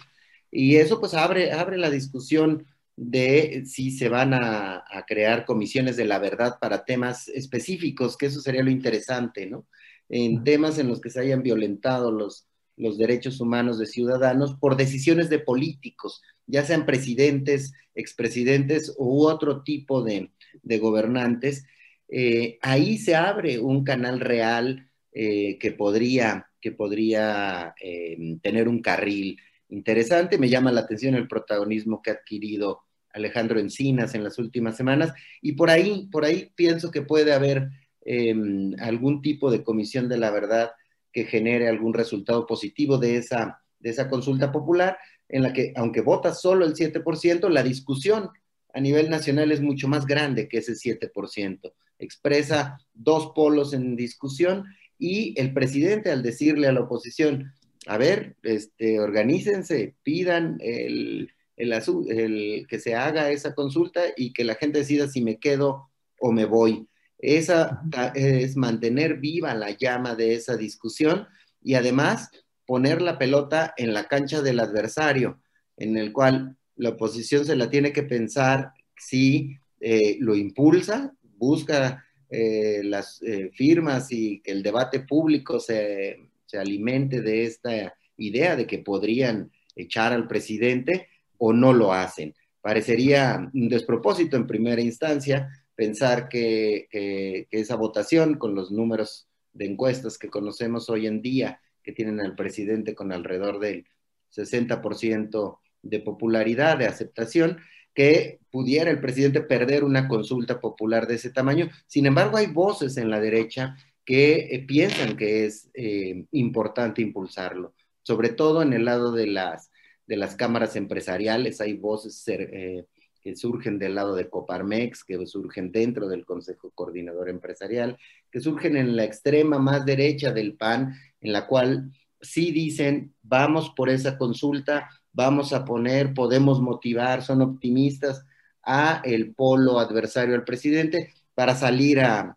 Y 0.50 0.76
eso 0.76 1.00
pues 1.00 1.14
abre, 1.14 1.52
abre 1.52 1.78
la 1.78 1.90
discusión 1.90 2.66
de 2.96 3.64
si 3.66 3.90
se 3.90 4.08
van 4.08 4.34
a, 4.34 4.84
crear 5.06 5.46
comisiones 5.46 5.96
de 5.96 6.04
la 6.04 6.18
verdad 6.18 6.58
para 6.60 6.84
temas 6.84 7.28
específicos, 7.28 8.16
que 8.16 8.26
eso 8.26 8.40
sería 8.40 8.62
lo 8.62 8.70
interesante, 8.70 9.46
¿no? 9.46 9.66
En 10.08 10.44
temas 10.44 10.78
en 10.78 10.88
los 10.88 11.00
que 11.00 11.10
se 11.10 11.20
hayan 11.20 11.42
violentado 11.42 12.12
los, 12.12 12.46
los 12.76 12.98
derechos 12.98 13.40
humanos 13.40 13.78
de 13.78 13.86
ciudadanos 13.86 14.54
por 14.54 14.76
decisiones 14.76 15.30
de 15.30 15.38
políticos, 15.38 16.20
ya 16.50 16.64
sean 16.64 16.86
presidentes, 16.86 17.72
expresidentes 17.94 18.94
u 18.98 19.24
otro 19.24 19.62
tipo 19.62 20.02
de, 20.02 20.30
gobernantes, 20.62 21.64
eh, 22.08 22.58
ahí 22.62 22.98
se 22.98 23.14
abre 23.14 23.58
un 23.58 23.84
canal 23.84 24.20
real 24.20 24.90
eh, 25.12 25.58
que 25.58 25.72
podría, 25.72 26.48
que 26.60 26.72
podría 26.72 27.74
eh, 27.80 28.16
tener 28.42 28.68
un 28.68 28.82
carril 28.82 29.38
interesante. 29.68 30.38
Me 30.38 30.48
llama 30.48 30.72
la 30.72 30.82
atención 30.82 31.14
el 31.14 31.28
protagonismo 31.28 32.02
que 32.02 32.10
ha 32.10 32.14
adquirido 32.14 32.82
Alejandro 33.12 33.58
Encinas 33.58 34.14
en 34.14 34.24
las 34.24 34.38
últimas 34.38 34.76
semanas 34.76 35.12
y 35.42 35.52
por 35.52 35.70
ahí, 35.70 36.08
por 36.10 36.24
ahí 36.24 36.52
pienso 36.54 36.90
que 36.90 37.02
puede 37.02 37.32
haber 37.32 37.68
em, 38.04 38.74
algún 38.80 39.20
tipo 39.22 39.50
de 39.50 39.62
comisión 39.64 40.08
de 40.08 40.18
la 40.18 40.30
verdad 40.30 40.70
que 41.12 41.24
genere 41.24 41.68
algún 41.68 41.92
resultado 41.94 42.46
positivo 42.46 42.98
de 42.98 43.16
esa, 43.16 43.62
de 43.80 43.90
esa 43.90 44.08
consulta 44.08 44.52
popular 44.52 44.96
en 45.30 45.42
la 45.42 45.52
que, 45.52 45.72
aunque 45.76 46.00
vota 46.00 46.34
solo 46.34 46.64
el 46.64 46.74
7%, 46.74 47.48
la 47.48 47.62
discusión 47.62 48.30
a 48.72 48.80
nivel 48.80 49.10
nacional 49.10 49.50
es 49.52 49.60
mucho 49.60 49.88
más 49.88 50.06
grande 50.06 50.48
que 50.48 50.58
ese 50.58 50.74
7% 50.74 51.72
expresa 52.00 52.78
dos 52.94 53.32
polos 53.34 53.72
en 53.72 53.94
discusión 53.94 54.64
y 54.98 55.38
el 55.40 55.52
presidente 55.52 56.10
al 56.10 56.22
decirle 56.22 56.66
a 56.66 56.72
la 56.72 56.80
oposición, 56.80 57.52
a 57.86 57.96
ver, 57.96 58.36
este, 58.42 58.98
organícense, 59.00 59.94
pidan 60.02 60.58
el, 60.60 61.32
el, 61.56 62.66
que 62.68 62.80
se 62.80 62.94
haga 62.94 63.30
esa 63.30 63.54
consulta 63.54 64.02
y 64.16 64.32
que 64.32 64.44
la 64.44 64.56
gente 64.56 64.80
decida 64.80 65.08
si 65.08 65.22
me 65.22 65.38
quedo 65.38 65.90
o 66.18 66.32
me 66.32 66.44
voy. 66.44 66.86
Esa 67.18 67.82
es 68.14 68.56
mantener 68.56 69.18
viva 69.18 69.54
la 69.54 69.70
llama 69.70 70.14
de 70.14 70.34
esa 70.34 70.56
discusión 70.56 71.26
y 71.62 71.74
además 71.74 72.30
poner 72.70 73.02
la 73.02 73.18
pelota 73.18 73.74
en 73.76 73.92
la 73.92 74.06
cancha 74.06 74.42
del 74.42 74.60
adversario, 74.60 75.40
en 75.76 75.96
el 75.96 76.12
cual 76.12 76.56
la 76.76 76.90
oposición 76.90 77.44
se 77.44 77.56
la 77.56 77.68
tiene 77.68 77.92
que 77.92 78.04
pensar 78.04 78.70
si 78.96 79.56
eh, 79.80 80.18
lo 80.20 80.36
impulsa 80.36 81.12
busca 81.36 82.06
eh, 82.30 82.82
las 82.84 83.20
eh, 83.22 83.50
firmas 83.52 84.12
y 84.12 84.40
que 84.42 84.52
el 84.52 84.62
debate 84.62 85.00
público 85.00 85.58
se, 85.58 86.30
se 86.46 86.58
alimente 86.58 87.22
de 87.22 87.42
esta 87.42 87.92
idea 88.16 88.54
de 88.54 88.68
que 88.68 88.78
podrían 88.78 89.50
echar 89.74 90.12
al 90.12 90.28
presidente 90.28 91.08
o 91.38 91.52
no 91.52 91.72
lo 91.72 91.92
hacen. 91.92 92.36
Parecería 92.60 93.50
un 93.52 93.68
despropósito 93.68 94.36
en 94.36 94.46
primera 94.46 94.80
instancia 94.80 95.48
pensar 95.74 96.28
que, 96.28 96.86
que, 96.88 97.48
esa 97.50 97.74
votación 97.74 98.38
con 98.38 98.54
los 98.54 98.70
números 98.70 99.26
de 99.52 99.66
encuestas 99.66 100.16
que 100.18 100.30
conocemos 100.30 100.88
hoy 100.88 101.08
en 101.08 101.20
día, 101.20 101.60
que 101.82 101.92
tienen 101.92 102.20
al 102.20 102.34
presidente 102.34 102.94
con 102.94 103.12
alrededor 103.12 103.58
del 103.58 103.86
60% 104.34 105.58
de 105.82 106.00
popularidad, 106.00 106.78
de 106.78 106.86
aceptación, 106.86 107.58
que 107.94 108.40
pudiera 108.50 108.90
el 108.90 109.00
presidente 109.00 109.40
perder 109.40 109.84
una 109.84 110.08
consulta 110.08 110.60
popular 110.60 111.06
de 111.06 111.16
ese 111.16 111.30
tamaño. 111.30 111.68
Sin 111.86 112.06
embargo, 112.06 112.36
hay 112.36 112.46
voces 112.46 112.96
en 112.96 113.10
la 113.10 113.20
derecha 113.20 113.76
que 114.04 114.48
eh, 114.50 114.64
piensan 114.66 115.16
que 115.16 115.46
es 115.46 115.70
eh, 115.74 116.24
importante 116.32 117.02
impulsarlo, 117.02 117.74
sobre 118.02 118.30
todo 118.30 118.62
en 118.62 118.72
el 118.72 118.84
lado 118.84 119.12
de 119.12 119.26
las, 119.26 119.70
de 120.06 120.16
las 120.16 120.36
cámaras 120.36 120.76
empresariales. 120.76 121.60
Hay 121.60 121.74
voces 121.74 122.22
eh, 122.28 122.86
que 123.20 123.36
surgen 123.36 123.78
del 123.78 123.94
lado 123.94 124.14
de 124.14 124.28
Coparmex, 124.28 125.04
que 125.04 125.26
surgen 125.26 125.70
dentro 125.70 126.08
del 126.08 126.24
Consejo 126.24 126.70
Coordinador 126.74 127.28
Empresarial, 127.28 127.98
que 128.30 128.40
surgen 128.40 128.76
en 128.76 128.96
la 128.96 129.04
extrema 129.04 129.58
más 129.58 129.84
derecha 129.84 130.32
del 130.32 130.54
PAN, 130.54 130.94
en 131.20 131.32
la 131.32 131.46
cual 131.46 131.92
sí 132.20 132.52
dicen, 132.52 133.14
vamos 133.22 133.70
por 133.70 133.90
esa 133.90 134.18
consulta, 134.18 134.88
vamos 135.12 135.52
a 135.52 135.64
poner, 135.64 136.14
podemos 136.14 136.60
motivar, 136.60 137.22
son 137.22 137.42
optimistas 137.42 138.24
a 138.62 139.00
el 139.04 139.34
polo 139.34 139.78
adversario 139.78 140.34
al 140.34 140.44
presidente 140.44 141.12
para 141.34 141.54
salir 141.54 142.00
a, 142.00 142.36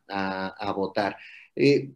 votar. 0.75 1.17
Eh, 1.55 1.91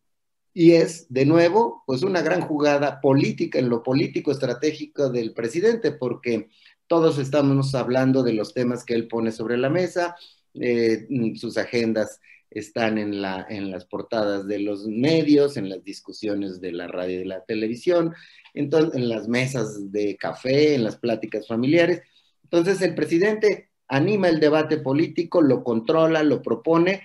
y 0.54 0.74
es, 0.74 1.06
de 1.10 1.26
nuevo, 1.26 1.84
pues 1.86 2.04
una 2.04 2.22
gran 2.22 2.42
jugada 2.42 3.00
política 3.00 3.60
en 3.60 3.70
lo 3.70 3.84
político 3.84 4.32
estratégico 4.32 5.10
del 5.10 5.34
presidente, 5.34 5.92
porque 5.92 6.50
todos 6.88 7.20
estamos 7.20 7.76
hablando 7.76 8.24
de 8.24 8.34
los 8.34 8.54
temas 8.54 8.84
que 8.84 8.96
él 8.96 9.08
pone 9.08 9.32
sobre 9.32 9.58
la 9.58 9.70
mesa, 9.70 10.16
eh, 10.54 11.08
sus 11.36 11.58
agendas 11.58 12.20
están 12.50 12.98
en, 12.98 13.22
la, 13.22 13.46
en 13.50 13.72
las 13.72 13.86
portadas 13.86 14.48
de 14.48 14.60
los 14.60 14.88
medios, 14.88 15.58
en 15.58 15.70
las 15.70 15.84
discusiones 15.84 16.62
de 16.62 16.72
la 16.72 16.88
radio 16.88 17.16
y 17.16 17.20
de 17.20 17.26
la 17.26 17.44
televisión, 17.46 18.14
entonces, 18.54 18.96
en 18.96 19.10
las 19.10 19.28
mesas 19.28 19.92
de 19.92 20.16
café, 20.18 20.76
en 20.76 20.84
las 20.84 20.98
pláticas 20.98 21.48
familiares. 21.48 22.02
Entonces, 22.44 22.82
el 22.82 22.96
presidente 22.96 23.70
anima 23.88 24.30
el 24.30 24.40
debate 24.40 24.78
político, 24.78 25.42
lo 25.42 25.64
controla, 25.64 26.24
lo 26.24 26.42
propone 26.42 27.02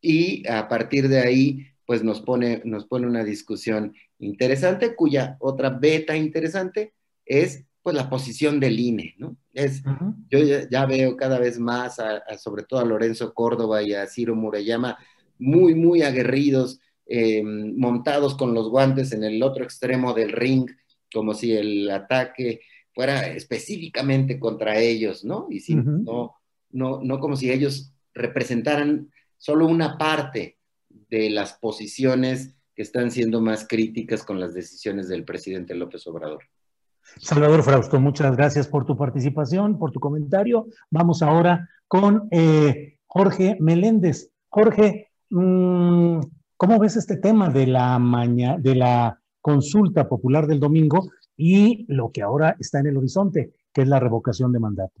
y 0.00 0.46
a 0.48 0.68
partir 0.68 1.08
de 1.08 1.20
ahí, 1.20 1.66
pues 1.86 2.02
nos 2.02 2.20
pone, 2.20 2.62
nos 2.64 2.86
pone 2.86 3.06
una 3.06 3.24
discusión 3.24 3.94
interesante, 4.18 4.94
cuya 4.94 5.36
otra 5.40 5.70
beta 5.70 6.16
interesante 6.16 6.94
es 7.24 7.64
pues 7.84 7.94
la 7.94 8.08
posición 8.08 8.60
del 8.60 8.80
INE, 8.80 9.14
¿no? 9.18 9.36
Es, 9.52 9.82
Yo 10.30 10.38
ya, 10.70 10.86
veo 10.86 11.18
cada 11.18 11.38
vez 11.38 11.58
más, 11.58 11.98
sobre 12.38 12.62
todo 12.62 12.80
a 12.80 12.84
Lorenzo 12.84 13.34
Córdoba 13.34 13.82
y 13.82 13.92
a 13.92 14.06
Ciro 14.06 14.34
Murayama, 14.34 14.96
muy, 15.38 15.74
muy 15.74 16.00
aguerridos, 16.00 16.80
em, 17.04 17.76
montados 17.76 18.36
con 18.36 18.54
los 18.54 18.70
guantes 18.70 19.12
en 19.12 19.22
el 19.22 19.42
otro 19.42 19.64
extremo 19.64 20.14
del 20.14 20.32
ring, 20.32 20.66
como 21.12 21.34
si 21.34 21.52
el 21.52 21.90
ataque 21.90 22.62
fuera 22.94 23.26
específicamente 23.26 24.40
contra 24.40 24.78
ellos, 24.78 25.22
¿no? 25.22 25.48
Y 25.50 25.60
si, 25.60 25.74
no, 25.74 26.36
no, 26.70 27.00
no 27.02 27.20
como 27.20 27.36
si 27.36 27.50
ellos 27.50 27.92
representaran 28.14 29.12
solo 29.36 29.66
una 29.66 29.98
parte 29.98 30.56
de 30.88 31.28
las 31.28 31.52
posiciones 31.52 32.54
que 32.74 32.80
están 32.80 33.10
siendo 33.10 33.42
más 33.42 33.68
críticas 33.68 34.24
con 34.24 34.40
las 34.40 34.54
decisiones 34.54 35.06
del 35.06 35.24
presidente 35.24 35.74
López 35.74 36.06
Obrador. 36.06 36.44
Salvador 37.18 37.62
Frausto, 37.62 38.00
muchas 38.00 38.36
gracias 38.36 38.68
por 38.68 38.84
tu 38.84 38.96
participación, 38.96 39.78
por 39.78 39.90
tu 39.90 40.00
comentario. 40.00 40.66
Vamos 40.90 41.22
ahora 41.22 41.68
con 41.88 42.28
eh, 42.30 42.98
Jorge 43.06 43.56
Meléndez. 43.60 44.30
Jorge, 44.48 45.10
mm, 45.30 46.20
¿cómo 46.56 46.78
ves 46.78 46.96
este 46.96 47.16
tema 47.16 47.48
de 47.50 47.66
la, 47.66 47.98
de 48.58 48.74
la 48.74 49.20
consulta 49.40 50.08
popular 50.08 50.46
del 50.46 50.60
domingo 50.60 51.08
y 51.36 51.84
lo 51.88 52.10
que 52.10 52.22
ahora 52.22 52.56
está 52.58 52.80
en 52.80 52.86
el 52.86 52.96
horizonte, 52.96 53.52
que 53.72 53.82
es 53.82 53.88
la 53.88 54.00
revocación 54.00 54.52
de 54.52 54.60
mandato? 54.60 55.00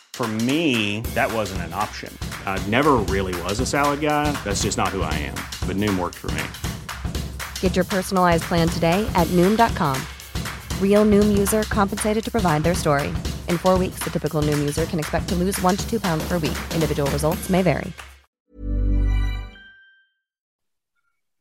For 0.13 0.27
me, 0.27 1.01
that 1.15 1.33
wasn't 1.33 1.63
an 1.63 1.73
option. 1.73 2.15
I 2.45 2.63
never 2.67 2.97
really 3.09 3.33
was 3.41 3.59
a 3.59 3.65
salad 3.65 4.01
guy. 4.01 4.31
That's 4.43 4.61
just 4.61 4.77
not 4.77 4.89
who 4.89 5.01
I 5.01 5.13
am. 5.15 5.35
But 5.65 5.77
Noom 5.77 5.97
worked 5.97 6.17
for 6.17 6.29
me. 6.31 6.43
Get 7.59 7.75
your 7.75 7.85
personalized 7.85 8.43
plan 8.43 8.67
today 8.69 9.09
at 9.15 9.25
Noom.com. 9.29 9.99
Real 10.79 11.05
Noom 11.05 11.35
user 11.35 11.63
compensated 11.63 12.23
to 12.23 12.29
provide 12.29 12.61
their 12.61 12.75
story. 12.75 13.07
In 13.47 13.57
four 13.57 13.79
weeks, 13.79 14.03
the 14.03 14.11
typical 14.11 14.43
Noom 14.43 14.59
user 14.59 14.85
can 14.85 14.99
expect 14.99 15.27
to 15.29 15.35
lose 15.35 15.59
one 15.63 15.75
to 15.75 15.89
two 15.89 15.99
pounds 15.99 16.23
per 16.27 16.37
week. 16.37 16.57
Individual 16.75 17.09
results 17.09 17.49
may 17.49 17.63
vary. 17.63 17.91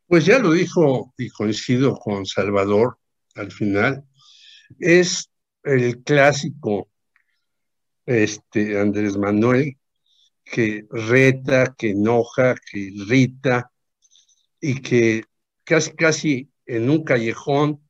Pues 0.09 0.27
ya 0.27 0.39
lo 0.39 0.51
dijo 0.51 1.13
y 1.17 1.29
coincido 1.29 1.97
con 1.97 2.27
Salvador 2.27 2.99
al 3.37 3.53
final. 3.53 4.03
Es 4.81 5.31
el 5.63 6.03
clásico 6.03 6.90
este, 8.11 8.79
Andrés 8.79 9.17
Manuel, 9.17 9.79
que 10.45 10.85
reta, 10.91 11.75
que 11.79 11.91
enoja, 11.91 12.57
que 12.57 12.79
irrita 12.79 13.71
y 14.61 14.81
que 14.81 15.25
casi, 15.65 15.93
casi 15.93 16.51
en 16.67 16.91
un 16.91 17.05
callejón 17.05 17.81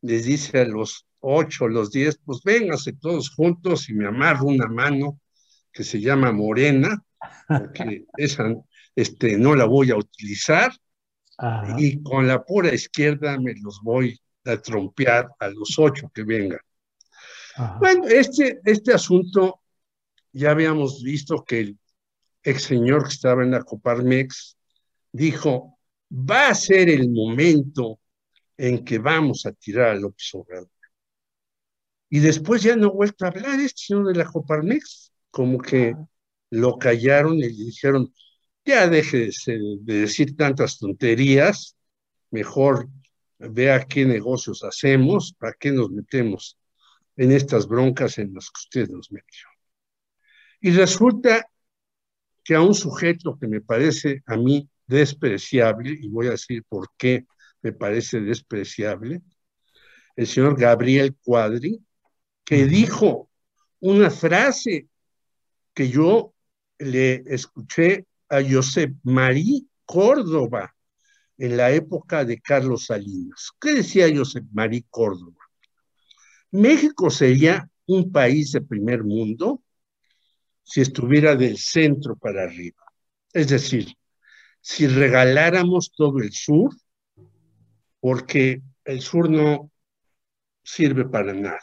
les 0.00 0.24
dice 0.24 0.60
a 0.60 0.64
los 0.64 1.06
ocho, 1.20 1.68
los 1.68 1.90
diez, 1.90 2.18
pues 2.24 2.40
vénganse 2.42 2.94
todos 2.94 3.28
juntos 3.28 3.90
y 3.90 3.94
me 3.94 4.06
amarro 4.06 4.46
una 4.46 4.66
mano 4.66 5.20
que 5.70 5.84
se 5.84 6.00
llama 6.00 6.32
Morena, 6.32 7.04
porque 7.46 8.06
esa 8.16 8.54
este, 8.94 9.36
no 9.36 9.54
la 9.54 9.66
voy 9.66 9.90
a 9.90 9.96
utilizar, 9.96 10.72
y 11.76 12.02
con 12.02 12.26
la 12.26 12.42
pura 12.42 12.72
izquierda 12.72 13.38
me 13.38 13.54
los 13.56 13.82
voy 13.82 14.18
a 14.46 14.56
trompear 14.56 15.28
a 15.38 15.48
los 15.48 15.78
ocho 15.78 16.10
que 16.14 16.22
vengan. 16.22 16.60
Bueno, 17.78 18.06
este, 18.08 18.60
este 18.64 18.94
asunto 18.94 19.60
ya 20.36 20.50
habíamos 20.50 21.02
visto 21.02 21.42
que 21.44 21.60
el 21.60 21.78
ex 22.42 22.64
señor 22.64 23.04
que 23.04 23.14
estaba 23.14 23.42
en 23.42 23.52
la 23.52 23.62
Coparmex 23.62 24.58
dijo, 25.10 25.78
va 26.10 26.48
a 26.48 26.54
ser 26.54 26.90
el 26.90 27.10
momento 27.10 27.98
en 28.58 28.84
que 28.84 28.98
vamos 28.98 29.46
a 29.46 29.52
tirar 29.52 29.90
a 29.90 29.94
López 29.94 30.28
Obrador. 30.34 30.70
Y 32.10 32.20
después 32.20 32.62
ya 32.62 32.76
no 32.76 32.88
ha 32.88 32.92
vuelto 32.92 33.24
a 33.24 33.28
hablar 33.28 33.58
este 33.60 33.86
señor 33.86 34.08
de 34.08 34.14
la 34.14 34.26
Coparmex, 34.26 35.10
como 35.30 35.58
que 35.58 35.94
lo 36.50 36.78
callaron 36.78 37.38
y 37.38 37.48
le 37.48 37.64
dijeron, 37.64 38.12
ya 38.64 38.88
deje 38.88 39.30
de, 39.30 39.76
de 39.80 40.00
decir 40.00 40.36
tantas 40.36 40.78
tonterías, 40.78 41.76
mejor 42.30 42.88
vea 43.38 43.86
qué 43.86 44.04
negocios 44.04 44.62
hacemos, 44.64 45.34
para 45.38 45.54
qué 45.58 45.72
nos 45.72 45.90
metemos 45.90 46.58
en 47.16 47.32
estas 47.32 47.66
broncas 47.66 48.18
en 48.18 48.34
las 48.34 48.50
que 48.50 48.60
usted 48.60 48.88
nos 48.90 49.10
metió. 49.10 49.55
Y 50.66 50.72
resulta 50.72 51.48
que 52.42 52.56
a 52.56 52.60
un 52.60 52.74
sujeto 52.74 53.38
que 53.38 53.46
me 53.46 53.60
parece 53.60 54.24
a 54.26 54.36
mí 54.36 54.68
despreciable, 54.84 55.90
y 55.92 56.08
voy 56.08 56.26
a 56.26 56.30
decir 56.30 56.64
por 56.68 56.88
qué 56.98 57.24
me 57.62 57.72
parece 57.72 58.20
despreciable, 58.20 59.22
el 60.16 60.26
señor 60.26 60.58
Gabriel 60.58 61.14
Cuadri, 61.22 61.80
que 62.44 62.66
dijo 62.66 63.30
una 63.78 64.10
frase 64.10 64.88
que 65.72 65.88
yo 65.88 66.34
le 66.80 67.22
escuché 67.26 68.04
a 68.28 68.42
Josep 68.42 68.92
Marí 69.04 69.68
Córdoba 69.84 70.74
en 71.38 71.56
la 71.56 71.70
época 71.70 72.24
de 72.24 72.40
Carlos 72.40 72.86
Salinas. 72.86 73.52
¿Qué 73.60 73.72
decía 73.72 74.12
Josep 74.12 74.44
Marí 74.52 74.84
Córdoba? 74.90 75.44
México 76.50 77.08
sería 77.08 77.70
un 77.86 78.10
país 78.10 78.50
de 78.50 78.62
primer 78.62 79.04
mundo 79.04 79.62
si 80.66 80.80
estuviera 80.80 81.36
del 81.36 81.58
centro 81.58 82.16
para 82.16 82.42
arriba. 82.42 82.82
Es 83.32 83.48
decir, 83.48 83.94
si 84.60 84.88
regaláramos 84.88 85.92
todo 85.96 86.18
el 86.18 86.32
sur, 86.32 86.74
porque 88.00 88.62
el 88.84 89.00
sur 89.00 89.30
no 89.30 89.70
sirve 90.64 91.04
para 91.04 91.32
nada. 91.32 91.60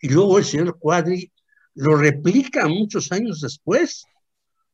Y 0.00 0.08
luego 0.08 0.38
el 0.38 0.44
señor 0.44 0.76
Cuadri 0.78 1.32
lo 1.74 1.94
replica 1.94 2.66
muchos 2.66 3.12
años 3.12 3.40
después. 3.40 4.04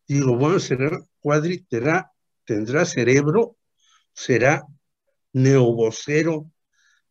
Digo, 0.09 0.37
bueno, 0.37 0.59
será, 0.59 0.99
Cuadri 1.21 1.67
tendrá, 1.69 2.87
cerebro, 2.87 3.59
será 4.15 4.65
neovocero 5.35 6.51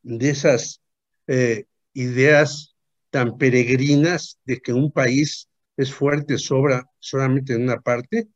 de 0.01 0.31
esas 0.31 0.81
eh, 1.27 1.65
ideas 1.93 2.75
tan 3.11 3.37
peregrinas 3.37 4.39
de 4.45 4.59
que 4.59 4.73
un 4.73 4.91
país 4.91 5.48
es 5.79 5.93
fuerte 5.93 6.37
sobra 6.37 6.85
solamente 6.99 7.53
en 7.53 7.63
una 7.63 7.79
parte, 7.79 8.27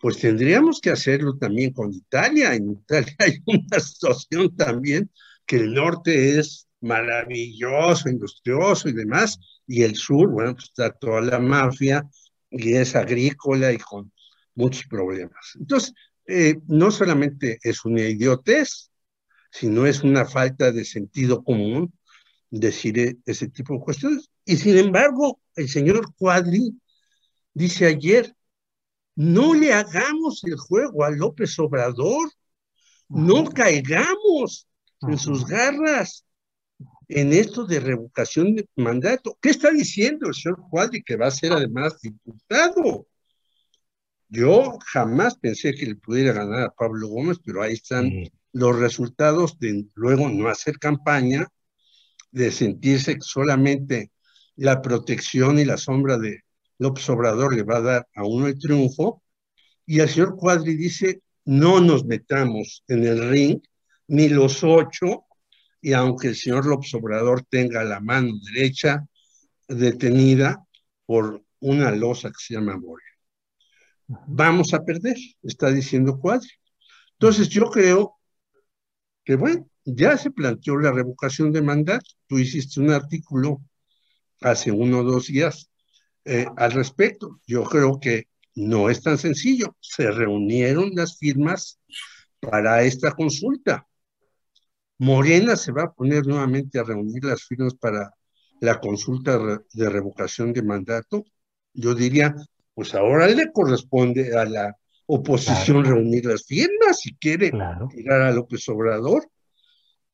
pues 0.00 0.18
tendríamos 0.18 0.80
que 0.80 0.90
hacerlo 0.90 1.38
también 1.38 1.72
con 1.72 1.92
Italia. 1.92 2.54
En 2.54 2.72
Italia 2.72 3.14
hay 3.20 3.38
una 3.46 3.78
situación 3.78 4.56
también 4.56 5.08
que 5.46 5.56
el 5.56 5.74
norte 5.74 6.40
es 6.40 6.66
maravilloso, 6.80 8.08
industrioso 8.08 8.88
y 8.88 8.92
demás, 8.94 9.38
y 9.64 9.82
el 9.82 9.94
sur, 9.94 10.28
bueno, 10.28 10.54
pues 10.54 10.64
está 10.64 10.90
toda 10.90 11.20
la 11.20 11.38
mafia 11.38 12.04
y 12.50 12.74
es 12.74 12.96
agrícola 12.96 13.72
y 13.72 13.78
con 13.78 14.12
muchos 14.56 14.84
problemas. 14.88 15.52
Entonces, 15.54 15.94
eh, 16.26 16.56
no 16.66 16.90
solamente 16.90 17.60
es 17.62 17.84
una 17.84 18.02
idiotez, 18.02 18.90
sino 19.52 19.86
es 19.86 20.02
una 20.02 20.24
falta 20.24 20.72
de 20.72 20.84
sentido 20.84 21.44
común 21.44 21.92
decir 22.52 22.98
e, 22.98 23.16
ese 23.26 23.48
tipo 23.48 23.74
de 23.74 23.80
cuestiones. 23.80 24.30
Y 24.44 24.56
sin 24.56 24.76
embargo, 24.76 25.40
el 25.56 25.68
señor 25.68 26.14
Cuadri 26.14 26.78
dice 27.54 27.86
ayer, 27.86 28.34
no 29.16 29.54
le 29.54 29.72
hagamos 29.72 30.44
el 30.44 30.56
juego 30.56 31.04
a 31.04 31.10
López 31.10 31.58
Obrador, 31.58 32.30
no 33.08 33.44
caigamos 33.44 34.66
en 35.02 35.18
sus 35.18 35.44
garras 35.44 36.24
en 37.08 37.32
esto 37.32 37.66
de 37.66 37.80
revocación 37.80 38.54
de 38.54 38.66
mandato. 38.76 39.36
¿Qué 39.40 39.50
está 39.50 39.70
diciendo 39.70 40.28
el 40.28 40.34
señor 40.34 40.62
Cuadri 40.70 41.02
que 41.02 41.16
va 41.16 41.26
a 41.26 41.30
ser 41.30 41.52
además 41.52 42.00
diputado? 42.00 43.06
Yo 44.28 44.78
jamás 44.86 45.36
pensé 45.36 45.74
que 45.74 45.86
le 45.86 45.96
pudiera 45.96 46.32
ganar 46.32 46.62
a 46.62 46.70
Pablo 46.70 47.08
Gómez, 47.08 47.38
pero 47.44 47.62
ahí 47.62 47.74
están 47.74 48.10
los 48.52 48.78
resultados 48.78 49.58
de 49.58 49.86
luego 49.94 50.30
no 50.30 50.48
hacer 50.48 50.78
campaña, 50.78 51.48
de 52.32 52.50
sentirse 52.50 53.14
que 53.14 53.20
solamente 53.20 54.10
la 54.56 54.82
protección 54.82 55.58
y 55.58 55.64
la 55.64 55.76
sombra 55.76 56.18
de 56.18 56.40
López 56.78 57.08
Obrador 57.10 57.54
le 57.54 57.62
va 57.62 57.76
a 57.76 57.82
dar 57.82 58.08
a 58.14 58.24
uno 58.24 58.48
el 58.48 58.58
triunfo. 58.58 59.22
Y 59.86 60.00
el 60.00 60.08
señor 60.08 60.36
Cuadri 60.36 60.74
dice, 60.74 61.22
no 61.44 61.80
nos 61.80 62.04
metamos 62.04 62.82
en 62.88 63.04
el 63.04 63.30
ring, 63.30 63.60
ni 64.08 64.28
los 64.28 64.64
ocho, 64.64 65.26
y 65.80 65.92
aunque 65.92 66.28
el 66.28 66.36
señor 66.36 66.66
López 66.66 66.92
Obrador 66.94 67.44
tenga 67.48 67.84
la 67.84 68.00
mano 68.00 68.32
derecha 68.52 69.06
detenida 69.68 70.64
por 71.06 71.42
una 71.60 71.90
losa 71.90 72.28
que 72.28 72.38
se 72.38 72.54
llama 72.54 72.76
Moria. 72.76 73.06
Vamos 74.26 74.74
a 74.74 74.84
perder, 74.84 75.16
está 75.42 75.70
diciendo 75.70 76.18
Cuadri. 76.18 76.50
Entonces 77.12 77.48
yo 77.48 77.70
creo 77.70 78.16
que, 79.24 79.36
bueno, 79.36 79.66
ya 79.84 80.16
se 80.16 80.30
planteó 80.30 80.76
la 80.78 80.92
revocación 80.92 81.52
de 81.52 81.62
mandato. 81.62 82.06
Tú 82.26 82.38
hiciste 82.38 82.80
un 82.80 82.90
artículo 82.90 83.62
hace 84.40 84.70
uno 84.70 85.00
o 85.00 85.04
dos 85.04 85.26
días 85.26 85.70
eh, 86.24 86.46
al 86.56 86.72
respecto. 86.72 87.40
Yo 87.46 87.64
creo 87.64 87.98
que 88.00 88.28
no 88.54 88.90
es 88.90 89.02
tan 89.02 89.18
sencillo. 89.18 89.76
Se 89.80 90.10
reunieron 90.10 90.90
las 90.94 91.18
firmas 91.18 91.80
para 92.40 92.82
esta 92.82 93.12
consulta. 93.12 93.86
Morena 94.98 95.56
se 95.56 95.72
va 95.72 95.84
a 95.84 95.92
poner 95.92 96.26
nuevamente 96.26 96.78
a 96.78 96.84
reunir 96.84 97.24
las 97.24 97.42
firmas 97.44 97.74
para 97.74 98.12
la 98.60 98.78
consulta 98.78 99.38
de 99.72 99.88
revocación 99.88 100.52
de 100.52 100.62
mandato. 100.62 101.24
Yo 101.74 101.94
diría, 101.94 102.34
pues 102.74 102.94
ahora 102.94 103.26
le 103.26 103.50
corresponde 103.50 104.36
a 104.38 104.44
la 104.44 104.76
oposición 105.06 105.84
reunir 105.84 106.26
las 106.26 106.44
firmas 106.44 107.00
si 107.00 107.14
quiere 107.16 107.50
tirar 107.90 108.22
a 108.22 108.30
López 108.30 108.68
Obrador. 108.68 109.28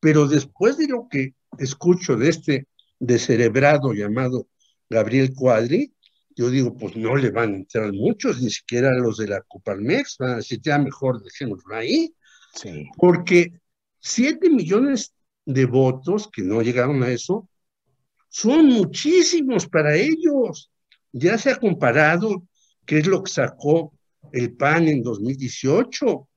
Pero 0.01 0.27
después 0.27 0.77
de 0.77 0.89
lo 0.89 1.09
que 1.09 1.35
escucho 1.59 2.17
de 2.17 2.29
este 2.29 2.69
descerebrado 2.99 3.93
llamado 3.93 4.49
Gabriel 4.89 5.35
Cuadri, 5.35 5.93
yo 6.37 6.51
digo, 6.51 6.77
pues 6.77 6.97
no 6.97 7.17
le 7.17 7.31
van 7.31 7.53
a 7.53 7.57
entrar 7.57 7.93
muchos, 7.93 8.41
ni 8.41 8.51
siquiera 8.51 8.93
los 8.93 9.19
de 9.19 9.27
la 9.27 9.41
Coparmex, 9.43 10.19
van 10.19 10.31
a 10.31 10.37
decir, 10.37 10.61
ya 10.63 10.79
mejor 10.79 11.23
dejémoslo 11.23 11.75
ahí. 11.75 12.15
Sí. 12.55 12.89
Porque 12.97 13.61
7 13.99 14.49
millones 14.49 15.13
de 15.45 15.67
votos, 15.67 16.29
que 16.33 16.43
no 16.43 16.63
llegaron 16.63 17.03
a 17.03 17.11
eso, 17.11 17.49
son 18.29 18.67
muchísimos 18.67 19.67
para 19.67 19.97
ellos. 19.97 20.71
Ya 21.11 21.39
se 21.39 21.51
ha 21.51 21.57
comparado 21.57 22.45
qué 22.87 22.99
es 22.99 23.07
lo 23.07 23.23
que 23.23 23.33
sacó 23.33 23.93
el 24.33 24.55
PAN 24.55 24.89
en 24.89 25.03
2018, 25.03 26.29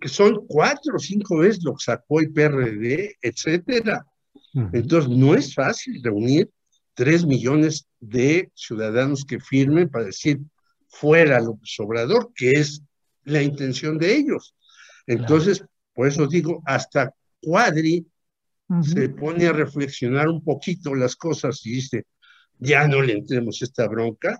que 0.00 0.08
son 0.08 0.46
cuatro 0.46 0.96
o 0.96 0.98
cinco 0.98 1.38
veces 1.38 1.64
lo 1.64 1.74
que 1.74 1.84
sacó 1.84 2.20
el 2.20 2.32
PRD, 2.32 3.16
etcétera. 3.20 4.06
Entonces, 4.72 5.10
no 5.10 5.34
es 5.34 5.54
fácil 5.54 6.02
reunir 6.02 6.50
tres 6.94 7.24
millones 7.24 7.86
de 8.00 8.50
ciudadanos 8.54 9.24
que 9.24 9.38
firmen 9.40 9.88
para 9.88 10.06
decir 10.06 10.40
fuera 10.88 11.40
López 11.40 11.74
Obrador, 11.78 12.32
que 12.34 12.52
es 12.52 12.82
la 13.24 13.42
intención 13.42 13.98
de 13.98 14.16
ellos. 14.16 14.54
Entonces, 15.06 15.64
por 15.94 16.08
eso 16.08 16.26
digo, 16.26 16.62
hasta 16.64 17.14
Cuadri 17.40 18.06
se 18.82 19.08
pone 19.08 19.46
a 19.46 19.52
reflexionar 19.52 20.28
un 20.28 20.42
poquito 20.42 20.94
las 20.94 21.16
cosas 21.16 21.64
y 21.64 21.72
dice, 21.72 22.04
ya 22.58 22.86
no 22.86 23.02
le 23.02 23.14
entremos 23.14 23.62
esta 23.62 23.86
bronca. 23.88 24.38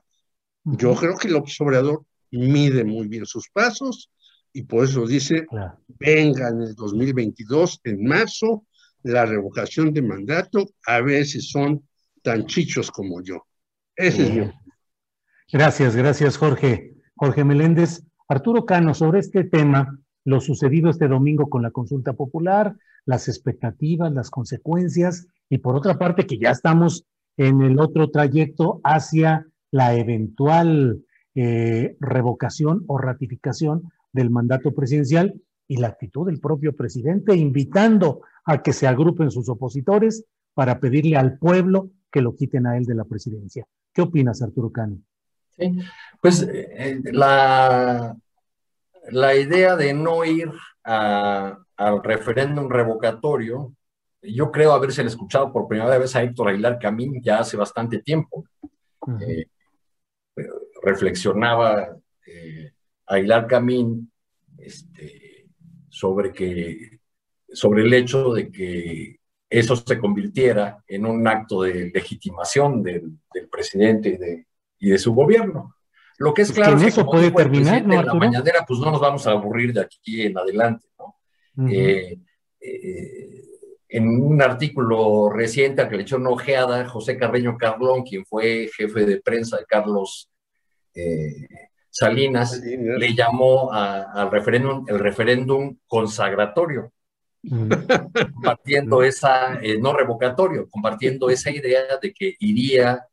Yo 0.64 0.94
creo 0.94 1.16
que 1.16 1.28
el 1.28 1.36
observador 1.36 2.04
mide 2.30 2.84
muy 2.84 3.08
bien 3.08 3.24
sus 3.24 3.48
pasos 3.50 4.10
y 4.58 4.64
por 4.64 4.82
eso 4.82 5.06
dice, 5.06 5.46
venga 6.00 6.48
en 6.48 6.62
el 6.62 6.74
2022, 6.74 7.80
en 7.84 8.04
marzo, 8.04 8.64
la 9.04 9.24
revocación 9.24 9.92
de 9.92 10.02
mandato, 10.02 10.70
a 10.84 11.00
ver 11.00 11.26
si 11.26 11.40
son 11.40 11.86
tan 12.24 12.44
chichos 12.46 12.90
como 12.90 13.22
yo. 13.22 13.46
Ese 13.94 14.24
es 14.24 14.34
mi... 14.34 14.50
Gracias, 15.52 15.94
gracias 15.94 16.36
Jorge. 16.36 16.96
Jorge 17.14 17.44
Meléndez. 17.44 18.02
Arturo 18.26 18.66
Cano, 18.66 18.94
sobre 18.94 19.20
este 19.20 19.44
tema, 19.44 19.96
lo 20.24 20.40
sucedido 20.40 20.90
este 20.90 21.06
domingo 21.06 21.48
con 21.48 21.62
la 21.62 21.70
consulta 21.70 22.14
popular, 22.14 22.74
las 23.06 23.28
expectativas, 23.28 24.12
las 24.12 24.28
consecuencias 24.28 25.28
y 25.48 25.58
por 25.58 25.76
otra 25.76 25.98
parte 25.98 26.26
que 26.26 26.38
ya 26.40 26.50
estamos 26.50 27.04
en 27.36 27.62
el 27.62 27.78
otro 27.78 28.10
trayecto 28.10 28.80
hacia 28.82 29.46
la 29.70 29.94
eventual 29.94 31.04
eh, 31.36 31.96
revocación 32.00 32.82
o 32.88 32.98
ratificación 32.98 33.92
del 34.18 34.30
mandato 34.30 34.74
presidencial 34.74 35.34
y 35.66 35.76
la 35.76 35.88
actitud 35.88 36.26
del 36.26 36.40
propio 36.40 36.74
presidente 36.74 37.36
invitando 37.36 38.22
a 38.44 38.62
que 38.62 38.72
se 38.72 38.86
agrupen 38.86 39.30
sus 39.30 39.48
opositores 39.48 40.24
para 40.54 40.80
pedirle 40.80 41.16
al 41.16 41.38
pueblo 41.38 41.90
que 42.10 42.20
lo 42.20 42.34
quiten 42.34 42.66
a 42.66 42.76
él 42.76 42.84
de 42.84 42.94
la 42.94 43.04
presidencia. 43.04 43.66
¿Qué 43.92 44.02
opinas, 44.02 44.42
Arturo 44.42 44.72
Cano? 44.72 44.98
Sí, 45.56 45.78
pues 46.20 46.42
eh, 46.42 47.00
la, 47.12 48.16
la 49.10 49.34
idea 49.36 49.76
de 49.76 49.92
no 49.94 50.24
ir 50.24 50.50
al 50.82 52.02
referéndum 52.02 52.68
revocatorio, 52.68 53.74
yo 54.22 54.50
creo 54.50 54.72
haberse 54.72 55.02
escuchado 55.02 55.52
por 55.52 55.68
primera 55.68 55.98
vez 55.98 56.16
a 56.16 56.22
Héctor 56.22 56.48
Aguilar 56.48 56.78
Camín 56.78 57.20
ya 57.22 57.40
hace 57.40 57.56
bastante 57.56 57.98
tiempo. 57.98 58.44
Eh, 59.20 59.46
reflexionaba 60.82 61.96
eh, 62.26 62.72
Aguilar 63.08 63.46
Camín 63.46 64.10
este, 64.58 65.48
sobre, 65.88 66.32
que, 66.32 67.00
sobre 67.52 67.82
el 67.82 67.94
hecho 67.94 68.32
de 68.32 68.50
que 68.50 69.18
eso 69.50 69.76
se 69.76 69.98
convirtiera 69.98 70.82
en 70.86 71.06
un 71.06 71.26
acto 71.26 71.62
de 71.62 71.90
legitimación 71.92 72.82
del, 72.82 73.18
presidente 73.50 74.10
y 74.10 74.16
de, 74.16 74.46
y 74.78 74.90
de 74.90 74.98
su 74.98 75.14
gobierno. 75.14 75.74
Lo 76.18 76.34
que 76.34 76.42
es 76.42 76.52
claro 76.52 76.78
que 76.78 76.86
eso 76.86 77.06
puede 77.06 77.30
terminar, 77.30 77.86
¿no, 77.86 78.00
En 78.00 78.06
la 78.06 78.14
mañanera, 78.14 78.64
pues 78.66 78.80
no 78.80 78.90
nos 78.90 79.00
vamos 79.00 79.26
a 79.26 79.30
aburrir 79.30 79.72
de 79.72 79.80
aquí 79.80 80.22
en 80.22 80.36
adelante, 80.36 80.86
¿no? 80.98 81.14
Eh, 81.70 82.18
eh, 82.60 83.44
en 83.88 84.08
un 84.08 84.42
artículo 84.42 85.30
reciente 85.30 85.80
al 85.80 85.88
que 85.88 85.96
le 85.96 86.02
echó 86.02 86.16
una 86.16 86.30
ojeada, 86.30 86.86
José 86.88 87.16
Carreño 87.16 87.56
Carlón, 87.56 88.02
quien 88.02 88.24
fue 88.26 88.68
jefe 88.76 89.06
de 89.06 89.20
prensa 89.20 89.56
de 89.56 89.64
Carlos 89.64 90.30
eh, 90.94 91.67
Salinas, 91.90 92.60
le 92.62 93.14
llamó 93.14 93.72
al 93.72 94.30
referéndum 94.30 94.84
el 94.88 94.98
referéndum 94.98 95.76
consagratorio, 95.86 96.92
compartiendo 98.34 99.02
esa, 99.02 99.58
no 99.80 99.92
revocatorio, 99.92 100.68
compartiendo 100.68 101.30
esa 101.30 101.50
idea 101.50 101.98
de 102.00 102.12
que 102.12 102.36
iría 102.40 103.06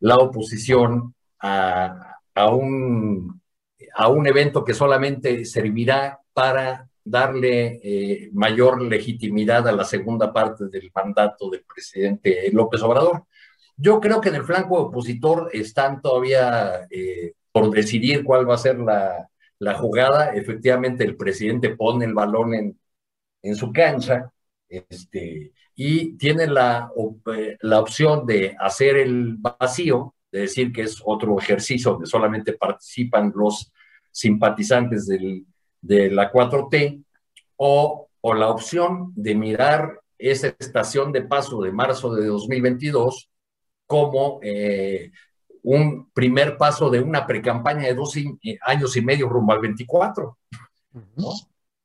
la 0.00 0.16
oposición 0.16 1.14
a, 1.40 2.16
un 2.50 3.40
a 3.94 4.08
un 4.08 4.26
evento 4.26 4.64
que 4.64 4.74
solamente 4.74 5.44
servirá 5.44 6.20
para 6.32 6.88
darle 7.04 7.80
eh, 7.82 8.30
mayor 8.32 8.80
legitimidad 8.80 9.66
a 9.66 9.72
la 9.72 9.84
segunda 9.84 10.32
parte 10.32 10.66
del 10.68 10.90
mandato 10.94 11.50
del 11.50 11.64
presidente 11.64 12.48
López 12.52 12.82
Obrador. 12.82 13.24
Yo 13.82 14.00
creo 14.00 14.20
que 14.20 14.28
en 14.28 14.36
el 14.36 14.44
flanco 14.44 14.78
opositor 14.78 15.50
están 15.52 16.00
todavía 16.00 16.86
eh, 16.88 17.32
por 17.50 17.68
decidir 17.70 18.22
cuál 18.22 18.48
va 18.48 18.54
a 18.54 18.58
ser 18.58 18.78
la, 18.78 19.28
la, 19.58 19.74
jugada. 19.74 20.34
Efectivamente, 20.34 21.02
el 21.02 21.16
presidente 21.16 21.74
pone 21.74 22.04
el 22.04 22.14
balón 22.14 22.54
en, 22.54 22.78
en 23.42 23.56
su 23.56 23.72
cancha 23.72 24.32
este, 24.68 25.52
y 25.74 26.16
tiene 26.16 26.46
la, 26.46 26.92
eh, 27.34 27.56
la 27.60 27.80
opción 27.80 28.24
de 28.24 28.54
hacer 28.60 28.98
el 28.98 29.34
vacío, 29.38 30.14
de 30.30 30.42
decir 30.42 30.72
que 30.72 30.82
es 30.82 31.02
otro 31.04 31.36
ejercicio 31.40 31.90
donde 31.90 32.06
solamente 32.06 32.52
participan 32.52 33.32
los 33.34 33.72
simpatizantes 34.12 35.08
del, 35.08 35.44
de 35.80 36.08
la 36.08 36.30
4T, 36.30 37.04
o, 37.56 38.08
o 38.20 38.34
la 38.34 38.48
opción 38.48 39.12
de 39.16 39.34
mirar 39.34 40.00
esa 40.18 40.54
estación 40.56 41.10
de 41.10 41.22
paso 41.22 41.60
de 41.62 41.72
marzo 41.72 42.14
de 42.14 42.26
2022 42.26 43.28
como 43.92 44.40
eh, 44.42 45.12
un 45.64 46.10
primer 46.14 46.56
paso 46.56 46.88
de 46.88 47.00
una 47.00 47.26
precampaña 47.26 47.82
de 47.82 47.94
dos 47.94 48.14
años 48.62 48.96
y 48.96 49.02
medio 49.02 49.28
rumbo 49.28 49.52
al 49.52 49.60
24. 49.60 50.38
¿no? 51.16 51.28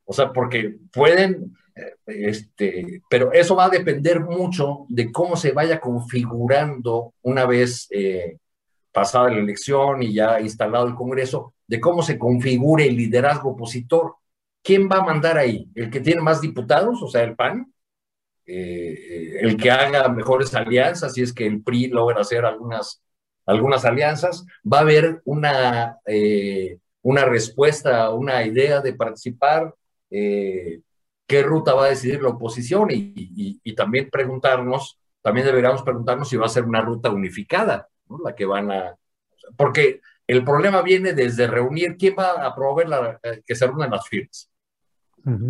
O 0.06 0.14
sea, 0.14 0.32
porque 0.32 0.78
pueden, 0.94 1.58
eh, 1.76 1.96
este, 2.06 3.02
pero 3.10 3.34
eso 3.34 3.58
va 3.58 3.66
a 3.66 3.70
depender 3.70 4.22
mucho 4.22 4.86
de 4.88 5.12
cómo 5.12 5.36
se 5.36 5.52
vaya 5.52 5.82
configurando 5.82 7.14
una 7.24 7.46
vez 7.46 7.88
eh, 7.92 8.38
pasada 8.94 9.30
la 9.30 9.40
elección 9.40 10.02
y 10.02 10.14
ya 10.14 10.40
instalado 10.40 10.88
el 10.88 10.96
Congreso, 10.96 11.54
de 11.68 11.82
cómo 11.82 12.04
se 12.04 12.18
configure 12.18 12.88
el 12.88 12.96
liderazgo 12.96 13.50
opositor. 13.50 14.16
¿Quién 14.64 14.88
va 14.90 15.00
a 15.00 15.06
mandar 15.06 15.38
ahí? 15.38 15.70
¿El 15.76 15.90
que 15.90 16.00
tiene 16.00 16.22
más 16.22 16.40
diputados, 16.40 17.04
o 17.04 17.08
sea, 17.10 17.24
el 17.24 17.36
PAN? 17.36 17.74
Eh, 18.50 19.40
el 19.42 19.58
que 19.58 19.70
haga 19.70 20.08
mejores 20.08 20.56
alianzas, 20.56 21.14
si 21.14 21.22
es 21.22 21.34
que 21.34 21.46
el 21.46 21.62
PRI 21.62 21.90
logra 21.90 22.22
hacer 22.22 22.46
algunas, 22.46 23.04
algunas 23.46 23.84
alianzas, 23.84 24.46
va 24.66 24.80
a 24.80 24.82
haber 24.82 25.22
una, 25.26 25.98
eh, 26.06 26.80
una 27.02 27.26
respuesta, 27.26 28.10
una 28.12 28.46
idea 28.46 28.80
de 28.80 28.94
participar, 28.94 29.76
eh, 30.10 30.80
qué 31.28 31.44
ruta 31.44 31.74
va 31.74 31.86
a 31.86 31.90
decidir 31.90 32.24
la 32.24 32.30
oposición 32.30 32.90
y, 32.90 33.60
y, 33.62 33.76
también 33.76 34.10
preguntarnos, 34.10 34.98
también 35.22 35.46
deberíamos 35.46 35.84
preguntarnos 35.84 36.30
si 36.30 36.38
va 36.38 36.46
a 36.46 36.50
ser 36.50 36.64
una 36.64 36.80
ruta 36.80 37.10
unificada, 37.10 37.90
¿no? 38.08 38.20
la 38.24 38.34
que 38.34 38.46
van 38.46 38.72
a... 38.72 38.96
Porque 39.58 40.00
el 40.26 40.46
problema 40.46 40.82
viene 40.82 41.12
desde 41.12 41.48
reunir 41.48 41.98
quién 41.98 42.16
va 42.18 42.46
a 42.46 42.56
promover 42.56 42.88
la, 42.88 43.20
que 43.46 43.56
se 43.56 43.68
reúnan 43.68 43.92
las 43.92 44.08
firmas. 44.08 44.50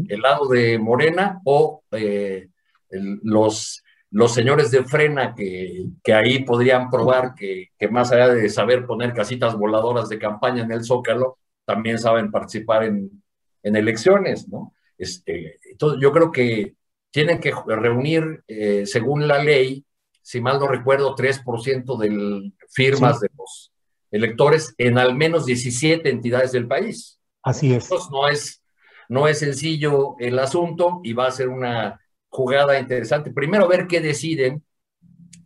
El 0.07 0.21
lado 0.21 0.47
de 0.47 0.79
Morena 0.79 1.39
o 1.45 1.83
eh, 1.91 2.47
los, 2.89 3.83
los 4.11 4.33
señores 4.33 4.71
de 4.71 4.83
frena 4.83 5.35
que, 5.35 5.85
que 6.03 6.13
ahí 6.13 6.43
podrían 6.43 6.89
probar 6.89 7.33
que, 7.35 7.69
que, 7.77 7.87
más 7.87 8.11
allá 8.11 8.29
de 8.29 8.49
saber 8.49 8.85
poner 8.85 9.13
casitas 9.13 9.55
voladoras 9.55 10.09
de 10.09 10.19
campaña 10.19 10.63
en 10.63 10.71
el 10.71 10.83
Zócalo, 10.83 11.37
también 11.65 11.99
saben 11.99 12.31
participar 12.31 12.83
en, 12.83 13.23
en 13.63 13.75
elecciones, 13.75 14.47
¿no? 14.47 14.73
Este, 14.97 15.59
entonces, 15.69 15.99
yo 16.01 16.11
creo 16.11 16.31
que 16.31 16.75
tienen 17.11 17.39
que 17.39 17.53
reunir, 17.65 18.43
eh, 18.47 18.85
según 18.85 19.27
la 19.27 19.43
ley, 19.43 19.85
si 20.21 20.41
mal 20.41 20.59
no 20.59 20.67
recuerdo, 20.67 21.15
3% 21.15 21.97
de 21.97 22.51
firmas 22.69 23.19
de 23.19 23.29
los 23.37 23.71
electores 24.11 24.73
en 24.77 24.97
al 24.97 25.15
menos 25.15 25.45
17 25.45 26.09
entidades 26.09 26.51
del 26.51 26.67
país. 26.67 27.19
Así 27.43 27.73
es. 27.73 27.83
Entonces 27.85 28.09
no 28.11 28.27
es, 28.27 28.63
no 29.09 29.27
es 29.27 29.39
sencillo 29.39 30.15
el 30.19 30.39
asunto 30.39 31.01
y 31.03 31.13
va 31.13 31.27
a 31.27 31.31
ser 31.31 31.49
una 31.49 31.99
jugada 32.37 32.79
interesante. 32.79 33.31
Primero 33.31 33.67
ver 33.67 33.87
qué 33.87 33.99
deciden, 33.99 34.63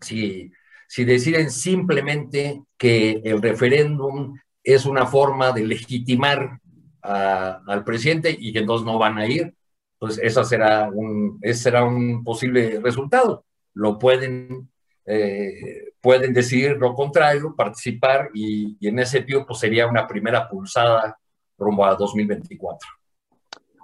si, 0.02 0.52
si 0.90 1.06
deciden 1.06 1.50
simplemente 1.50 2.62
que 2.78 3.22
el 3.24 3.42
referéndum 3.42 4.38
es 4.62 4.86
una 4.86 5.06
forma 5.06 5.54
de 5.54 5.66
legitimar 5.66 6.60
al 7.02 7.84
presidente 7.86 8.36
y 8.38 8.52
que 8.52 8.60
entonces 8.60 8.86
no 8.86 9.00
van 9.00 9.18
a 9.18 9.26
ir, 9.26 9.56
pues 9.98 10.18
esa 10.18 10.44
será 10.44 10.90
un, 10.94 11.40
ese 11.42 11.64
será 11.64 11.86
un 11.86 12.26
posible 12.26 12.82
resultado. 12.84 13.46
Lo 13.74 13.98
pueden 13.98 14.70
eh, 15.06 15.94
pueden 16.02 16.34
decidir 16.34 16.78
lo 16.78 16.94
contrario, 16.94 17.56
participar 17.56 18.30
y, 18.34 18.78
en 18.86 19.00
ese 19.00 19.20
sentido 19.20 19.46
pues 19.46 19.60
sería 19.60 19.88
una 19.88 20.08
primera 20.08 20.50
pulsada 20.50 21.18
rumbo 21.58 21.86
a 21.86 21.96
2024. 21.96 22.90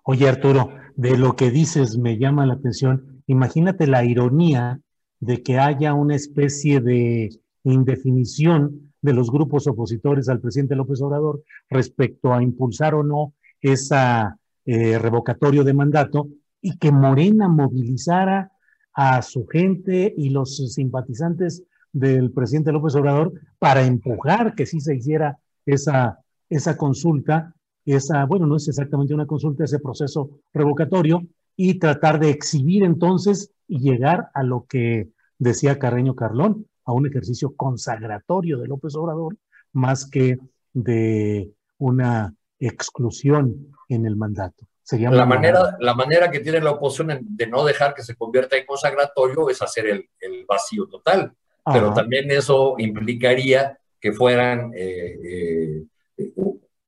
Oye 0.04 0.28
Arturo, 0.28 0.72
de 0.98 1.16
lo 1.16 1.36
que 1.36 1.52
dices 1.52 1.98
me 1.98 2.18
llama 2.18 2.46
la 2.46 2.56
atención. 2.56 3.24
Imagínate 3.28 3.86
la 3.86 4.04
ironía 4.04 4.82
de 5.20 5.44
que 5.44 5.60
haya 5.60 5.94
una 5.94 6.16
especie 6.16 6.82
de 6.82 7.30
indefinición 7.64 8.94
de 9.02 9.14
los 9.14 9.32
grupos 9.32 9.68
opositores 9.68 10.28
al 10.28 10.42
presidente 10.42 10.76
López 10.76 11.02
Obrador 11.02 11.44
respecto 11.70 12.34
a 12.34 12.42
impulsar 12.42 12.96
o 12.96 13.04
no 13.04 13.34
esa 13.62 14.40
eh, 14.66 14.98
revocatorio 14.98 15.64
de 15.64 15.74
mandato 15.74 16.30
y 16.62 16.78
que 16.78 16.92
Morena 16.92 17.48
movilizara 17.48 18.52
a 18.92 19.22
su 19.22 19.46
gente 19.46 20.14
y 20.18 20.32
los 20.32 20.58
simpatizantes 20.74 21.64
del 21.94 22.32
presidente 22.32 22.72
López 22.72 22.96
Obrador 22.96 23.34
para 23.60 23.86
empujar 23.86 24.56
que 24.56 24.66
sí 24.66 24.80
se 24.80 24.96
hiciera 24.96 25.38
esa, 25.64 26.20
esa 26.50 26.76
consulta, 26.76 27.54
esa, 27.94 28.26
bueno, 28.26 28.46
no 28.46 28.56
es 28.56 28.68
exactamente 28.68 29.14
una 29.14 29.26
consulta, 29.26 29.64
ese 29.64 29.80
proceso 29.80 30.30
revocatorio, 30.54 31.24
y 31.56 31.80
tratar 31.80 32.20
de 32.20 32.30
exhibir 32.30 32.84
entonces 32.84 33.52
y 33.68 33.80
llegar 33.80 34.30
a 34.34 34.44
lo 34.44 34.66
que 34.68 35.10
decía 35.40 35.80
Carreño 35.80 36.16
Carlón, 36.16 36.68
a 36.86 36.94
un 36.94 37.08
ejercicio 37.08 37.54
consagratorio 37.56 38.60
de 38.60 38.68
López 38.68 38.96
Obrador, 38.96 39.36
más 39.74 40.10
que 40.10 40.38
de 40.74 41.52
una 41.78 42.34
exclusión 42.60 43.76
en 43.90 44.06
el 44.06 44.16
mandato 44.16 44.68
la, 44.96 45.26
manera, 45.26 45.78
la 45.80 45.94
manera 45.94 46.32
que 46.32 46.40
tiene 46.40 46.62
la 46.62 46.72
oposición 46.72 47.20
de 47.22 47.48
no 47.48 47.66
dejar 47.66 47.94
que 47.94 48.04
se 48.04 48.16
convierta 48.16 48.56
en 48.56 48.66
consagratorio 48.66 49.50
es 49.50 49.62
hacer 49.62 49.88
el, 49.88 50.10
el 50.20 50.46
vacío 50.46 50.88
total. 50.88 51.34
Pero 51.66 51.94
también 51.94 52.32
eso 52.32 52.76
implicaría 52.78 53.78
que 54.00 54.14
fueran 54.14 54.72
eh, 54.74 55.84
eh, 56.18 56.34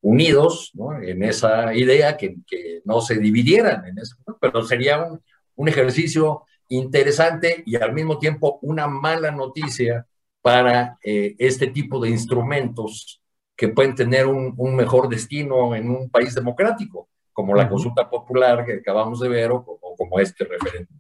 unidos 0.10 0.72
¿no? 0.74 1.00
en 1.02 1.24
esa 1.24 1.74
idea, 1.74 2.18
que, 2.18 2.38
que, 2.48 2.82
no 2.86 3.02
se 3.02 3.18
dividieran 3.18 3.86
en 3.86 4.00
eso. 4.00 4.16
Pero 4.42 4.64
sería 4.64 5.04
un, 5.04 5.22
un, 5.56 5.68
ejercicio 5.68 6.44
interesante 6.70 7.64
y 7.66 7.76
al 7.76 7.94
mismo 7.94 8.18
tiempo 8.18 8.60
una 8.62 8.88
mala 8.88 9.32
noticia 9.32 10.06
para 10.42 10.98
eh, 11.04 11.36
este 11.38 11.68
tipo 11.68 12.00
de 12.00 12.10
instrumentos 12.10 13.22
que 13.56 13.68
pueden 13.68 13.94
tener 13.94 14.26
un, 14.26 14.54
un 14.58 14.76
mejor 14.76 15.10
destino 15.10 15.76
en 15.76 15.90
un 15.90 16.10
país 16.10 16.34
democrático 16.34 17.10
como 17.40 17.56
la 17.56 17.70
consulta 17.70 18.10
popular 18.10 18.66
que 18.66 18.74
acabamos 18.74 19.20
de 19.22 19.30
ver 19.30 19.52
o, 19.52 19.64
como 19.98 20.20
este 20.20 20.44
referéndum. 20.44 20.98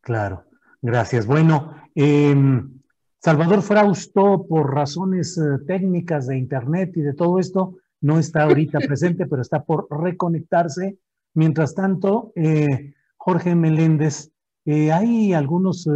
Claro, 0.00 0.44
gracias. 0.80 1.26
Bueno, 1.26 1.74
em, 1.94 2.80
Salvador 3.18 3.60
Frausto, 3.60 4.46
por 4.48 4.72
razones 4.74 5.36
eh, 5.36 5.62
técnicas 5.66 6.26
de 6.26 6.38
Internet 6.38 6.92
y 6.96 7.02
de 7.02 7.12
todo 7.12 7.38
esto, 7.38 7.76
no 8.00 8.18
está 8.18 8.44
ahorita 8.44 8.78
presente, 8.80 9.26
pero 9.26 9.42
está 9.42 9.64
por 9.64 9.86
reconectarse. 9.90 10.98
Mientras 11.34 11.74
tanto, 11.74 12.32
eh, 12.36 12.94
Jorge 13.16 13.54
Meléndez, 13.54 14.30
eh, 14.64 14.92
hay 14.92 15.32
algunos 15.32 15.88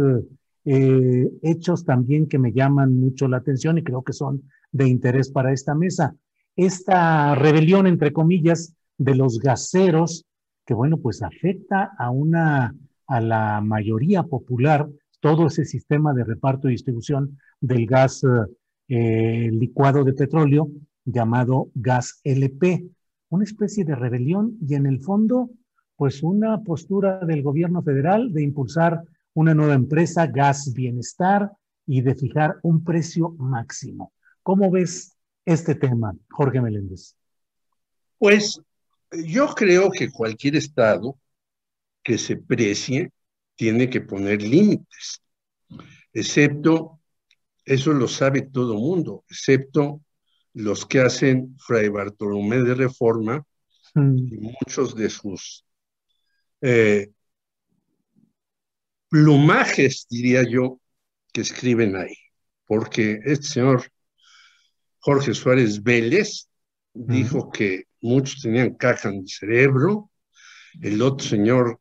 hechos 0.65 1.83
también 1.83 2.29
que 2.29 2.39
me 2.39 2.53
llaman 2.53 2.97
mucho 2.97 3.27
la 3.27 3.35
atención 3.35 3.77
y 3.77 3.83
creo 3.83 4.01
que 4.01 4.13
son 4.13 4.43
de 4.71 4.87
interés 4.87 5.29
para 5.29 5.51
esta 5.51 5.75
mesa. 5.75 6.15
Esta 6.55 7.35
rebelión, 7.35 7.85
entre 7.85 8.13
comillas, 8.13 8.73
de 8.97 9.15
los 9.15 9.39
gaseros, 9.39 10.25
que 10.65 10.73
bueno, 10.73 10.97
pues 10.97 11.21
afecta 11.21 11.91
a 11.97 12.09
una, 12.09 12.75
a 13.07 13.21
la 13.21 13.61
mayoría 13.61 14.23
popular, 14.23 14.87
todo 15.19 15.47
ese 15.47 15.65
sistema 15.65 16.13
de 16.13 16.23
reparto 16.23 16.67
y 16.67 16.73
distribución 16.73 17.39
del 17.59 17.85
gas 17.85 18.25
eh, 18.89 19.49
licuado 19.51 20.03
de 20.03 20.13
petróleo 20.13 20.69
llamado 21.05 21.69
gas 21.73 22.19
LP, 22.23 22.85
una 23.29 23.43
especie 23.43 23.83
de 23.83 23.95
rebelión 23.95 24.57
y 24.67 24.75
en 24.75 24.85
el 24.85 25.01
fondo, 25.01 25.49
pues 25.95 26.23
una 26.23 26.61
postura 26.63 27.19
del 27.19 27.43
gobierno 27.43 27.81
federal 27.81 28.31
de 28.33 28.43
impulsar 28.43 29.01
una 29.33 29.53
nueva 29.53 29.73
empresa, 29.73 30.27
Gas 30.27 30.73
Bienestar, 30.73 31.51
y 31.85 32.01
de 32.01 32.15
fijar 32.15 32.57
un 32.63 32.83
precio 32.83 33.29
máximo. 33.37 34.13
¿Cómo 34.41 34.71
ves 34.71 35.15
este 35.45 35.75
tema, 35.75 36.15
Jorge 36.29 36.61
Meléndez? 36.61 37.15
Pues 38.17 38.59
yo 39.25 39.47
creo 39.53 39.91
que 39.91 40.11
cualquier 40.11 40.55
Estado 40.55 41.17
que 42.01 42.17
se 42.17 42.37
precie 42.37 43.11
tiene 43.55 43.89
que 43.89 44.01
poner 44.01 44.41
límites, 44.41 45.21
excepto, 46.11 46.99
eso 47.65 47.93
lo 47.93 48.07
sabe 48.07 48.41
todo 48.41 48.75
mundo, 48.75 49.23
excepto 49.29 50.01
los 50.53 50.85
que 50.85 50.99
hacen 50.99 51.55
Fray 51.59 51.89
Bartolomé 51.89 52.61
de 52.61 52.75
Reforma 52.75 53.45
y 53.95 54.37
muchos 54.37 54.95
de 54.95 55.09
sus 55.09 55.65
eh, 56.61 57.11
plumajes, 59.09 60.07
diría 60.09 60.43
yo, 60.43 60.79
que 61.31 61.41
escriben 61.41 61.95
ahí. 61.95 62.15
Porque 62.65 63.19
este 63.25 63.45
señor 63.45 63.83
Jorge 64.99 65.33
Suárez 65.33 65.83
Vélez 65.83 66.47
dijo 66.93 67.51
que 67.51 67.83
muchos 68.01 68.41
tenían 68.41 68.75
caja 68.75 69.09
en 69.09 69.19
el 69.19 69.27
cerebro. 69.27 70.09
El 70.81 71.01
otro 71.01 71.27
señor, 71.27 71.79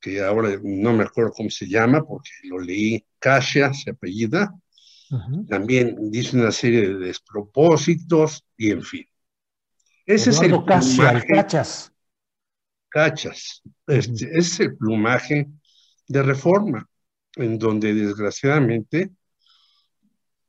que 0.00 0.20
ahora 0.22 0.58
no 0.62 0.92
me 0.92 1.04
acuerdo 1.04 1.32
cómo 1.32 1.50
se 1.50 1.66
llama, 1.66 2.04
porque 2.04 2.30
lo 2.44 2.58
leí, 2.58 3.04
Casia, 3.18 3.72
se 3.72 3.90
apellida, 3.90 4.52
también 5.48 6.10
dice 6.10 6.36
una 6.36 6.52
serie 6.52 6.88
de 6.88 6.98
despropósitos 6.98 8.44
y 8.56 8.70
en 8.70 8.82
fin. 8.82 9.06
Ese 10.04 10.30
es 10.30 10.40
el 10.40 10.50
plumaje. 10.62 11.26
Cachas. 11.26 11.92
Cachas. 12.88 13.62
Este, 13.86 14.26
ese 14.26 14.38
es 14.38 14.60
el 14.60 14.76
plumaje 14.76 15.48
de 16.06 16.22
reforma, 16.22 16.88
en 17.36 17.58
donde 17.58 17.94
desgraciadamente 17.94 19.10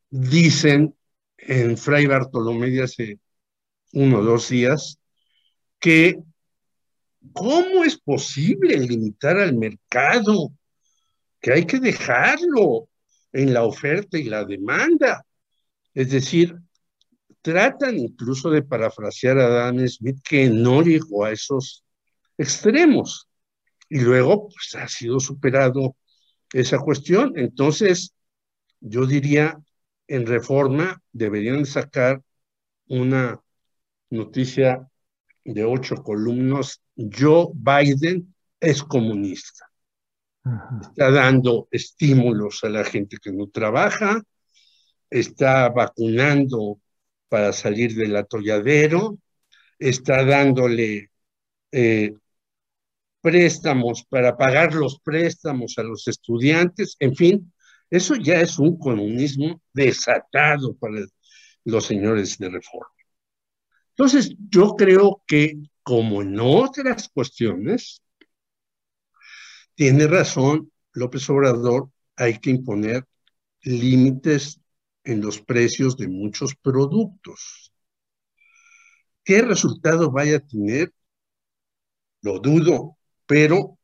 dicen 0.10 0.96
en 1.38 1.78
Fray 1.78 2.06
Bartolomé 2.06 2.70
de 2.70 2.84
hace 2.84 3.20
uno 3.94 4.20
o 4.20 4.24
dos 4.24 4.50
días 4.50 5.00
que 5.80 6.20
¿cómo 7.34 7.84
es 7.84 7.98
posible 7.98 8.78
limitar 8.78 9.38
al 9.38 9.56
mercado? 9.56 10.52
Que 11.40 11.54
hay 11.54 11.66
que 11.66 11.80
dejarlo 11.80 12.89
en 13.32 13.54
la 13.54 13.64
oferta 13.64 14.18
y 14.18 14.24
la 14.24 14.46
demanda. 14.46 15.26
Es 15.94 16.12
decir, 16.12 16.56
tratan 17.42 17.98
incluso 17.98 18.50
de 18.50 18.64
parafrasear 18.64 19.40
a 19.40 19.46
Adam 19.46 19.88
Smith 19.88 20.20
que 20.24 20.50
no 20.50 20.82
llegó 20.82 21.26
a 21.26 21.32
esos 21.32 21.84
extremos. 22.38 23.28
Y 23.90 24.00
luego, 24.02 24.50
pues 24.50 24.76
ha 24.76 24.88
sido 24.88 25.20
superado 25.20 25.96
esa 26.54 26.80
cuestión. 26.80 27.34
Entonces, 27.36 28.14
yo 28.80 29.06
diría, 29.06 29.60
en 30.08 30.26
reforma 30.26 31.02
deberían 31.12 31.66
sacar 31.66 32.22
una 32.88 33.40
noticia 34.10 34.88
de 35.44 35.64
ocho 35.64 35.96
columnas. 35.98 36.82
Joe 36.96 37.48
Biden 37.54 38.34
es 38.60 38.84
comunista. 38.84 39.69
Está 40.82 41.12
dando 41.12 41.68
estímulos 41.72 42.64
a 42.64 42.70
la 42.70 42.84
gente 42.84 43.18
que 43.22 43.32
no 43.32 43.48
trabaja, 43.48 44.22
está 45.10 45.70
vacunando 45.70 46.80
para 47.28 47.54
salir 47.54 47.96
del 47.96 48.16
atolladero, 48.16 49.20
está 49.78 50.24
dándole 50.24 51.12
eh, 51.72 52.14
préstamos 53.22 54.04
para 54.06 54.38
pagar 54.38 54.74
los 54.74 55.00
préstamos 55.00 55.78
a 55.78 55.84
los 55.84 56.08
estudiantes, 56.08 56.96
en 57.00 57.16
fin, 57.16 57.54
eso 57.90 58.16
ya 58.16 58.40
es 58.42 58.60
un 58.60 58.78
comunismo 58.78 59.62
desatado 59.74 60.76
para 60.76 61.06
los 61.66 61.86
señores 61.86 62.38
de 62.38 62.50
reforma. 62.50 62.94
Entonces, 63.90 64.34
yo 64.50 64.76
creo 64.76 65.22
que, 65.28 65.58
como 65.84 66.22
en 66.22 66.40
otras 66.40 67.10
cuestiones, 67.10 68.02
tiene 69.80 70.08
razón 70.08 70.74
López 70.92 71.30
Obrador, 71.30 71.90
hay 72.18 72.38
que 72.40 72.50
imponer 72.50 73.06
límites 73.62 74.60
en 75.06 75.22
los 75.22 75.40
precios 75.40 75.96
de 75.96 76.10
muchos 76.10 76.54
productos. 76.54 77.72
¿Qué 79.24 79.42
resultado 79.42 80.12
vaya 80.12 80.36
a 80.36 80.46
tener? 80.46 80.92
Lo 82.22 82.40
dudo, 82.40 82.98
pero 83.26 83.80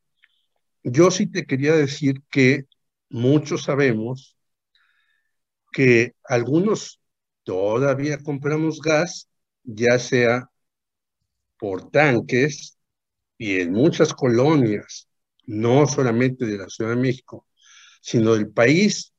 yo 0.83 1.09
sí 1.11 1.27
te 1.27 1.45
quería 1.45 1.73
decir 1.75 2.21
que 2.29 2.65
muchos 3.09 3.63
sabemos 3.63 4.35
que 5.71 6.13
algunos 6.25 6.99
todavía 7.45 8.17
compramos 8.17 8.81
gas, 8.81 9.29
ya 9.63 9.97
sea 9.97 10.49
por 11.57 11.89
tanques 11.89 12.77
y 13.37 13.61
en 13.61 13.71
muchas 13.71 14.13
colonias 14.13 15.07
no 15.47 15.87
solamente 15.87 16.45
de 16.45 16.57
la 16.57 16.69
Ciudad 16.69 16.91
de 16.91 17.01
México, 17.01 17.47
sino 18.01 18.33
del 18.33 18.49
país, 18.49 19.13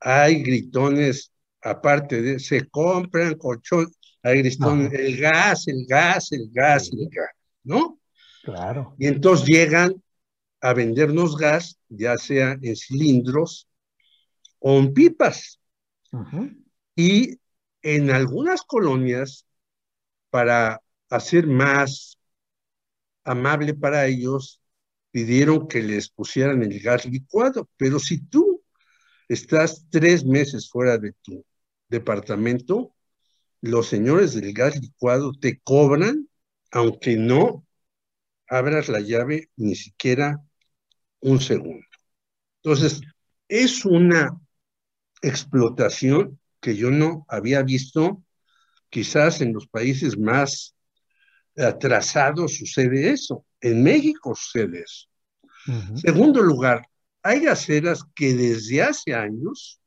hay 0.00 0.42
gritones, 0.42 1.32
aparte 1.62 2.20
de, 2.20 2.38
se 2.38 2.68
compran 2.68 3.34
colchón, 3.34 3.90
hay 4.22 4.38
gritones, 4.38 4.92
el 4.92 5.16
gas, 5.18 5.68
el 5.68 5.86
gas, 5.86 6.32
el 6.32 6.50
gas, 6.52 6.90
el 6.92 7.08
gas, 7.10 7.30
¿no? 7.62 7.98
Claro. 8.42 8.94
Y 8.98 9.06
entonces 9.06 9.46
llegan 9.46 10.02
a 10.60 10.72
vendernos 10.72 11.36
gas, 11.36 11.78
ya 11.88 12.16
sea 12.16 12.58
en 12.60 12.76
cilindros 12.76 13.68
o 14.58 14.78
en 14.78 14.92
pipas. 14.94 15.60
Y 16.96 17.38
en 17.82 18.10
algunas 18.10 18.62
colonias, 18.62 19.46
para 20.30 20.80
hacer 21.10 21.46
más 21.46 22.18
amable 23.24 23.74
para 23.74 24.06
ellos, 24.06 24.60
pidieron 25.14 25.68
que 25.68 25.80
les 25.80 26.08
pusieran 26.08 26.60
el 26.64 26.80
gas 26.80 27.06
licuado, 27.06 27.70
pero 27.76 28.00
si 28.00 28.18
tú 28.26 28.64
estás 29.28 29.86
tres 29.88 30.24
meses 30.24 30.68
fuera 30.68 30.98
de 30.98 31.12
tu 31.22 31.46
departamento, 31.88 32.96
los 33.60 33.86
señores 33.86 34.34
del 34.34 34.52
gas 34.52 34.76
licuado 34.76 35.30
te 35.32 35.60
cobran, 35.60 36.28
aunque 36.72 37.14
no 37.14 37.64
abras 38.48 38.88
la 38.88 38.98
llave 38.98 39.50
ni 39.54 39.76
siquiera 39.76 40.42
un 41.20 41.40
segundo. 41.40 41.86
Entonces, 42.64 43.00
es 43.46 43.84
una 43.84 44.36
explotación 45.22 46.40
que 46.60 46.74
yo 46.74 46.90
no 46.90 47.24
había 47.28 47.62
visto, 47.62 48.20
quizás 48.90 49.40
en 49.42 49.52
los 49.52 49.68
países 49.68 50.18
más 50.18 50.74
atrasados 51.56 52.56
sucede 52.56 53.10
eso. 53.10 53.46
En 53.64 53.82
México 53.82 54.34
sucede 54.34 54.82
eso. 54.82 55.08
Segundo 55.96 56.42
lugar, 56.42 56.86
hay 57.22 57.40
gaseras 57.40 58.04
que 58.14 58.34
desde 58.34 58.82
hace 58.82 59.14
años, 59.14 59.80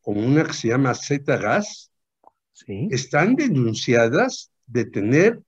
como 0.00 0.26
una 0.26 0.44
que 0.44 0.52
se 0.52 0.68
llama 0.68 0.92
Z-Gas, 0.94 1.92
están 2.66 3.36
denunciadas 3.36 4.50
de 4.66 4.86
tener 4.86 5.40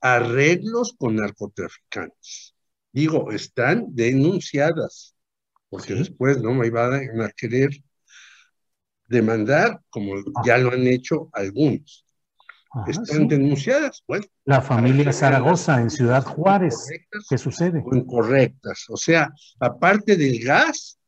arreglos 0.00 0.96
con 0.98 1.14
narcotraficantes. 1.14 2.56
Digo, 2.90 3.30
están 3.30 3.86
denunciadas, 3.90 5.14
porque 5.68 5.94
después 5.94 6.42
no 6.42 6.54
me 6.54 6.66
iban 6.66 7.20
a 7.20 7.30
querer 7.30 7.70
demandar, 9.06 9.80
como 9.90 10.14
ya 10.44 10.58
lo 10.58 10.72
han 10.72 10.88
hecho 10.88 11.30
algunos 11.34 12.04
están 12.86 13.28
denunciadas. 13.28 14.02
Bueno, 14.06 14.26
la 14.44 14.60
familia 14.60 15.12
Zaragoza 15.12 15.80
en 15.80 15.90
Ciudad 15.90 16.24
Juárez, 16.24 16.86
¿qué 17.28 17.38
sucede? 17.38 17.82
O 17.84 17.94
incorrectas. 17.94 18.84
O 18.88 18.96
sea, 18.96 19.32
aparte 19.58 20.16
del 20.16 20.42
gas, 20.44 20.98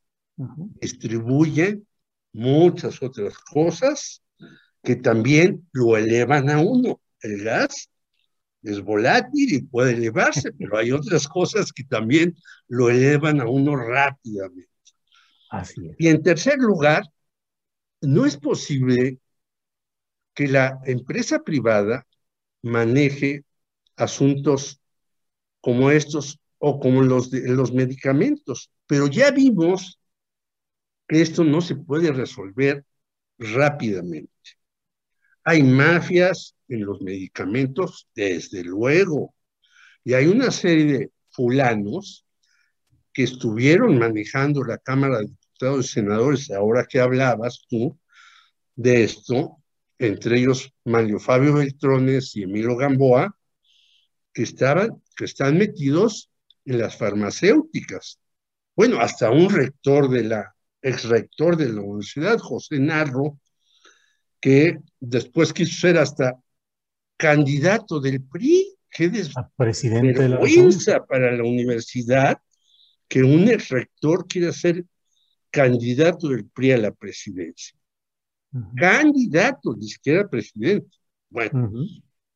distribuyen 0.81 1.87
muchas 2.33 3.03
otras 3.03 3.39
cosas 3.39 4.23
que 4.83 4.97
también 4.97 5.69
lo 5.73 5.97
elevan 5.97 6.51
a 6.51 6.61
uno. 6.61 7.01
El 7.21 7.45
gas 7.45 7.89
es 8.63 8.81
volátil 8.81 9.55
y 9.55 9.63
puede 9.63 9.93
elevarse, 9.93 10.53
pero 10.59 10.79
hay 10.79 10.93
otras 10.93 11.29
cosas 11.29 11.73
que 11.73 11.85
también 11.85 12.35
lo 12.69 12.91
elevan 12.91 13.41
a 13.41 13.49
uno 13.49 13.77
rápidamente. 13.77 14.71
Así 15.51 15.87
es. 15.89 15.97
Y 15.99 16.09
en 16.09 16.23
tercer 16.23 16.59
lugar, 16.59 17.05
no 18.01 18.27
es 18.27 18.37
posible 18.37 19.19
que 20.35 20.49
la 20.49 20.81
empresa 20.85 21.43
privada 21.43 22.07
maneje 22.63 23.45
asuntos 23.97 24.81
como 25.61 25.91
estos 25.91 26.41
o 26.59 26.79
como 26.79 27.03
los 27.03 27.31
de 27.31 27.49
los 27.49 27.73
medicamentos, 27.73 28.71
pero 28.87 29.09
ya 29.09 29.31
vimos 29.31 29.99
que 31.09 31.21
esto 31.21 31.45
no 31.45 31.61
se 31.61 31.77
puede 31.77 32.13
resolver 32.13 32.85
rápidamente. 33.39 34.31
Hay 35.45 35.63
mafias 35.63 36.55
en 36.69 36.85
los 36.87 37.01
medicamentos, 37.03 38.09
desde 38.15 38.63
luego, 38.63 39.35
y 40.05 40.15
hay 40.15 40.27
una 40.27 40.51
serie 40.51 40.85
de 40.85 41.11
fulanos 41.31 42.25
que 43.13 43.25
estuvieron 43.25 43.99
manejando 43.99 44.65
la 44.65 44.79
Cámara 44.79 45.19
de 45.19 45.27
Diputados 45.27 45.87
y 45.87 45.89
Senadores, 45.89 46.51
ahora 46.51 46.87
que 46.87 47.01
hablabas 47.01 47.65
tú 47.69 47.99
de 48.75 49.05
esto, 49.05 49.62
entre 50.07 50.39
ellos 50.39 50.73
Mario 50.85 51.21
Fabio 51.21 51.55
Beltrones 51.55 52.35
y 52.37 52.43
Emilio 52.43 52.77
Gamboa, 52.77 53.37
que, 54.33 54.43
estaban, 54.43 55.03
que 55.17 55.25
están 55.25 55.57
metidos 55.57 56.31
en 56.65 56.79
las 56.79 56.97
farmacéuticas. 56.97 58.19
Bueno, 58.75 59.01
hasta 59.01 59.31
un 59.31 59.49
rector 59.49 60.11
de 60.11 60.25
la, 60.25 60.55
ex 60.81 61.05
rector 61.05 61.57
de 61.57 61.73
la 61.73 61.81
universidad, 61.81 62.39
José 62.39 62.81
Narro, 62.81 63.39
que 64.41 64.79
después 64.99 65.53
quiso 65.53 65.81
ser 65.81 65.99
hasta 65.99 66.37
candidato 67.17 68.01
del 68.01 68.23
PRI. 68.23 68.77
Qué 68.91 69.11
presidente 69.57 70.21
de 70.21 70.29
la 70.29 71.07
para 71.09 71.33
la 71.33 71.45
universidad 71.45 72.39
que 73.09 73.23
un 73.23 73.47
rector 73.47 74.27
quiera 74.27 74.53
ser 74.53 74.85
candidato 75.51 76.29
del 76.29 76.47
PRI 76.47 76.73
a 76.73 76.79
la 76.79 76.91
presidencia. 76.91 77.79
Candidato, 78.77 79.75
ni 79.75 79.89
siquiera 79.89 80.29
presidente. 80.29 80.97
Bueno, 81.31 81.73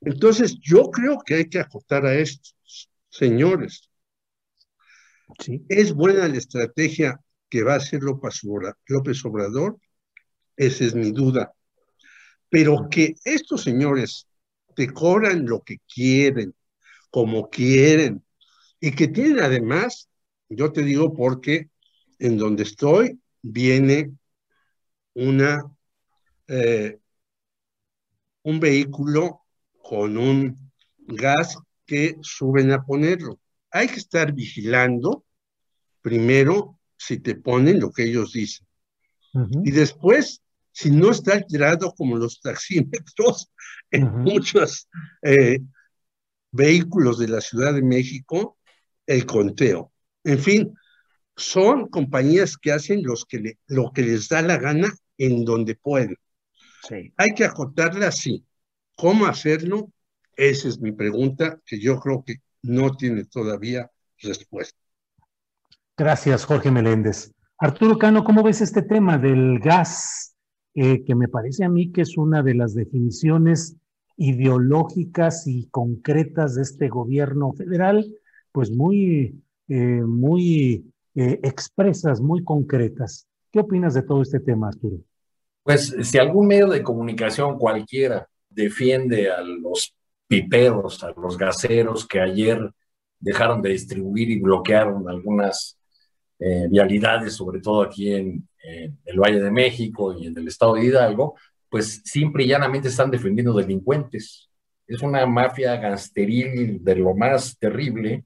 entonces 0.00 0.58
yo 0.60 0.90
creo 0.90 1.18
que 1.24 1.34
hay 1.34 1.48
que 1.48 1.58
acotar 1.58 2.06
a 2.06 2.14
estos 2.14 2.54
señores. 3.08 3.90
¿Es 5.68 5.92
buena 5.92 6.28
la 6.28 6.36
estrategia 6.36 7.20
que 7.48 7.62
va 7.62 7.74
a 7.74 7.78
hacer 7.78 8.02
López 8.02 9.24
Obrador? 9.24 9.78
Esa 10.56 10.84
es 10.84 10.94
mi 10.94 11.10
duda. 11.10 11.52
Pero 12.48 12.88
que 12.90 13.14
estos 13.24 13.62
señores 13.62 14.26
te 14.74 14.92
cobran 14.92 15.46
lo 15.46 15.62
que 15.62 15.78
quieren, 15.92 16.54
como 17.10 17.50
quieren, 17.50 18.24
y 18.80 18.92
que 18.92 19.08
tienen 19.08 19.40
además, 19.40 20.08
yo 20.48 20.72
te 20.72 20.82
digo 20.82 21.14
porque 21.14 21.70
en 22.18 22.38
donde 22.38 22.62
estoy 22.62 23.18
viene 23.42 24.12
una, 25.14 25.64
eh, 26.48 26.98
un 28.42 28.60
vehículo 28.60 29.42
con 29.82 30.16
un 30.16 30.56
gas 30.98 31.56
que 31.84 32.16
suben 32.22 32.72
a 32.72 32.84
ponerlo. 32.84 33.38
Hay 33.70 33.88
que 33.88 33.96
estar 33.96 34.32
vigilando 34.32 35.24
primero 36.00 36.78
si 36.96 37.18
te 37.18 37.34
ponen 37.34 37.80
lo 37.80 37.90
que 37.90 38.04
ellos 38.04 38.32
dicen. 38.32 38.66
Y 39.64 39.70
después, 39.70 40.42
si 40.72 40.90
no 40.90 41.10
está 41.10 41.34
alterado 41.34 41.92
como 41.92 42.16
los 42.16 42.40
taxímetros 42.40 43.50
en 43.90 44.08
muchos 44.22 44.88
eh, 45.22 45.58
vehículos 46.52 47.18
de 47.18 47.28
la 47.28 47.40
Ciudad 47.40 47.74
de 47.74 47.82
México, 47.82 48.56
el 49.06 49.26
conteo. 49.26 49.92
En 50.24 50.38
fin, 50.38 50.74
son 51.36 51.88
compañías 51.88 52.56
que 52.56 52.72
hacen 52.72 53.02
los 53.02 53.26
que 53.26 53.58
lo 53.66 53.92
que 53.92 54.02
les 54.02 54.28
da 54.28 54.40
la 54.40 54.56
gana 54.56 54.92
en 55.18 55.44
donde 55.44 55.74
pueden. 55.74 56.16
Hay 57.16 57.30
que 57.34 57.44
acotarla 57.44 58.08
así. 58.08 58.44
¿Cómo 58.96 59.26
hacerlo? 59.26 59.90
Esa 60.36 60.68
es 60.68 60.80
mi 60.80 60.92
pregunta, 60.92 61.60
que 61.64 61.78
yo 61.80 61.98
creo 61.98 62.22
que 62.24 62.36
no 62.62 62.96
tiene 62.96 63.24
todavía 63.24 63.90
respuesta. 64.18 64.78
Gracias, 65.96 66.44
Jorge 66.44 66.70
Meléndez. 66.70 67.32
Arturo 67.58 67.98
Cano, 67.98 68.22
¿cómo 68.22 68.42
ves 68.42 68.60
este 68.60 68.82
tema 68.82 69.16
del 69.16 69.58
gas? 69.60 70.34
Eh, 70.74 71.04
que 71.04 71.14
me 71.14 71.26
parece 71.26 71.64
a 71.64 71.70
mí 71.70 71.90
que 71.90 72.02
es 72.02 72.18
una 72.18 72.42
de 72.42 72.54
las 72.54 72.74
definiciones 72.74 73.76
ideológicas 74.18 75.46
y 75.46 75.68
concretas 75.70 76.54
de 76.54 76.62
este 76.62 76.88
gobierno 76.88 77.52
federal, 77.54 78.06
pues 78.52 78.70
muy, 78.70 79.42
eh, 79.68 80.02
muy 80.02 80.92
eh, 81.14 81.40
expresas, 81.42 82.20
muy 82.20 82.44
concretas. 82.44 83.26
¿Qué 83.50 83.60
opinas 83.60 83.94
de 83.94 84.02
todo 84.02 84.20
este 84.20 84.40
tema, 84.40 84.68
Arturo? 84.68 84.98
Pues 85.66 85.96
si 86.02 86.16
algún 86.16 86.46
medio 86.46 86.68
de 86.68 86.80
comunicación 86.80 87.58
cualquiera 87.58 88.28
defiende 88.48 89.32
a 89.32 89.40
los 89.40 89.92
piperos, 90.28 91.02
a 91.02 91.10
los 91.10 91.36
gaseros 91.36 92.06
que 92.06 92.20
ayer 92.20 92.70
dejaron 93.18 93.60
de 93.60 93.70
distribuir 93.70 94.30
y 94.30 94.38
bloquearon 94.38 95.08
algunas 95.08 95.76
eh, 96.38 96.68
vialidades, 96.70 97.34
sobre 97.34 97.60
todo 97.60 97.82
aquí 97.82 98.14
en, 98.14 98.48
el 98.62 99.18
Valle 99.18 99.40
de 99.40 99.50
México 99.50 100.12
y 100.16 100.28
en 100.28 100.38
el 100.38 100.46
estado 100.46 100.74
de 100.74 100.84
Hidalgo, 100.84 101.34
pues 101.68 102.00
simple 102.04 102.44
y 102.44 102.48
llanamente 102.48 102.86
están 102.86 103.10
defendiendo 103.10 103.52
delincuentes. 103.52 104.48
Es 104.86 105.02
una 105.02 105.26
mafia 105.26 105.76
gangsteril 105.78 106.78
de 106.84 106.94
lo 106.94 107.12
más 107.12 107.58
terrible, 107.58 108.24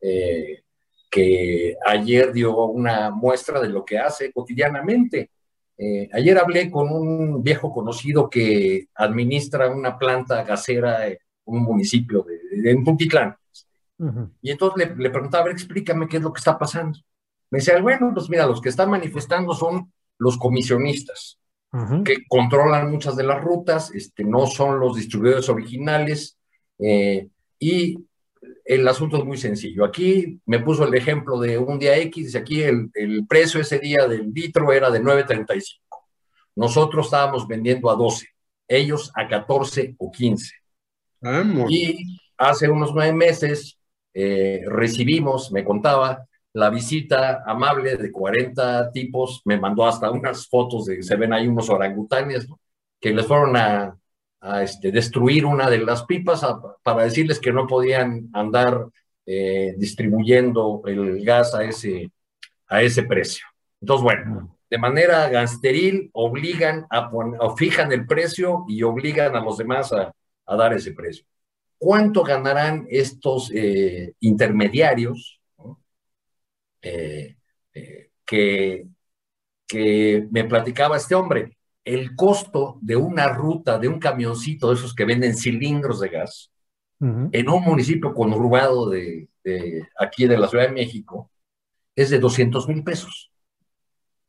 eh, 0.00 0.62
que 1.08 1.76
ayer 1.86 2.32
dio 2.32 2.64
una 2.66 3.12
muestra 3.12 3.60
de 3.60 3.68
lo 3.68 3.84
que 3.84 3.96
hace 3.96 4.32
cotidianamente. 4.32 5.30
Eh, 5.76 6.08
ayer 6.12 6.38
hablé 6.38 6.70
con 6.70 6.90
un 6.90 7.42
viejo 7.42 7.72
conocido 7.72 8.30
que 8.30 8.88
administra 8.94 9.68
una 9.68 9.98
planta 9.98 10.44
gasera 10.44 11.06
en 11.08 11.18
un 11.44 11.62
municipio 11.62 12.24
de, 12.24 12.70
en 12.70 12.84
Puntitlán. 12.84 13.36
Y 14.42 14.50
entonces 14.50 14.90
le, 14.96 15.10
preguntaba, 15.10 15.42
a 15.42 15.46
ver, 15.46 15.54
explícame 15.54 16.08
qué 16.08 16.18
es 16.18 16.22
lo 16.22 16.32
que 16.32 16.38
está 16.38 16.58
pasando. 16.58 16.98
Me 17.50 17.58
decía, 17.58 17.80
bueno, 17.80 18.10
pues 18.12 18.28
mira, 18.28 18.46
los 18.46 18.60
que 18.60 18.68
están 18.68 18.90
manifestando 18.90 19.54
son 19.54 19.92
los 20.18 20.36
comisionistas, 20.36 21.38
que 22.04 22.24
controlan 22.28 22.90
muchas 22.90 23.16
de 23.16 23.24
las 23.24 23.42
rutas, 23.42 23.92
este, 23.94 24.24
no 24.24 24.46
son 24.46 24.78
los 24.78 24.96
distribuidores 24.96 25.48
originales, 25.48 26.38
eh, 26.78 27.28
y 27.58 27.98
el 28.64 28.88
asunto 28.88 29.18
es 29.18 29.24
muy 29.24 29.36
sencillo. 29.36 29.84
Aquí 29.84 30.40
me 30.46 30.60
puso 30.60 30.86
el 30.86 30.94
ejemplo 30.94 31.38
de 31.38 31.58
un 31.58 31.78
día 31.78 31.96
X, 31.98 32.26
dice 32.26 32.38
aquí 32.38 32.62
el, 32.62 32.90
precio 33.28 33.60
ese 33.60 33.78
día 33.78 34.08
del 34.08 34.32
litro 34.32 34.72
era 34.72 34.90
de 34.90 35.02
9.35. 35.02 35.80
Nosotros 36.56 37.06
estábamos 37.06 37.46
vendiendo 37.46 37.90
a 37.90 37.96
12, 37.96 38.26
ellos 38.68 39.12
a 39.14 39.28
14 39.28 39.96
o 39.98 40.10
15. 40.10 40.52
Y 41.68 42.18
hace 42.36 42.68
unos 42.68 42.94
nueve 42.94 43.12
meses 43.12 43.78
eh, 44.12 44.62
recibimos, 44.66 45.50
me 45.52 45.64
contaba, 45.64 46.26
la 46.52 46.70
visita 46.70 47.42
amable 47.44 47.96
de 47.96 48.12
40 48.12 48.92
tipos, 48.92 49.42
me 49.44 49.58
mandó 49.58 49.86
hasta 49.86 50.10
unas 50.10 50.46
fotos 50.48 50.86
de, 50.86 51.02
se 51.02 51.16
ven 51.16 51.32
ahí 51.32 51.48
unos 51.48 51.68
orangutanes, 51.68 52.46
que 53.00 53.12
les 53.12 53.26
fueron 53.26 53.56
a, 53.56 53.96
a 54.44 54.62
este, 54.62 54.92
destruir 54.92 55.46
una 55.46 55.70
de 55.70 55.78
las 55.78 56.04
pipas 56.04 56.46
para 56.82 57.04
decirles 57.04 57.40
que 57.40 57.52
no 57.52 57.66
podían 57.66 58.28
andar 58.34 58.88
eh, 59.24 59.74
distribuyendo 59.78 60.82
el 60.84 61.24
gas 61.24 61.54
a 61.54 61.64
ese, 61.64 62.10
a 62.68 62.82
ese 62.82 63.04
precio. 63.04 63.46
Entonces, 63.80 64.04
bueno, 64.04 64.58
de 64.68 64.78
manera 64.78 65.28
gansteril 65.30 66.10
obligan 66.12 66.86
a 66.90 67.10
poner, 67.10 67.40
o 67.40 67.56
fijan 67.56 67.90
el 67.90 68.06
precio 68.06 68.66
y 68.68 68.82
obligan 68.82 69.34
a 69.34 69.40
los 69.40 69.56
demás 69.56 69.92
a, 69.92 70.12
dar 70.46 70.74
ese 70.74 70.92
precio. 70.92 71.24
¿Cuánto 71.78 72.22
ganarán 72.22 72.86
estos 72.90 73.50
eh, 73.54 74.12
intermediarios 74.20 75.40
eh, 76.82 77.36
que, 78.26 78.86
que 79.66 80.28
me 80.30 80.44
platicaba 80.44 80.98
este 80.98 81.14
hombre? 81.14 81.53
El 81.84 82.16
costo 82.16 82.78
de 82.80 82.96
una 82.96 83.28
ruta 83.28 83.78
de 83.78 83.88
un 83.88 83.98
camioncito 83.98 84.68
de 84.68 84.74
esos 84.74 84.94
que 84.94 85.04
venden 85.04 85.36
cilindros 85.36 86.00
de 86.00 86.08
gas 86.08 86.50
en 87.00 87.50
un 87.50 87.62
municipio 87.62 88.14
conurbado 88.14 88.88
de, 88.88 89.28
de, 89.42 89.86
aquí 89.98 90.26
de 90.26 90.38
la 90.38 90.48
Ciudad 90.48 90.68
de 90.68 90.72
México 90.72 91.30
es 91.94 92.08
de 92.08 92.18
200 92.18 92.66
mil 92.68 92.82
pesos. 92.82 93.30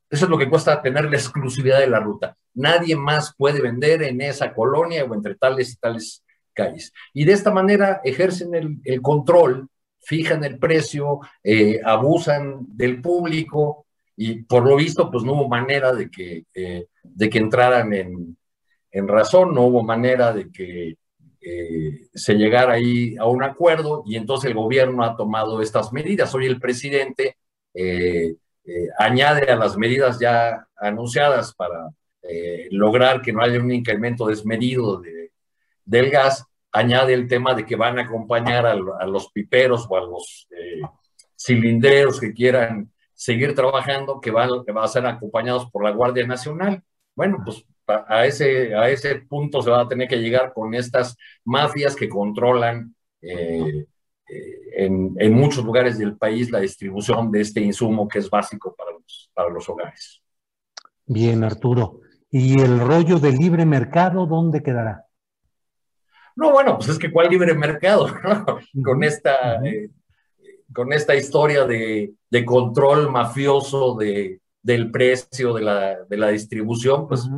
Eso 0.10 0.26
es 0.26 0.30
lo 0.30 0.38
que 0.38 0.50
cuesta 0.50 0.82
tener 0.82 1.06
la 1.06 1.16
exclusividad 1.16 1.80
de 1.80 1.88
la 1.88 2.00
ruta. 2.00 2.38
Nadie 2.54 2.96
más 2.96 3.34
puede 3.38 3.62
vender 3.62 4.04
en 4.04 4.22
esa 4.22 4.54
colonia 4.54 5.06
o 5.06 5.14
entre 5.14 5.36
tales 5.36 5.72
y 5.72 5.78
tales 5.78 6.24
calles. 6.54 6.92
Y 7.14 7.26
de 7.26 7.34
esta 7.34 7.52
manera 7.52 8.02
ejercen 8.04 8.80
el, 8.84 9.02
control, 9.02 9.68
fijan 10.00 10.44
el 10.44 10.60
precio, 10.60 11.20
eh, 11.44 11.80
abusan 11.84 12.66
del 12.68 13.02
público 13.02 13.85
y 14.18 14.44
por 14.44 14.66
lo 14.66 14.76
visto 14.76 15.12
pues 15.12 15.24
no 15.24 15.34
hubo 15.34 15.48
manera 15.48 15.94
de 15.94 16.10
que 16.10 16.46
eh, 16.54 16.88
de 17.04 17.30
que 17.30 17.38
entraran 17.38 17.94
en, 17.94 18.38
razón, 19.08 19.54
no 19.54 19.64
hubo 19.64 19.84
manera 19.84 20.32
de 20.32 20.50
que 20.50 20.96
eh, 21.42 22.08
se 22.14 22.36
llegara 22.36 22.74
ahí 22.74 23.18
a 23.18 23.26
un 23.26 23.44
acuerdo 23.44 24.04
y 24.06 24.16
entonces 24.16 24.50
el 24.50 24.56
gobierno 24.56 25.04
ha 25.04 25.18
tomado 25.18 25.62
estas 25.62 25.92
medidas. 25.92 26.34
Hoy 26.34 26.46
el 26.46 26.62
presidente 26.62 27.36
eh, 27.74 28.36
añade 28.98 29.52
a 29.52 29.58
las 29.58 29.78
medidas 29.78 30.18
ya 30.20 30.66
anunciadas 30.78 31.54
para 31.54 31.90
lograr 32.72 33.22
que 33.22 33.32
no 33.32 33.42
haya 33.42 33.60
un 33.60 33.72
incremento 33.72 34.26
desmedido 34.26 35.00
de, 35.00 35.32
del 35.84 36.10
gas, 36.10 36.44
añade 36.72 37.14
el 37.14 37.28
tema 37.28 37.54
de 37.54 37.66
que 37.66 37.76
van 37.76 38.00
a 38.00 38.04
acompañar 38.04 38.66
a, 38.66 38.76
los 38.76 39.30
piperos 39.32 39.86
o 39.88 39.98
a 39.98 40.02
los 40.02 40.48
cilindreros 41.38 42.20
que 42.20 42.34
quieran 42.34 42.92
seguir 43.16 43.56
trabajando, 43.56 44.20
que 44.20 44.32
van, 44.32 44.50
que 44.66 44.72
van 44.72 44.84
a 44.84 44.88
ser 44.88 45.06
acompañados 45.06 45.70
por 45.72 45.84
la 45.84 45.92
Guardia 45.92 46.28
Nacional. 46.28 46.84
Bueno, 47.16 47.38
pues 47.44 47.66
a 47.88 48.26
ese, 48.26 48.76
a 48.76 48.90
ese 48.90 49.16
punto 49.16 49.62
se 49.62 49.70
va 49.70 49.82
a 49.82 49.88
tener 49.88 50.08
que 50.08 50.18
llegar 50.18 50.54
con 50.54 50.74
estas 50.74 51.18
mafias 51.44 51.96
que 51.96 52.10
controlan 52.10 52.94
eh, 53.22 53.86
eh, 54.28 54.76
en, 54.78 55.34
muchos 55.34 55.64
lugares 55.64 55.98
del 55.98 56.18
país 56.18 56.52
la 56.52 56.60
distribución 56.60 57.32
de 57.32 57.42
este 57.42 57.62
insumo 57.62 58.08
que 58.08 58.20
es 58.20 58.30
básico 58.30 58.76
para 58.76 58.92
los, 58.92 59.32
para 59.34 59.50
los 59.50 59.68
hogares. 59.70 60.22
Bien, 61.06 61.44
Arturo. 61.44 62.02
¿Y 62.30 62.60
el 62.60 62.80
rollo 62.80 63.20
del 63.20 63.36
libre 63.36 63.66
mercado 63.66 64.26
dónde 64.26 64.62
quedará? 64.62 65.06
No, 66.36 66.52
bueno, 66.52 66.76
pues 66.78 66.90
es 66.90 67.00
que 67.00 67.12
cuál 67.12 67.30
libre 67.30 67.54
mercado, 67.54 68.08
Con 68.84 69.04
esta, 69.04 69.64
eh, 69.66 69.90
con 70.76 70.94
esta 70.94 71.16
historia 71.16 71.66
de, 71.66 72.14
de 72.30 72.46
control 72.46 73.10
mafioso 73.10 73.96
de, 73.96 74.42
del 74.62 74.92
precio 74.92 75.54
de 75.54 75.62
la, 75.62 76.04
de 76.04 76.18
la 76.18 76.30
distribución, 76.30 77.08
pues 77.08 77.30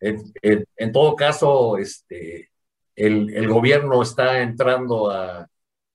en, 0.00 0.92
todo 0.92 1.16
caso, 1.16 1.78
este, 1.78 2.50
el, 2.96 3.48
gobierno 3.48 4.02
está 4.02 4.42
entrando 4.42 5.10
a, 5.10 5.48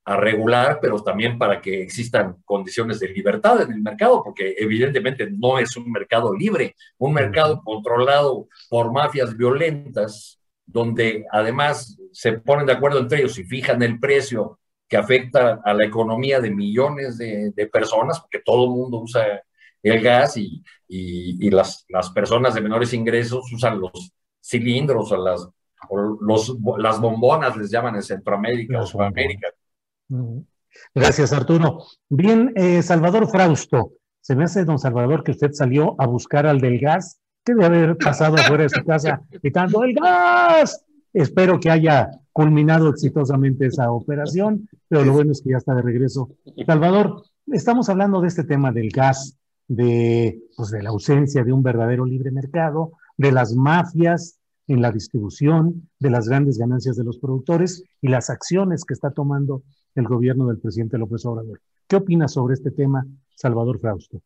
regular, 0.06 0.80
pero 0.82 1.04
también 1.04 1.38
para 1.38 1.62
que 1.62 1.84
existan 1.84 2.38
condiciones 2.44 3.00
de 3.00 3.10
libertad 3.10 3.62
en 3.62 3.74
el 3.74 3.80
mercado, 3.80 4.24
porque 4.24 4.56
evidentemente 4.58 5.30
no 5.30 5.60
es 5.60 5.78
un 5.78 5.92
mercado 5.92 6.34
libre, 6.34 6.76
un 6.98 7.14
mercado 7.14 7.62
controlado 7.64 8.48
por 8.72 8.92
mafias 8.92 9.38
violentas, 9.38 10.40
donde 10.66 11.28
además 11.32 11.96
se 12.12 12.32
ponen 12.40 12.66
de 12.66 12.74
acuerdo 12.74 12.98
entre 12.98 13.20
ellos 13.20 13.38
y 13.38 13.44
fijan 13.44 13.84
el 13.84 14.00
precio 14.00 14.58
que 14.90 14.98
afecta 14.98 15.62
a 15.64 15.74
la 15.74 15.86
economía 15.86 16.42
de 16.42 16.50
millones 16.50 17.18
de, 17.18 17.70
personas, 17.72 18.20
porque 18.20 18.42
todo 18.44 18.66
el 18.66 18.72
mundo 18.72 18.98
usa 18.98 19.24
el 19.84 20.02
gas 20.02 20.36
y, 20.36 20.64
y, 20.88 21.50
las, 21.52 21.86
las, 21.90 22.10
personas 22.10 22.56
de 22.56 22.62
menores 22.62 22.92
ingresos 22.94 23.54
usan 23.54 23.80
los 23.80 24.12
cilindros 24.42 25.12
o 25.12 25.18
las, 25.18 25.48
los, 26.22 26.58
las 26.80 27.00
bombonas, 27.00 27.56
les 27.56 27.70
llaman 27.70 27.96
en 27.96 28.02
Centroamérica 28.02 28.82
o 28.82 28.86
Sudamérica. 28.86 29.48
Gracias, 30.96 31.32
Arturo. 31.34 31.86
Bien, 32.10 32.52
eh, 32.56 32.82
Salvador 32.82 33.30
Frausto, 33.30 33.94
se 34.22 34.36
me 34.36 34.46
hace, 34.46 34.66
don 34.66 34.80
Salvador, 34.80 35.24
que 35.24 35.32
usted 35.32 35.52
salió 35.54 35.96
a 36.00 36.08
buscar 36.08 36.48
al 36.48 36.60
del 36.60 36.80
gas, 36.80 37.22
que 37.46 37.54
debe 37.54 37.66
haber 37.66 37.98
pasado 37.98 38.36
afuera 38.36 38.64
de 38.64 38.70
su 38.70 38.84
casa 38.84 39.22
gritando, 39.30 39.84
¡el 39.84 39.94
gas! 39.94 40.84
Espero 41.14 41.60
que 41.60 41.70
haya 41.70 42.10
culminado 42.32 42.90
exitosamente 42.90 43.66
esa 43.66 43.92
operación, 43.92 44.70
pero 44.88 45.04
lo 45.04 45.14
bueno 45.14 45.32
es 45.32 45.42
que 45.42 45.52
ya 45.52 45.58
está 45.58 45.74
de 45.76 45.82
regreso. 45.82 46.30
Salvador, 46.66 47.24
estamos 47.48 47.90
hablando 47.90 48.22
de 48.22 48.28
este 48.28 48.44
tema 48.44 48.72
del 48.72 48.90
gas, 48.92 49.38
de, 49.68 50.40
pues, 50.56 50.72
de 50.72 50.84
la 50.84 50.90
ausencia 50.90 51.44
de 51.44 51.52
un 51.52 51.64
verdadero 51.64 52.06
libre 52.06 52.32
mercado, 52.32 52.94
de 53.18 53.32
las 53.32 53.54
mafias 53.54 54.40
en 54.68 54.82
la 54.82 54.92
distribución, 54.92 55.90
de 56.00 56.10
las 56.12 56.30
grandes 56.30 56.58
ganancias 56.58 56.96
de 56.96 57.04
los 57.04 57.18
productores 57.18 57.84
y 58.02 58.08
las 58.08 58.30
acciones 58.30 58.86
que 58.86 58.94
está 58.94 59.12
tomando 59.12 59.64
el 59.96 60.08
gobierno 60.08 60.48
del 60.48 60.60
presidente 60.60 60.98
López 60.98 61.26
Obrador. 61.26 61.60
¿Qué 61.88 61.96
opinas 61.96 62.34
sobre 62.34 62.54
este 62.54 62.72
tema, 62.72 63.06
Salvador 63.36 63.80
Frausto? 63.80 64.22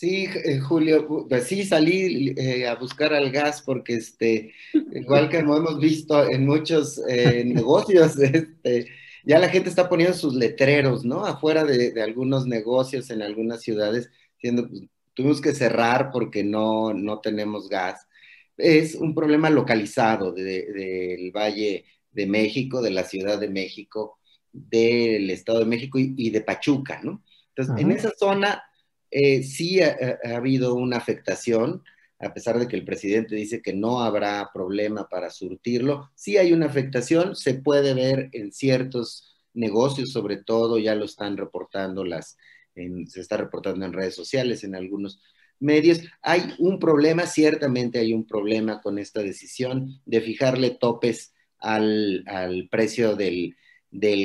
Sí, 0.00 0.24
eh, 0.46 0.58
Julio, 0.60 1.26
pues 1.28 1.44
sí 1.44 1.62
salí 1.62 2.32
eh, 2.38 2.66
a 2.66 2.74
buscar 2.76 3.12
al 3.12 3.30
gas 3.30 3.60
porque, 3.60 3.96
este, 3.96 4.54
igual 4.94 5.28
que 5.28 5.40
hemos 5.40 5.78
visto 5.78 6.26
en 6.26 6.46
muchos 6.46 6.98
eh, 7.06 7.44
negocios, 7.46 8.18
este, 8.18 8.86
ya 9.26 9.38
la 9.38 9.50
gente 9.50 9.68
está 9.68 9.90
poniendo 9.90 10.16
sus 10.16 10.34
letreros, 10.34 11.04
¿no? 11.04 11.26
Afuera 11.26 11.66
de, 11.66 12.00
algunos 12.02 12.46
negocios 12.46 13.10
en 13.10 13.20
algunas 13.20 13.60
ciudades, 13.60 14.08
diciendo, 14.36 14.68
pues, 14.70 14.84
tuvimos 15.12 15.42
que 15.42 15.52
cerrar 15.52 16.08
porque 16.10 16.44
no, 16.44 16.94
no 16.94 17.20
tenemos 17.20 17.68
gas. 17.68 18.08
Es 18.56 18.94
un 18.94 19.14
problema 19.14 19.50
localizado 19.50 20.32
del 20.32 21.30
Valle 21.30 21.84
de 22.10 22.26
México, 22.26 22.80
de 22.80 22.90
la 22.90 23.04
Ciudad 23.04 23.38
de 23.38 23.50
México, 23.50 24.18
del 24.50 25.28
Estado 25.28 25.58
de 25.58 25.66
México 25.66 25.98
y, 25.98 26.30
de 26.30 26.40
Pachuca, 26.40 27.02
¿no? 27.02 27.22
Entonces, 27.54 27.84
en 27.84 27.92
esa 27.92 28.14
zona 28.18 28.62
eh, 29.10 29.42
sí 29.42 29.80
ha, 29.82 30.18
habido 30.34 30.74
una 30.74 30.96
afectación, 30.96 31.82
a 32.18 32.32
pesar 32.34 32.58
de 32.58 32.68
que 32.68 32.76
el 32.76 32.84
presidente 32.84 33.34
dice 33.34 33.62
que 33.62 33.72
no 33.72 34.02
habrá 34.02 34.50
problema 34.52 35.08
para 35.08 35.30
surtirlo, 35.30 36.10
sí 36.14 36.36
hay 36.36 36.52
una 36.52 36.66
afectación, 36.66 37.34
se 37.34 37.54
puede 37.54 37.94
ver 37.94 38.28
en 38.32 38.52
ciertos 38.52 39.36
negocios, 39.54 40.12
sobre 40.12 40.36
todo 40.36 40.78
ya 40.78 40.94
lo 40.94 41.04
están 41.04 41.36
reportando 41.36 42.04
las, 42.04 42.36
se 42.74 43.20
está 43.20 43.36
reportando 43.36 43.84
en 43.84 43.92
redes 43.92 44.14
sociales, 44.14 44.64
en 44.64 44.74
algunos 44.74 45.20
medios. 45.58 46.00
Hay 46.22 46.54
un 46.58 46.78
problema, 46.78 47.26
ciertamente 47.26 47.98
hay 47.98 48.12
un 48.12 48.26
problema 48.26 48.80
con 48.80 48.98
esta 48.98 49.22
decisión 49.22 50.00
de 50.06 50.20
fijarle 50.20 50.70
topes 50.70 51.34
al, 51.58 52.24
precio 52.70 53.16
del, 53.16 53.56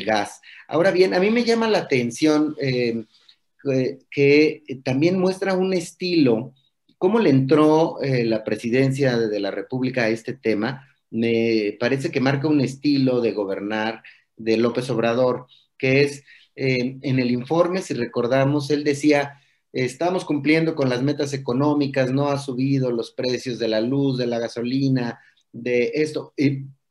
gas. 0.05 0.41
Ahora 0.67 0.91
bien, 0.91 1.13
a 1.13 1.19
mí 1.19 1.29
me 1.31 1.43
llama 1.43 1.67
la 1.67 1.79
atención 1.79 2.55
eh, 2.59 3.05
que, 4.09 4.63
también 4.83 5.19
muestra 5.19 5.53
un 5.55 5.73
estilo, 5.73 6.53
cómo 6.97 7.19
le 7.19 7.29
entró 7.29 8.01
eh, 8.01 8.25
la 8.25 8.43
presidencia 8.43 9.17
de 9.17 9.39
la 9.39 9.51
República 9.51 10.03
a 10.03 10.09
este 10.09 10.33
tema, 10.33 10.87
me 11.09 11.77
parece 11.79 12.11
que 12.11 12.19
marca 12.19 12.47
un 12.47 12.61
estilo 12.61 13.21
de 13.21 13.31
gobernar 13.31 14.03
de 14.35 14.57
López 14.57 14.89
Obrador, 14.89 15.47
que 15.77 16.01
es 16.03 16.23
eh, 16.55 16.97
en 17.01 17.19
el 17.19 17.31
informe, 17.31 17.81
si 17.81 17.93
recordamos, 17.93 18.69
él 18.69 18.83
decía, 18.83 19.41
estamos 19.73 20.25
cumpliendo 20.25 20.75
con 20.75 20.89
las 20.89 21.01
metas 21.03 21.33
económicas, 21.33 22.11
no 22.11 22.29
ha 22.29 22.39
subido 22.39 22.91
los 22.91 23.11
precios 23.11 23.59
de 23.59 23.67
la 23.67 23.81
luz, 23.81 24.17
de 24.17 24.27
la 24.27 24.39
gasolina, 24.39 25.19
de 25.51 25.91
esto, 25.95 26.33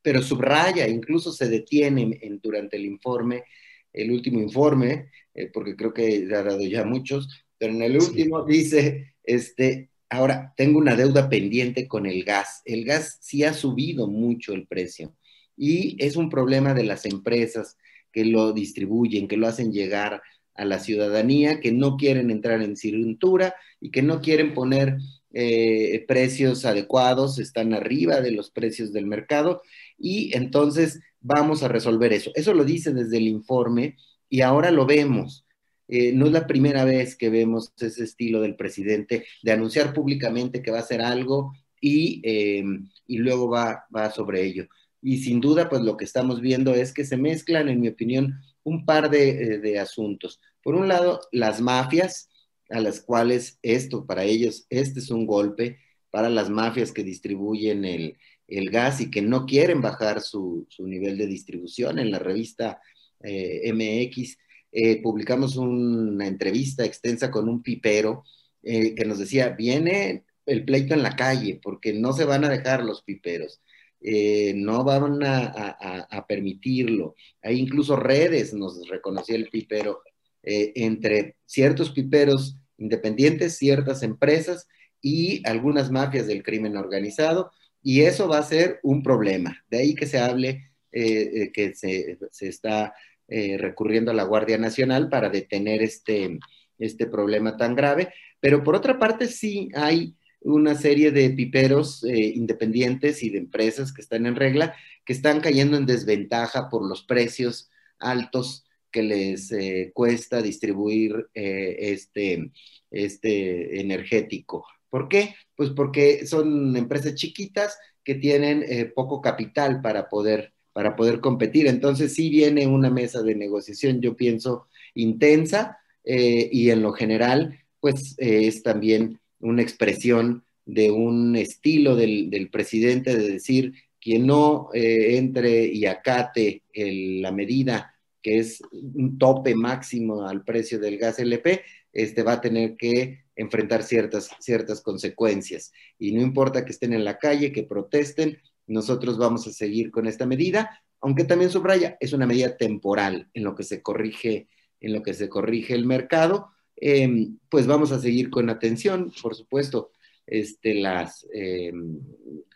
pero 0.02 0.22
subraya, 0.22 0.86
incluso 0.88 1.32
se 1.32 1.48
detiene 1.48 2.18
durante 2.42 2.76
el 2.76 2.84
informe, 2.84 3.44
el 3.92 4.10
último 4.10 4.40
informe, 4.40 5.10
eh, 5.34 5.50
porque 5.52 5.76
creo 5.76 5.92
que 5.92 6.28
ha 6.34 6.42
dado 6.42 6.62
ya 6.62 6.84
muchos, 6.84 7.28
pero 7.58 7.72
en 7.72 7.82
el 7.82 7.96
último 7.96 8.44
dice, 8.44 9.14
este, 9.22 9.90
ahora 10.08 10.52
tengo 10.56 10.78
una 10.78 10.96
deuda 10.96 11.28
pendiente 11.28 11.88
con 11.88 12.06
el 12.06 12.24
gas. 12.24 12.62
El 12.64 12.84
gas 12.84 13.18
sí 13.20 13.44
ha 13.44 13.52
subido 13.52 14.06
mucho 14.06 14.52
el 14.52 14.66
precio 14.66 15.14
y 15.56 15.96
es 15.98 16.16
un 16.16 16.30
problema 16.30 16.74
de 16.74 16.84
las 16.84 17.06
empresas 17.06 17.76
que 18.12 18.24
lo 18.24 18.52
distribuyen, 18.52 19.28
que 19.28 19.36
lo 19.36 19.46
hacen 19.46 19.72
llegar 19.72 20.22
a 20.54 20.64
la 20.64 20.78
ciudadanía, 20.78 21.60
que 21.60 21.72
no 21.72 21.96
quieren 21.96 22.30
entrar 22.30 22.62
en 22.62 22.76
cintura 22.76 23.54
y 23.80 23.90
que 23.90 24.02
no 24.02 24.20
quieren 24.20 24.54
poner 24.54 24.98
eh, 25.32 26.04
precios 26.06 26.64
adecuados, 26.64 27.40
están 27.40 27.74
arriba 27.74 28.20
de 28.20 28.30
los 28.30 28.52
precios 28.52 28.92
del 28.92 29.06
mercado 29.06 29.62
y 29.98 30.36
entonces 30.36 31.00
vamos 31.20 31.64
a 31.64 31.68
resolver 31.68 32.12
eso. 32.12 32.30
Eso 32.36 32.54
lo 32.54 32.64
dice 32.64 32.92
desde 32.92 33.16
el 33.16 33.26
informe 33.26 33.96
y 34.34 34.40
ahora 34.40 34.72
lo 34.72 34.84
vemos. 34.84 35.46
Eh, 35.86 36.12
no 36.12 36.26
es 36.26 36.32
la 36.32 36.48
primera 36.48 36.84
vez 36.84 37.14
que 37.14 37.30
vemos 37.30 37.72
ese 37.78 38.02
estilo 38.02 38.40
del 38.40 38.56
presidente 38.56 39.24
de 39.44 39.52
anunciar 39.52 39.94
públicamente 39.94 40.60
que 40.60 40.72
va 40.72 40.78
a 40.78 40.80
hacer 40.80 41.00
algo 41.00 41.52
y, 41.80 42.20
em, 42.24 42.90
y 43.06 43.18
luego 43.18 43.48
va, 43.48 43.84
va 43.94 44.10
sobre 44.10 44.44
ello. 44.44 44.66
Y 45.00 45.18
sin 45.18 45.40
duda, 45.40 45.68
pues 45.68 45.82
lo 45.82 45.96
que 45.96 46.04
estamos 46.04 46.40
viendo 46.40 46.74
es 46.74 46.92
que 46.92 47.04
se 47.04 47.16
mezclan, 47.16 47.68
en 47.68 47.80
mi 47.80 47.86
opinión, 47.86 48.40
un 48.64 48.84
par 48.84 49.08
de, 49.08 49.28
eh, 49.28 49.58
de 49.60 49.78
asuntos. 49.78 50.40
Por 50.64 50.74
un 50.74 50.88
lado, 50.88 51.20
las 51.30 51.60
mafias, 51.60 52.28
a 52.70 52.80
las 52.80 53.02
cuales 53.02 53.60
esto, 53.62 54.04
para 54.04 54.24
ellos, 54.24 54.66
este 54.68 54.98
es 54.98 55.10
un 55.10 55.26
golpe 55.26 55.78
para 56.10 56.28
las 56.28 56.50
mafias 56.50 56.90
que 56.90 57.04
distribuyen 57.04 57.84
el, 57.84 58.18
el 58.48 58.70
gas 58.70 59.00
y 59.00 59.12
que 59.12 59.22
no 59.22 59.46
quieren 59.46 59.80
bajar 59.80 60.20
su, 60.20 60.66
su 60.70 60.88
nivel 60.88 61.18
de 61.18 61.28
distribución. 61.28 62.00
En 62.00 62.10
la 62.10 62.18
revista 62.18 62.80
eh, 63.20 63.72
MX, 63.72 64.36
eh, 64.72 65.02
publicamos 65.02 65.56
una 65.56 66.26
entrevista 66.26 66.84
extensa 66.84 67.30
con 67.30 67.48
un 67.48 67.62
pipero 67.62 68.24
eh, 68.62 68.94
que 68.94 69.04
nos 69.04 69.18
decía, 69.18 69.50
viene 69.50 70.24
el 70.46 70.64
pleito 70.64 70.94
en 70.94 71.02
la 71.02 71.16
calle 71.16 71.60
porque 71.62 71.92
no 71.92 72.12
se 72.12 72.24
van 72.24 72.44
a 72.44 72.48
dejar 72.48 72.84
los 72.84 73.02
piperos. 73.02 73.60
no 74.00 74.84
van 74.84 75.22
a, 75.24 76.26
permitirlo. 76.28 77.14
Hay 77.42 77.58
incluso 77.58 77.96
redes, 77.96 78.52
nos 78.52 78.86
reconocía 78.88 79.36
el 79.36 79.48
pipero, 79.48 80.02
entre 80.42 81.36
ciertos 81.46 81.90
piperos 81.90 82.58
independientes, 82.76 83.56
ciertas 83.56 84.02
empresas 84.02 84.66
y 85.00 85.46
algunas 85.48 85.90
mafias 85.90 86.26
del 86.26 86.42
crimen 86.42 86.76
organizado, 86.76 87.50
y 87.82 88.02
eso 88.02 88.28
va 88.28 88.38
a 88.38 88.42
ser 88.42 88.80
un 88.82 89.02
problema. 89.02 89.62
De 89.70 89.78
ahí 89.78 89.94
que 89.94 90.06
se 90.06 90.18
hable 90.18 90.73
que 90.94 91.72
se, 91.74 92.18
se, 92.30 92.48
está 92.48 92.94
eh, 93.26 93.56
recurriendo 93.58 94.10
a 94.10 94.14
la 94.14 94.24
Guardia 94.24 94.58
Nacional 94.58 95.08
para 95.08 95.30
detener 95.30 95.82
este, 95.82 96.38
este 96.78 97.06
problema 97.06 97.56
tan 97.56 97.74
grave. 97.74 98.12
Pero 98.38 98.62
por 98.62 98.74
otra 98.74 98.98
parte, 98.98 99.28
sí 99.28 99.70
hay 99.74 100.14
una 100.42 100.74
serie 100.74 101.10
de 101.10 101.30
piperos 101.30 102.04
eh, 102.04 102.32
independientes 102.34 103.22
y 103.22 103.30
de 103.30 103.38
empresas 103.38 103.94
que 103.94 104.02
están 104.02 104.26
en 104.26 104.36
regla, 104.36 104.76
que 105.06 105.14
están 105.14 105.40
cayendo 105.40 105.78
en 105.78 105.86
desventaja 105.86 106.68
por 106.68 106.86
los 106.86 107.02
precios 107.04 107.70
altos 107.98 108.66
que 108.90 109.02
les 109.02 109.50
eh, 109.52 109.90
cuesta 109.94 110.42
distribuir 110.42 111.28
este, 111.32 112.52
este 112.90 113.80
energético. 113.80 114.66
¿Por 114.90 115.08
qué? 115.08 115.34
Pues 115.56 115.70
porque 115.70 116.26
son 116.26 116.76
empresas 116.76 117.14
chiquitas 117.14 117.78
que 118.04 118.14
tienen 118.14 118.92
poco 118.94 119.22
capital 119.22 119.80
para 119.80 120.08
poder 120.08 120.53
para 120.74 120.96
poder 120.96 121.20
competir. 121.20 121.66
Entonces 121.66 122.12
sí 122.12 122.28
viene 122.28 122.66
una 122.66 122.90
mesa 122.90 123.22
de 123.22 123.34
negociación, 123.34 124.02
yo 124.02 124.14
pienso, 124.14 124.66
intensa 124.94 125.78
eh, 126.04 126.50
y 126.52 126.68
en 126.68 126.82
lo 126.82 126.92
general, 126.92 127.58
pues 127.80 128.16
eh, 128.18 128.46
es 128.46 128.62
también 128.62 129.20
una 129.40 129.62
expresión 129.62 130.44
de 130.66 130.90
un 130.90 131.36
estilo 131.36 131.96
del, 131.96 132.48
presidente 132.50 133.16
de 133.16 133.28
decir, 133.28 133.72
quien 134.00 134.26
no 134.26 134.68
eh, 134.74 135.16
entre 135.16 135.64
y 135.66 135.86
acate 135.86 136.62
la 136.74 137.32
medida 137.32 137.94
que 138.20 138.38
es 138.38 138.62
un 138.72 139.18
tope 139.18 139.54
máximo 139.54 140.26
al 140.26 140.44
precio 140.44 140.78
del 140.78 140.96
gas 140.96 141.18
LP, 141.18 141.60
este 141.92 142.22
va 142.22 142.32
a 142.32 142.40
tener 142.40 142.74
que 142.76 143.24
enfrentar 143.36 143.82
ciertas, 143.82 144.30
ciertas 144.40 144.80
consecuencias. 144.80 145.72
Y 145.98 146.12
no 146.12 146.22
importa 146.22 146.64
que 146.64 146.72
estén 146.72 146.94
en 146.94 147.04
la 147.04 147.18
calle, 147.18 147.52
que 147.52 147.64
protesten, 147.64 148.38
nosotros 148.66 149.18
vamos 149.18 149.46
a 149.46 149.52
seguir 149.52 149.90
con 149.90 150.06
esta 150.06 150.26
medida, 150.26 150.82
aunque 151.00 151.24
también 151.24 151.50
subraya, 151.50 151.96
es 152.00 152.12
una 152.12 152.26
medida 152.26 152.56
temporal 152.56 153.28
en 153.34 153.44
lo 153.44 153.54
que 153.54 153.62
se 153.62 153.82
corrige, 153.82 154.48
en 154.80 154.92
lo 154.92 155.02
que 155.02 155.14
se 155.14 155.28
corrige 155.28 155.74
el 155.74 155.86
mercado, 155.86 156.48
em, 156.76 157.38
pues 157.48 157.66
vamos 157.66 157.92
a 157.92 158.00
seguir 158.00 158.30
con 158.30 158.48
atención, 158.48 159.12
por 159.22 159.34
supuesto, 159.34 159.90
este, 160.26 160.74
las, 160.74 161.26
em, 161.32 162.00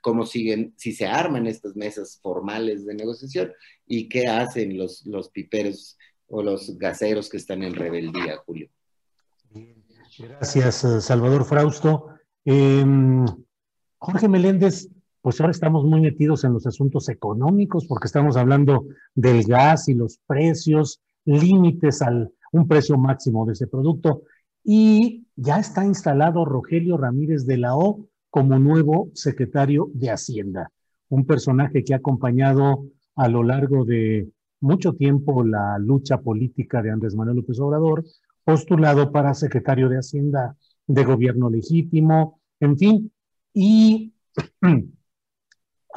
cómo 0.01 0.25
siguen, 0.25 0.73
si 0.77 0.93
se 0.93 1.07
arman 1.07 1.47
estas 1.47 1.77
mesas 1.77 2.19
formales 2.23 2.87
de 2.87 2.95
negociación 2.95 3.53
y 3.87 4.09
qué 4.09 4.27
hacen 4.27 4.79
los, 4.79 5.05
los 5.07 5.29
piperos 5.29 5.99
o 6.29 6.43
los 6.43 6.79
gaseros 6.79 7.29
que 7.29 7.37
están 7.37 7.63
en 7.63 7.75
rebeldía, 7.75 8.39
Julio. 8.47 8.71
Gracias, 10.19 10.87
Salvador 11.05 11.45
Frausto. 11.45 12.09
Em, 12.45 13.27
Jorge 13.99 14.29
Meléndez, 14.29 14.89
pues 15.20 15.40
ahora 15.40 15.51
estamos 15.51 15.85
muy 15.85 16.01
metidos 16.01 16.45
en 16.45 16.53
los 16.53 16.66
asuntos 16.66 17.09
económicos 17.09 17.86
porque 17.86 18.07
estamos 18.07 18.36
hablando 18.36 18.86
del 19.15 19.45
gas 19.45 19.89
y 19.89 19.95
los 19.95 20.19
precios, 20.27 21.01
límites 21.24 22.03
al 22.03 22.32
un 22.53 22.66
precio 22.66 22.97
máximo 22.97 23.47
de 23.47 23.53
ese 23.53 23.66
producto. 23.66 24.23
Y 24.65 25.27
ya 25.36 25.59
está 25.59 25.85
instalado 25.85 26.45
Rogelio 26.45 26.97
Ramírez 26.97 27.47
de 27.47 27.59
la 27.59 27.77
O 27.77 28.07
como 28.31 28.59
nuevo 28.59 29.11
secretario 29.15 29.90
de 29.95 30.11
Hacienda, 30.11 30.70
un 31.09 31.24
personaje 31.24 31.82
que 31.82 31.95
ha 31.95 31.99
acompañado 31.99 32.85
a 33.16 33.28
lo 33.28 33.43
largo 33.43 33.85
de 33.85 34.28
mucho 34.61 34.93
tiempo 34.93 35.45
la 35.45 35.78
lucha 35.78 36.19
política 36.19 36.82
de 36.82 36.90
Andrés 36.90 37.15
Manuel 37.15 37.39
López 37.39 37.59
Obrador, 37.61 38.05
postulado 38.45 39.11
para 39.12 39.35
secretario 39.35 39.89
de 39.89 39.99
Hacienda 39.99 40.57
de 40.86 41.05
gobierno 41.05 41.51
legítimo, 41.51 42.40
en 42.61 42.77
fin, 42.77 43.12
y 43.55 44.12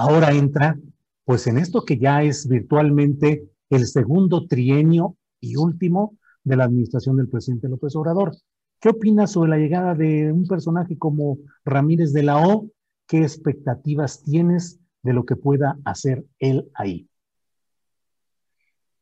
ahora 0.01 0.31
entra 0.31 0.79
pues 1.25 1.45
en 1.45 1.59
esto 1.59 1.85
que 1.85 1.99
ya 1.99 2.23
es 2.23 2.47
virtualmente 2.47 3.43
el 3.69 3.85
segundo 3.85 4.47
trienio 4.47 5.15
y 5.39 5.55
último 5.55 6.17
de 6.43 6.55
la 6.55 6.63
administración 6.63 7.17
del 7.17 7.29
presidente 7.29 7.69
López 7.69 7.95
Obrador. 7.95 8.35
¿Qué 8.79 8.89
opinas 8.89 9.33
sobre 9.33 9.51
la 9.51 9.57
llegada 9.57 9.93
de 9.93 10.31
un 10.31 10.47
personaje 10.47 10.97
como 10.97 11.37
Ramírez 11.63 12.13
de 12.13 12.23
la 12.23 12.39
O? 12.39 12.67
¿Qué 13.07 13.19
expectativas 13.19 14.23
tienes 14.23 14.79
de 15.03 15.13
lo 15.13 15.23
que 15.23 15.35
pueda 15.35 15.77
hacer 15.85 16.25
él 16.39 16.67
ahí? 16.73 17.07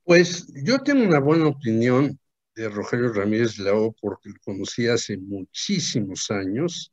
Pues 0.03 0.51
yo 0.65 0.79
tengo 0.79 1.05
una 1.05 1.19
buena 1.19 1.47
opinión 1.47 2.19
de 2.55 2.67
Rogelio 2.67 3.13
Ramírez 3.13 3.55
de 3.55 3.63
la 3.63 3.73
O 3.73 3.95
porque 4.01 4.29
lo 4.29 4.35
conocí 4.43 4.87
hace 4.87 5.17
muchísimos 5.17 6.29
años 6.29 6.91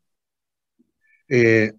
eh, 1.29 1.73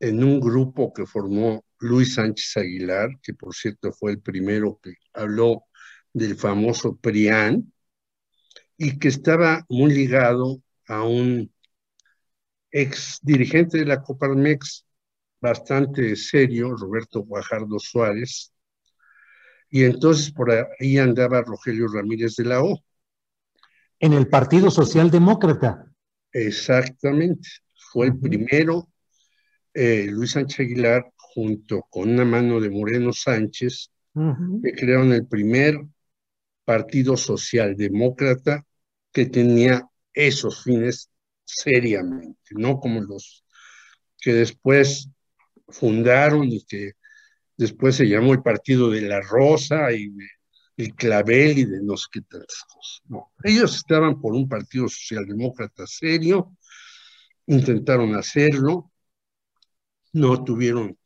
en 0.00 0.24
un 0.24 0.40
grupo 0.40 0.92
que 0.92 1.06
formó 1.06 1.64
Luis 1.78 2.14
Sánchez 2.14 2.56
Aguilar, 2.56 3.10
que 3.22 3.34
por 3.34 3.54
cierto 3.54 3.92
fue 3.92 4.12
el 4.12 4.20
primero 4.20 4.80
que 4.82 4.94
habló 5.12 5.64
del 6.12 6.36
famoso 6.36 6.96
PRIAN, 6.96 7.72
y 8.76 8.98
que 8.98 9.08
estaba 9.08 9.64
muy 9.68 9.92
ligado 9.92 10.62
a 10.88 11.04
un 11.04 11.52
ex 12.70 13.18
dirigente 13.22 13.78
de 13.78 13.84
la 13.84 14.02
Coparmex 14.02 14.86
bastante 15.40 16.16
serio, 16.16 16.74
Roberto 16.76 17.20
Guajardo 17.20 17.78
Suárez, 17.78 18.52
y 19.70 19.84
entonces 19.84 20.32
por 20.32 20.50
ahí 20.50 20.98
andaba 20.98 21.42
Rogelio 21.42 21.88
Ramírez 21.88 22.36
de 22.36 22.44
la 22.44 22.62
O. 22.62 22.82
En 23.98 24.14
el 24.14 24.28
Partido 24.28 24.70
Socialdemócrata. 24.70 25.84
Exactamente, 26.32 27.48
fue 27.92 28.06
el 28.06 28.18
primero, 28.18 28.89
eh, 29.74 30.06
Luis 30.10 30.32
Sánchez 30.32 30.60
Aguilar, 30.60 31.12
junto 31.16 31.82
con 31.90 32.10
una 32.10 32.24
mano 32.24 32.60
de 32.60 32.70
Moreno 32.70 33.12
Sánchez, 33.12 33.90
que 34.62 34.72
crearon 34.72 35.12
el 35.12 35.26
primer 35.26 35.80
Partido 36.64 37.16
Socialdemócrata 37.16 38.64
que 39.12 39.26
tenía 39.26 39.88
esos 40.12 40.64
fines 40.64 41.10
seriamente, 41.44 42.50
no 42.50 42.78
como 42.80 43.00
los 43.00 43.44
que 44.18 44.34
después 44.34 45.08
fundaron 45.68 46.48
y 46.48 46.64
que 46.64 46.92
después 47.56 47.96
se 47.96 48.08
llamó 48.08 48.32
el 48.32 48.42
Partido 48.42 48.90
de 48.90 49.02
la 49.02 49.20
Rosa 49.20 49.92
y 49.92 50.12
el 50.76 50.94
Clavel 50.94 51.58
y 51.58 51.64
de 51.64 51.82
no 51.82 51.96
sé 51.96 52.06
qué 52.12 52.20
tantas 52.22 52.64
cosas. 52.72 53.02
No, 53.08 53.32
ellos 53.44 53.76
estaban 53.76 54.20
por 54.20 54.34
un 54.34 54.48
Partido 54.48 54.88
Socialdemócrata 54.88 55.86
serio, 55.86 56.56
intentaron 57.46 58.14
hacerlo, 58.14 58.89
no 60.12 60.44
tuvieron 60.44 60.98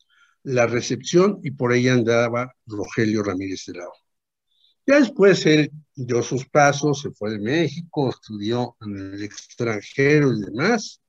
la 0.43 0.67
recepción 0.67 1.41
y 1.43 1.53
por 1.53 1.73
ahí 1.73 1.89
andaba 1.89 2.55
Rogelio 2.67 3.23
Ramírez 3.23 3.65
de 3.67 3.79
la 3.79 3.87
O. 3.87 3.93
Ya 4.87 5.01
después 5.01 5.47
él 5.47 5.73
dio 5.95 6.23
sus 6.23 6.47
pasos, 6.47 7.01
se 7.01 7.11
fue 7.11 7.31
de 7.33 7.39
México, 7.39 8.11
estudió 8.11 8.77
en 8.83 9.15
el 9.15 9.23
extranjero 9.23 10.33
y 10.33 10.43
demás. 10.43 11.01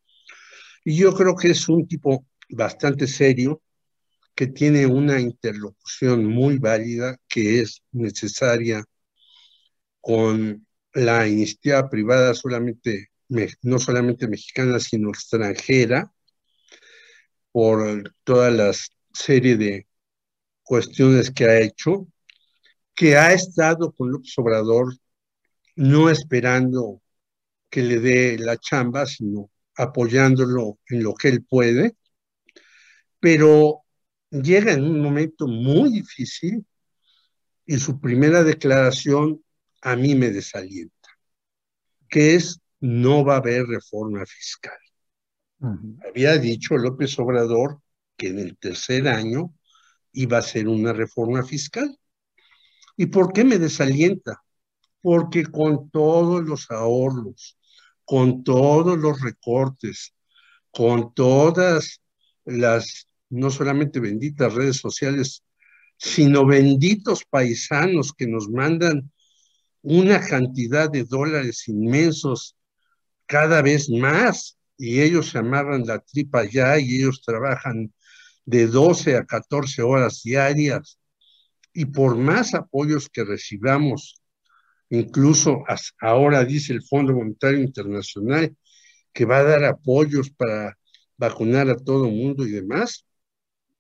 Y 0.85 0.95
yo 0.95 1.13
creo 1.13 1.35
que 1.35 1.49
es 1.49 1.67
un 1.67 1.85
tipo 1.87 2.25
bastante 2.49 3.07
serio, 3.07 3.61
que 4.33 4.47
tiene 4.47 4.85
una 4.85 5.19
interlocución 5.19 6.25
muy 6.25 6.57
válida, 6.57 7.17
que 7.27 7.61
es 7.61 7.81
necesaria 7.91 8.83
con 10.01 10.65
la 10.93 11.27
iniciativa 11.27 11.89
privada 11.89 12.33
solamente, 12.33 13.09
no 13.63 13.79
solamente 13.79 14.27
mexicana, 14.27 14.79
sino 14.79 15.09
extranjera, 15.09 16.13
por 17.55 18.13
toda 18.25 18.51
la 18.51 18.73
serie 19.13 19.55
de 19.55 19.87
cuestiones 20.61 21.31
que 21.31 21.45
ha 21.45 21.61
hecho 21.61 22.05
que 22.93 23.15
ha 23.15 23.31
estado 23.31 23.93
con 23.93 24.11
López 24.11 24.33
Obrador 24.39 24.93
no 25.77 26.09
esperando 26.09 27.01
que 27.69 27.81
le 27.81 28.01
dé 28.01 28.37
la 28.39 28.57
chamba, 28.57 29.05
sino 29.05 29.51
apoyándolo 29.77 30.79
en 30.89 31.01
lo 31.01 31.13
que 31.13 31.29
él 31.29 31.45
puede, 31.45 31.95
pero 33.21 33.83
llega 34.31 34.73
en 34.73 34.83
un 34.83 34.99
momento 34.99 35.47
muy 35.47 35.89
difícil 35.91 36.65
y 37.65 37.77
su 37.77 38.01
primera 38.01 38.43
declaración 38.43 39.41
a 39.81 39.95
mí 39.95 40.13
me 40.13 40.29
desalienta, 40.29 41.09
que 42.09 42.35
es 42.35 42.59
no 42.81 43.23
va 43.23 43.35
a 43.35 43.37
haber 43.37 43.65
reforma 43.65 44.25
fiscal. 44.25 44.77
Había 46.07 46.37
dicho 46.37 46.77
López 46.77 47.17
Obrador 47.19 47.79
que 48.17 48.27
en 48.27 48.39
el 48.39 48.57
tercer 48.57 49.07
año 49.07 49.53
iba 50.13 50.37
a 50.37 50.43
ser 50.43 50.67
una 50.67 50.93
reforma 50.93 51.43
fiscal. 51.43 51.97
¿Y 52.97 53.07
por 53.07 53.33
qué 53.33 53.43
me 53.43 53.57
desalienta? 53.57 54.41
Porque 55.01 55.45
con 55.45 55.89
todos 55.89 56.43
los 56.43 56.71
ahorros, 56.71 57.57
con 58.05 58.43
todos 58.43 58.97
los 58.97 59.21
recortes, 59.21 60.13
con 60.71 61.13
todas 61.13 62.01
las, 62.45 63.07
no 63.29 63.49
solamente 63.49 63.99
benditas 63.99 64.53
redes 64.53 64.77
sociales, 64.77 65.43
sino 65.97 66.45
benditos 66.45 67.23
paisanos 67.29 68.13
que 68.13 68.27
nos 68.27 68.49
mandan 68.49 69.11
una 69.81 70.19
cantidad 70.19 70.89
de 70.89 71.03
dólares 71.03 71.67
inmensos 71.67 72.55
cada 73.25 73.61
vez 73.61 73.89
más 73.89 74.57
y 74.77 75.01
ellos 75.01 75.29
se 75.29 75.39
amarran 75.39 75.85
la 75.85 75.99
tripa 75.99 76.43
ya 76.45 76.79
y 76.79 76.95
ellos 76.95 77.21
trabajan 77.25 77.93
de 78.45 78.67
12 78.67 79.17
a 79.17 79.25
14 79.25 79.81
horas 79.81 80.21
diarias 80.23 80.99
y 81.73 81.85
por 81.85 82.15
más 82.15 82.53
apoyos 82.53 83.09
que 83.09 83.23
recibamos, 83.23 84.21
incluso 84.89 85.63
ahora 85.99 86.45
dice 86.45 86.73
el 86.73 86.83
Fondo 86.83 87.13
Monetario 87.13 87.59
Internacional 87.59 88.55
que 89.13 89.25
va 89.25 89.39
a 89.39 89.43
dar 89.43 89.63
apoyos 89.63 90.29
para 90.29 90.77
vacunar 91.17 91.69
a 91.69 91.77
todo 91.77 92.07
el 92.07 92.13
mundo 92.13 92.45
y 92.45 92.51
demás, 92.51 93.05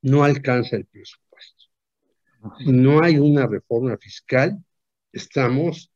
no 0.01 0.23
alcanza 0.23 0.77
el 0.77 0.85
presupuesto. 0.85 1.65
Si 2.59 2.71
no 2.71 3.03
hay 3.03 3.17
una 3.17 3.47
reforma 3.47 3.97
fiscal, 3.97 4.57
estamos 5.11 5.91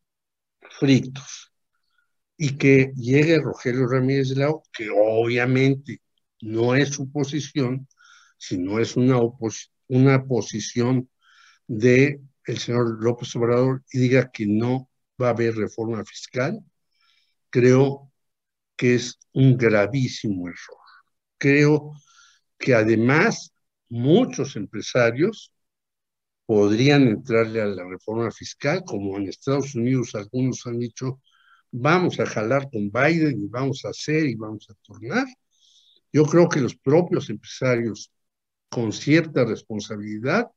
fritos. 0.80 1.52
Y 2.40 2.58
que 2.58 2.94
llegue 2.96 3.38
Rogelio 3.40 3.86
Ramírez 3.86 4.30
de 4.30 4.38
la 4.38 4.54
que 4.72 4.90
obviamente 4.90 6.02
no 6.42 6.74
es 6.74 6.90
su 6.90 7.12
posición, 7.12 7.88
sino 8.38 8.80
es 8.80 8.96
una, 8.96 9.20
una 9.90 10.26
posición 10.26 11.10
de 11.68 12.22
señor 12.58 13.04
López 13.04 13.36
Obrador 13.36 13.84
y 13.92 14.00
diga 14.00 14.32
que 14.32 14.46
no 14.46 14.90
va 15.22 15.28
a 15.28 15.32
haber 15.32 15.56
reforma 15.56 16.04
fiscal, 16.06 16.60
creo 17.50 18.12
que 18.76 18.96
es 18.96 19.20
un 19.34 19.58
gravísimo 19.58 20.48
error. 20.48 20.78
Creo 21.38 21.94
que 22.58 22.74
además 22.74 23.52
muchos 23.90 24.56
empresarios 24.56 25.52
podrían 26.46 27.08
entrarle 27.08 27.62
a 27.62 27.68
la 27.68 27.84
reforma 27.88 28.32
fiscal, 28.32 28.84
como 28.86 29.18
en 29.18 29.28
Estados 29.28 29.76
Unidos 29.76 30.16
algunos 30.16 30.66
han 30.66 30.80
dicho, 30.80 31.22
vamos 31.72 32.20
a 32.20 32.26
jalar 32.26 32.70
con 32.72 32.92
Biden 32.92 33.44
y 33.44 33.48
vamos 33.48 33.86
a 33.86 33.90
hacer 33.90 34.26
y 34.26 34.36
vamos 34.36 34.68
a 34.70 34.74
tornar. 34.86 35.26
Yo 36.12 36.26
creo 36.26 36.50
que 36.50 36.62
los 36.62 36.76
propios 36.76 37.30
empresarios 37.30 38.12
con 38.70 38.92
cierta 38.92 39.46
responsabilidad 39.46 40.48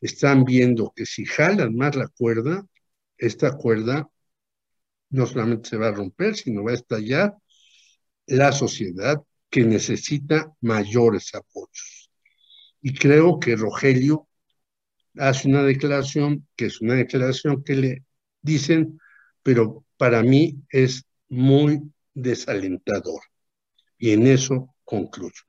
están 0.00 0.44
viendo 0.44 0.92
que 0.94 1.06
si 1.06 1.24
jalan 1.24 1.74
más 1.74 1.96
la 1.96 2.08
cuerda, 2.08 2.66
esta 3.18 3.56
cuerda 3.56 4.08
no 5.10 5.26
solamente 5.26 5.70
se 5.70 5.76
va 5.76 5.88
a 5.88 5.92
romper, 5.92 6.36
sino 6.36 6.64
va 6.64 6.72
a 6.72 6.74
estallar 6.74 7.34
la 8.26 8.52
sociedad 8.52 9.22
que 9.48 9.64
necesita 9.64 10.52
mayores 10.60 11.34
apoyos. 11.34 12.10
Y 12.82 12.94
creo 12.94 13.38
que 13.38 13.56
Rogelio 13.56 14.28
hace 15.16 15.48
una 15.48 15.62
declaración 15.62 16.46
que 16.56 16.66
es 16.66 16.80
una 16.80 16.94
declaración 16.94 17.62
que 17.62 17.74
le 17.74 18.04
dicen, 18.42 18.98
pero 19.46 19.84
para 19.96 20.24
mí 20.24 20.60
es 20.70 21.04
muy 21.28 21.80
desalentador. 22.14 23.20
Y 23.96 24.10
en 24.10 24.26
eso 24.26 24.74
concluyo. 24.84 25.40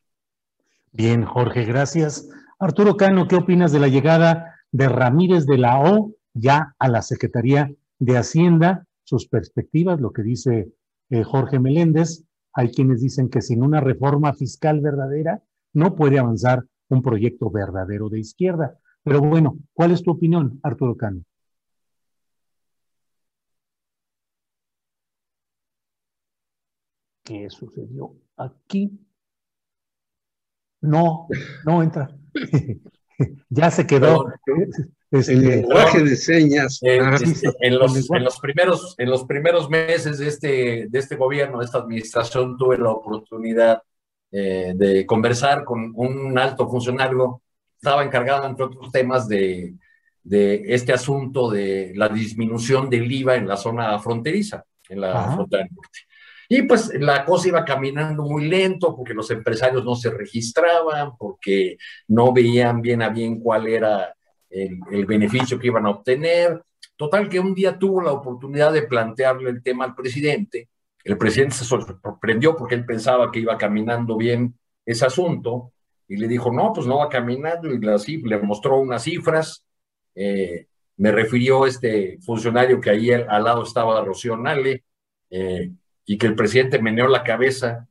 Bien, 0.91 1.25
Jorge, 1.25 1.65
gracias. 1.65 2.29
Arturo 2.59 2.95
Cano, 2.95 3.27
¿qué 3.27 3.37
opinas 3.37 3.71
de 3.71 3.79
la 3.79 3.87
llegada 3.87 4.53
de 4.71 4.87
Ramírez 4.87 5.47
de 5.47 5.57
la 5.57 5.79
O 5.79 6.13
ya 6.35 6.75
a 6.77 6.87
la 6.89 7.01
Secretaría 7.01 7.73
de 7.97 8.17
Hacienda? 8.17 8.85
Sus 9.03 9.27
perspectivas, 9.27 9.99
lo 9.99 10.11
que 10.11 10.21
dice 10.21 10.71
eh, 11.09 11.23
Jorge 11.23 11.57
Meléndez. 11.59 12.23
Hay 12.53 12.69
quienes 12.69 13.01
dicen 13.01 13.29
que 13.29 13.41
sin 13.41 13.63
una 13.63 13.81
reforma 13.81 14.31
fiscal 14.33 14.79
verdadera 14.79 15.41
no 15.73 15.95
puede 15.95 16.19
avanzar 16.19 16.63
un 16.89 17.01
proyecto 17.01 17.49
verdadero 17.49 18.09
de 18.09 18.19
izquierda. 18.19 18.77
Pero 19.01 19.21
bueno, 19.21 19.57
¿cuál 19.73 19.89
es 19.89 20.03
tu 20.03 20.11
opinión, 20.11 20.59
Arturo 20.61 20.95
Cano? 20.95 21.23
¿Qué 27.27 27.49
sucedió 27.49 28.15
aquí? 28.37 28.89
No, 30.79 31.27
no 31.65 31.83
entra. 31.83 32.09
ya 33.49 33.69
se 33.69 33.85
quedó. 33.85 34.31
Este, 35.11 35.33
el 35.33 35.41
lenguaje 35.41 36.05
de 36.05 36.15
señas. 36.15 36.79
Eh, 36.83 37.01
este, 37.21 37.49
en, 37.59 37.77
los, 37.77 38.09
en, 38.11 38.23
los, 38.23 38.39
primeros, 38.39 38.95
en 38.97 39.09
los 39.09 39.25
primeros 39.25 39.69
meses 39.69 40.19
de 40.19 40.27
este, 40.27 40.87
de 40.89 40.99
este 40.99 41.17
gobierno, 41.17 41.59
de 41.59 41.65
esta 41.65 41.79
administración, 41.79 42.57
tuve 42.57 42.77
la 42.77 42.91
oportunidad 42.91 43.81
eh, 44.31 44.71
de 44.73 45.05
conversar 45.05 45.65
con 45.65 45.91
un 45.95 46.39
alto 46.39 46.69
funcionario. 46.69 47.41
Estaba 47.75 48.05
encargado, 48.05 48.47
entre 48.47 48.67
otros 48.67 48.89
temas, 48.89 49.27
de, 49.27 49.75
de 50.23 50.63
este 50.73 50.93
asunto 50.93 51.51
de 51.51 51.91
la 51.93 52.07
disminución 52.07 52.89
del 52.89 53.11
IVA 53.11 53.35
en 53.35 53.49
la 53.49 53.57
zona 53.57 53.99
fronteriza, 53.99 54.63
en 54.87 55.01
la 55.01 55.33
frontera 55.33 55.67
norte. 55.69 56.06
Y 56.49 56.61
pues 56.63 56.93
la 56.99 57.25
cosa 57.25 57.49
iba 57.49 57.65
caminando 57.65 58.23
muy 58.23 58.47
lento 58.47 58.95
porque 58.95 59.13
los 59.13 59.29
empresarios 59.31 59.83
no 59.83 59.95
se 59.95 60.09
registraban, 60.09 61.17
porque 61.17 61.77
no 62.07 62.31
veían 62.31 62.81
bien 62.81 63.01
a 63.01 63.09
bien 63.09 63.39
cuál 63.39 63.67
era 63.67 64.13
el, 64.49 65.05
beneficio 65.05 65.59
que 65.59 65.67
iban 65.67 65.85
a 65.85 65.91
obtener. 65.91 66.61
Total 66.95 67.27
que 67.27 67.39
un 67.39 67.53
día 67.53 67.77
tuvo 67.77 68.01
la 68.01 68.13
oportunidad 68.13 68.71
de 68.71 68.83
plantearle 68.83 69.49
el 69.49 69.61
tema 69.61 69.85
al 69.85 69.95
presidente. 69.95 70.69
El 71.03 71.17
presidente 71.17 71.55
se 71.55 71.65
sorprendió 71.65 72.55
porque 72.55 72.75
él 72.75 72.85
pensaba 72.85 73.31
que 73.31 73.39
iba 73.39 73.57
caminando 73.57 74.17
bien 74.17 74.57
ese 74.85 75.05
asunto 75.05 75.73
y 76.07 76.17
le 76.17 76.27
dijo, 76.27 76.51
no, 76.51 76.71
pues 76.73 76.87
no 76.87 76.97
va 76.99 77.09
caminando 77.09 77.73
y 77.73 77.87
así 77.89 78.17
le 78.17 78.39
mostró 78.39 78.79
unas 78.79 79.03
cifras. 79.03 79.65
Eh, 80.15 80.67
me 80.97 81.11
refirió 81.11 81.65
este 81.65 82.17
funcionario 82.21 82.81
que 82.81 82.89
ahí 82.89 83.11
al, 83.11 83.43
lado 83.43 83.63
estaba 83.63 84.03
Rocío 84.03 84.35
Nale, 84.35 84.83
eh, 85.29 85.71
y 86.07 86.17
que 86.17 86.25
el 86.25 86.33
presidente 86.35 86.81
meneó 86.81 87.07
la 87.07 87.23
cabeza 87.23 87.87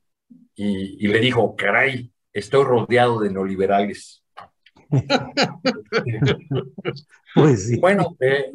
y, 0.55 1.06
le 1.06 1.20
dijo, 1.20 1.55
caray, 1.55 2.10
estoy 2.32 2.64
rodeado 2.64 3.20
de 3.20 3.30
neoliberales. 3.30 4.24
pues 7.34 7.68
sí. 7.68 7.78
Bueno, 7.78 8.16
eh, 8.20 8.52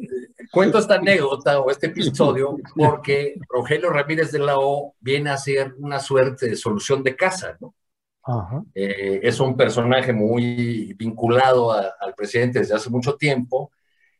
cuento 0.50 0.78
esta 0.78 0.96
anécdota 0.96 1.60
o 1.60 1.70
este 1.70 1.86
episodio 1.86 2.58
porque 2.74 3.36
Rogelio 3.48 3.90
Ramírez 3.90 4.32
de 4.32 4.40
la 4.40 4.58
O 4.58 4.96
viene 4.98 5.30
a 5.30 5.36
ser 5.36 5.74
una 5.78 6.00
suerte 6.00 6.48
de 6.48 6.56
solución 6.56 7.04
de 7.04 7.14
casa, 7.14 7.56
¿no? 7.60 7.74
Eh, 8.74 9.20
es 9.22 9.38
un 9.40 9.56
personaje 9.56 10.12
muy 10.12 10.94
vinculado 10.94 11.72
al 11.72 12.14
presidente 12.16 12.60
desde 12.60 12.74
hace 12.74 12.90
mucho 12.90 13.16
tiempo 13.16 13.70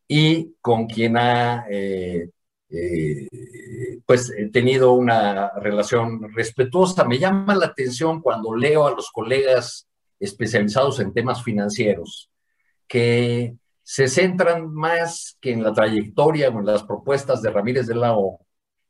y 0.07 0.55
con 0.61 0.87
quien 0.87 1.17
ha 1.17 1.67
eh, 1.71 2.31
eh, 2.73 3.29
pues 4.07 4.33
he 4.37 4.49
tenido 4.49 4.93
una 4.93 5.51
relación 5.51 6.33
respetuosa. 6.33 7.05
Me 7.05 7.19
llama 7.19 7.55
la 7.55 7.67
atención 7.67 8.21
cuando 8.21 8.55
leo 8.55 8.87
a 8.87 8.95
los 8.95 9.11
colegas 9.11 9.87
especializados 10.19 11.01
en 11.01 11.13
temas 11.13 11.43
financieros 11.43 12.31
que 12.89 13.57
se 13.83 14.09
centran 14.09 14.73
más 14.73 15.37
que 15.41 15.53
en 15.53 15.63
la 15.63 15.73
trayectoria 15.73 16.49
o 16.49 16.61
en 16.61 16.67
las 16.67 16.85
propuestas 16.85 17.43
de 17.43 17.51
Ramírez 17.51 17.87
de 17.87 17.95
la 17.95 18.17
O, 18.17 18.47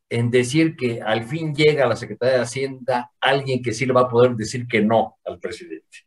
en 0.09 0.29
decir 0.29 0.75
que 0.75 1.01
al 1.01 1.23
fin 1.23 1.53
llega 1.55 1.85
a 1.85 1.89
la 1.89 1.95
Secretaría 1.95 2.35
de 2.35 2.43
Hacienda 2.43 3.11
alguien 3.19 3.61
que 3.61 3.73
sí 3.73 3.85
le 3.85 3.93
va 3.93 4.01
a 4.01 4.09
poder 4.09 4.35
decir 4.35 4.67
que 4.67 4.81
no 4.81 5.17
al 5.25 5.39
presidente. 5.39 6.05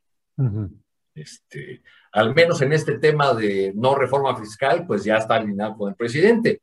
este, 1.14 1.82
al 2.12 2.34
menos 2.34 2.62
en 2.62 2.72
este 2.72 2.98
tema 2.98 3.34
de 3.34 3.72
no 3.74 3.94
reforma 3.94 4.36
fiscal, 4.36 4.86
pues 4.86 5.04
ya 5.04 5.16
está 5.16 5.36
alineado 5.36 5.76
con 5.76 5.90
el 5.90 5.96
presidente. 5.96 6.62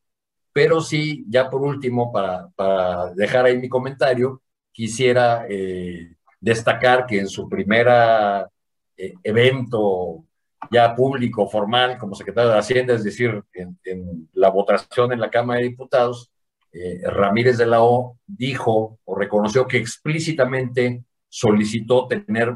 Pero 0.54 0.82
sí, 0.82 1.26
ya 1.28 1.50
por 1.50 1.62
último, 1.64 2.12
para, 2.12 3.14
dejar 3.16 3.46
ahí 3.46 3.58
mi 3.58 3.68
comentario, 3.68 4.42
quisiera 4.72 5.46
eh, 5.50 6.16
destacar 6.40 7.06
que 7.08 7.20
en 7.20 7.28
su 7.28 7.50
primera 7.50 8.48
eh, 8.96 9.14
evento 9.24 10.24
ya 10.72 10.96
público, 10.96 11.50
formal, 11.50 11.98
como 11.98 12.16
secretario 12.16 12.52
de 12.52 12.60
Hacienda, 12.60 12.94
es 12.94 13.04
decir, 13.04 13.44
en, 13.54 14.30
la 14.34 14.50
votación 14.50 15.12
en 15.12 15.20
la 15.20 15.30
Cámara 15.30 15.60
de 15.60 15.70
Diputados, 15.70 16.32
eh, 16.72 17.02
Ramírez 17.04 17.58
de 17.58 17.66
la 17.66 17.82
O 17.84 18.18
dijo 18.26 19.00
o 19.04 19.16
reconoció 19.16 19.68
que 19.68 19.78
explícitamente 19.78 21.04
solicitó 21.28 22.08
tener, 22.08 22.56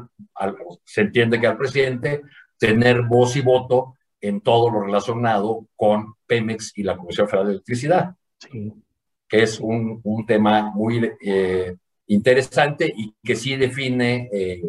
se 0.84 1.02
entiende 1.02 1.40
que 1.40 1.46
al 1.46 1.56
presidente, 1.56 2.22
tener 2.58 3.02
voz 3.02 3.36
y 3.36 3.40
voto 3.40 3.94
en 4.20 4.40
todo 4.40 4.70
lo 4.70 4.80
relacionado 4.80 5.66
con 5.76 6.14
Pemex 6.26 6.72
y 6.76 6.82
la 6.82 6.96
Comisión 6.96 7.28
Federal 7.28 7.46
de 7.46 7.52
Electricidad, 7.54 8.14
que 9.28 9.42
es 9.42 9.60
un, 9.60 10.00
un 10.02 10.26
tema 10.26 10.70
muy 10.74 11.10
eh, 11.20 11.76
interesante 12.06 12.92
y 12.94 13.14
que 13.22 13.36
sí 13.36 13.56
define 13.56 14.28
eh, 14.32 14.62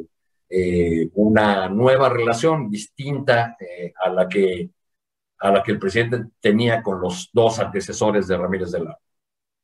eh, 0.50 1.10
una 1.14 1.70
nueva 1.70 2.10
relación 2.10 2.70
distinta 2.70 3.56
a, 4.04 4.10
la 4.10 4.28
que, 4.28 4.70
a 5.40 5.52
la 5.52 5.64
que 5.64 5.72
el 5.72 5.80
presidente 5.80 6.30
tenía 6.40 6.82
con 6.82 7.02
los 7.02 7.30
dos 7.34 7.60
antecesores 7.60 8.28
de 8.28 8.38
Ramírez 8.38 8.72
de 8.72 8.84
la. 8.84 8.98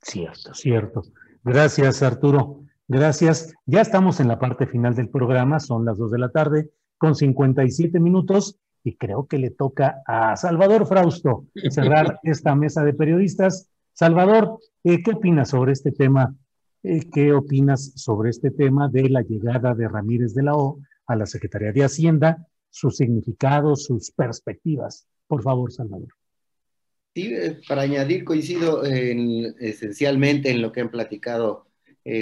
Cierto, 0.01 0.53
cierto. 0.53 1.03
Gracias, 1.43 2.01
Arturo. 2.03 2.61
Gracias. 2.87 3.53
Ya 3.65 3.81
estamos 3.81 4.19
en 4.19 4.27
la 4.27 4.39
parte 4.39 4.67
final 4.67 4.95
del 4.95 5.09
programa, 5.09 5.59
son 5.59 5.85
las 5.85 5.97
dos 5.97 6.11
de 6.11 6.19
la 6.19 6.29
tarde 6.29 6.69
con 6.97 7.15
57 7.15 7.99
minutos 7.99 8.57
y 8.85 8.95
creo 8.95 9.25
que 9.27 9.39
le 9.39 9.49
toca 9.49 10.03
a 10.05 10.37
Salvador 10.37 10.85
Frausto 10.85 11.47
cerrar 11.71 12.19
esta 12.23 12.53
mesa 12.53 12.83
de 12.83 12.93
periodistas. 12.93 13.67
Salvador, 13.93 14.59
eh, 14.83 15.01
¿qué 15.03 15.11
opinas 15.11 15.49
sobre 15.49 15.71
este 15.73 15.91
tema? 15.91 16.35
Eh, 16.83 17.01
¿Qué 17.11 17.33
opinas 17.33 17.93
sobre 17.95 18.29
este 18.29 18.51
tema 18.51 18.87
de 18.87 19.09
la 19.09 19.23
llegada 19.23 19.73
de 19.73 19.87
Ramírez 19.87 20.35
de 20.35 20.43
la 20.43 20.55
O 20.55 20.79
a 21.07 21.15
la 21.15 21.25
Secretaría 21.25 21.71
de 21.71 21.83
Hacienda, 21.83 22.47
sus 22.69 22.97
significados, 22.97 23.85
sus 23.85 24.11
perspectivas? 24.11 25.07
Por 25.25 25.41
favor, 25.41 25.73
Salvador. 25.73 26.09
Sí, 27.15 27.33
eh, 27.33 27.57
para 27.67 27.81
añadir, 27.81 28.23
coincido 28.23 28.83
esencialmente 28.83 30.51
en 30.51 30.61
lo 30.61 30.71
que 30.71 30.81
han 30.81 30.91
platicado 30.91 31.65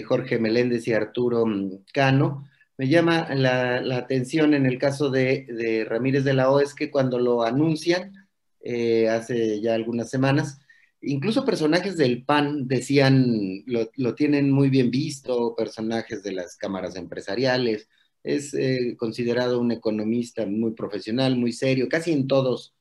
Jorge 0.08 0.40
Meléndez 0.40 0.88
y 0.88 0.94
Arturo 0.94 1.46
mm, 1.46 1.84
Cano. 1.94 2.46
Me 2.78 2.88
llama 2.88 3.34
la, 3.36 3.98
atención 3.98 4.54
en 4.54 4.66
el 4.66 4.80
caso 4.80 5.10
de, 5.10 5.86
Ramírez 5.88 6.24
de 6.24 6.34
la 6.34 6.50
O 6.50 6.60
es 6.60 6.74
que 6.74 6.90
cuando 6.90 7.20
lo 7.20 7.44
anuncian 7.44 8.14
eh, 8.62 9.10
hace 9.10 9.62
ya 9.62 9.76
algunas 9.76 10.10
semanas, 10.10 10.60
incluso 11.02 11.46
personajes 11.46 11.98
del 11.98 12.24
PAN 12.24 12.68
decían, 12.68 13.64
lo, 13.68 14.16
tienen 14.16 14.52
muy 14.52 14.70
bien 14.70 14.90
visto, 14.90 15.56
personajes 15.56 16.24
de 16.24 16.32
las 16.32 16.56
cámaras 16.56 16.96
empresariales, 16.96 17.90
es 18.24 18.54
eh, 18.54 18.96
considerado 18.98 19.60
un 19.60 19.72
economista 19.72 20.46
muy 20.46 20.72
profesional, 20.72 21.38
muy 21.38 21.52
serio, 21.52 21.90
casi 21.90 22.14
en 22.14 22.28
todos, 22.28 22.74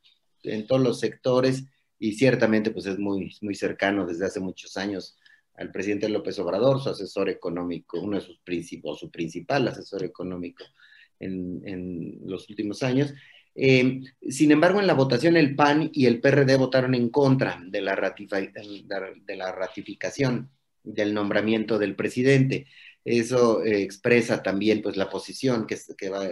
en 0.44 0.66
todos 0.66 0.81
los 0.81 1.01
sectores 1.01 1.64
y 1.98 2.12
ciertamente 2.12 2.70
pues 2.70 2.86
es 2.86 2.98
muy, 2.98 3.36
muy 3.43 3.55
cercano 3.55 4.06
desde 4.06 4.27
hace 4.27 4.40
muchos 4.40 4.77
años 4.77 5.16
al 5.54 5.70
presidente 5.70 6.08
López 6.08 6.38
Obrador, 6.38 6.80
su 6.80 6.90
asesor 6.90 7.28
económico, 7.28 8.00
uno 8.00 8.16
de 8.16 8.22
sus 8.22 8.38
principales, 8.38 9.00
su 9.00 9.10
principal 9.10 9.68
asesor 9.68 10.04
económico 10.04 10.64
en, 11.20 12.20
los 12.24 12.48
últimos 12.48 12.82
años. 12.82 13.12
Eh, 13.54 14.00
sin 14.28 14.50
embargo, 14.50 14.80
en 14.80 14.86
la 14.86 14.94
votación 14.94 15.36
el 15.36 15.54
PAN 15.54 15.90
y 15.92 16.06
el 16.06 16.20
PRD 16.20 16.56
votaron 16.56 16.94
en 16.94 17.10
contra 17.10 17.60
de 17.66 17.80
la, 17.82 17.94
de 17.94 19.36
la 19.36 19.52
ratificación 19.52 20.50
del 20.82 21.14
nombramiento 21.14 21.78
del 21.78 21.94
presidente. 21.94 22.66
Eso 23.04 23.64
eh, 23.64 23.82
expresa 23.82 24.42
también 24.42 24.80
pues 24.80 24.96
la 24.96 25.10
posición 25.10 25.66
que, 25.66 25.76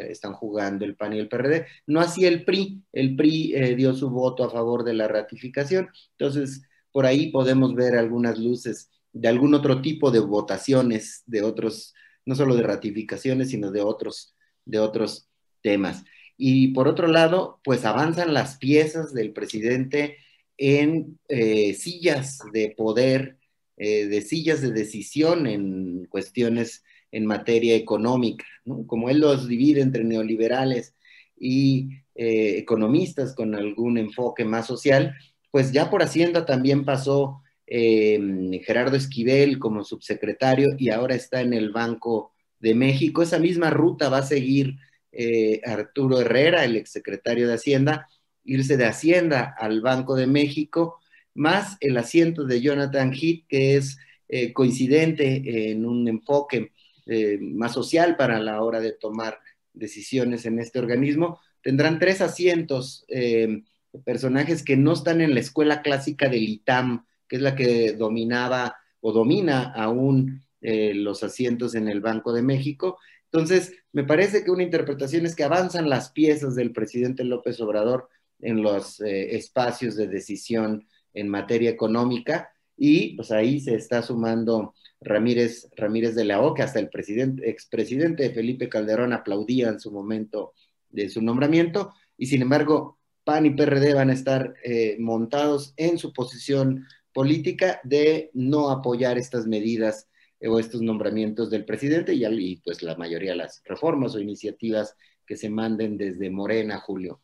están 0.08 0.32
jugando 0.34 0.84
el 0.84 0.96
PAN 0.96 1.14
y 1.14 1.18
el 1.18 1.28
PRD. 1.28 1.66
No 1.86 2.00
así 2.00 2.24
el 2.24 2.44
PRI. 2.44 2.82
El 2.92 3.16
PRI 3.16 3.54
eh, 3.54 3.74
dio 3.74 3.94
su 3.94 4.10
voto 4.10 4.44
a 4.44 4.50
favor 4.50 4.84
de 4.84 4.94
la 4.94 5.08
ratificación. 5.08 5.88
Entonces, 6.12 6.62
por 6.92 7.06
ahí 7.06 7.30
podemos 7.30 7.74
ver 7.74 7.96
algunas 7.96 8.38
luces 8.38 8.90
de 9.12 9.28
algún 9.28 9.54
otro 9.54 9.82
tipo 9.82 10.10
de 10.10 10.20
votaciones, 10.20 11.22
de 11.26 11.42
otros, 11.42 11.94
no 12.24 12.34
solo 12.34 12.56
de 12.56 12.62
ratificaciones, 12.62 13.50
sino 13.50 13.70
de 13.70 13.80
otros, 13.80 14.34
de 14.64 14.78
otros 14.78 15.28
temas. 15.62 16.04
Y 16.36 16.68
por 16.68 16.88
otro 16.88 17.06
lado, 17.06 17.60
pues 17.64 17.84
avanzan 17.84 18.32
las 18.34 18.56
piezas 18.56 19.12
del 19.12 19.32
presidente 19.32 20.16
en 20.56 21.18
eh, 21.28 21.74
sillas 21.74 22.38
de 22.52 22.74
poder 22.76 23.38
eh, 23.82 24.08
de 24.08 24.20
sillas 24.20 24.60
de 24.60 24.72
decisión 24.72 25.46
en 25.46 26.04
cuestiones 26.10 26.84
en 27.12 27.24
materia 27.24 27.74
económica, 27.74 28.44
como 28.86 29.08
él 29.08 29.20
los 29.20 29.48
divide 29.48 29.80
entre 29.80 30.04
neoliberales 30.04 30.94
y 31.38 31.88
eh, 32.14 32.58
economistas 32.58 33.34
con 33.34 33.54
algún 33.54 33.96
enfoque 33.96 34.44
más 34.44 34.66
social, 34.66 35.16
pues 35.50 35.72
ya 35.72 35.88
por 35.88 36.02
Hacienda 36.02 36.44
también 36.44 36.84
pasó 36.84 37.40
em, 37.70 38.60
Gerardo 38.60 38.96
Esquivel 38.96 39.58
como 39.58 39.84
subsecretario 39.84 40.68
y 40.76 40.90
ahora 40.90 41.14
está 41.14 41.40
en 41.40 41.54
el 41.54 41.70
Banco 41.70 42.32
de 42.58 42.74
México. 42.74 43.22
Esa 43.22 43.38
misma 43.38 43.70
ruta 43.70 44.10
va 44.10 44.18
a 44.18 44.22
seguir 44.22 44.76
eh, 45.12 45.62
Arturo 45.64 46.20
Herrera, 46.20 46.64
el 46.64 46.76
exsecretario 46.76 47.48
de 47.48 47.54
Hacienda, 47.54 48.08
irse 48.44 48.76
de 48.76 48.84
Hacienda 48.84 49.54
al 49.58 49.80
Banco 49.80 50.14
de 50.16 50.26
México 50.26 51.00
más 51.34 51.76
el 51.80 51.96
asiento 51.96 52.44
de 52.44 52.60
Jonathan 52.60 53.12
Heath, 53.12 53.46
que 53.48 53.76
es 53.76 53.98
eh, 54.28 54.52
coincidente 54.52 55.70
en 55.70 55.86
un 55.86 56.06
enfoque 56.08 56.72
eh, 57.06 57.38
más 57.40 57.72
social 57.72 58.16
para 58.16 58.38
la 58.38 58.62
hora 58.62 58.80
de 58.80 58.92
tomar 58.92 59.38
decisiones 59.72 60.44
en 60.46 60.58
este 60.58 60.78
organismo. 60.78 61.40
Tendrán 61.62 61.98
tres 61.98 62.20
asientos, 62.20 63.04
eh, 63.08 63.62
personajes 64.04 64.62
que 64.62 64.76
no 64.76 64.92
están 64.92 65.20
en 65.20 65.34
la 65.34 65.40
escuela 65.40 65.82
clásica 65.82 66.28
del 66.28 66.48
ITAM, 66.48 67.06
que 67.30 67.36
es 67.36 67.42
la 67.42 67.54
que 67.54 67.92
dominaba 67.92 68.76
o 69.00 69.12
domina 69.12 69.72
aún 69.72 70.42
los 70.60 71.22
asientos 71.22 71.74
en 71.74 71.88
el 71.88 72.02
Banco 72.02 72.34
de 72.34 72.42
México. 72.42 72.98
Entonces, 73.32 73.72
me 73.92 74.04
parece 74.04 74.44
que 74.44 74.50
una 74.50 74.64
interpretación 74.64 75.24
es 75.24 75.34
que 75.34 75.44
avanzan 75.44 75.88
las 75.88 76.10
piezas 76.10 76.54
del 76.54 76.72
presidente 76.72 77.24
López 77.24 77.58
Obrador 77.62 78.08
en 78.40 78.62
los 78.62 79.00
espacios 79.00 79.96
de 79.96 80.08
decisión 80.08 80.86
en 81.14 81.28
materia 81.28 81.70
económica 81.70 82.50
y 82.76 83.14
pues 83.14 83.30
ahí 83.30 83.60
se 83.60 83.74
está 83.74 84.02
sumando 84.02 84.74
Ramírez, 85.02 85.68
Ramírez 85.76 86.14
de 86.14 86.24
la 86.24 86.40
O, 86.40 86.54
que 86.54 86.62
hasta 86.62 86.78
el 86.78 86.88
presidente, 86.88 87.48
expresidente 87.48 88.30
Felipe 88.30 88.68
Calderón 88.68 89.12
aplaudía 89.12 89.68
en 89.68 89.80
su 89.80 89.92
momento 89.92 90.54
de 90.88 91.08
su 91.08 91.22
nombramiento, 91.22 91.92
y 92.16 92.26
sin 92.26 92.42
embargo, 92.42 92.98
PAN 93.24 93.46
y 93.46 93.50
PRD 93.50 93.94
van 93.94 94.10
a 94.10 94.14
estar 94.14 94.54
eh, 94.64 94.96
montados 94.98 95.72
en 95.76 95.98
su 95.98 96.12
posición 96.12 96.86
política 97.12 97.80
de 97.84 98.30
no 98.34 98.70
apoyar 98.70 99.18
estas 99.18 99.46
medidas 99.46 100.08
eh, 100.40 100.48
o 100.48 100.58
estos 100.58 100.80
nombramientos 100.80 101.50
del 101.50 101.64
presidente 101.64 102.14
y, 102.14 102.56
pues 102.64 102.82
la 102.82 102.96
mayoría 102.96 103.32
de 103.32 103.38
las 103.38 103.62
reformas 103.64 104.14
o 104.14 104.20
iniciativas 104.20 104.96
que 105.26 105.36
se 105.36 105.50
manden 105.50 105.96
desde 105.96 106.30
Morena, 106.30 106.78
Julio. 106.78 107.20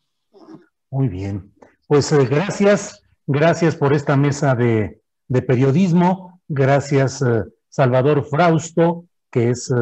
Muy 0.90 1.08
bien, 1.08 1.52
pues 1.88 2.12
eh, 2.12 2.26
gracias. 2.28 3.02
Gracias 3.28 3.74
por 3.74 3.92
esta 3.92 4.16
mesa 4.16 4.54
de, 4.54 5.00
periodismo. 5.28 6.40
Gracias, 6.46 7.22
eh, 7.22 7.42
Salvador 7.68 8.24
Frausto, 8.24 9.06
que 9.30 9.50
es 9.50 9.72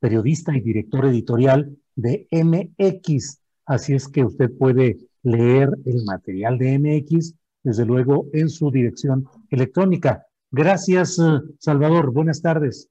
periodista 0.00 0.56
y 0.56 0.60
director 0.60 1.04
editorial 1.04 1.76
de 1.94 2.26
MX. 2.30 3.40
Así 3.66 3.92
es 3.92 4.08
que 4.08 4.24
usted 4.24 4.50
puede 4.56 4.96
leer 5.22 5.70
el 5.84 6.04
material 6.04 6.56
de 6.56 6.78
MX, 6.78 7.34
desde 7.62 7.84
luego, 7.84 8.26
en 8.32 8.48
su 8.48 8.70
dirección 8.70 9.28
electrónica. 9.50 10.26
Gracias, 10.50 11.18
eh, 11.18 11.40
Salvador. 11.58 12.12
Buenas 12.12 12.40
tardes. 12.40 12.88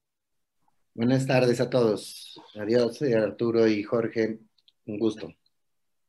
Buenas 0.94 1.26
tardes 1.26 1.60
a 1.60 1.70
todos. 1.70 2.40
Adiós, 2.56 3.00
Arturo 3.02 3.68
y 3.68 3.82
Jorge. 3.82 4.40
Un 4.86 4.98
gusto. 4.98 5.28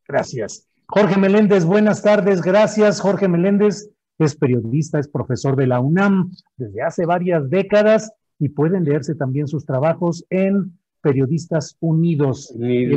Gracias. 0.07 0.67
Jorge 0.87 1.19
Meléndez, 1.19 1.65
buenas 1.65 2.01
tardes. 2.01 2.41
Gracias, 2.41 2.99
Jorge 2.99 3.27
Meléndez. 3.27 3.91
Es 4.17 4.35
periodista, 4.35 4.99
es 4.99 5.07
profesor 5.07 5.55
de 5.55 5.67
la 5.67 5.79
UNAM 5.79 6.31
desde 6.57 6.81
hace 6.81 7.05
varias 7.05 7.49
décadas 7.49 8.11
y 8.39 8.49
pueden 8.49 8.83
leerse 8.83 9.13
también 9.15 9.47
sus 9.47 9.65
trabajos 9.65 10.25
en 10.29 10.78
Periodistas 11.01 11.77
Unidos. 11.79 12.53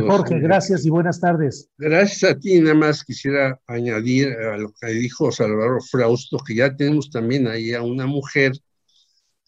Jorge, 0.07 0.39
gracias 0.41 0.85
y 0.85 0.91
buenas 0.91 1.21
tardes. 1.21 1.69
Gracias 1.79 2.31
a 2.31 2.39
ti. 2.39 2.61
Nada 2.61 2.75
más 2.75 3.05
quisiera 3.05 3.61
añadir 3.67 4.33
a 4.33 4.57
lo 4.57 4.73
que 4.81 4.89
dijo 4.89 5.31
Salvador 5.31 5.83
Frausto, 5.83 6.39
que 6.39 6.57
ya 6.57 6.75
tenemos 6.75 7.11
también 7.11 7.47
ahí 7.47 7.73
a 7.73 7.83
una 7.83 8.07
mujer 8.07 8.53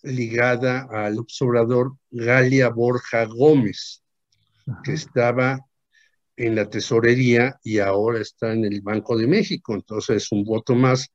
ligada 0.03 0.87
al 0.91 1.19
observador 1.19 1.97
Galia 2.11 2.69
Borja 2.69 3.25
Gómez, 3.25 4.03
que 4.85 4.93
estaba 4.93 5.59
en 6.37 6.55
la 6.55 6.69
tesorería 6.69 7.59
y 7.63 7.79
ahora 7.79 8.21
está 8.21 8.53
en 8.53 8.65
el 8.65 8.81
Banco 8.81 9.17
de 9.17 9.27
México, 9.27 9.75
entonces 9.75 10.25
es 10.25 10.33
un 10.33 10.45
voto 10.45 10.75
más 10.75 11.09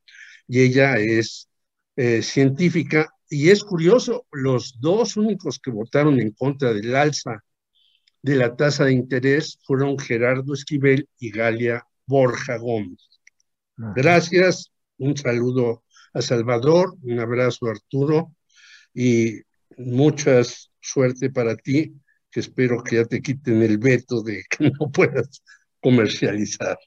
y 0.48 0.61
ella 0.61 0.98
es 0.98 1.49
eh, 1.95 2.22
científica 2.22 3.14
y 3.30 3.49
es 3.49 3.64
curioso, 3.64 4.26
los 4.31 4.80
dos 4.80 5.15
únicos 5.18 5.60
que 5.60 5.72
votaron 5.72 6.19
en 6.19 6.31
contra 6.31 6.73
del 6.73 6.95
alza 6.95 7.43
de 8.22 8.35
la 8.35 8.56
tasa 8.56 8.85
de 8.85 8.93
interés 8.93 9.60
fueron 9.64 9.97
Gerardo 9.97 10.53
Esquivel 10.53 11.07
y 11.19 11.31
Galia 11.31 11.85
Borja 12.06 12.57
Gómez. 12.57 13.22
Gracias, 13.77 14.72
un 14.97 15.15
saludo 15.15 15.84
a 16.14 16.22
Salvador, 16.22 16.95
un 17.03 17.19
abrazo 17.19 17.68
a 17.68 17.72
Arturo 17.72 18.35
y 18.93 19.39
mucha 19.77 20.41
suerte 20.81 21.30
para 21.30 21.56
ti 21.56 21.93
que 22.31 22.41
espero 22.41 22.84
que 22.84 22.97
ya 22.97 23.06
te 23.06 23.22
quiten 23.22 23.61
el 23.61 23.77
veto 23.77 24.22
de 24.22 24.43
que 24.49 24.72
no 24.80 24.91
puedas 24.91 25.41
comercializar. 25.80 26.77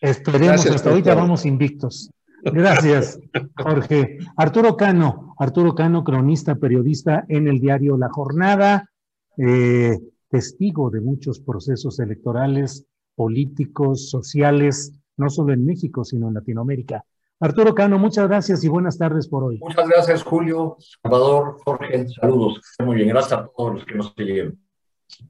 Esperemos, 0.00 0.66
hasta 0.66 0.90
ahorita 0.90 1.14
vamos 1.14 1.44
invictos. 1.44 2.10
Gracias, 2.42 3.20
Jorge. 3.56 4.18
Arturo 4.36 4.76
Cano, 4.76 5.34
Arturo 5.38 5.74
Cano, 5.74 6.04
cronista, 6.04 6.54
periodista 6.54 7.24
en 7.28 7.48
el 7.48 7.60
diario 7.60 7.96
La 7.96 8.08
Jornada, 8.08 8.90
eh, 9.36 9.98
testigo 10.28 10.90
de 10.90 11.00
muchos 11.00 11.40
procesos 11.40 11.98
electorales, 12.00 12.86
políticos, 13.14 14.08
sociales, 14.08 14.92
no 15.16 15.28
solo 15.28 15.52
en 15.52 15.64
México, 15.64 16.04
sino 16.04 16.28
en 16.28 16.34
Latinoamérica. 16.34 17.04
Arturo 17.40 17.74
Cano, 17.74 17.98
muchas 17.98 18.28
gracias 18.28 18.62
y 18.64 18.68
buenas 18.68 18.98
tardes 18.98 19.26
por 19.26 19.44
hoy. 19.44 19.58
Muchas 19.58 19.88
gracias, 19.88 20.22
Julio, 20.22 20.76
Salvador, 21.02 21.56
Jorge, 21.64 22.06
saludos. 22.08 22.60
Muy 22.84 22.96
bien, 22.96 23.08
gracias 23.08 23.40
a 23.40 23.50
todos 23.56 23.74
los 23.74 23.84
que 23.86 23.94
nos 23.94 24.12
siguen. 24.16 24.58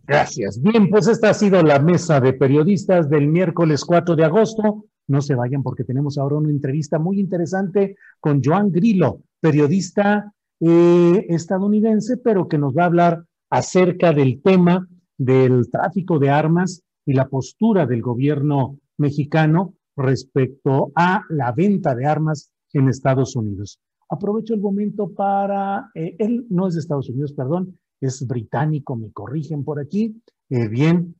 Gracias. 0.04 0.60
Bien, 0.60 0.90
pues 0.90 1.06
esta 1.06 1.30
ha 1.30 1.34
sido 1.34 1.62
la 1.62 1.78
mesa 1.78 2.20
de 2.20 2.32
periodistas 2.32 3.08
del 3.08 3.28
miércoles 3.28 3.84
4 3.84 4.16
de 4.16 4.24
agosto. 4.24 4.86
No 5.10 5.20
se 5.20 5.34
vayan 5.34 5.64
porque 5.64 5.82
tenemos 5.82 6.18
ahora 6.18 6.36
una 6.36 6.50
entrevista 6.50 7.00
muy 7.00 7.18
interesante 7.18 7.96
con 8.20 8.40
Joan 8.44 8.70
Grillo, 8.70 9.22
periodista 9.40 10.32
eh, 10.60 11.26
estadounidense, 11.28 12.18
pero 12.18 12.46
que 12.46 12.58
nos 12.58 12.76
va 12.76 12.84
a 12.84 12.86
hablar 12.86 13.24
acerca 13.50 14.12
del 14.12 14.40
tema 14.40 14.88
del 15.18 15.68
tráfico 15.68 16.20
de 16.20 16.30
armas 16.30 16.84
y 17.04 17.14
la 17.14 17.26
postura 17.26 17.86
del 17.86 18.02
gobierno 18.02 18.78
mexicano 18.98 19.74
respecto 19.96 20.92
a 20.94 21.24
la 21.28 21.50
venta 21.50 21.96
de 21.96 22.06
armas 22.06 22.52
en 22.72 22.88
Estados 22.88 23.34
Unidos. 23.34 23.80
Aprovecho 24.08 24.54
el 24.54 24.60
momento 24.60 25.12
para, 25.12 25.90
eh, 25.96 26.14
él 26.20 26.46
no 26.50 26.68
es 26.68 26.74
de 26.74 26.80
Estados 26.80 27.10
Unidos, 27.10 27.32
perdón, 27.32 27.76
es 28.00 28.24
británico, 28.28 28.94
me 28.94 29.10
corrigen 29.10 29.64
por 29.64 29.80
aquí. 29.80 30.22
Eh, 30.50 30.68
bien, 30.68 31.16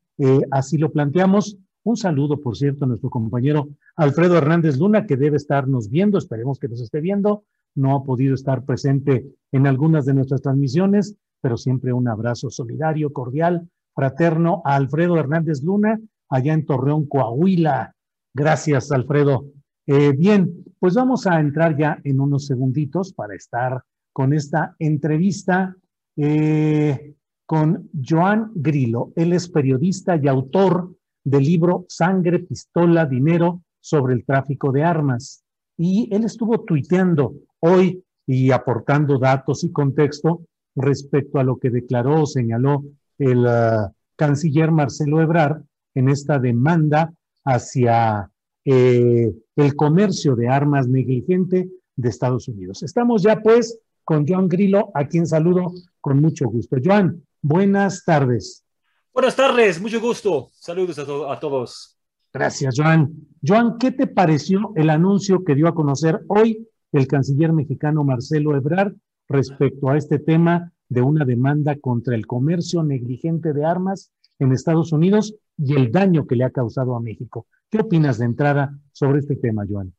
así 0.53 0.79
lo 0.79 0.93
planteamos. 0.93 1.59
Un 1.91 1.97
saludo, 1.97 2.41
por 2.41 2.57
cierto, 2.57 2.85
a 2.85 2.89
nuestro 2.89 3.11
compañero 3.11 3.69
Alfredo 3.97 4.39
Hernández 4.39 4.79
Luna, 4.79 5.07
que 5.07 5.17
debe 5.17 5.37
estarnos 5.37 5.91
viendo, 5.91 6.19
esperemos 6.19 6.61
que 6.61 6.69
nos 6.69 6.81
esté 6.81 7.01
viendo. 7.01 7.43
No 7.75 7.97
ha 7.97 8.05
podido 8.05 8.37
estar 8.37 8.65
presente 8.65 9.27
en 9.51 9.67
algunas 9.67 10.07
de 10.07 10.15
nuestras 10.15 10.41
transmisiones, 10.41 11.17
pero 11.41 11.57
siempre 11.57 11.93
un 11.93 12.07
abrazo 12.07 12.49
solidario, 12.49 13.13
cordial, 13.13 13.69
fraterno 13.93 14.63
a 14.65 14.77
Alfredo 14.77 15.19
Hernández 15.19 15.65
Luna, 15.65 15.99
allá 16.29 16.53
en 16.53 16.65
Torreón, 16.65 17.09
Coahuila. 17.09 17.97
Gracias, 18.33 18.93
Alfredo. 18.93 19.47
Eh, 19.89 20.13
bien, 20.13 20.63
pues 20.79 20.95
vamos 20.95 21.27
a 21.27 21.41
entrar 21.41 21.77
ya 21.77 21.99
en 22.05 22.21
unos 22.21 22.47
segunditos 22.47 23.13
para 23.13 23.35
estar 23.35 23.83
con 24.13 24.33
esta 24.33 24.77
entrevista 24.79 25.75
eh, 26.17 27.17
con 27.47 27.91
Joan 28.09 28.53
Grillo. 28.55 29.11
Él 29.17 29.33
es 29.33 29.49
periodista 29.49 30.15
y 30.15 30.29
autor 30.29 31.00
del 31.25 31.45
libro 31.45 31.87
Sangre, 31.89 32.41
Pistola, 32.41 33.07
Dinero 33.07 33.63
sobre 33.81 34.15
el 34.15 34.25
tráfico 34.25 34.73
de 34.73 34.85
armas. 34.85 35.43
Y 35.77 36.09
él 36.15 36.25
estuvo 36.25 36.61
tuiteando 36.61 37.35
hoy 37.61 38.03
y 38.27 38.51
aportando 38.51 39.19
datos 39.19 39.65
y 39.65 39.73
contexto 39.73 40.43
respecto 40.77 41.39
a 41.39 41.45
lo 41.45 41.59
que 41.59 41.71
declaró 41.71 42.23
o 42.23 42.27
señaló 42.27 42.85
el 43.19 43.45
uh, 43.45 43.91
canciller 44.17 44.71
Marcelo 44.71 45.21
Ebrard 45.21 45.63
en 45.95 46.09
esta 46.09 46.39
demanda 46.39 47.13
hacia 47.45 48.31
eh, 48.65 49.33
el 49.57 49.77
comercio 49.77 50.37
de 50.37 50.49
armas 50.49 50.87
negligente 50.87 51.69
de 51.97 52.09
Estados 52.09 52.49
Unidos. 52.49 52.83
Estamos 52.83 53.23
ya 53.23 53.41
pues 53.41 53.81
con 54.05 54.27
Joan 54.27 54.49
Grillo, 54.49 54.91
a 54.95 55.07
quien 55.07 55.27
saludo 55.27 55.73
con 56.01 56.21
mucho 56.21 56.49
gusto. 56.49 56.77
Joan, 56.83 57.23
buenas 57.43 58.05
tardes. 58.05 58.65
Buenas 59.13 59.35
tardes, 59.35 59.81
mucho 59.81 60.01
gusto. 60.01 60.51
Saludos 60.53 60.99
a, 61.01 61.05
to 61.05 61.31
a 61.31 61.41
todos. 61.41 61.99
Gracias, 62.33 62.75
Joan. 62.77 63.13
Joan, 63.43 63.77
¿qué 63.77 63.91
te 63.91 64.07
pareció 64.07 64.73
el 64.77 64.89
anuncio 64.89 65.43
que 65.43 65.57
dio 65.57 65.67
a 65.67 65.75
conocer 65.75 66.21
hoy 66.29 66.69
el 66.93 67.09
canciller 67.09 67.53
mexicano 67.53 68.05
Marcelo 68.05 68.55
Ebrard 68.57 68.95
respecto 69.29 69.91
a 69.91 69.97
este 69.97 70.21
tema 70.21 70.73
de 70.89 71.03
una 71.03 71.25
demanda 71.25 71.77
contra 71.81 72.15
el 72.15 72.27
comercio 72.27 72.85
negligente 72.85 73.53
de 73.53 73.65
armas 73.65 74.13
en 74.39 74.53
Estados 74.53 74.93
Unidos 74.93 75.35
y 75.59 75.75
el 75.75 75.91
daño 75.91 76.27
que 76.27 76.37
le 76.37 76.45
ha 76.45 76.51
causado 76.51 76.95
a 76.95 77.01
México? 77.01 77.49
¿Qué 77.69 77.81
opinas 77.81 78.19
de 78.19 78.27
entrada 78.27 78.79
sobre 78.93 79.19
este 79.19 79.35
tema, 79.35 79.65
Joan? 79.69 79.93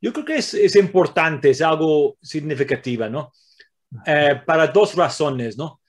Yo 0.00 0.12
creo 0.12 0.24
que 0.24 0.36
es, 0.36 0.54
es 0.54 0.76
importante, 0.76 1.50
es 1.50 1.60
algo 1.60 2.16
significativo, 2.22 3.08
¿no? 3.08 3.32
Eh, 4.06 4.40
para 4.46 4.68
dos 4.68 4.94
razones, 4.94 5.58
¿no? 5.58 5.80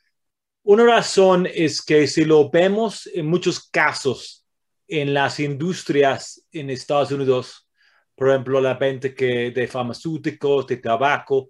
Una 0.70 0.84
razón 0.84 1.48
es 1.52 1.82
que 1.82 2.06
si 2.06 2.26
lo 2.26 2.52
vemos 2.52 3.10
en 3.16 3.26
muchos 3.26 3.72
casos 3.72 4.46
en 4.88 5.16
las 5.16 5.40
industrias 5.40 6.46
en 6.52 6.70
Estados 6.70 7.12
Unidos, 7.12 7.68
por 8.14 8.30
ejemplo, 8.30 8.62
la 8.62 8.76
venta 8.76 9.12
que 9.16 9.50
de 9.50 9.68
farmacéuticos, 9.68 10.68
de 10.68 10.78
tabaco, 10.78 11.50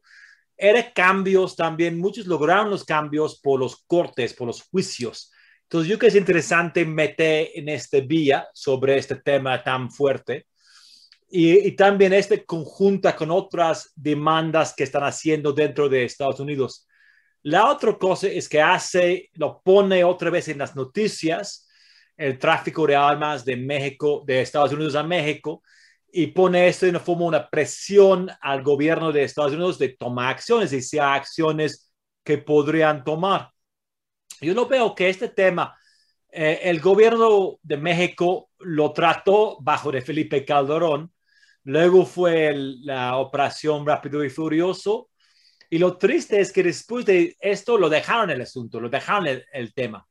eran 0.56 0.86
cambios 0.96 1.58
también, 1.58 2.00
muchos 2.00 2.28
lograron 2.28 2.70
los 2.70 2.86
cambios 2.86 3.42
por 3.42 3.60
los 3.60 3.84
cortes, 3.86 4.34
por 4.34 4.48
los 4.48 4.62
juicios. 4.62 5.34
Entonces, 5.64 5.90
yo 5.90 6.00
creo 6.00 6.12
que 6.12 6.16
es 6.16 6.22
interesante 6.22 6.86
meter 6.86 7.50
en 7.56 7.68
este 7.68 8.00
vía 8.00 8.48
sobre 8.54 8.98
este 8.98 9.18
tema 9.18 9.62
tan 9.62 9.92
fuerte, 9.92 10.48
y, 11.30 11.74
también 11.74 12.14
este 12.14 12.46
conjunta 12.46 13.18
con 13.18 13.32
otras 13.32 13.92
demandas 13.98 14.74
que 14.74 14.86
están 14.86 15.04
haciendo 15.04 15.52
dentro 15.52 15.90
de 15.90 16.06
Estados 16.06 16.40
Unidos. 16.40 16.86
La 17.44 17.70
otra 17.70 17.98
cosa 17.98 18.28
es 18.28 18.50
que 18.50 18.62
hace, 18.62 19.30
lo 19.34 19.62
pone 19.62 20.04
otra 20.04 20.30
vez 20.30 20.48
en 20.50 20.58
las 20.58 20.76
noticias, 20.76 21.68
el 22.18 22.38
tráfico 22.38 22.86
de 22.86 22.96
armas 22.96 23.46
de 23.46 23.56
México, 23.56 24.24
de 24.26 24.42
Estados 24.42 24.74
Unidos 24.74 24.96
a 24.96 25.04
México, 25.04 25.64
y 26.12 26.28
pone 26.28 26.68
esto 26.68 26.86
en 26.86 27.00
forma 27.00 27.26
una 27.26 27.50
presión 27.50 28.30
al 28.42 28.64
gobierno 28.64 29.12
de 29.12 29.24
Estados 29.24 29.54
Unidos 29.54 29.80
de 29.80 29.90
tomar 29.90 30.32
acciones 30.32 30.74
y 30.74 30.82
sea 30.82 31.14
acciones 31.14 31.92
que 32.24 32.38
podrían 32.40 33.04
tomar. 33.04 33.52
Yo 34.42 34.54
no 34.54 34.68
veo 34.68 34.96
que 34.96 35.10
este 35.10 35.30
tema, 35.30 35.78
eh, 36.32 36.60
el 36.64 36.80
gobierno 36.80 37.58
de 37.62 37.78
México 37.78 38.50
lo 38.60 38.92
trató 38.92 39.58
bajo 39.62 39.92
de 39.92 40.02
Felipe 40.02 40.44
Calderón, 40.46 41.12
Luego 41.70 42.06
fue 42.06 42.54
la 42.56 43.18
operación 43.18 43.86
Rápido 43.86 44.24
y 44.24 44.30
Furioso. 44.32 45.10
Y 45.70 45.78
lo 45.78 45.98
triste 45.98 46.40
es 46.40 46.52
que 46.52 46.64
después 46.64 47.06
de 47.06 47.36
esto 47.40 47.78
lo 47.78 47.90
dejaron 47.90 48.30
el 48.32 48.42
asunto, 48.42 48.80
lo 48.80 48.90
dejaron 48.90 49.28
el, 49.52 49.74
tema. 49.74 50.06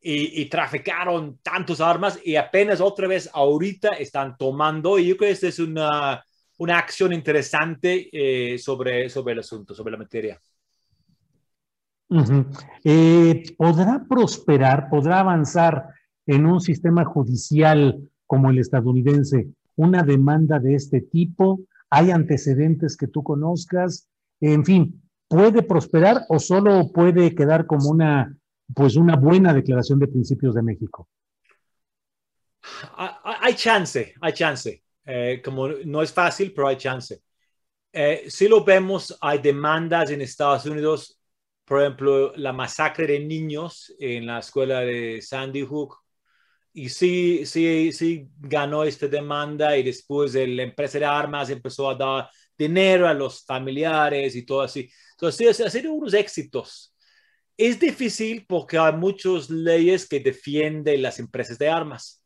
Y, 0.00 0.46
traficaron 0.46 1.38
tantas 1.42 1.80
armas 1.80 2.18
y 2.24 2.36
apenas 2.36 2.80
otra 2.80 3.08
vez 3.08 3.28
ahorita 3.32 3.88
están 3.90 4.36
tomando. 4.36 4.98
Y 4.98 5.08
yo 5.08 5.16
creo 5.16 5.28
que 5.28 5.32
esta 5.32 5.48
es 5.48 5.58
una, 5.58 6.24
una 6.58 6.78
acción 6.78 7.12
interesante 7.12 8.08
eh, 8.12 8.58
sobre, 8.58 9.08
sobre 9.08 9.32
el 9.32 9.40
asunto, 9.40 9.74
sobre 9.74 9.92
la 9.92 9.98
materia. 9.98 10.40
Eh, 12.84 13.42
¿Podrá 13.56 14.04
prosperar, 14.08 14.88
podrá 14.90 15.20
avanzar 15.20 15.86
en 16.26 16.44
un 16.46 16.60
sistema 16.60 17.04
judicial 17.04 18.00
como 18.26 18.50
el 18.50 18.58
estadounidense 18.58 19.48
una 19.76 20.02
demanda 20.02 20.58
de 20.58 20.74
este 20.74 21.00
tipo? 21.00 21.60
¿Hay 21.88 22.10
antecedentes 22.10 22.96
que 22.96 23.06
tú 23.06 23.22
conozcas? 23.22 24.08
En 24.40 24.64
fin, 24.64 24.99
¿puede 25.30 25.62
prosperar 25.62 26.26
o 26.28 26.40
solo 26.40 26.90
puede 26.92 27.32
quedar 27.36 27.64
como 27.64 27.88
una, 27.88 28.36
pues 28.74 28.96
una 28.96 29.14
buena 29.14 29.54
declaración 29.54 30.00
de 30.00 30.08
principios 30.08 30.56
de 30.56 30.62
México? 30.62 31.08
Hay 32.96 33.54
chance, 33.54 34.12
hay 34.20 34.32
chance. 34.32 34.82
Eh, 35.06 35.40
como 35.42 35.68
no 35.68 36.02
es 36.02 36.12
fácil, 36.12 36.52
pero 36.52 36.66
hay 36.66 36.76
chance. 36.76 37.22
Eh, 37.92 38.24
si 38.28 38.48
lo 38.48 38.64
vemos, 38.64 39.16
hay 39.20 39.38
demandas 39.38 40.10
en 40.10 40.20
Estados 40.20 40.66
Unidos, 40.66 41.20
por 41.64 41.80
ejemplo, 41.80 42.32
la 42.36 42.52
masacre 42.52 43.06
de 43.06 43.20
niños 43.20 43.94
en 44.00 44.26
la 44.26 44.40
escuela 44.40 44.80
de 44.80 45.22
Sandy 45.22 45.62
Hook 45.62 45.96
y 46.72 46.88
sí, 46.88 47.46
sí, 47.46 47.92
sí 47.92 48.28
ganó 48.38 48.82
esta 48.82 49.06
demanda 49.06 49.76
y 49.76 49.84
después 49.84 50.34
la 50.34 50.62
empresa 50.62 50.98
de 50.98 51.04
armas 51.04 51.50
empezó 51.50 51.88
a 51.88 51.94
dar 51.94 52.30
dinero 52.60 53.08
a 53.08 53.14
los 53.14 53.44
familiares 53.44 54.36
y 54.36 54.44
todo 54.44 54.60
así. 54.60 54.90
Entonces, 55.12 55.60
ha 55.60 55.70
sido 55.70 55.92
unos 55.92 56.14
éxitos. 56.14 56.94
Es 57.56 57.80
difícil 57.80 58.44
porque 58.46 58.78
hay 58.78 58.92
muchas 58.92 59.50
leyes 59.50 60.06
que 60.08 60.20
defienden 60.20 61.02
las 61.02 61.18
empresas 61.18 61.58
de 61.58 61.68
armas. 61.68 62.22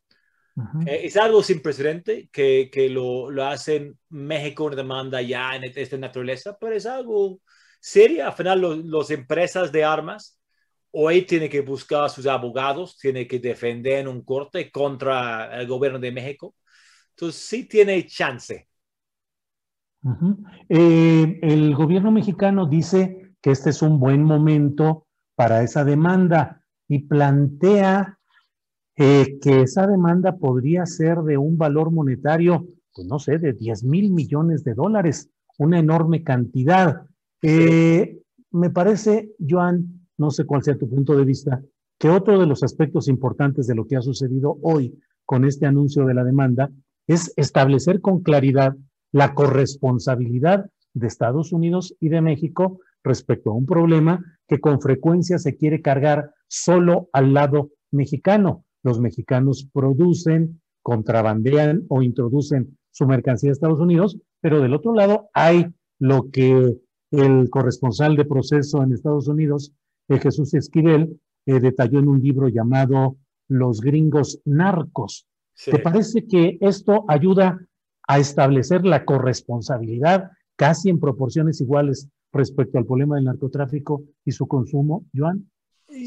Eh, 0.86 1.00
es 1.04 1.16
algo 1.16 1.42
sin 1.42 1.60
precedente 1.60 2.28
que, 2.32 2.70
que 2.72 2.88
lo, 2.88 3.30
lo 3.30 3.44
hacen 3.44 3.98
México 4.10 4.64
una 4.64 4.76
demanda 4.76 5.20
ya 5.20 5.56
en 5.56 5.64
esta 5.64 5.96
naturaleza, 5.96 6.56
pero 6.60 6.74
es 6.74 6.86
algo 6.86 7.40
serio. 7.80 8.26
Al 8.26 8.32
final, 8.32 8.90
las 8.90 9.10
empresas 9.10 9.72
de 9.72 9.84
armas 9.84 10.40
hoy 10.92 11.22
tiene 11.22 11.48
que 11.48 11.60
buscar 11.60 12.04
a 12.04 12.08
sus 12.08 12.26
abogados, 12.26 12.98
tiene 12.98 13.26
que 13.26 13.40
defender 13.40 13.98
en 14.00 14.08
un 14.08 14.24
corte 14.24 14.70
contra 14.70 15.60
el 15.60 15.66
gobierno 15.66 15.98
de 15.98 16.12
México. 16.12 16.54
Entonces, 17.10 17.40
sí 17.42 17.64
tiene 17.64 18.06
chance. 18.06 18.68
Eh, 20.68 21.38
el 21.42 21.74
gobierno 21.74 22.10
mexicano 22.10 22.66
dice 22.66 23.34
que 23.40 23.50
este 23.50 23.70
es 23.70 23.82
un 23.82 23.98
buen 23.98 24.22
momento 24.22 25.06
para 25.34 25.62
esa 25.62 25.84
demanda 25.84 26.62
y 26.88 27.00
plantea 27.00 28.18
eh, 28.96 29.38
que 29.40 29.62
esa 29.62 29.86
demanda 29.86 30.36
podría 30.36 30.86
ser 30.86 31.18
de 31.22 31.36
un 31.36 31.58
valor 31.58 31.90
monetario, 31.90 32.66
pues 32.94 33.06
no 33.06 33.18
sé, 33.18 33.38
de 33.38 33.52
10 33.52 33.84
mil 33.84 34.12
millones 34.12 34.62
de 34.62 34.74
dólares, 34.74 35.30
una 35.58 35.78
enorme 35.78 36.22
cantidad. 36.22 37.02
Eh, 37.42 38.20
me 38.50 38.70
parece, 38.70 39.32
Joan, 39.38 40.06
no 40.16 40.30
sé 40.30 40.44
cuál 40.44 40.62
sea 40.62 40.78
tu 40.78 40.88
punto 40.88 41.16
de 41.16 41.24
vista, 41.24 41.60
que 41.98 42.08
otro 42.08 42.38
de 42.38 42.46
los 42.46 42.62
aspectos 42.62 43.08
importantes 43.08 43.66
de 43.66 43.74
lo 43.74 43.86
que 43.86 43.96
ha 43.96 44.02
sucedido 44.02 44.58
hoy 44.62 44.96
con 45.24 45.44
este 45.44 45.66
anuncio 45.66 46.04
de 46.04 46.14
la 46.14 46.24
demanda 46.24 46.70
es 47.06 47.32
establecer 47.36 48.00
con 48.00 48.22
claridad 48.22 48.76
la 49.14 49.32
corresponsabilidad 49.32 50.68
de 50.92 51.06
Estados 51.06 51.52
Unidos 51.52 51.94
y 52.00 52.08
de 52.08 52.20
México 52.20 52.80
respecto 53.04 53.50
a 53.50 53.54
un 53.54 53.64
problema 53.64 54.24
que 54.48 54.58
con 54.58 54.80
frecuencia 54.80 55.38
se 55.38 55.56
quiere 55.56 55.80
cargar 55.80 56.32
solo 56.48 57.08
al 57.12 57.32
lado 57.32 57.70
mexicano. 57.92 58.64
Los 58.82 58.98
mexicanos 58.98 59.68
producen, 59.72 60.60
contrabandean 60.82 61.84
o 61.88 62.02
introducen 62.02 62.76
su 62.90 63.06
mercancía 63.06 63.50
a 63.50 63.52
Estados 63.52 63.78
Unidos, 63.78 64.18
pero 64.40 64.60
del 64.60 64.74
otro 64.74 64.92
lado 64.92 65.28
hay 65.32 65.66
lo 66.00 66.30
que 66.32 66.76
el 67.12 67.50
corresponsal 67.50 68.16
de 68.16 68.24
proceso 68.24 68.82
en 68.82 68.92
Estados 68.92 69.28
Unidos 69.28 69.72
Jesús 70.08 70.54
Esquivel 70.54 71.20
eh, 71.46 71.60
detalló 71.60 72.00
en 72.00 72.08
un 72.08 72.20
libro 72.20 72.48
llamado 72.48 73.16
Los 73.46 73.80
gringos 73.80 74.40
narcos. 74.44 75.28
¿Te 75.64 75.78
parece 75.78 76.26
que 76.26 76.58
esto 76.60 77.04
ayuda 77.06 77.60
a 78.06 78.18
establecer 78.18 78.84
la 78.84 79.04
corresponsabilidad 79.04 80.30
casi 80.56 80.90
en 80.90 81.00
proporciones 81.00 81.60
iguales 81.60 82.08
respecto 82.32 82.78
al 82.78 82.86
problema 82.86 83.16
del 83.16 83.24
narcotráfico 83.24 84.02
y 84.24 84.32
su 84.32 84.46
consumo, 84.46 85.06
Joan? 85.14 85.48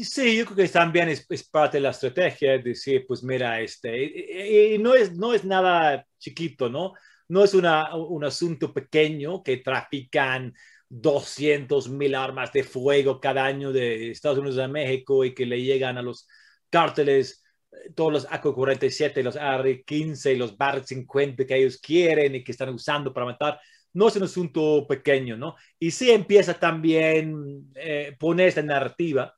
Sí, 0.02 0.36
yo 0.36 0.44
creo 0.44 0.56
que 0.56 0.68
también 0.68 1.08
es, 1.08 1.26
parte 1.50 1.78
de 1.78 1.82
la 1.82 1.90
estrategia, 1.90 2.58
decir, 2.58 3.04
pues 3.06 3.22
mira, 3.22 3.60
este, 3.60 4.74
y, 4.74 4.78
no, 4.78 4.94
es, 4.94 5.16
no 5.16 5.32
es 5.32 5.44
nada 5.44 6.06
chiquito, 6.18 6.68
¿no? 6.68 6.92
No 7.28 7.44
es 7.44 7.54
una, 7.54 7.94
un 7.94 8.24
asunto 8.24 8.72
pequeño 8.72 9.42
que 9.42 9.58
trafican 9.58 10.52
200 10.90 11.88
mil 11.90 12.14
armas 12.14 12.52
de 12.52 12.64
fuego 12.64 13.20
cada 13.20 13.44
año 13.44 13.72
de 13.72 14.10
Estados 14.10 14.38
Unidos 14.38 14.58
a 14.58 14.68
México 14.68 15.24
y 15.24 15.34
que 15.34 15.46
le 15.46 15.62
llegan 15.62 15.98
a 15.98 16.02
los 16.02 16.26
cárteles 16.70 17.42
eh, 17.42 17.47
todos 17.94 18.12
los 18.12 18.26
AK-47, 18.26 19.22
los 19.22 19.36
AR-15 19.36 20.32
y 20.32 20.36
los 20.36 20.56
BAR-50 20.56 21.46
que 21.46 21.56
ellos 21.56 21.78
quieren 21.78 22.34
y 22.34 22.44
que 22.44 22.52
están 22.52 22.70
usando 22.70 23.12
para 23.12 23.26
matar. 23.26 23.60
No 23.92 24.08
es 24.08 24.16
un 24.16 24.24
asunto 24.24 24.86
pequeño, 24.88 25.36
¿no? 25.36 25.56
Y 25.78 25.90
sí 25.90 26.10
empieza 26.10 26.54
también 26.54 27.70
eh, 27.74 28.16
poner 28.18 28.48
esta 28.48 28.62
narrativa, 28.62 29.34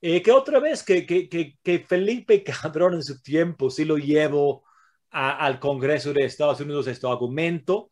eh, 0.00 0.22
que 0.22 0.32
otra 0.32 0.60
vez 0.60 0.82
que, 0.82 1.04
que, 1.04 1.28
que, 1.28 1.78
Felipe 1.80 2.42
Calderón 2.42 2.94
en 2.94 3.02
su 3.02 3.20
tiempo 3.22 3.68
sí 3.70 3.84
lo 3.84 3.98
llevó 3.98 4.64
al 5.10 5.58
Congreso 5.58 6.12
de 6.12 6.24
Estados 6.24 6.60
Unidos 6.60 6.86
este 6.86 7.06
argumento, 7.06 7.90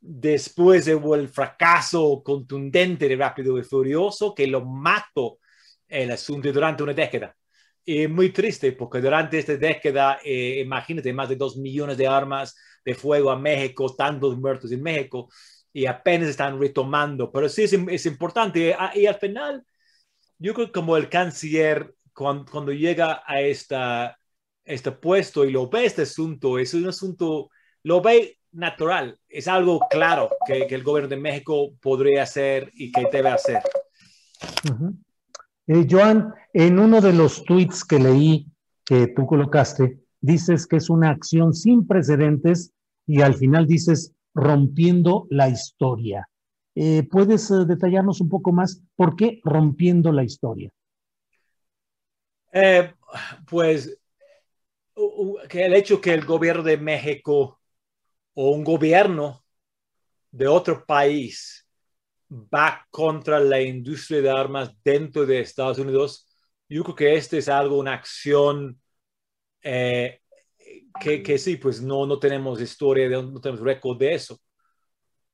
después 0.00 0.84
del 0.84 1.28
fracaso 1.28 2.22
contundente 2.24 3.08
de 3.08 3.16
Rápido 3.16 3.58
y 3.58 3.64
Furioso 3.64 4.34
que 4.34 4.46
lo 4.46 4.64
mató 4.64 5.40
el 5.88 6.10
asunto 6.12 6.52
durante 6.52 6.82
una 6.84 6.94
década. 6.94 7.36
Y 7.88 8.08
muy 8.08 8.30
triste 8.32 8.72
porque 8.72 9.00
durante 9.00 9.38
esta 9.38 9.56
década, 9.56 10.18
eh, 10.24 10.60
imagínate, 10.60 11.12
más 11.12 11.28
de 11.28 11.36
dos 11.36 11.56
millones 11.56 11.96
de 11.96 12.08
armas 12.08 12.56
de 12.84 12.94
fuego 12.94 13.30
a 13.30 13.38
México, 13.38 13.94
tantos 13.94 14.36
muertos 14.36 14.72
en 14.72 14.82
México, 14.82 15.28
y 15.72 15.86
apenas 15.86 16.28
están 16.28 16.58
retomando. 16.58 17.30
Pero 17.30 17.48
sí 17.48 17.62
es, 17.62 17.72
es 17.72 18.06
importante. 18.06 18.74
Ah, 18.76 18.90
y, 18.92 19.06
al 19.06 19.14
final, 19.14 19.64
yo 20.38 20.52
creo 20.52 20.66
que 20.66 20.72
como 20.72 20.96
el 20.96 21.08
canciller, 21.08 21.94
cuando, 22.12 22.50
cuando 22.50 22.72
llega 22.72 23.22
a 23.24 23.40
esta, 23.40 24.18
este 24.64 24.90
puesto 24.90 25.44
y 25.44 25.52
lo 25.52 25.68
ve 25.68 25.84
este 25.84 26.02
asunto, 26.02 26.58
es 26.58 26.74
un 26.74 26.88
asunto, 26.88 27.50
lo 27.84 28.00
ve 28.02 28.38
natural, 28.50 29.16
es 29.28 29.46
algo 29.46 29.78
claro 29.90 30.30
que, 30.44 30.66
que 30.66 30.74
el 30.74 30.82
gobierno 30.82 31.10
de 31.10 31.18
México 31.18 31.72
podría 31.80 32.24
hacer 32.24 32.70
y 32.74 32.90
que 32.90 33.06
debe 33.12 33.28
hacer. 33.28 33.62
Eh, 35.66 35.86
Joan, 35.90 36.32
en 36.52 36.78
uno 36.78 37.00
de 37.00 37.12
los 37.12 37.44
tweets 37.44 37.84
que 37.84 37.98
leí 37.98 38.46
que 38.84 39.08
tú 39.08 39.26
colocaste, 39.26 39.98
dices 40.20 40.66
que 40.66 40.76
es 40.76 40.88
una 40.88 41.10
acción 41.10 41.54
sin 41.54 41.86
precedentes 41.86 42.72
y 43.06 43.22
al 43.22 43.34
final 43.34 43.66
dices 43.66 44.12
rompiendo 44.34 45.26
la 45.30 45.48
historia. 45.48 46.28
Eh, 46.74 47.02
¿Puedes 47.10 47.50
eh, 47.50 47.64
detallarnos 47.66 48.20
un 48.20 48.28
poco 48.28 48.52
más 48.52 48.82
por 48.94 49.16
qué 49.16 49.40
rompiendo 49.44 50.12
la 50.12 50.24
historia? 50.24 50.70
Pues 53.46 53.98
que 55.48 55.66
el 55.66 55.74
hecho 55.74 56.00
que 56.00 56.14
el 56.14 56.24
gobierno 56.24 56.62
de 56.62 56.78
México 56.78 57.60
o 58.32 58.50
un 58.50 58.64
gobierno 58.64 59.44
de 60.30 60.48
otro 60.48 60.84
país 60.86 61.65
va 62.30 62.86
contra 62.90 63.38
la 63.40 63.60
industria 63.60 64.20
de 64.20 64.30
armas 64.30 64.70
dentro 64.82 65.26
de 65.26 65.40
Estados 65.40 65.78
Unidos, 65.78 66.26
yo 66.68 66.82
creo 66.82 66.94
que 66.96 67.14
este 67.14 67.38
es 67.38 67.48
algo, 67.48 67.78
una 67.78 67.94
acción 67.94 68.80
eh, 69.62 70.20
que, 71.00 71.22
que, 71.22 71.38
sí, 71.38 71.56
pues 71.56 71.80
no, 71.80 72.06
no 72.06 72.18
tenemos 72.18 72.60
historia, 72.60 73.08
de, 73.08 73.22
no 73.22 73.40
tenemos 73.40 73.64
récord 73.64 73.98
de 73.98 74.14
eso. 74.14 74.40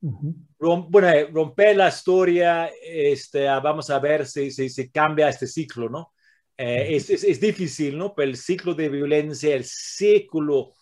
Uh 0.01 0.11
-huh. 0.59 0.87
bueno, 0.91 1.09
eh, 1.09 1.29
romper 1.33 1.77
la 1.77 1.89
historia, 1.89 2.71
este, 2.83 3.45
vamos 3.45 3.89
a 3.89 4.01
ver 4.01 4.27
si, 4.27 4.51
si, 4.51 4.69
si 4.69 4.91
cambia 4.91 5.29
este 5.29 5.47
ciclo, 5.47 5.89
¿no? 5.89 6.13
Eh, 6.57 6.97
es, 6.97 7.09
es, 7.11 7.25
es, 7.25 7.41
difícil, 7.41 7.97
¿no? 7.97 8.15
Pero 8.15 8.29
el 8.31 8.37
ciclo 8.37 8.75
de 8.75 8.89
violencia, 8.89 9.55
el 9.55 9.65
ciclo 9.65 10.75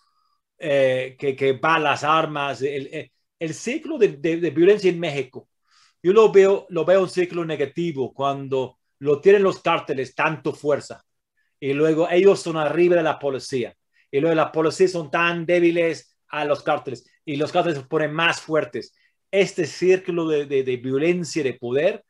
eh, 0.57 1.15
que, 1.17 1.35
que, 1.35 1.53
va 1.53 1.75
a 1.75 1.79
las 1.79 2.03
armas, 2.03 2.61
el, 2.61 3.11
el 3.39 3.53
ciclo 3.53 3.97
de, 3.97 4.09
de, 4.17 4.37
de, 4.37 4.49
violencia 4.51 4.89
en 4.89 4.99
México, 4.99 5.47
yo 6.03 6.13
lo 6.13 6.31
veo, 6.31 6.65
lo 6.69 6.85
veo 6.85 7.01
un 7.03 7.09
ciclo 7.09 7.45
negativo 7.45 8.13
cuando 8.13 8.77
lo 8.99 9.19
tienen 9.21 9.43
los 9.43 9.59
cárteles 9.61 10.15
tanto 10.15 10.53
fuerza 10.53 11.03
y 11.59 11.73
luego 11.73 12.07
ellos 12.09 12.39
son 12.41 12.57
arriba 12.57 12.95
de 12.95 13.03
la 13.03 13.19
policía 13.19 13.75
y 14.11 14.19
luego 14.19 14.35
la 14.35 14.51
policía 14.51 14.87
son 14.87 15.09
tan 15.09 15.45
débiles 15.45 16.17
a 16.29 16.45
los 16.45 16.63
cárteles 16.63 17.05
y 17.25 17.35
los 17.35 17.51
cárteles 17.51 17.79
se 17.79 17.85
ponen 17.85 18.13
más 18.13 18.41
fuertes. 18.41 18.93
Este 19.31 19.65
círculo 19.65 20.27
de, 20.27 20.45
de, 20.45 20.63
de 20.63 20.77
violencia, 20.77 21.43
de 21.43 21.53
poder, 21.53 22.03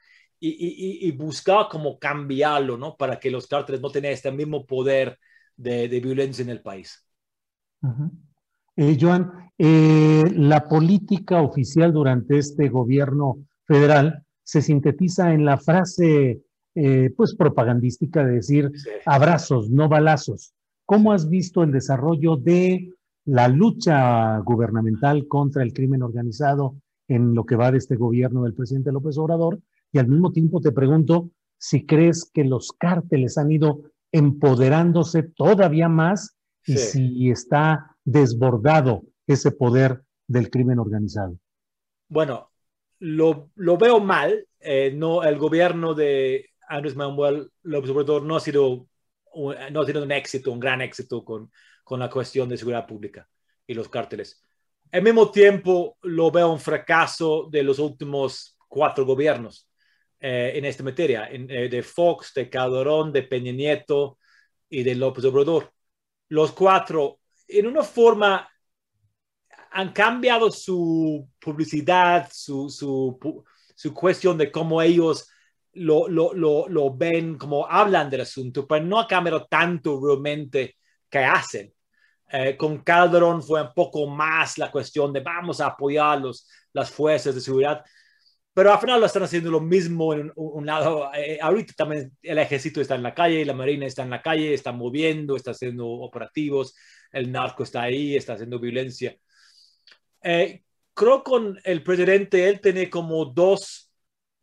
y, 0.43 0.49
y, 0.49 1.07
y, 1.07 1.11
buscar 1.11 1.67
cómo 1.69 1.99
cambiarlo, 1.99 2.75
¿no? 2.75 2.97
Para 2.97 3.19
que 3.19 3.29
los 3.29 3.45
cárteles 3.45 3.79
no 3.79 3.91
tengan 3.91 4.11
este 4.11 4.31
mismo 4.31 4.65
poder 4.65 5.19
de, 5.55 5.87
de 5.87 5.99
violencia 5.99 6.41
en 6.41 6.49
el 6.49 6.63
país. 6.63 7.07
Uh 7.83 7.89
-huh. 7.89 8.11
eh, 8.77 8.97
Joan, 8.99 9.51
eh, 9.55 10.23
la 10.35 10.67
política 10.67 11.43
oficial 11.43 11.93
durante 11.93 12.39
este 12.39 12.69
gobierno 12.69 13.45
federal 13.71 14.25
se 14.43 14.61
sintetiza 14.61 15.33
en 15.33 15.45
la 15.45 15.57
frase, 15.57 16.41
eh, 16.75 17.09
pues, 17.15 17.35
propagandística 17.35 18.25
de 18.25 18.33
decir 18.33 18.69
sí. 18.73 18.89
abrazos, 19.05 19.69
no 19.69 19.87
balazos. 19.87 20.53
¿Cómo 20.85 21.13
has 21.13 21.29
visto 21.29 21.63
el 21.63 21.71
desarrollo 21.71 22.35
de 22.35 22.89
la 23.25 23.47
lucha 23.47 24.37
gubernamental 24.39 25.27
contra 25.27 25.63
el 25.63 25.71
crimen 25.71 26.03
organizado 26.03 26.75
en 27.07 27.33
lo 27.33 27.45
que 27.45 27.55
va 27.55 27.71
de 27.71 27.77
este 27.77 27.95
gobierno 27.95 28.43
del 28.43 28.53
presidente 28.53 28.91
López 28.91 29.17
Obrador? 29.17 29.59
Y 29.93 29.99
al 29.99 30.07
mismo 30.07 30.31
tiempo 30.33 30.59
te 30.59 30.73
pregunto 30.73 31.29
si 31.57 31.85
crees 31.85 32.29
que 32.33 32.43
los 32.43 32.73
cárteles 32.77 33.37
han 33.37 33.51
ido 33.51 33.83
empoderándose 34.11 35.23
todavía 35.23 35.87
más 35.87 36.35
y 36.65 36.75
si 36.77 37.29
está 37.29 37.95
desbordado 38.03 39.03
ese 39.27 39.51
poder 39.51 40.03
del 40.27 40.49
crimen 40.49 40.79
organizado. 40.79 41.37
Bueno, 42.09 42.50
lo, 43.01 43.49
lo 43.55 43.77
veo 43.77 43.99
mal. 43.99 44.47
Eh, 44.59 44.91
no, 44.95 45.23
el 45.23 45.37
gobierno 45.37 45.93
de 45.93 46.51
Andrés 46.67 46.95
Manuel 46.95 47.49
López 47.63 47.89
Obrador 47.89 48.23
no 48.23 48.35
ha 48.35 48.39
sido 48.39 48.87
un, 49.33 49.55
no 49.71 49.81
ha 49.81 49.85
sido 49.85 50.03
un 50.03 50.11
éxito, 50.11 50.51
un 50.51 50.59
gran 50.59 50.81
éxito 50.81 51.25
con, 51.25 51.51
con 51.83 51.99
la 51.99 52.09
cuestión 52.09 52.47
de 52.47 52.57
seguridad 52.57 52.87
pública 52.87 53.27
y 53.65 53.73
los 53.73 53.89
cárteles. 53.89 54.41
Al 54.91 55.01
mismo 55.01 55.31
tiempo, 55.31 55.97
lo 56.01 56.31
veo 56.31 56.51
un 56.51 56.59
fracaso 56.59 57.47
de 57.49 57.63
los 57.63 57.79
últimos 57.79 58.57
cuatro 58.67 59.05
gobiernos 59.05 59.69
eh, 60.19 60.51
en 60.55 60.65
esta 60.65 60.83
materia, 60.83 61.29
eh, 61.31 61.69
de 61.69 61.81
Fox, 61.81 62.33
de 62.35 62.49
Calderón, 62.49 63.11
de 63.11 63.23
Peña 63.23 63.51
Nieto 63.51 64.19
y 64.69 64.83
de 64.83 64.95
López 64.95 65.25
Obrador. 65.25 65.71
Los 66.29 66.51
cuatro, 66.51 67.19
en 67.47 67.67
una 67.67 67.83
forma, 67.83 68.47
han 69.71 69.91
cambiado 69.93 70.51
su 70.51 71.27
publicidad, 71.39 72.29
su, 72.31 72.69
su, 72.69 73.17
su 73.75 73.93
cuestión 73.93 74.37
de 74.37 74.51
cómo 74.51 74.81
ellos 74.81 75.29
lo, 75.73 76.07
lo, 76.07 76.33
lo, 76.33 76.67
lo, 76.67 76.95
ven, 76.95 77.37
cómo 77.37 77.65
hablan 77.67 78.09
del 78.09 78.21
asunto, 78.21 78.67
pero 78.67 78.85
no 78.85 78.99
ha 78.99 79.07
cambiado 79.07 79.45
tanto 79.45 79.99
realmente 80.03 80.75
que 81.09 81.19
hacen. 81.19 81.73
Eh, 82.31 82.55
con 82.57 82.83
Calderón 82.83 83.43
fue 83.43 83.61
un 83.61 83.73
poco 83.73 84.07
más 84.07 84.57
la 84.57 84.71
cuestión 84.71 85.11
de 85.13 85.21
vamos 85.21 85.59
a 85.61 85.67
apoyar 85.67 86.19
los, 86.21 86.47
las 86.73 86.91
fuerzas 86.91 87.35
de 87.35 87.41
seguridad 87.41 87.83
pero 88.53 88.73
al 88.73 88.79
final 88.79 88.99
lo 88.99 89.05
están 89.05 89.23
haciendo 89.23 89.49
lo 89.49 89.61
mismo 89.61 90.13
en 90.13 90.31
un, 90.35 90.59
un 90.59 90.65
lado. 90.65 91.09
Eh, 91.15 91.39
ahorita 91.41 91.73
también 91.73 92.11
el 92.21 92.37
ejército 92.37 92.81
está 92.81 92.95
en 92.95 93.03
la 93.03 93.13
calle, 93.13 93.45
la 93.45 93.53
marina 93.53 93.85
está 93.85 94.03
en 94.03 94.09
la 94.09 94.21
calle, 94.21 94.53
está 94.53 94.71
moviendo, 94.73 95.35
está 95.35 95.51
haciendo 95.51 95.87
operativos, 95.87 96.75
el 97.11 97.31
narco 97.31 97.63
está 97.63 97.83
ahí, 97.83 98.15
está 98.15 98.33
haciendo 98.33 98.59
violencia. 98.59 99.15
Eh, 100.23 100.63
creo 100.93 101.23
con 101.23 101.59
el 101.63 101.83
presidente, 101.83 102.47
él 102.47 102.61
tiene 102.61 102.89
como 102.89 103.25
dos 103.25 103.91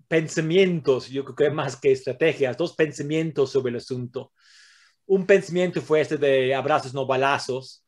pensamientos, 0.09 1.09
yo 1.09 1.25
creo 1.25 1.37
que 1.37 1.55
más 1.55 1.77
que 1.77 1.93
estrategias, 1.93 2.57
dos 2.57 2.75
pensamientos 2.75 3.51
sobre 3.53 3.71
el 3.71 3.77
asunto. 3.77 4.33
Un 5.07 5.27
pensamiento 5.27 5.81
fue 5.83 6.01
este 6.01 6.17
de 6.19 6.55
abrazos 6.55 6.95
no 6.95 7.07
balazos, 7.07 7.85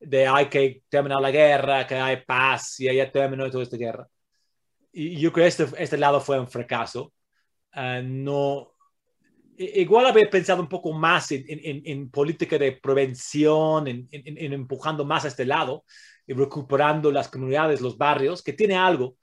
de 0.00 0.26
hay 0.26 0.48
que 0.48 0.82
terminar 0.88 1.20
la 1.20 1.30
guerra, 1.30 1.86
que 1.86 1.94
hay 1.96 2.18
paz 2.26 2.80
y 2.80 2.94
ya 2.94 3.10
terminó 3.10 3.50
toda 3.50 3.64
esta 3.64 3.76
guerra 3.76 4.08
y 4.94 5.16
yo 5.18 5.32
creo 5.32 5.44
que 5.44 5.48
este, 5.48 5.66
este 5.78 5.96
lado 5.96 6.20
fue 6.20 6.38
un 6.38 6.48
fracaso. 6.48 7.12
Uh, 7.74 8.00
no, 8.04 8.72
igual 9.56 10.06
había 10.06 10.30
pensado 10.30 10.62
un 10.62 10.68
poco 10.68 10.92
más 10.92 11.32
en, 11.32 11.44
en, 11.48 11.82
en 11.84 12.10
política 12.10 12.56
de 12.56 12.72
prevención, 12.72 13.88
en, 13.88 14.08
en, 14.12 14.52
empujando 14.52 15.04
más 15.04 15.24
a 15.24 15.28
este 15.28 15.44
lado 15.44 15.84
recuperando 16.26 17.12
las 17.12 17.28
comunidades, 17.28 17.80
los 17.80 17.98
barrios, 17.98 18.42
que 18.42 18.52
tiene 18.52 18.76
algo. 18.76 19.16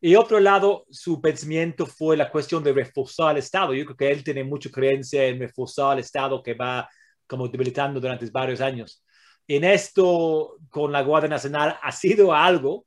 Y 0.00 0.14
otro 0.14 0.40
lado, 0.40 0.86
su 0.90 1.20
pensamiento 1.20 1.84
fue 1.86 2.16
la 2.16 2.30
cuestión 2.30 2.64
de 2.64 2.72
reforzar 2.72 3.32
el 3.32 3.38
Estado. 3.38 3.74
Yo 3.74 3.84
creo 3.84 3.96
que 3.96 4.10
él 4.10 4.24
tiene 4.24 4.44
mucha 4.44 4.70
creencia 4.70 5.26
en 5.26 5.38
reforzar 5.38 5.94
el 5.94 6.00
Estado 6.00 6.42
que 6.42 6.54
va 6.54 6.88
como 7.26 7.48
debilitando 7.48 8.00
durante 8.00 8.28
varios 8.30 8.60
años. 8.60 9.04
En 9.46 9.64
esto, 9.64 10.56
con 10.70 10.92
la 10.92 11.02
Guardia 11.02 11.28
Nacional, 11.28 11.78
ha 11.82 11.92
sido 11.92 12.32
algo, 12.32 12.86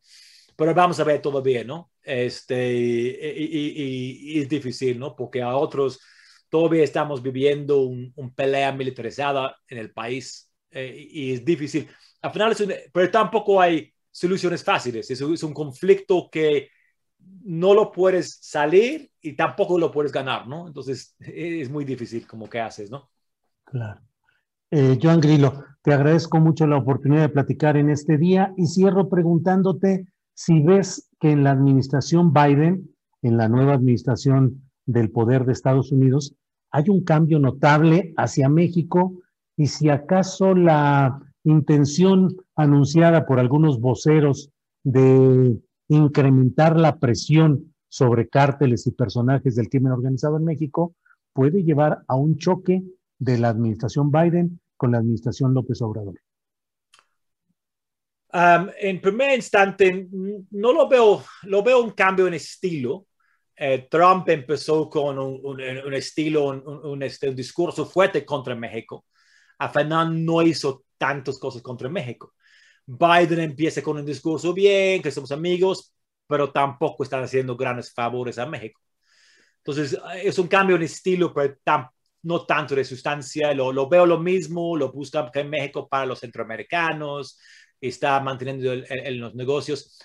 pero 0.56 0.74
vamos 0.74 1.00
a 1.00 1.04
ver 1.04 1.22
todavía, 1.22 1.64
¿no? 1.64 1.92
Este, 2.02 2.74
y, 2.74 3.10
y, 3.10 4.38
y, 4.38 4.42
es 4.42 4.50
difícil, 4.50 5.00
¿no? 5.00 5.16
Porque 5.16 5.42
a 5.42 5.56
otros 5.56 6.00
todavía 6.50 6.84
estamos 6.84 7.22
viviendo 7.22 7.82
un, 7.82 8.12
un 8.16 8.34
pelea 8.34 8.72
militarizada 8.72 9.56
en 9.68 9.78
el 9.78 9.92
país 9.92 10.52
eh, 10.72 11.08
y 11.10 11.34
es 11.34 11.46
difícil. 11.46 11.90
Al 12.24 12.32
final, 12.32 12.52
es 12.54 12.90
pero 12.92 13.12
tampoco 13.12 13.60
hay 13.60 13.94
soluciones 14.10 14.64
fáciles. 14.64 15.12
Es, 15.12 15.22
un 15.22 15.54
conflicto 15.54 16.30
que 16.32 16.70
no 17.44 17.74
lo 17.74 17.92
puedes 17.92 18.40
salir 18.42 19.12
y 19.22 19.34
tampoco 19.34 19.78
lo 19.78 19.92
puedes 19.92 20.12
ganar, 20.12 20.48
¿no? 20.48 20.68
Entonces 20.68 21.16
es 21.20 21.70
muy 21.70 21.84
difícil 21.84 22.26
como 22.26 22.50
que 22.50 22.62
haces, 22.62 22.90
¿no? 22.90 23.10
Claro. 23.66 24.00
Eh, 24.72 24.98
Joan 25.02 25.20
Grillo, 25.20 25.66
te 25.82 25.94
agradezco 25.94 26.40
mucho 26.40 26.66
la 26.66 26.78
oportunidad 26.78 27.24
de 27.24 27.30
platicar 27.30 27.76
en 27.76 27.90
este 27.90 28.18
día 28.18 28.54
y 28.56 28.68
cierro 28.68 29.10
preguntándote 29.10 30.08
si 30.34 30.62
ves 30.62 31.10
que 31.20 31.32
en 31.32 31.44
la 31.44 31.52
administración 31.52 32.34
Biden, 32.34 32.90
en 33.22 33.38
la 33.38 33.50
nueva 33.50 33.74
administración 33.74 34.64
del 34.86 35.12
poder 35.12 35.46
de 35.46 35.52
Estados 35.52 35.92
Unidos, 35.92 36.36
hay 36.72 36.86
un 36.88 37.04
cambio 37.04 37.38
notable 37.40 38.14
hacia 38.16 38.50
México 38.50 39.14
y 39.58 39.68
si 39.68 39.90
acaso 39.90 40.56
la 40.56 41.20
intención 41.44 42.36
anunciada 42.56 43.26
por 43.26 43.40
algunos 43.40 43.80
voceros 43.80 44.50
de 44.84 45.58
incrementar 45.88 46.80
la 46.80 46.98
presión 46.98 47.74
sobre 47.90 48.28
cárteles 48.28 48.88
y 48.88 48.92
personajes 48.92 49.56
del 49.56 49.70
crimen 49.70 49.92
organizado 49.92 50.38
en 50.38 50.46
México 50.46 50.96
puede 51.34 51.64
llevar 51.64 52.04
a 52.08 52.16
un 52.16 52.38
choque 52.38 52.82
de 53.20 53.38
la 53.38 53.50
administración 53.50 54.12
Biden 54.12 54.60
con 54.78 54.92
la 54.92 54.98
administración 54.98 55.54
López 55.54 55.82
Obrador? 55.82 56.16
en 58.80 59.00
primer 59.00 59.36
instante, 59.36 60.08
no 60.12 60.74
lo 60.74 60.90
veo, 60.90 61.24
lo 61.44 61.62
veo 61.62 61.84
un 61.84 61.92
cambio 61.92 62.26
en 62.26 62.34
estilo. 62.34 63.06
Eh, 63.56 63.88
Trump 63.90 64.28
empezó 64.30 64.90
con 64.90 65.20
un, 65.20 65.94
estilo, 65.94 67.00
este, 67.02 67.30
un, 67.30 67.36
discurso 67.36 67.86
fuerte 67.86 68.26
contra 68.26 68.56
México. 68.56 69.06
Final 69.70 70.26
no 70.26 70.42
hizo 70.42 70.86
tantas 70.98 71.38
cosas 71.38 71.62
contra 71.62 71.90
México. 71.90 72.34
Biden 72.86 73.40
empieza 73.40 73.82
con 73.82 73.98
un 73.98 74.06
discurso 74.06 74.54
bien, 74.54 75.02
que 75.02 75.12
somos 75.12 75.32
amigos, 75.32 75.94
pero 76.28 76.52
tampoco 76.52 77.04
están 77.04 77.24
haciendo 77.24 77.56
grandes 77.56 77.94
favores 77.94 78.38
a 78.38 78.46
México. 78.46 78.82
Entonces, 79.58 79.98
es 80.22 80.38
un 80.40 80.48
cambio 80.48 80.76
en 80.76 80.84
estilo, 80.84 81.34
pero 81.34 81.56
no 82.24 82.46
tanto 82.46 82.76
de 82.76 82.84
sustancia. 82.84 83.54
Lo, 83.54 83.88
veo 83.88 84.06
lo 84.06 84.20
mismo, 84.20 84.76
lo 84.76 84.92
buscan 84.92 85.30
en 85.34 85.50
México 85.50 85.88
para 85.88 86.06
los 86.06 86.20
centroamericanos, 86.20 87.40
está 87.80 88.20
manteniendo 88.20 88.74
en 88.74 89.20
los 89.20 89.36
negocios. 89.36 89.98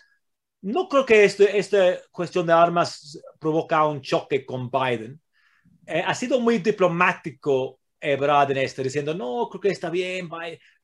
No 0.61 0.89
creo 0.89 1.07
que 1.07 1.25
este, 1.25 1.57
esta 1.59 1.99
cuestión 2.11 2.47
de 2.47 2.53
armas 2.53 3.21
provoca 3.39 3.87
un 3.87 4.01
choque 4.01 4.45
con 4.45 4.71
Biden. 4.71 5.21
Eh, 5.87 6.03
ha 6.05 6.15
sido 6.15 6.41
muy 6.41 6.59
diplomático 6.59 7.78
Ebrard 8.01 8.51
en 8.53 8.59
este, 8.59 8.83
diciendo, 8.83 9.15
no, 9.15 9.49
creo 9.49 9.61
que 9.61 9.69
está 9.71 9.91
bien. 9.91 10.29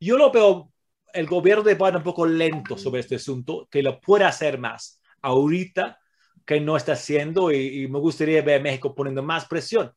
Yo 0.00 0.16
lo 0.16 0.30
veo, 0.30 0.72
el 1.12 1.26
gobierno 1.26 1.62
de 1.62 1.74
Biden 1.74 1.96
un 1.96 2.02
poco 2.02 2.26
lento 2.26 2.76
sobre 2.76 3.00
este 3.00 3.16
asunto, 3.16 3.68
que 3.70 3.82
lo 3.82 4.00
puede 4.00 4.24
hacer 4.24 4.58
más 4.58 5.00
ahorita 5.22 5.98
que 6.44 6.60
no 6.60 6.76
está 6.76 6.92
haciendo 6.92 7.50
y, 7.50 7.88
me 7.88 7.98
gustaría 7.98 8.42
ver 8.42 8.60
a 8.60 8.62
México 8.62 8.94
poniendo 8.94 9.22
más 9.22 9.46
presión, 9.46 9.92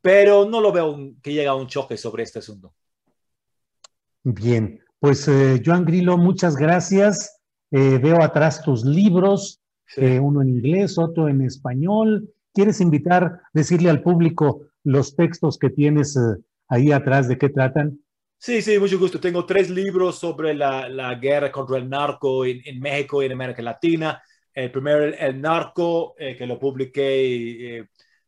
pero 0.00 0.44
no 0.44 0.60
lo 0.60 0.72
veo 0.72 0.96
que 1.22 1.32
llegue 1.32 1.46
a 1.46 1.54
un 1.54 1.66
choque 1.66 1.96
sobre 1.96 2.22
este 2.22 2.40
asunto. 2.40 2.74
Bien, 4.22 4.80
pues 4.98 5.26
eh, 5.28 5.62
Joan 5.64 5.84
Grillo, 5.84 6.18
muchas 6.18 6.56
gracias. 6.56 7.40
Eh, 7.70 7.98
veo 7.98 8.22
atrás 8.22 8.62
tus 8.62 8.84
libros, 8.84 9.60
eh, 9.96 10.18
uno 10.18 10.42
en 10.42 10.48
inglés, 10.48 10.98
otro 10.98 11.28
en 11.28 11.42
español. 11.42 12.28
¿Quieres 12.52 12.80
invitar, 12.80 13.40
decirle 13.52 13.88
al 13.88 14.02
público 14.02 14.66
los 14.82 15.14
textos 15.14 15.58
que 15.58 15.70
tienes 15.70 16.18
ahí 16.68 16.92
atrás, 16.92 17.28
de 17.28 17.38
qué 17.38 17.48
tratan? 17.48 17.98
Sí, 18.38 18.62
sí, 18.62 18.78
mucho 18.78 18.98
gusto. 18.98 19.18
Tengo 19.18 19.46
tres 19.46 19.70
libros 19.70 20.18
sobre 20.18 20.54
la, 20.54 20.88
la 20.88 21.14
guerra 21.14 21.50
contra 21.50 21.78
el 21.78 21.88
narco 21.88 22.44
en, 22.44 22.60
en, 22.64 22.80
México 22.80 23.22
y 23.22 23.26
en 23.26 23.32
América 23.32 23.62
Latina. 23.62 24.22
El 24.52 24.70
primero, 24.70 25.04
El 25.04 25.40
Narco, 25.40 26.14
que 26.16 26.46
lo 26.46 26.58
publiqué 26.58 27.86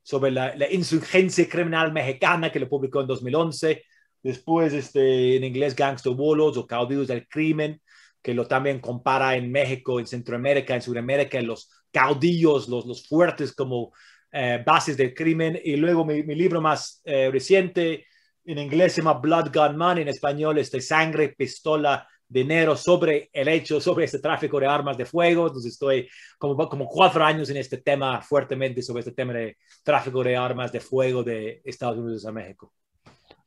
sobre 0.08 0.30
la, 0.30 0.54
la, 0.56 0.72
insurgencia 0.72 1.46
criminal 1.46 1.92
mexicana, 1.92 2.50
que 2.50 2.58
lo 2.58 2.66
publicó 2.66 3.02
en 3.02 3.06
2011. 3.06 3.82
Después, 4.22 4.72
este, 4.72 5.36
en 5.36 5.44
inglés, 5.44 5.76
Gangster 5.76 6.14
Bolos 6.14 6.56
o 6.56 6.66
Caudillos 6.66 7.08
del 7.08 7.28
Crimen, 7.28 7.80
que 8.22 8.32
lo 8.32 8.46
también 8.46 8.80
compara 8.80 9.36
en 9.36 9.52
México, 9.52 10.00
en 10.00 10.06
Centroamérica, 10.06 10.74
en 10.74 10.80
Sudamérica, 10.80 11.38
los 11.42 11.70
caudillos, 11.92 12.70
los, 12.70 12.86
los 12.86 13.06
fuertes 13.06 13.54
como 13.54 13.92
eh, 14.32 14.62
bases 14.64 14.96
del 14.96 15.12
crimen. 15.12 15.60
Y 15.62 15.76
luego 15.76 16.06
mi, 16.06 16.22
mi 16.22 16.34
libro 16.34 16.62
más 16.62 17.02
eh, 17.04 17.28
reciente, 17.30 18.06
en 18.48 18.58
inglés 18.58 18.94
se 18.94 19.02
llama 19.02 19.20
Blood 19.20 19.50
Gun 19.52 19.76
Man, 19.76 19.98
en 19.98 20.08
español 20.08 20.56
este 20.56 20.80
Sangre, 20.80 21.34
Pistola, 21.36 22.08
Dinero, 22.26 22.76
sobre 22.76 23.28
el 23.30 23.46
hecho, 23.48 23.78
sobre 23.78 24.06
este 24.06 24.20
tráfico 24.20 24.58
de 24.58 24.66
armas 24.66 24.96
de 24.96 25.04
fuego. 25.04 25.48
Entonces 25.48 25.72
estoy 25.72 26.08
como, 26.38 26.56
como 26.68 26.86
cuatro 26.86 27.22
años 27.22 27.50
en 27.50 27.58
este 27.58 27.76
tema, 27.76 28.22
fuertemente 28.22 28.80
sobre 28.80 29.00
este 29.00 29.12
tema 29.12 29.34
de 29.34 29.58
tráfico 29.82 30.24
de 30.24 30.34
armas 30.34 30.72
de 30.72 30.80
fuego 30.80 31.22
de 31.22 31.60
Estados 31.62 31.98
Unidos 31.98 32.24
a 32.24 32.32
México. 32.32 32.72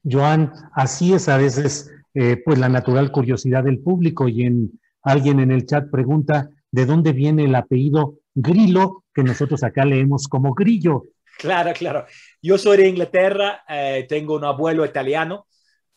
Joan, 0.03 0.53
así 0.75 1.13
es 1.13 1.27
a 1.29 1.37
veces 1.37 1.91
eh, 2.13 2.37
pues 2.43 2.59
la 2.59 2.69
natural 2.69 3.11
curiosidad 3.11 3.63
del 3.63 3.79
público 3.79 4.27
y 4.27 4.43
en 4.43 4.79
alguien 5.01 5.39
en 5.39 5.49
el 5.49 5.65
chat 5.65 5.89
pregunta 5.89 6.51
de 6.69 6.85
dónde 6.85 7.11
viene 7.11 7.45
el 7.45 7.55
apellido 7.55 8.19
Grillo, 8.35 9.03
que 9.15 9.23
nosotros 9.23 9.63
acá 9.63 9.83
leemos 9.83 10.27
como 10.27 10.53
Grillo. 10.53 11.05
Claro, 11.37 11.73
claro. 11.73 12.05
Yo 12.41 12.57
soy 12.57 12.77
de 12.77 12.87
Inglaterra, 12.87 13.63
eh, 13.67 14.05
tengo 14.07 14.35
un 14.35 14.45
abuelo 14.45 14.85
italiano 14.85 15.47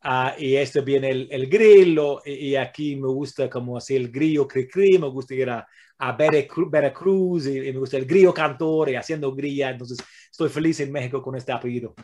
uh, 0.04 0.38
y 0.38 0.56
este 0.56 0.80
viene 0.80 1.10
el, 1.10 1.28
el 1.30 1.48
grillo 1.48 2.22
y, 2.24 2.56
aquí 2.56 2.96
me 2.96 3.08
gusta 3.08 3.48
como 3.50 3.76
así 3.76 3.96
el 3.96 4.10
grillo 4.10 4.48
cri 4.48 4.66
cri, 4.66 4.98
me 4.98 5.08
gusta 5.08 5.34
ir 5.34 5.50
a, 5.50 5.66
a 5.98 6.12
Veracruz 6.12 7.46
y, 7.46 7.58
y, 7.58 7.72
me 7.72 7.78
gusta 7.78 7.96
el 7.96 8.06
grillo 8.06 8.32
cantor 8.32 8.90
y 8.90 8.96
haciendo 8.96 9.34
grilla, 9.34 9.70
entonces 9.70 9.98
estoy 10.30 10.48
feliz 10.48 10.80
en 10.80 10.92
México 10.92 11.22
con 11.22 11.36
este 11.36 11.52
apellido. 11.52 11.94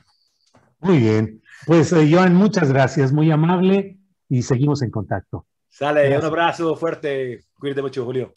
Muy 0.80 0.98
bien. 0.98 1.42
Pues 1.66 1.92
eh, 1.92 2.08
Joan, 2.10 2.34
muchas 2.34 2.72
gracias, 2.72 3.12
muy 3.12 3.30
amable 3.30 3.98
y 4.28 4.42
seguimos 4.42 4.82
en 4.82 4.90
contacto. 4.90 5.46
Sale, 5.68 6.16
un 6.18 6.24
abrazo 6.24 6.74
fuerte. 6.74 7.44
Cuídate 7.58 7.82
mucho, 7.82 8.04
Julio. 8.04 8.32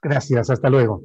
Gracias, 0.00 0.50
hasta 0.50 0.68
luego. 0.68 1.02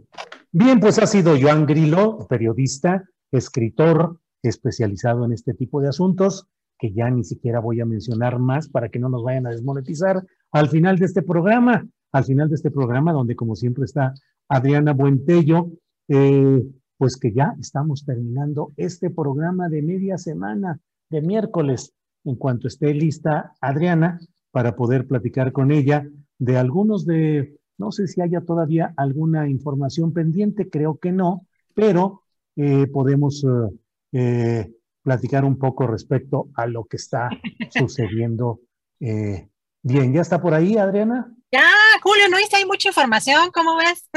Bien, 0.52 0.80
pues 0.80 1.00
ha 1.00 1.08
sido 1.08 1.36
Joan 1.40 1.66
Grillo, 1.66 2.28
periodista, 2.30 3.04
escritor 3.34 4.20
especializado 4.42 5.26
en 5.26 5.34
este 5.34 5.54
tipo 5.54 5.82
de 5.82 5.90
asuntos, 5.90 6.48
que 6.78 6.94
ya 6.94 7.10
ni 7.10 7.24
siquiera 7.24 7.60
voy 7.60 7.82
a 7.82 7.86
mencionar 7.86 8.40
más 8.40 8.70
para 8.70 8.90
que 8.90 9.00
no 9.00 9.10
nos 9.10 9.24
vayan 9.24 9.48
a 9.48 9.52
desmonetizar 9.52 10.24
al 10.52 10.70
final 10.70 10.98
de 10.98 11.06
este 11.06 11.22
programa, 11.22 11.88
al 12.12 12.24
final 12.24 12.50
de 12.50 12.56
este 12.56 12.72
programa 12.72 13.14
donde 13.14 13.36
como 13.36 13.56
siempre 13.56 13.86
está 13.86 14.14
Adriana 14.50 14.94
Buentello, 14.94 15.72
eh, 16.08 16.64
pues 16.98 17.18
que 17.18 17.34
ya 17.34 17.56
estamos 17.60 18.06
terminando 18.06 18.74
este 18.78 19.10
programa 19.10 19.70
de 19.70 19.82
media 19.82 20.18
semana, 20.18 20.80
de 21.10 21.22
miércoles, 21.22 21.94
en 22.24 22.36
cuanto 22.36 22.68
esté 22.68 22.94
lista 22.94 23.54
Adriana, 23.62 24.20
para 24.52 24.76
poder 24.76 25.08
platicar 25.08 25.52
con 25.52 25.72
ella 25.72 26.08
de 26.38 26.58
algunos 26.58 27.06
de, 27.06 27.58
no 27.78 27.92
sé 27.92 28.08
si 28.08 28.22
haya 28.22 28.42
todavía 28.42 28.94
alguna 28.98 29.50
información 29.50 30.14
pendiente, 30.14 30.70
creo 30.70 30.98
que 30.98 31.12
no, 31.12 31.48
pero 31.74 32.23
eh, 32.56 32.88
podemos 32.88 33.44
eh, 33.44 33.76
eh, 34.12 34.72
platicar 35.02 35.44
un 35.46 35.58
poco 35.58 35.88
respecto 35.88 36.50
a 36.56 36.68
lo 36.68 36.86
que 36.86 36.98
está 36.98 37.30
sucediendo. 37.72 38.62
bien, 39.00 40.14
¿ya 40.14 40.22
está 40.22 40.42
por 40.42 40.54
ahí, 40.54 40.78
Adriana? 40.78 41.34
Ya, 41.52 41.68
Julio, 42.02 42.30
no 42.30 42.40
hice 42.40 42.58
hay 42.58 42.66
mucha 42.66 42.90
información, 42.90 43.52
¿cómo 43.54 43.76
ves? 43.78 44.10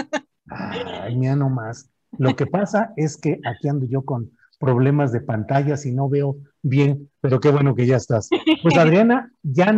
Ay, 0.49 1.17
mira 1.17 1.37
nomás. 1.37 1.91
Lo 2.19 2.35
que 2.35 2.47
pasa 2.47 2.93
es 2.97 3.17
que 3.17 3.41
aquí 3.45 3.69
ando 3.69 3.87
yo 3.87 4.05
con 4.05 4.31
problemas 4.59 5.13
de 5.13 5.21
pantallas 5.21 5.85
y 5.85 5.93
no 5.93 6.09
veo 6.09 6.37
bien, 6.63 7.11
pero 7.21 7.41
qué 7.41 7.51
bueno 7.51 7.75
que 7.75 7.87
ya 7.87 7.97
estás. 7.97 8.29
Pues 8.63 8.77
Adriana, 8.79 9.31
ya, 9.43 9.75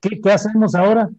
¿qué, 0.00 0.20
qué 0.20 0.32
hacemos 0.32 0.74
ahora? 0.74 1.10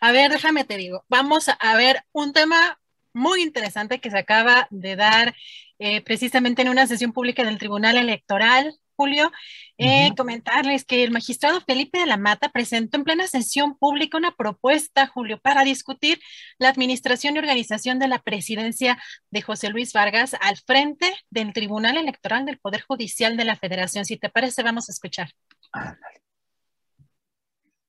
A 0.00 0.12
ver, 0.12 0.30
déjame 0.30 0.64
te 0.64 0.76
digo, 0.76 1.04
vamos 1.08 1.48
a 1.48 1.76
ver 1.76 2.02
un 2.12 2.32
tema 2.32 2.78
muy 3.12 3.42
interesante 3.42 3.98
que 3.98 4.10
se 4.10 4.18
acaba 4.18 4.68
de 4.70 4.94
dar 4.94 5.34
eh, 5.78 6.00
precisamente 6.02 6.62
en 6.62 6.68
una 6.68 6.86
sesión 6.86 7.12
pública 7.12 7.44
del 7.44 7.58
Tribunal 7.58 7.96
Electoral 7.96 8.78
Julio, 8.96 9.30
eh, 9.78 10.12
comentarles 10.16 10.84
que 10.84 11.04
el 11.04 11.10
magistrado 11.10 11.60
Felipe 11.60 11.98
de 11.98 12.06
la 12.06 12.16
Mata 12.16 12.48
presentó 12.48 12.96
en 12.96 13.04
plena 13.04 13.26
sesión 13.26 13.76
pública 13.76 14.16
una 14.16 14.34
propuesta, 14.34 15.06
Julio, 15.06 15.38
para 15.38 15.64
discutir 15.64 16.18
la 16.58 16.70
administración 16.70 17.36
y 17.36 17.38
organización 17.38 17.98
de 17.98 18.08
la 18.08 18.20
presidencia 18.20 18.98
de 19.30 19.42
José 19.42 19.68
Luis 19.68 19.92
Vargas 19.92 20.34
al 20.40 20.56
frente 20.56 21.14
del 21.30 21.52
Tribunal 21.52 21.98
Electoral 21.98 22.46
del 22.46 22.58
Poder 22.58 22.82
Judicial 22.82 23.36
de 23.36 23.44
la 23.44 23.56
Federación. 23.56 24.04
Si 24.06 24.16
te 24.16 24.30
parece, 24.30 24.62
vamos 24.62 24.88
a 24.88 24.92
escuchar 24.92 25.30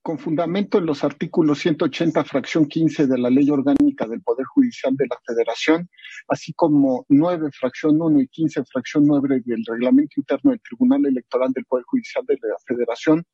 con 0.07 0.19
fundamento 0.19 0.77
en 0.77 0.85
los 0.85 1.03
artículos 1.03 1.59
180, 1.59 2.23
fracción 2.23 2.65
15 2.65 3.07
de 3.07 3.17
la 3.17 3.29
Ley 3.29 3.49
Orgánica 3.49 4.07
del 4.07 4.21
Poder 4.21 4.45
Judicial 4.45 4.95
de 4.95 5.05
la 5.05 5.17
Federación, 5.21 5.89
así 6.29 6.53
como 6.53 7.05
9, 7.09 7.49
fracción 7.51 8.01
1 8.01 8.21
y 8.21 8.27
15, 8.29 8.63
fracción 8.71 9.03
9 9.05 9.41
del 9.43 9.65
Reglamento 9.65 10.13
Interno 10.15 10.51
del 10.51 10.61
Tribunal 10.61 11.05
Electoral 11.07 11.51
del 11.51 11.65
Poder 11.65 11.83
Judicial 11.83 12.23
de 12.25 12.35
la 12.35 12.55
Federación, 12.65 13.25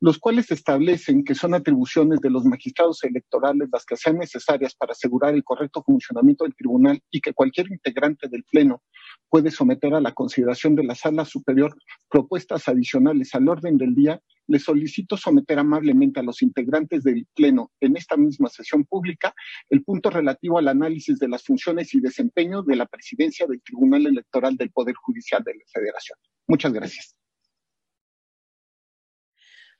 los 0.00 0.18
cuales 0.18 0.50
establecen 0.50 1.24
que 1.24 1.34
son 1.34 1.54
atribuciones 1.54 2.20
de 2.20 2.30
los 2.30 2.44
magistrados 2.44 3.02
electorales 3.04 3.68
las 3.72 3.84
que 3.84 3.96
sean 3.96 4.18
necesarias 4.18 4.74
para 4.74 4.92
asegurar 4.92 5.34
el 5.34 5.42
correcto 5.42 5.82
funcionamiento 5.82 6.44
del 6.44 6.54
tribunal 6.54 7.02
y 7.10 7.20
que 7.20 7.32
cualquier 7.32 7.70
integrante 7.70 8.28
del 8.28 8.44
Pleno 8.44 8.82
puede 9.28 9.50
someter 9.50 9.94
a 9.94 10.00
la 10.00 10.12
consideración 10.12 10.76
de 10.76 10.84
la 10.84 10.94
Sala 10.94 11.24
Superior 11.24 11.76
propuestas 12.08 12.68
adicionales 12.68 13.34
al 13.34 13.48
orden 13.48 13.76
del 13.76 13.94
día, 13.94 14.22
le 14.46 14.58
solicito 14.58 15.16
someter 15.16 15.58
amablemente 15.58 16.20
a 16.20 16.22
los 16.22 16.42
integrantes 16.42 17.02
del 17.02 17.26
Pleno 17.34 17.72
en 17.80 17.96
esta 17.96 18.16
misma 18.16 18.48
sesión 18.48 18.84
pública 18.84 19.34
el 19.68 19.82
punto 19.82 20.10
relativo 20.10 20.58
al 20.58 20.68
análisis 20.68 21.18
de 21.18 21.28
las 21.28 21.44
funciones 21.44 21.94
y 21.94 22.00
desempeño 22.00 22.62
de 22.62 22.76
la 22.76 22.86
presidencia 22.86 23.46
del 23.46 23.60
Tribunal 23.62 24.06
Electoral 24.06 24.56
del 24.56 24.70
Poder 24.70 24.94
Judicial 24.94 25.42
de 25.44 25.54
la 25.54 25.64
Federación. 25.72 26.18
Muchas 26.46 26.72
gracias. 26.72 27.17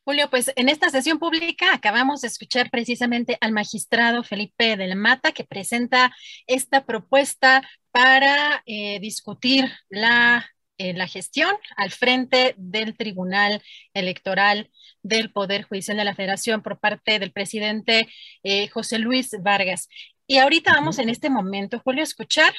Julio, 0.08 0.30
pues 0.30 0.50
en 0.56 0.70
esta 0.70 0.88
sesión 0.88 1.18
pública 1.18 1.74
acabamos 1.74 2.22
de 2.22 2.28
escuchar 2.28 2.70
precisamente 2.70 3.36
al 3.42 3.52
magistrado 3.52 4.24
Felipe 4.24 4.78
de 4.78 4.86
la 4.86 4.94
Mata 4.94 5.32
que 5.32 5.44
presenta 5.44 6.16
esta 6.46 6.86
propuesta 6.86 7.60
para 7.90 8.62
eh, 8.64 9.00
discutir 9.00 9.70
la, 9.90 10.50
eh, 10.78 10.94
la 10.94 11.08
gestión 11.08 11.54
al 11.76 11.90
frente 11.90 12.54
del 12.56 12.96
Tribunal 12.96 13.62
Electoral 13.92 14.70
del 15.02 15.30
Poder 15.30 15.64
Judicial 15.64 15.98
de 15.98 16.04
la 16.04 16.14
Federación 16.14 16.62
por 16.62 16.80
parte 16.80 17.18
del 17.18 17.30
presidente 17.30 18.08
eh, 18.44 18.68
José 18.68 18.98
Luis 18.98 19.36
Vargas. 19.42 19.90
Y 20.26 20.38
ahorita 20.38 20.72
vamos 20.72 20.98
en 20.98 21.10
este 21.10 21.28
momento, 21.28 21.82
Julio, 21.84 22.00
a 22.00 22.04
escuchar 22.04 22.54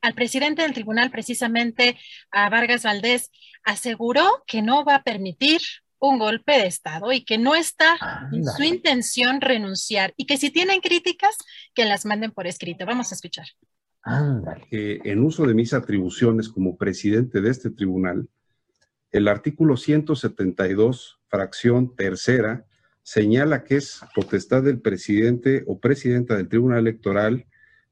al 0.00 0.14
presidente 0.14 0.62
del 0.62 0.72
tribunal, 0.72 1.10
precisamente 1.10 1.98
a 2.30 2.48
Vargas 2.48 2.84
Valdés, 2.84 3.30
aseguró 3.62 4.42
que 4.46 4.62
no 4.62 4.86
va 4.86 4.94
a 4.94 5.02
permitir 5.02 5.60
un 6.08 6.18
golpe 6.18 6.52
de 6.52 6.66
Estado 6.66 7.12
y 7.12 7.24
que 7.24 7.38
no 7.38 7.54
está 7.54 7.96
en 8.32 8.44
su 8.44 8.62
intención 8.62 9.40
renunciar 9.40 10.12
y 10.16 10.26
que 10.26 10.36
si 10.36 10.50
tienen 10.50 10.80
críticas, 10.80 11.36
que 11.74 11.84
las 11.84 12.04
manden 12.04 12.32
por 12.32 12.46
escrito. 12.46 12.86
Vamos 12.86 13.12
a 13.12 13.14
escuchar. 13.14 13.46
en 14.70 15.24
uso 15.24 15.46
de 15.46 15.54
mis 15.54 15.72
atribuciones 15.72 16.48
como 16.48 16.76
presidente 16.76 17.40
de 17.40 17.50
este 17.50 17.70
tribunal, 17.70 18.28
el 19.10 19.28
artículo 19.28 19.76
172, 19.76 21.20
fracción 21.28 21.94
tercera, 21.94 22.66
señala 23.02 23.64
que 23.64 23.76
es 23.76 24.00
potestad 24.14 24.62
del 24.62 24.80
presidente 24.80 25.62
o 25.66 25.78
presidenta 25.78 26.36
del 26.36 26.48
tribunal 26.48 26.80
electoral 26.80 27.46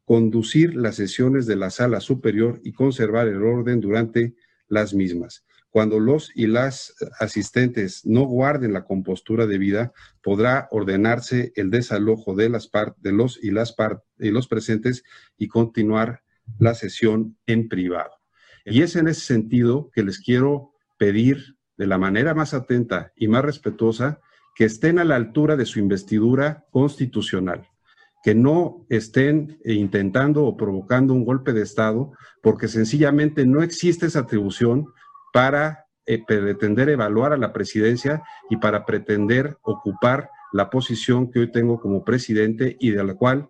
conducir 0.04 0.74
las 0.74 0.96
sesiones 0.96 1.46
de 1.46 1.56
la 1.56 1.70
sala 1.70 2.00
superior 2.00 2.60
y 2.64 2.72
conservar 2.72 3.28
el 3.28 3.42
orden 3.42 3.80
durante 3.80 4.34
las 4.68 4.94
mismas. 4.94 5.44
Cuando 5.72 6.00
los 6.00 6.30
y 6.34 6.48
las 6.48 6.94
asistentes 7.18 8.04
no 8.04 8.26
guarden 8.26 8.74
la 8.74 8.84
compostura 8.84 9.46
debida, 9.46 9.94
podrá 10.22 10.68
ordenarse 10.70 11.54
el 11.56 11.70
desalojo 11.70 12.34
de, 12.34 12.50
las 12.50 12.70
de 12.98 13.12
los 13.12 13.42
y 13.42 13.52
las 13.52 13.74
y 14.18 14.30
los 14.30 14.48
presentes 14.48 15.02
y 15.38 15.48
continuar 15.48 16.22
la 16.58 16.74
sesión 16.74 17.38
en 17.46 17.70
privado. 17.70 18.10
Y 18.66 18.82
es 18.82 18.96
en 18.96 19.08
ese 19.08 19.22
sentido 19.22 19.90
que 19.94 20.02
les 20.02 20.18
quiero 20.18 20.74
pedir 20.98 21.56
de 21.78 21.86
la 21.86 21.96
manera 21.96 22.34
más 22.34 22.52
atenta 22.52 23.14
y 23.16 23.28
más 23.28 23.42
respetuosa 23.42 24.20
que 24.54 24.66
estén 24.66 24.98
a 24.98 25.04
la 25.04 25.16
altura 25.16 25.56
de 25.56 25.64
su 25.64 25.78
investidura 25.78 26.66
constitucional, 26.70 27.66
que 28.22 28.34
no 28.34 28.84
estén 28.90 29.58
intentando 29.64 30.44
o 30.44 30.54
provocando 30.54 31.14
un 31.14 31.24
golpe 31.24 31.54
de 31.54 31.62
Estado, 31.62 32.12
porque 32.42 32.68
sencillamente 32.68 33.46
no 33.46 33.62
existe 33.62 34.04
esa 34.04 34.20
atribución 34.20 34.92
para 35.32 35.86
eh, 36.06 36.22
pretender 36.24 36.88
evaluar 36.88 37.32
a 37.32 37.36
la 37.36 37.52
presidencia 37.52 38.22
y 38.50 38.56
para 38.56 38.84
pretender 38.84 39.58
ocupar 39.62 40.30
la 40.52 40.68
posición 40.70 41.30
que 41.30 41.40
hoy 41.40 41.50
tengo 41.50 41.80
como 41.80 42.04
presidente 42.04 42.76
y 42.78 42.90
de 42.90 43.02
la 43.02 43.14
cual 43.14 43.48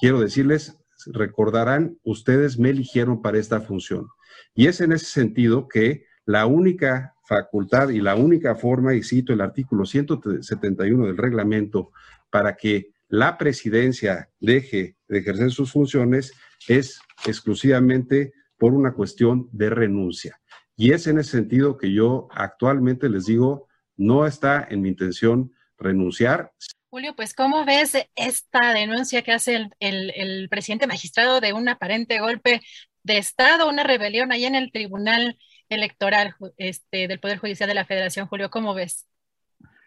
quiero 0.00 0.20
decirles, 0.20 0.78
recordarán, 1.06 1.98
ustedes 2.04 2.58
me 2.58 2.70
eligieron 2.70 3.22
para 3.22 3.38
esta 3.38 3.60
función. 3.60 4.08
Y 4.54 4.66
es 4.66 4.80
en 4.80 4.92
ese 4.92 5.06
sentido 5.06 5.68
que 5.68 6.04
la 6.24 6.46
única 6.46 7.14
facultad 7.26 7.88
y 7.88 8.00
la 8.00 8.14
única 8.14 8.54
forma, 8.54 8.94
y 8.94 9.02
cito 9.02 9.32
el 9.32 9.40
artículo 9.40 9.84
171 9.84 11.06
del 11.06 11.16
reglamento, 11.16 11.90
para 12.30 12.56
que 12.56 12.92
la 13.08 13.38
presidencia 13.38 14.28
deje 14.40 14.96
de 15.08 15.18
ejercer 15.18 15.50
sus 15.50 15.72
funciones 15.72 16.32
es 16.68 17.00
exclusivamente 17.26 18.34
por 18.58 18.74
una 18.74 18.92
cuestión 18.92 19.48
de 19.52 19.70
renuncia. 19.70 20.38
Y 20.80 20.92
es 20.92 21.08
en 21.08 21.18
ese 21.18 21.32
sentido 21.32 21.76
que 21.76 21.92
yo 21.92 22.28
actualmente 22.30 23.08
les 23.08 23.26
digo, 23.26 23.66
no 23.96 24.26
está 24.26 24.64
en 24.70 24.80
mi 24.80 24.90
intención 24.90 25.52
renunciar. 25.76 26.52
Julio, 26.88 27.14
pues 27.16 27.34
¿cómo 27.34 27.64
ves 27.64 27.94
esta 28.14 28.72
denuncia 28.72 29.22
que 29.22 29.32
hace 29.32 29.68
el, 29.80 30.48
presidente 30.48 30.86
magistrado 30.86 31.40
de 31.40 31.52
un 31.52 31.68
aparente 31.68 32.20
golpe 32.20 32.60
de 33.02 33.18
Estado, 33.18 33.68
una 33.68 33.82
rebelión 33.82 34.30
ahí 34.30 34.44
en 34.44 34.54
el 34.54 34.70
Tribunal 34.70 35.36
Electoral 35.68 36.36
este, 36.56 37.08
del 37.08 37.18
Poder 37.18 37.38
Judicial 37.38 37.68
de 37.68 37.74
la 37.74 37.84
Federación? 37.84 38.28
Julio, 38.28 38.48
¿cómo 38.48 38.72
ves? 38.72 39.08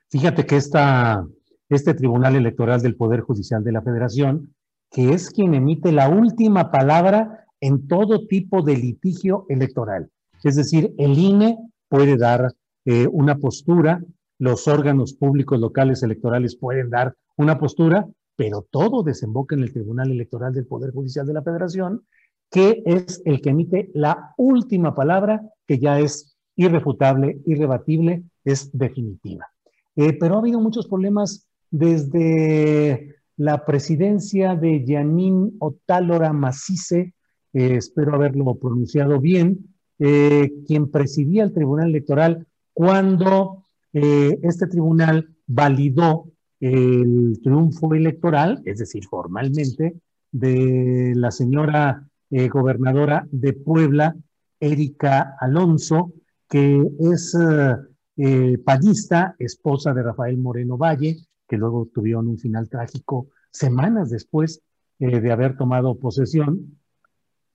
Fíjate 0.10 0.45
que 0.45 0.58
esta, 0.58 1.26
este 1.70 1.94
Tribunal 1.94 2.36
Electoral 2.36 2.82
del 2.82 2.98
Poder 2.98 3.22
Judicial 3.22 3.64
de 3.64 3.72
la 3.72 3.82
Federación, 3.82 4.53
que 4.92 5.14
es 5.14 5.30
quien 5.30 5.53
emite 5.53 5.94
la 5.94 6.10
última 6.10 6.70
palabra 6.70 7.45
en 7.61 7.88
todo 7.88 8.28
tipo 8.28 8.61
de 8.61 8.76
litigio 8.76 9.45
electoral. 9.48 10.11
Es 10.44 10.56
decir, 10.56 10.94
el 10.98 11.18
INE 11.18 11.58
puede 11.88 12.18
dar 12.18 12.53
eh, 12.86 13.08
una 13.11 13.38
postura, 13.38 14.02
los 14.40 14.68
órganos 14.68 15.14
públicos 15.14 15.60
locales 15.60 16.02
electorales 16.03 16.56
pueden 16.56 16.90
dar 16.90 17.14
una 17.38 17.60
postura, 17.60 18.08
pero 18.36 18.66
todo 18.72 19.03
desemboca 19.03 19.56
en 19.56 19.64
el 19.64 19.74
Tribunal 19.74 20.11
Electoral 20.11 20.53
del 20.53 20.66
Poder 20.66 20.92
Judicial 20.92 21.28
de 21.28 21.34
la 21.34 21.44
Federación, 21.44 22.03
que 22.50 22.82
es 22.86 23.22
el 23.26 23.42
que 23.42 23.50
emite 23.50 23.92
la 23.94 24.34
última 24.38 24.95
palabra, 24.95 25.42
que 25.68 25.80
ya 25.80 26.00
es 26.00 26.36
irrefutable, 26.56 27.40
irrebatible, 27.45 28.24
es 28.44 28.70
definitiva. 28.74 29.48
Eh, 29.95 30.14
pero 30.14 30.36
ha 30.36 30.40
habido 30.40 30.60
muchos 30.60 30.88
problemas 30.88 31.48
desde 31.70 33.16
la 33.38 33.66
presidencia 33.66 34.56
de 34.56 34.86
Yanin 34.86 35.56
Otálora 35.60 36.34
Macice, 36.34 37.14
eh, 37.53 37.76
espero 37.76 38.16
haberlo 38.16 38.56
pronunciado 38.56 39.20
bien, 39.20 39.70
eh, 40.04 40.52
quien 40.66 40.90
presidía 40.90 41.44
el 41.44 41.54
Tribunal 41.54 41.90
Electoral 41.90 42.48
cuando 42.74 43.66
eh, 43.94 44.40
este 44.42 44.66
tribunal 44.66 45.30
validó 45.46 46.26
el 46.60 47.40
triunfo 47.44 47.94
electoral, 47.94 48.64
es 48.66 48.80
decir, 48.80 49.06
formalmente, 49.06 50.02
de 50.32 51.14
la 51.16 51.30
señora 51.30 52.10
eh, 52.32 52.48
gobernadora 52.48 53.28
de 53.30 53.54
Puebla, 53.54 54.16
Erika 54.60 55.36
Alonso, 55.40 56.14
que 56.50 56.84
es 57.00 57.38
pallista, 58.66 59.36
esposa 59.38 59.94
de 59.94 60.02
Rafael 60.02 60.38
Moreno 60.40 60.78
Valle, 60.78 61.18
que 61.48 61.58
luego 61.58 61.90
tuvieron 61.94 62.28
un 62.28 62.40
final 62.40 62.70
trágico 62.70 63.28
semanas 63.52 64.10
después 64.10 64.62
de 64.98 65.32
haber 65.32 65.58
tomado 65.58 66.00
posesión 66.00 66.81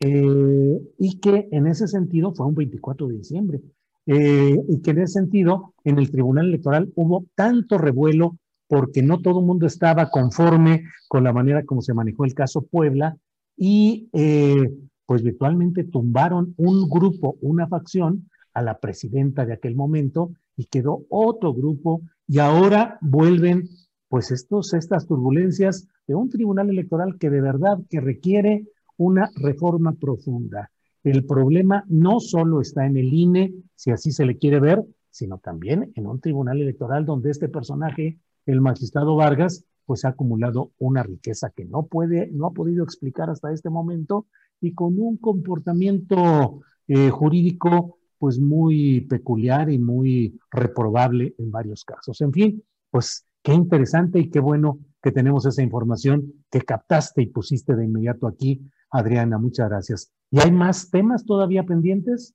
eh, 0.00 0.80
y 0.98 1.20
que 1.20 1.48
en 1.52 1.66
ese 1.66 1.88
sentido 1.88 2.32
fue 2.34 2.46
un 2.46 2.54
24 2.54 3.08
de 3.08 3.16
diciembre, 3.16 3.60
eh, 4.06 4.60
y 4.68 4.80
que 4.82 4.90
en 4.92 5.00
ese 5.00 5.14
sentido 5.14 5.74
en 5.84 5.98
el 5.98 6.10
Tribunal 6.10 6.46
Electoral 6.46 6.92
hubo 6.94 7.26
tanto 7.34 7.76
revuelo 7.76 8.36
porque 8.68 9.02
no 9.02 9.20
todo 9.20 9.40
el 9.40 9.46
mundo 9.46 9.66
estaba 9.66 10.10
conforme 10.10 10.84
con 11.08 11.24
la 11.24 11.32
manera 11.32 11.64
como 11.64 11.82
se 11.82 11.94
manejó 11.94 12.24
el 12.24 12.34
caso 12.34 12.62
Puebla 12.62 13.16
y 13.56 14.08
eh, 14.12 14.70
pues 15.06 15.22
virtualmente 15.22 15.84
tumbaron 15.84 16.54
un 16.56 16.88
grupo, 16.88 17.36
una 17.40 17.66
facción 17.68 18.28
a 18.54 18.62
la 18.62 18.78
presidenta 18.78 19.44
de 19.44 19.54
aquel 19.54 19.74
momento 19.74 20.32
y 20.56 20.66
quedó 20.66 21.04
otro 21.08 21.52
grupo 21.52 22.02
y 22.28 22.38
ahora 22.38 22.98
vuelven 23.00 23.68
pues 24.08 24.30
estos, 24.30 24.72
estas 24.74 25.06
turbulencias 25.06 25.88
de 26.06 26.14
un 26.14 26.30
tribunal 26.30 26.70
electoral 26.70 27.18
que 27.18 27.30
de 27.30 27.40
verdad 27.40 27.78
que 27.90 28.00
requiere 28.00 28.66
una 28.96 29.30
reforma 29.36 29.92
profunda. 29.92 30.70
El 31.02 31.24
problema 31.24 31.84
no 31.88 32.20
solo 32.20 32.60
está 32.60 32.86
en 32.86 32.96
el 32.96 33.12
INE, 33.12 33.54
si 33.74 33.90
así 33.90 34.10
se 34.10 34.26
le 34.26 34.38
quiere 34.38 34.60
ver, 34.60 34.84
sino 35.10 35.38
también 35.38 35.92
en 35.94 36.06
un 36.06 36.20
tribunal 36.20 36.60
electoral 36.60 37.06
donde 37.06 37.30
este 37.30 37.48
personaje, 37.48 38.18
el 38.44 38.60
magistrado 38.60 39.16
Vargas, 39.16 39.64
pues 39.86 40.04
ha 40.04 40.08
acumulado 40.08 40.72
una 40.78 41.02
riqueza 41.02 41.50
que 41.54 41.64
no 41.64 41.86
puede, 41.86 42.28
no 42.32 42.46
ha 42.46 42.50
podido 42.50 42.82
explicar 42.84 43.30
hasta 43.30 43.52
este 43.52 43.70
momento 43.70 44.26
y 44.60 44.74
con 44.74 44.98
un 44.98 45.16
comportamiento 45.16 46.60
eh, 46.88 47.10
jurídico 47.10 47.98
pues 48.18 48.38
muy 48.38 49.02
peculiar 49.02 49.70
y 49.70 49.78
muy 49.78 50.38
reprobable 50.50 51.34
en 51.38 51.50
varios 51.50 51.84
casos. 51.84 52.20
En 52.20 52.32
fin, 52.32 52.62
pues 52.90 53.26
qué 53.42 53.54
interesante 53.54 54.18
y 54.18 54.30
qué 54.30 54.40
bueno 54.40 54.80
que 55.02 55.12
tenemos 55.12 55.46
esa 55.46 55.62
información 55.62 56.32
que 56.50 56.62
captaste 56.62 57.22
y 57.22 57.26
pusiste 57.26 57.76
de 57.76 57.84
inmediato 57.84 58.26
aquí 58.26 58.60
Adriana, 58.90 59.38
muchas 59.38 59.68
gracias. 59.68 60.12
¿Y 60.30 60.40
hay 60.40 60.50
más 60.50 60.90
temas 60.90 61.24
todavía 61.24 61.62
pendientes? 61.64 62.34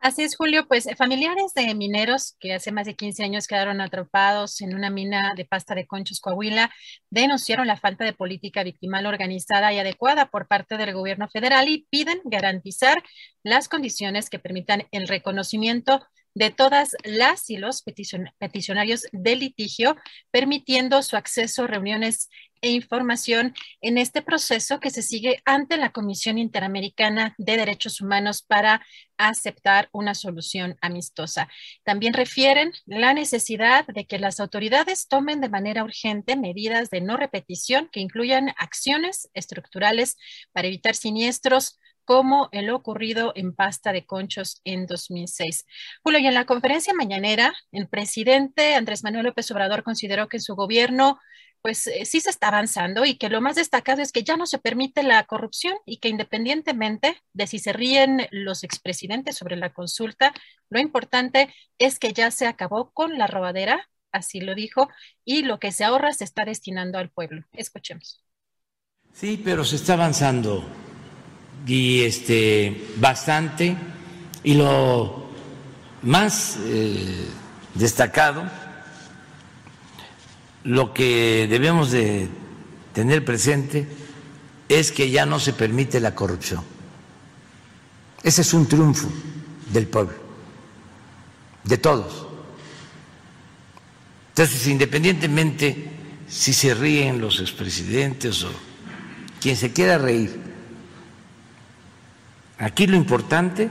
Así 0.00 0.22
es, 0.22 0.34
Julio. 0.34 0.66
Pues 0.66 0.88
familiares 0.96 1.52
de 1.54 1.74
mineros 1.74 2.34
que 2.40 2.54
hace 2.54 2.72
más 2.72 2.86
de 2.86 2.96
15 2.96 3.22
años 3.22 3.46
quedaron 3.46 3.82
atrapados 3.82 4.62
en 4.62 4.74
una 4.74 4.88
mina 4.88 5.34
de 5.36 5.44
pasta 5.44 5.74
de 5.74 5.86
conchos 5.86 6.20
Coahuila 6.20 6.70
denunciaron 7.10 7.66
la 7.66 7.76
falta 7.76 8.04
de 8.04 8.14
política 8.14 8.64
victimal 8.64 9.04
organizada 9.04 9.74
y 9.74 9.78
adecuada 9.78 10.30
por 10.30 10.48
parte 10.48 10.78
del 10.78 10.94
gobierno 10.94 11.28
federal 11.28 11.68
y 11.68 11.86
piden 11.90 12.18
garantizar 12.24 13.02
las 13.42 13.68
condiciones 13.68 14.30
que 14.30 14.38
permitan 14.38 14.84
el 14.90 15.06
reconocimiento 15.06 16.00
de 16.34 16.50
todas 16.50 16.96
las 17.04 17.50
y 17.50 17.58
los 17.58 17.82
peticionarios 17.82 19.06
de 19.12 19.36
litigio, 19.36 19.96
permitiendo 20.30 21.02
su 21.02 21.16
acceso 21.16 21.64
a 21.64 21.66
reuniones 21.66 22.30
e 22.62 22.70
información 22.70 23.54
en 23.80 23.98
este 23.98 24.22
proceso 24.22 24.80
que 24.80 24.90
se 24.90 25.02
sigue 25.02 25.42
ante 25.44 25.76
la 25.76 25.90
Comisión 25.90 26.38
Interamericana 26.38 27.34
de 27.38 27.56
Derechos 27.56 28.00
Humanos 28.00 28.42
para 28.42 28.84
aceptar 29.16 29.88
una 29.92 30.14
solución 30.14 30.76
amistosa. 30.80 31.48
También 31.84 32.14
refieren 32.14 32.72
la 32.86 33.12
necesidad 33.12 33.86
de 33.86 34.06
que 34.06 34.18
las 34.18 34.40
autoridades 34.40 35.08
tomen 35.08 35.40
de 35.40 35.48
manera 35.48 35.84
urgente 35.84 36.36
medidas 36.36 36.90
de 36.90 37.00
no 37.00 37.16
repetición 37.16 37.88
que 37.92 38.00
incluyan 38.00 38.52
acciones 38.56 39.30
estructurales 39.34 40.16
para 40.52 40.68
evitar 40.68 40.94
siniestros 40.94 41.78
como 42.04 42.48
el 42.50 42.70
ocurrido 42.70 43.32
en 43.36 43.54
Pasta 43.54 43.92
de 43.92 44.04
Conchos 44.04 44.60
en 44.64 44.86
2006. 44.86 45.64
Julio, 46.02 46.18
y 46.18 46.26
en 46.26 46.34
la 46.34 46.44
conferencia 46.44 46.92
mañanera, 46.92 47.54
el 47.70 47.88
presidente 47.88 48.74
Andrés 48.74 49.04
Manuel 49.04 49.26
López 49.26 49.48
Obrador 49.52 49.84
consideró 49.84 50.28
que 50.28 50.40
su 50.40 50.56
gobierno 50.56 51.20
pues 51.62 51.86
eh, 51.86 52.04
sí 52.04 52.20
se 52.20 52.30
está 52.30 52.48
avanzando 52.48 53.04
y 53.04 53.16
que 53.16 53.28
lo 53.28 53.40
más 53.40 53.56
destacado 53.56 54.02
es 54.02 54.12
que 54.12 54.22
ya 54.22 54.36
no 54.36 54.46
se 54.46 54.58
permite 54.58 55.02
la 55.02 55.22
corrupción 55.24 55.74
y 55.86 55.98
que 55.98 56.08
independientemente 56.08 57.20
de 57.32 57.46
si 57.46 57.58
se 57.58 57.72
ríen 57.72 58.26
los 58.30 58.64
expresidentes 58.64 59.36
sobre 59.36 59.56
la 59.56 59.72
consulta, 59.72 60.32
lo 60.68 60.80
importante 60.80 61.52
es 61.78 61.98
que 61.98 62.12
ya 62.12 62.30
se 62.30 62.46
acabó 62.46 62.90
con 62.92 63.18
la 63.18 63.26
robadera, 63.26 63.88
así 64.12 64.40
lo 64.40 64.54
dijo, 64.54 64.88
y 65.24 65.42
lo 65.42 65.58
que 65.58 65.72
se 65.72 65.84
ahorra 65.84 66.12
se 66.12 66.24
está 66.24 66.44
destinando 66.44 66.98
al 66.98 67.10
pueblo. 67.10 67.44
Escuchemos. 67.52 68.22
Sí, 69.12 69.40
pero 69.42 69.64
se 69.64 69.76
está 69.76 69.94
avanzando 69.94 70.64
y 71.66 72.02
este 72.04 72.86
bastante 72.96 73.76
y 74.42 74.54
lo 74.54 75.28
más 76.02 76.58
eh, 76.64 77.28
destacado 77.74 78.44
lo 80.64 80.92
que 80.92 81.46
debemos 81.48 81.90
de 81.90 82.28
tener 82.92 83.24
presente 83.24 83.86
es 84.68 84.92
que 84.92 85.10
ya 85.10 85.26
no 85.26 85.40
se 85.40 85.52
permite 85.52 86.00
la 86.00 86.14
corrupción. 86.14 86.62
Ese 88.22 88.42
es 88.42 88.52
un 88.52 88.66
triunfo 88.66 89.08
del 89.72 89.86
pueblo, 89.86 90.16
de 91.64 91.78
todos. 91.78 92.26
Entonces, 94.30 94.66
independientemente 94.66 95.90
si 96.28 96.52
se 96.52 96.74
ríen 96.74 97.20
los 97.20 97.40
expresidentes 97.40 98.44
o 98.44 98.50
quien 99.40 99.56
se 99.56 99.72
quiera 99.72 99.98
reír, 99.98 100.50
Aquí 102.60 102.86
lo 102.86 102.96
importante 102.96 103.70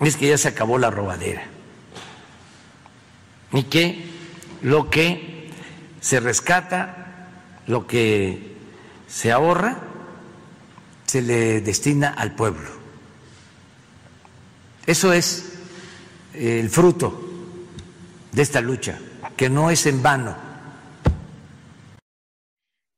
es 0.00 0.16
que 0.16 0.28
ya 0.28 0.36
se 0.36 0.48
acabó 0.48 0.76
la 0.76 0.90
robadera 0.90 1.44
y 3.52 3.62
que 3.62 4.04
lo 4.60 4.90
que 4.90 5.35
se 6.06 6.20
rescata, 6.20 7.26
lo 7.66 7.88
que 7.88 8.54
se 9.08 9.32
ahorra, 9.32 9.76
se 11.04 11.20
le 11.20 11.60
destina 11.62 12.10
al 12.10 12.30
pueblo. 12.30 12.70
Eso 14.86 15.12
es 15.12 15.54
el 16.32 16.70
fruto 16.70 17.28
de 18.30 18.40
esta 18.40 18.60
lucha, 18.60 19.00
que 19.36 19.50
no 19.50 19.68
es 19.68 19.84
en 19.86 20.00
vano 20.00 20.45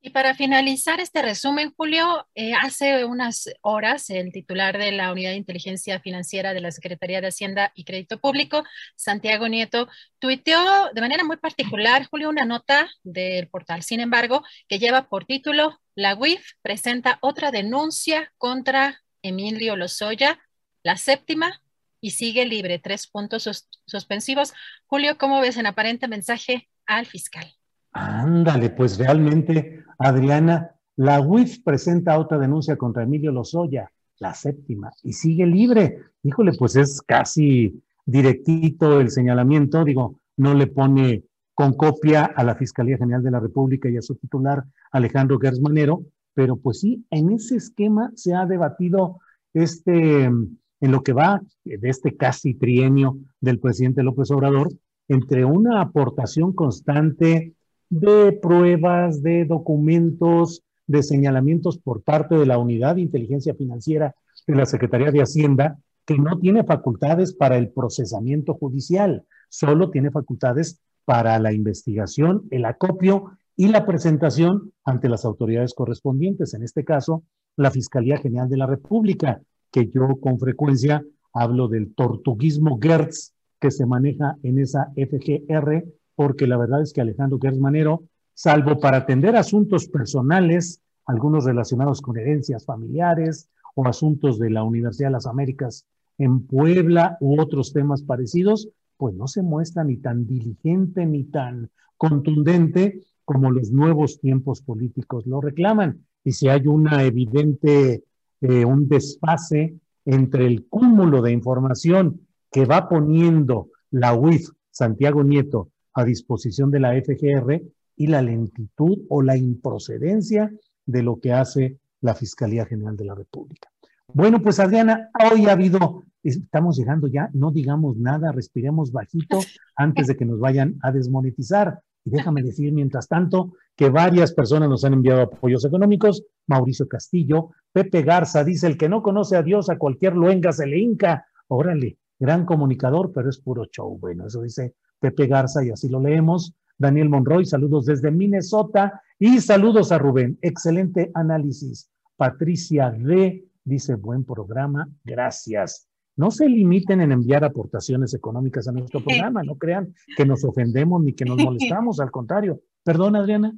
y 0.08 0.10
para 0.10 0.34
finalizar 0.34 1.00
este 1.00 1.20
resumen, 1.20 1.74
Julio, 1.76 2.26
eh, 2.34 2.54
hace 2.54 3.04
unas 3.04 3.50
horas 3.60 4.08
el 4.08 4.32
titular 4.32 4.78
de 4.78 4.90
la 4.90 5.12
Unidad 5.12 5.32
de 5.32 5.36
Inteligencia 5.36 6.00
Financiera 6.00 6.54
de 6.54 6.62
la 6.62 6.70
Secretaría 6.70 7.20
de 7.20 7.26
Hacienda 7.26 7.72
y 7.74 7.84
Crédito 7.84 8.18
Público, 8.18 8.64
Santiago 8.96 9.48
Nieto, 9.48 9.86
tuiteó 10.18 10.88
de 10.94 11.00
manera 11.02 11.24
muy 11.24 11.36
particular, 11.36 12.06
Julio, 12.10 12.30
una 12.30 12.46
nota 12.46 12.88
del 13.02 13.48
portal. 13.48 13.82
Sin 13.82 14.00
embargo, 14.00 14.42
que 14.66 14.78
lleva 14.78 15.10
por 15.10 15.26
título, 15.26 15.78
la 15.94 16.14
UIF 16.14 16.52
presenta 16.62 17.18
otra 17.20 17.50
denuncia 17.50 18.32
contra 18.38 19.02
Emilio 19.20 19.76
Lozoya, 19.76 20.40
la 20.84 20.96
séptima, 20.96 21.60
y 22.00 22.12
sigue 22.12 22.46
libre. 22.46 22.78
Tres 22.78 23.08
puntos 23.08 23.68
suspensivos. 23.84 24.54
Julio, 24.86 25.18
¿cómo 25.18 25.42
ves 25.42 25.58
en 25.58 25.66
aparente 25.66 26.08
mensaje 26.08 26.70
al 26.86 27.04
fiscal? 27.04 27.46
Ándale, 27.92 28.70
pues 28.70 28.96
realmente, 28.96 29.84
Adriana, 29.98 30.70
la 30.96 31.20
UIF 31.20 31.62
presenta 31.62 32.18
otra 32.18 32.38
denuncia 32.38 32.76
contra 32.76 33.02
Emilio 33.02 33.32
Lozoya, 33.32 33.90
la 34.18 34.34
séptima, 34.34 34.90
y 35.02 35.12
sigue 35.12 35.46
libre. 35.46 35.98
Híjole, 36.22 36.52
pues 36.58 36.76
es 36.76 37.02
casi 37.02 37.82
directito 38.04 39.00
el 39.00 39.10
señalamiento, 39.10 39.84
digo, 39.84 40.20
no 40.36 40.54
le 40.54 40.66
pone 40.68 41.24
con 41.54 41.74
copia 41.74 42.24
a 42.24 42.44
la 42.44 42.54
Fiscalía 42.54 42.96
General 42.96 43.22
de 43.22 43.32
la 43.32 43.40
República 43.40 43.88
y 43.88 43.96
a 43.96 44.02
su 44.02 44.14
titular, 44.14 44.64
Alejandro 44.92 45.38
Gersmanero, 45.38 46.04
pero 46.34 46.56
pues 46.56 46.80
sí, 46.80 47.04
en 47.10 47.32
ese 47.32 47.56
esquema 47.56 48.12
se 48.14 48.34
ha 48.34 48.46
debatido 48.46 49.18
este, 49.52 50.24
en 50.24 50.58
lo 50.80 51.02
que 51.02 51.12
va 51.12 51.42
de 51.64 51.88
este 51.88 52.16
casi 52.16 52.54
trienio 52.54 53.18
del 53.40 53.58
presidente 53.58 54.04
López 54.04 54.30
Obrador, 54.30 54.68
entre 55.08 55.44
una 55.44 55.80
aportación 55.80 56.52
constante 56.52 57.54
de 57.90 58.32
pruebas, 58.32 59.22
de 59.22 59.44
documentos, 59.44 60.62
de 60.86 61.02
señalamientos 61.02 61.78
por 61.78 62.02
parte 62.02 62.34
de 62.34 62.46
la 62.46 62.58
Unidad 62.58 62.96
de 62.96 63.02
Inteligencia 63.02 63.54
Financiera 63.54 64.14
de 64.46 64.54
la 64.54 64.66
Secretaría 64.66 65.10
de 65.10 65.20
Hacienda, 65.20 65.78
que 66.04 66.18
no 66.18 66.38
tiene 66.38 66.64
facultades 66.64 67.34
para 67.34 67.58
el 67.58 67.70
procesamiento 67.70 68.54
judicial, 68.54 69.24
solo 69.50 69.90
tiene 69.90 70.10
facultades 70.10 70.80
para 71.04 71.38
la 71.38 71.52
investigación, 71.52 72.44
el 72.50 72.64
acopio 72.64 73.32
y 73.56 73.68
la 73.68 73.84
presentación 73.84 74.72
ante 74.84 75.08
las 75.08 75.24
autoridades 75.24 75.74
correspondientes, 75.74 76.54
en 76.54 76.62
este 76.62 76.84
caso, 76.84 77.24
la 77.56 77.70
Fiscalía 77.70 78.18
General 78.18 78.48
de 78.48 78.56
la 78.56 78.66
República, 78.66 79.42
que 79.70 79.88
yo 79.88 80.18
con 80.20 80.38
frecuencia 80.38 81.04
hablo 81.32 81.68
del 81.68 81.94
tortuguismo 81.94 82.78
Gertz 82.80 83.34
que 83.60 83.70
se 83.70 83.84
maneja 83.84 84.36
en 84.42 84.58
esa 84.58 84.92
FGR 84.96 85.84
porque 86.18 86.48
la 86.48 86.56
verdad 86.56 86.82
es 86.82 86.92
que 86.92 87.00
Alejandro 87.00 87.38
Gersmanero, 87.40 88.02
salvo 88.34 88.80
para 88.80 88.96
atender 88.96 89.36
asuntos 89.36 89.86
personales, 89.86 90.82
algunos 91.06 91.44
relacionados 91.44 92.02
con 92.02 92.18
herencias 92.18 92.64
familiares 92.64 93.48
o 93.76 93.86
asuntos 93.86 94.40
de 94.40 94.50
la 94.50 94.64
Universidad 94.64 95.10
de 95.10 95.12
las 95.12 95.26
Américas 95.26 95.86
en 96.18 96.44
Puebla 96.44 97.18
u 97.20 97.40
otros 97.40 97.72
temas 97.72 98.02
parecidos, 98.02 98.68
pues 98.96 99.14
no 99.14 99.28
se 99.28 99.42
muestra 99.42 99.84
ni 99.84 99.98
tan 99.98 100.26
diligente 100.26 101.06
ni 101.06 101.22
tan 101.22 101.70
contundente 101.96 103.00
como 103.24 103.52
los 103.52 103.70
nuevos 103.70 104.18
tiempos 104.18 104.60
políticos 104.60 105.24
lo 105.24 105.40
reclaman. 105.40 106.04
Y 106.24 106.32
si 106.32 106.48
hay 106.48 106.66
una 106.66 107.04
evidente, 107.04 108.02
eh, 108.40 108.64
un 108.64 108.88
desfase 108.88 109.76
entre 110.04 110.46
el 110.46 110.66
cúmulo 110.66 111.22
de 111.22 111.30
información 111.30 112.22
que 112.50 112.64
va 112.64 112.88
poniendo 112.88 113.68
la 113.92 114.14
UIF 114.14 114.48
Santiago 114.72 115.22
Nieto 115.22 115.70
a 115.98 116.04
disposición 116.04 116.70
de 116.70 116.78
la 116.78 116.92
FGR 116.92 117.60
y 117.96 118.06
la 118.06 118.22
lentitud 118.22 119.00
o 119.08 119.20
la 119.20 119.36
improcedencia 119.36 120.52
de 120.86 121.02
lo 121.02 121.18
que 121.18 121.32
hace 121.32 121.80
la 122.00 122.14
Fiscalía 122.14 122.64
General 122.66 122.96
de 122.96 123.04
la 123.04 123.16
República. 123.16 123.68
Bueno, 124.14 124.40
pues 124.40 124.60
Adriana, 124.60 125.10
hoy 125.32 125.46
ha 125.46 125.52
habido, 125.52 126.04
estamos 126.22 126.78
llegando 126.78 127.08
ya, 127.08 127.30
no 127.34 127.50
digamos 127.50 127.96
nada, 127.96 128.30
respiremos 128.30 128.92
bajito 128.92 129.40
antes 129.76 130.06
de 130.06 130.16
que 130.16 130.24
nos 130.24 130.38
vayan 130.38 130.78
a 130.82 130.92
desmonetizar. 130.92 131.80
Y 132.04 132.10
déjame 132.10 132.44
decir, 132.44 132.72
mientras 132.72 133.08
tanto, 133.08 133.54
que 133.74 133.90
varias 133.90 134.32
personas 134.32 134.68
nos 134.68 134.84
han 134.84 134.94
enviado 134.94 135.22
apoyos 135.22 135.64
económicos. 135.64 136.24
Mauricio 136.46 136.86
Castillo, 136.86 137.50
Pepe 137.72 138.02
Garza 138.02 138.44
dice, 138.44 138.68
el 138.68 138.78
que 138.78 138.88
no 138.88 139.02
conoce 139.02 139.36
a 139.36 139.42
Dios, 139.42 139.68
a 139.68 139.78
cualquier 139.78 140.14
luenga 140.14 140.52
se 140.52 140.66
le 140.66 140.78
hinca. 140.78 141.26
Órale, 141.48 141.98
gran 142.20 142.46
comunicador, 142.46 143.10
pero 143.12 143.28
es 143.28 143.38
puro 143.38 143.64
show. 143.64 143.98
Bueno, 143.98 144.28
eso 144.28 144.42
dice 144.42 144.76
Pepe 145.00 145.26
Garza, 145.26 145.64
y 145.64 145.70
así 145.70 145.88
lo 145.88 146.00
leemos. 146.00 146.54
Daniel 146.76 147.08
Monroy, 147.08 147.44
saludos 147.44 147.86
desde 147.86 148.10
Minnesota 148.10 149.02
y 149.18 149.40
saludos 149.40 149.90
a 149.92 149.98
Rubén. 149.98 150.38
Excelente 150.42 151.10
análisis. 151.14 151.90
Patricia 152.16 152.90
D 152.90 153.44
dice, 153.64 153.94
buen 153.96 154.24
programa, 154.24 154.88
gracias. 155.04 155.88
No 156.16 156.30
se 156.30 156.48
limiten 156.48 157.00
en 157.00 157.12
enviar 157.12 157.44
aportaciones 157.44 158.14
económicas 158.14 158.66
a 158.66 158.72
nuestro 158.72 159.00
programa, 159.04 159.42
no 159.42 159.56
crean 159.56 159.94
que 160.16 160.24
nos 160.24 160.44
ofendemos 160.44 161.02
ni 161.02 161.12
que 161.12 161.24
nos 161.24 161.38
molestamos, 161.38 162.00
al 162.00 162.10
contrario. 162.10 162.60
Perdón, 162.82 163.16
Adriana. 163.16 163.56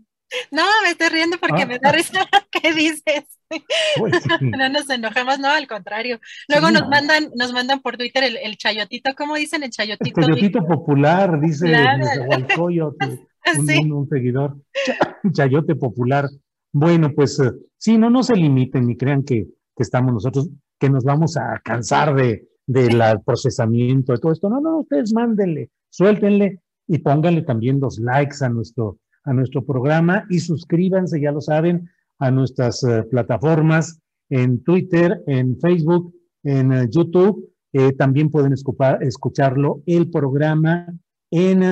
No, 0.50 0.62
me 0.82 0.90
estoy 0.90 1.08
riendo 1.08 1.38
porque 1.38 1.66
me 1.66 1.78
da 1.78 1.90
ah. 1.90 1.92
risa 1.92 2.20
lo 2.20 2.60
que 2.60 2.72
dices. 2.72 3.24
No 4.56 4.68
nos 4.68 4.88
enojamos, 4.88 5.40
no, 5.40 5.48
al 5.48 5.66
contrario. 5.66 6.20
Luego 6.48 6.70
nos 6.70 6.88
mandan, 6.88 7.30
nos 7.34 7.52
mandan 7.52 7.80
por 7.80 7.96
Twitter 7.96 8.22
el, 8.22 8.56
chayotito, 8.56 9.10
¿cómo 9.16 9.34
dicen 9.34 9.64
el 9.64 9.70
chayotito? 9.70 10.20
El 10.20 10.26
chayotito 10.26 10.64
popular, 10.64 11.40
dice 11.40 11.66
un, 13.58 13.92
un, 13.92 14.08
seguidor. 14.08 14.56
Chayote 15.32 15.74
popular. 15.74 16.28
Bueno, 16.72 17.10
pues 17.12 17.40
eh, 17.40 17.50
sí, 17.76 17.98
no, 17.98 18.08
no 18.08 18.22
se 18.22 18.36
limiten 18.36 18.86
ni 18.86 18.96
crean 18.96 19.24
que, 19.24 19.46
que 19.76 19.82
estamos 19.82 20.12
nosotros, 20.12 20.48
que 20.78 20.88
nos 20.88 21.02
vamos 21.02 21.36
a 21.36 21.60
cansar 21.64 22.14
de, 22.14 22.48
del 22.66 23.02
procesamiento 23.24 24.12
de 24.12 24.18
todo 24.18 24.32
esto. 24.32 24.48
No, 24.48 24.60
no, 24.60 24.78
ustedes 24.78 25.12
mándenle, 25.12 25.70
suéltenle 25.88 26.60
y 26.86 26.98
pónganle 26.98 27.42
también 27.42 27.80
los 27.80 27.98
likes 27.98 28.44
a 28.44 28.48
nuestro 28.48 28.98
a 29.30 29.32
nuestro 29.32 29.64
programa 29.64 30.26
y 30.28 30.40
suscríbanse, 30.40 31.20
ya 31.20 31.30
lo 31.30 31.40
saben, 31.40 31.88
a 32.18 32.32
nuestras 32.32 32.82
eh, 32.82 33.04
plataformas 33.04 34.00
en 34.28 34.60
Twitter, 34.64 35.22
en 35.28 35.56
Facebook, 35.60 36.12
en 36.42 36.72
eh, 36.72 36.88
YouTube. 36.90 37.48
Eh, 37.72 37.92
también 37.92 38.28
pueden 38.28 38.52
escucharlo 38.52 39.82
el 39.86 40.10
programa 40.10 40.88
en 41.30 41.62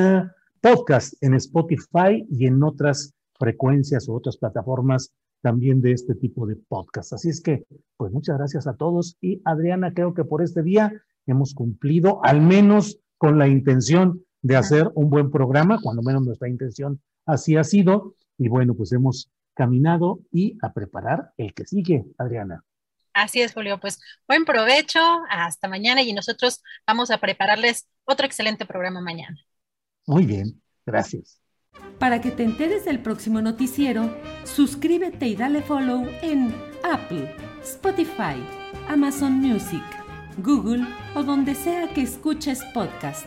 podcast, 0.60 1.14
en 1.20 1.34
Spotify 1.34 2.24
y 2.30 2.46
en 2.46 2.62
otras 2.62 3.12
frecuencias 3.36 4.08
o 4.08 4.14
otras 4.14 4.36
plataformas 4.36 5.12
también 5.42 5.80
de 5.80 5.90
este 5.90 6.14
tipo 6.14 6.46
de 6.46 6.54
podcast. 6.54 7.12
Así 7.12 7.28
es 7.28 7.40
que, 7.40 7.64
pues 7.96 8.12
muchas 8.12 8.38
gracias 8.38 8.68
a 8.68 8.76
todos 8.76 9.16
y 9.20 9.42
Adriana, 9.44 9.92
creo 9.92 10.14
que 10.14 10.24
por 10.24 10.42
este 10.42 10.62
día 10.62 10.92
hemos 11.26 11.54
cumplido 11.54 12.24
al 12.24 12.40
menos 12.40 13.00
con 13.16 13.36
la 13.36 13.48
intención 13.48 14.22
de 14.42 14.54
hacer 14.54 14.88
un 14.94 15.10
buen 15.10 15.32
programa, 15.32 15.80
cuando 15.82 16.02
menos 16.02 16.24
nuestra 16.24 16.48
intención 16.48 17.00
así 17.28 17.57
ha 17.57 17.62
sido. 17.62 18.16
Y 18.36 18.48
bueno, 18.48 18.74
pues 18.74 18.92
hemos 18.92 19.31
caminado 19.55 20.20
y 20.32 20.58
a 20.62 20.73
preparar 20.73 21.32
el 21.36 21.55
que 21.55 21.65
sigue, 21.66 22.05
Adriana. 22.18 22.65
Así 23.12 23.40
es, 23.40 23.52
Julio. 23.52 23.78
Pues 23.81 24.00
buen 24.26 24.44
provecho, 24.44 25.00
hasta 25.31 25.68
mañana 25.68 26.02
y 26.02 26.12
nosotros 26.12 26.62
vamos 26.86 27.10
a 27.10 27.18
prepararles 27.18 27.89
otro 28.05 28.26
excelente 28.26 28.65
programa 28.65 29.00
mañana. 29.00 29.36
Muy 30.07 30.24
bien, 30.24 30.62
gracias. 30.86 31.40
Para 31.98 32.20
que 32.20 32.31
te 32.31 32.44
enteres 32.44 32.84
del 32.84 33.00
próximo 33.00 33.42
noticiero, 33.42 34.16
suscríbete 34.44 35.26
y 35.26 35.36
dale 35.36 35.62
follow 35.62 36.07
en 36.23 36.55
Apple, 36.84 37.34
Spotify, 37.62 38.40
Amazon 38.89 39.32
Music, 39.34 39.82
Google 40.39 40.86
o 41.15 41.23
donde 41.24 41.55
sea 41.55 41.92
que 41.92 42.02
escuches 42.02 42.62
podcast. 42.73 43.26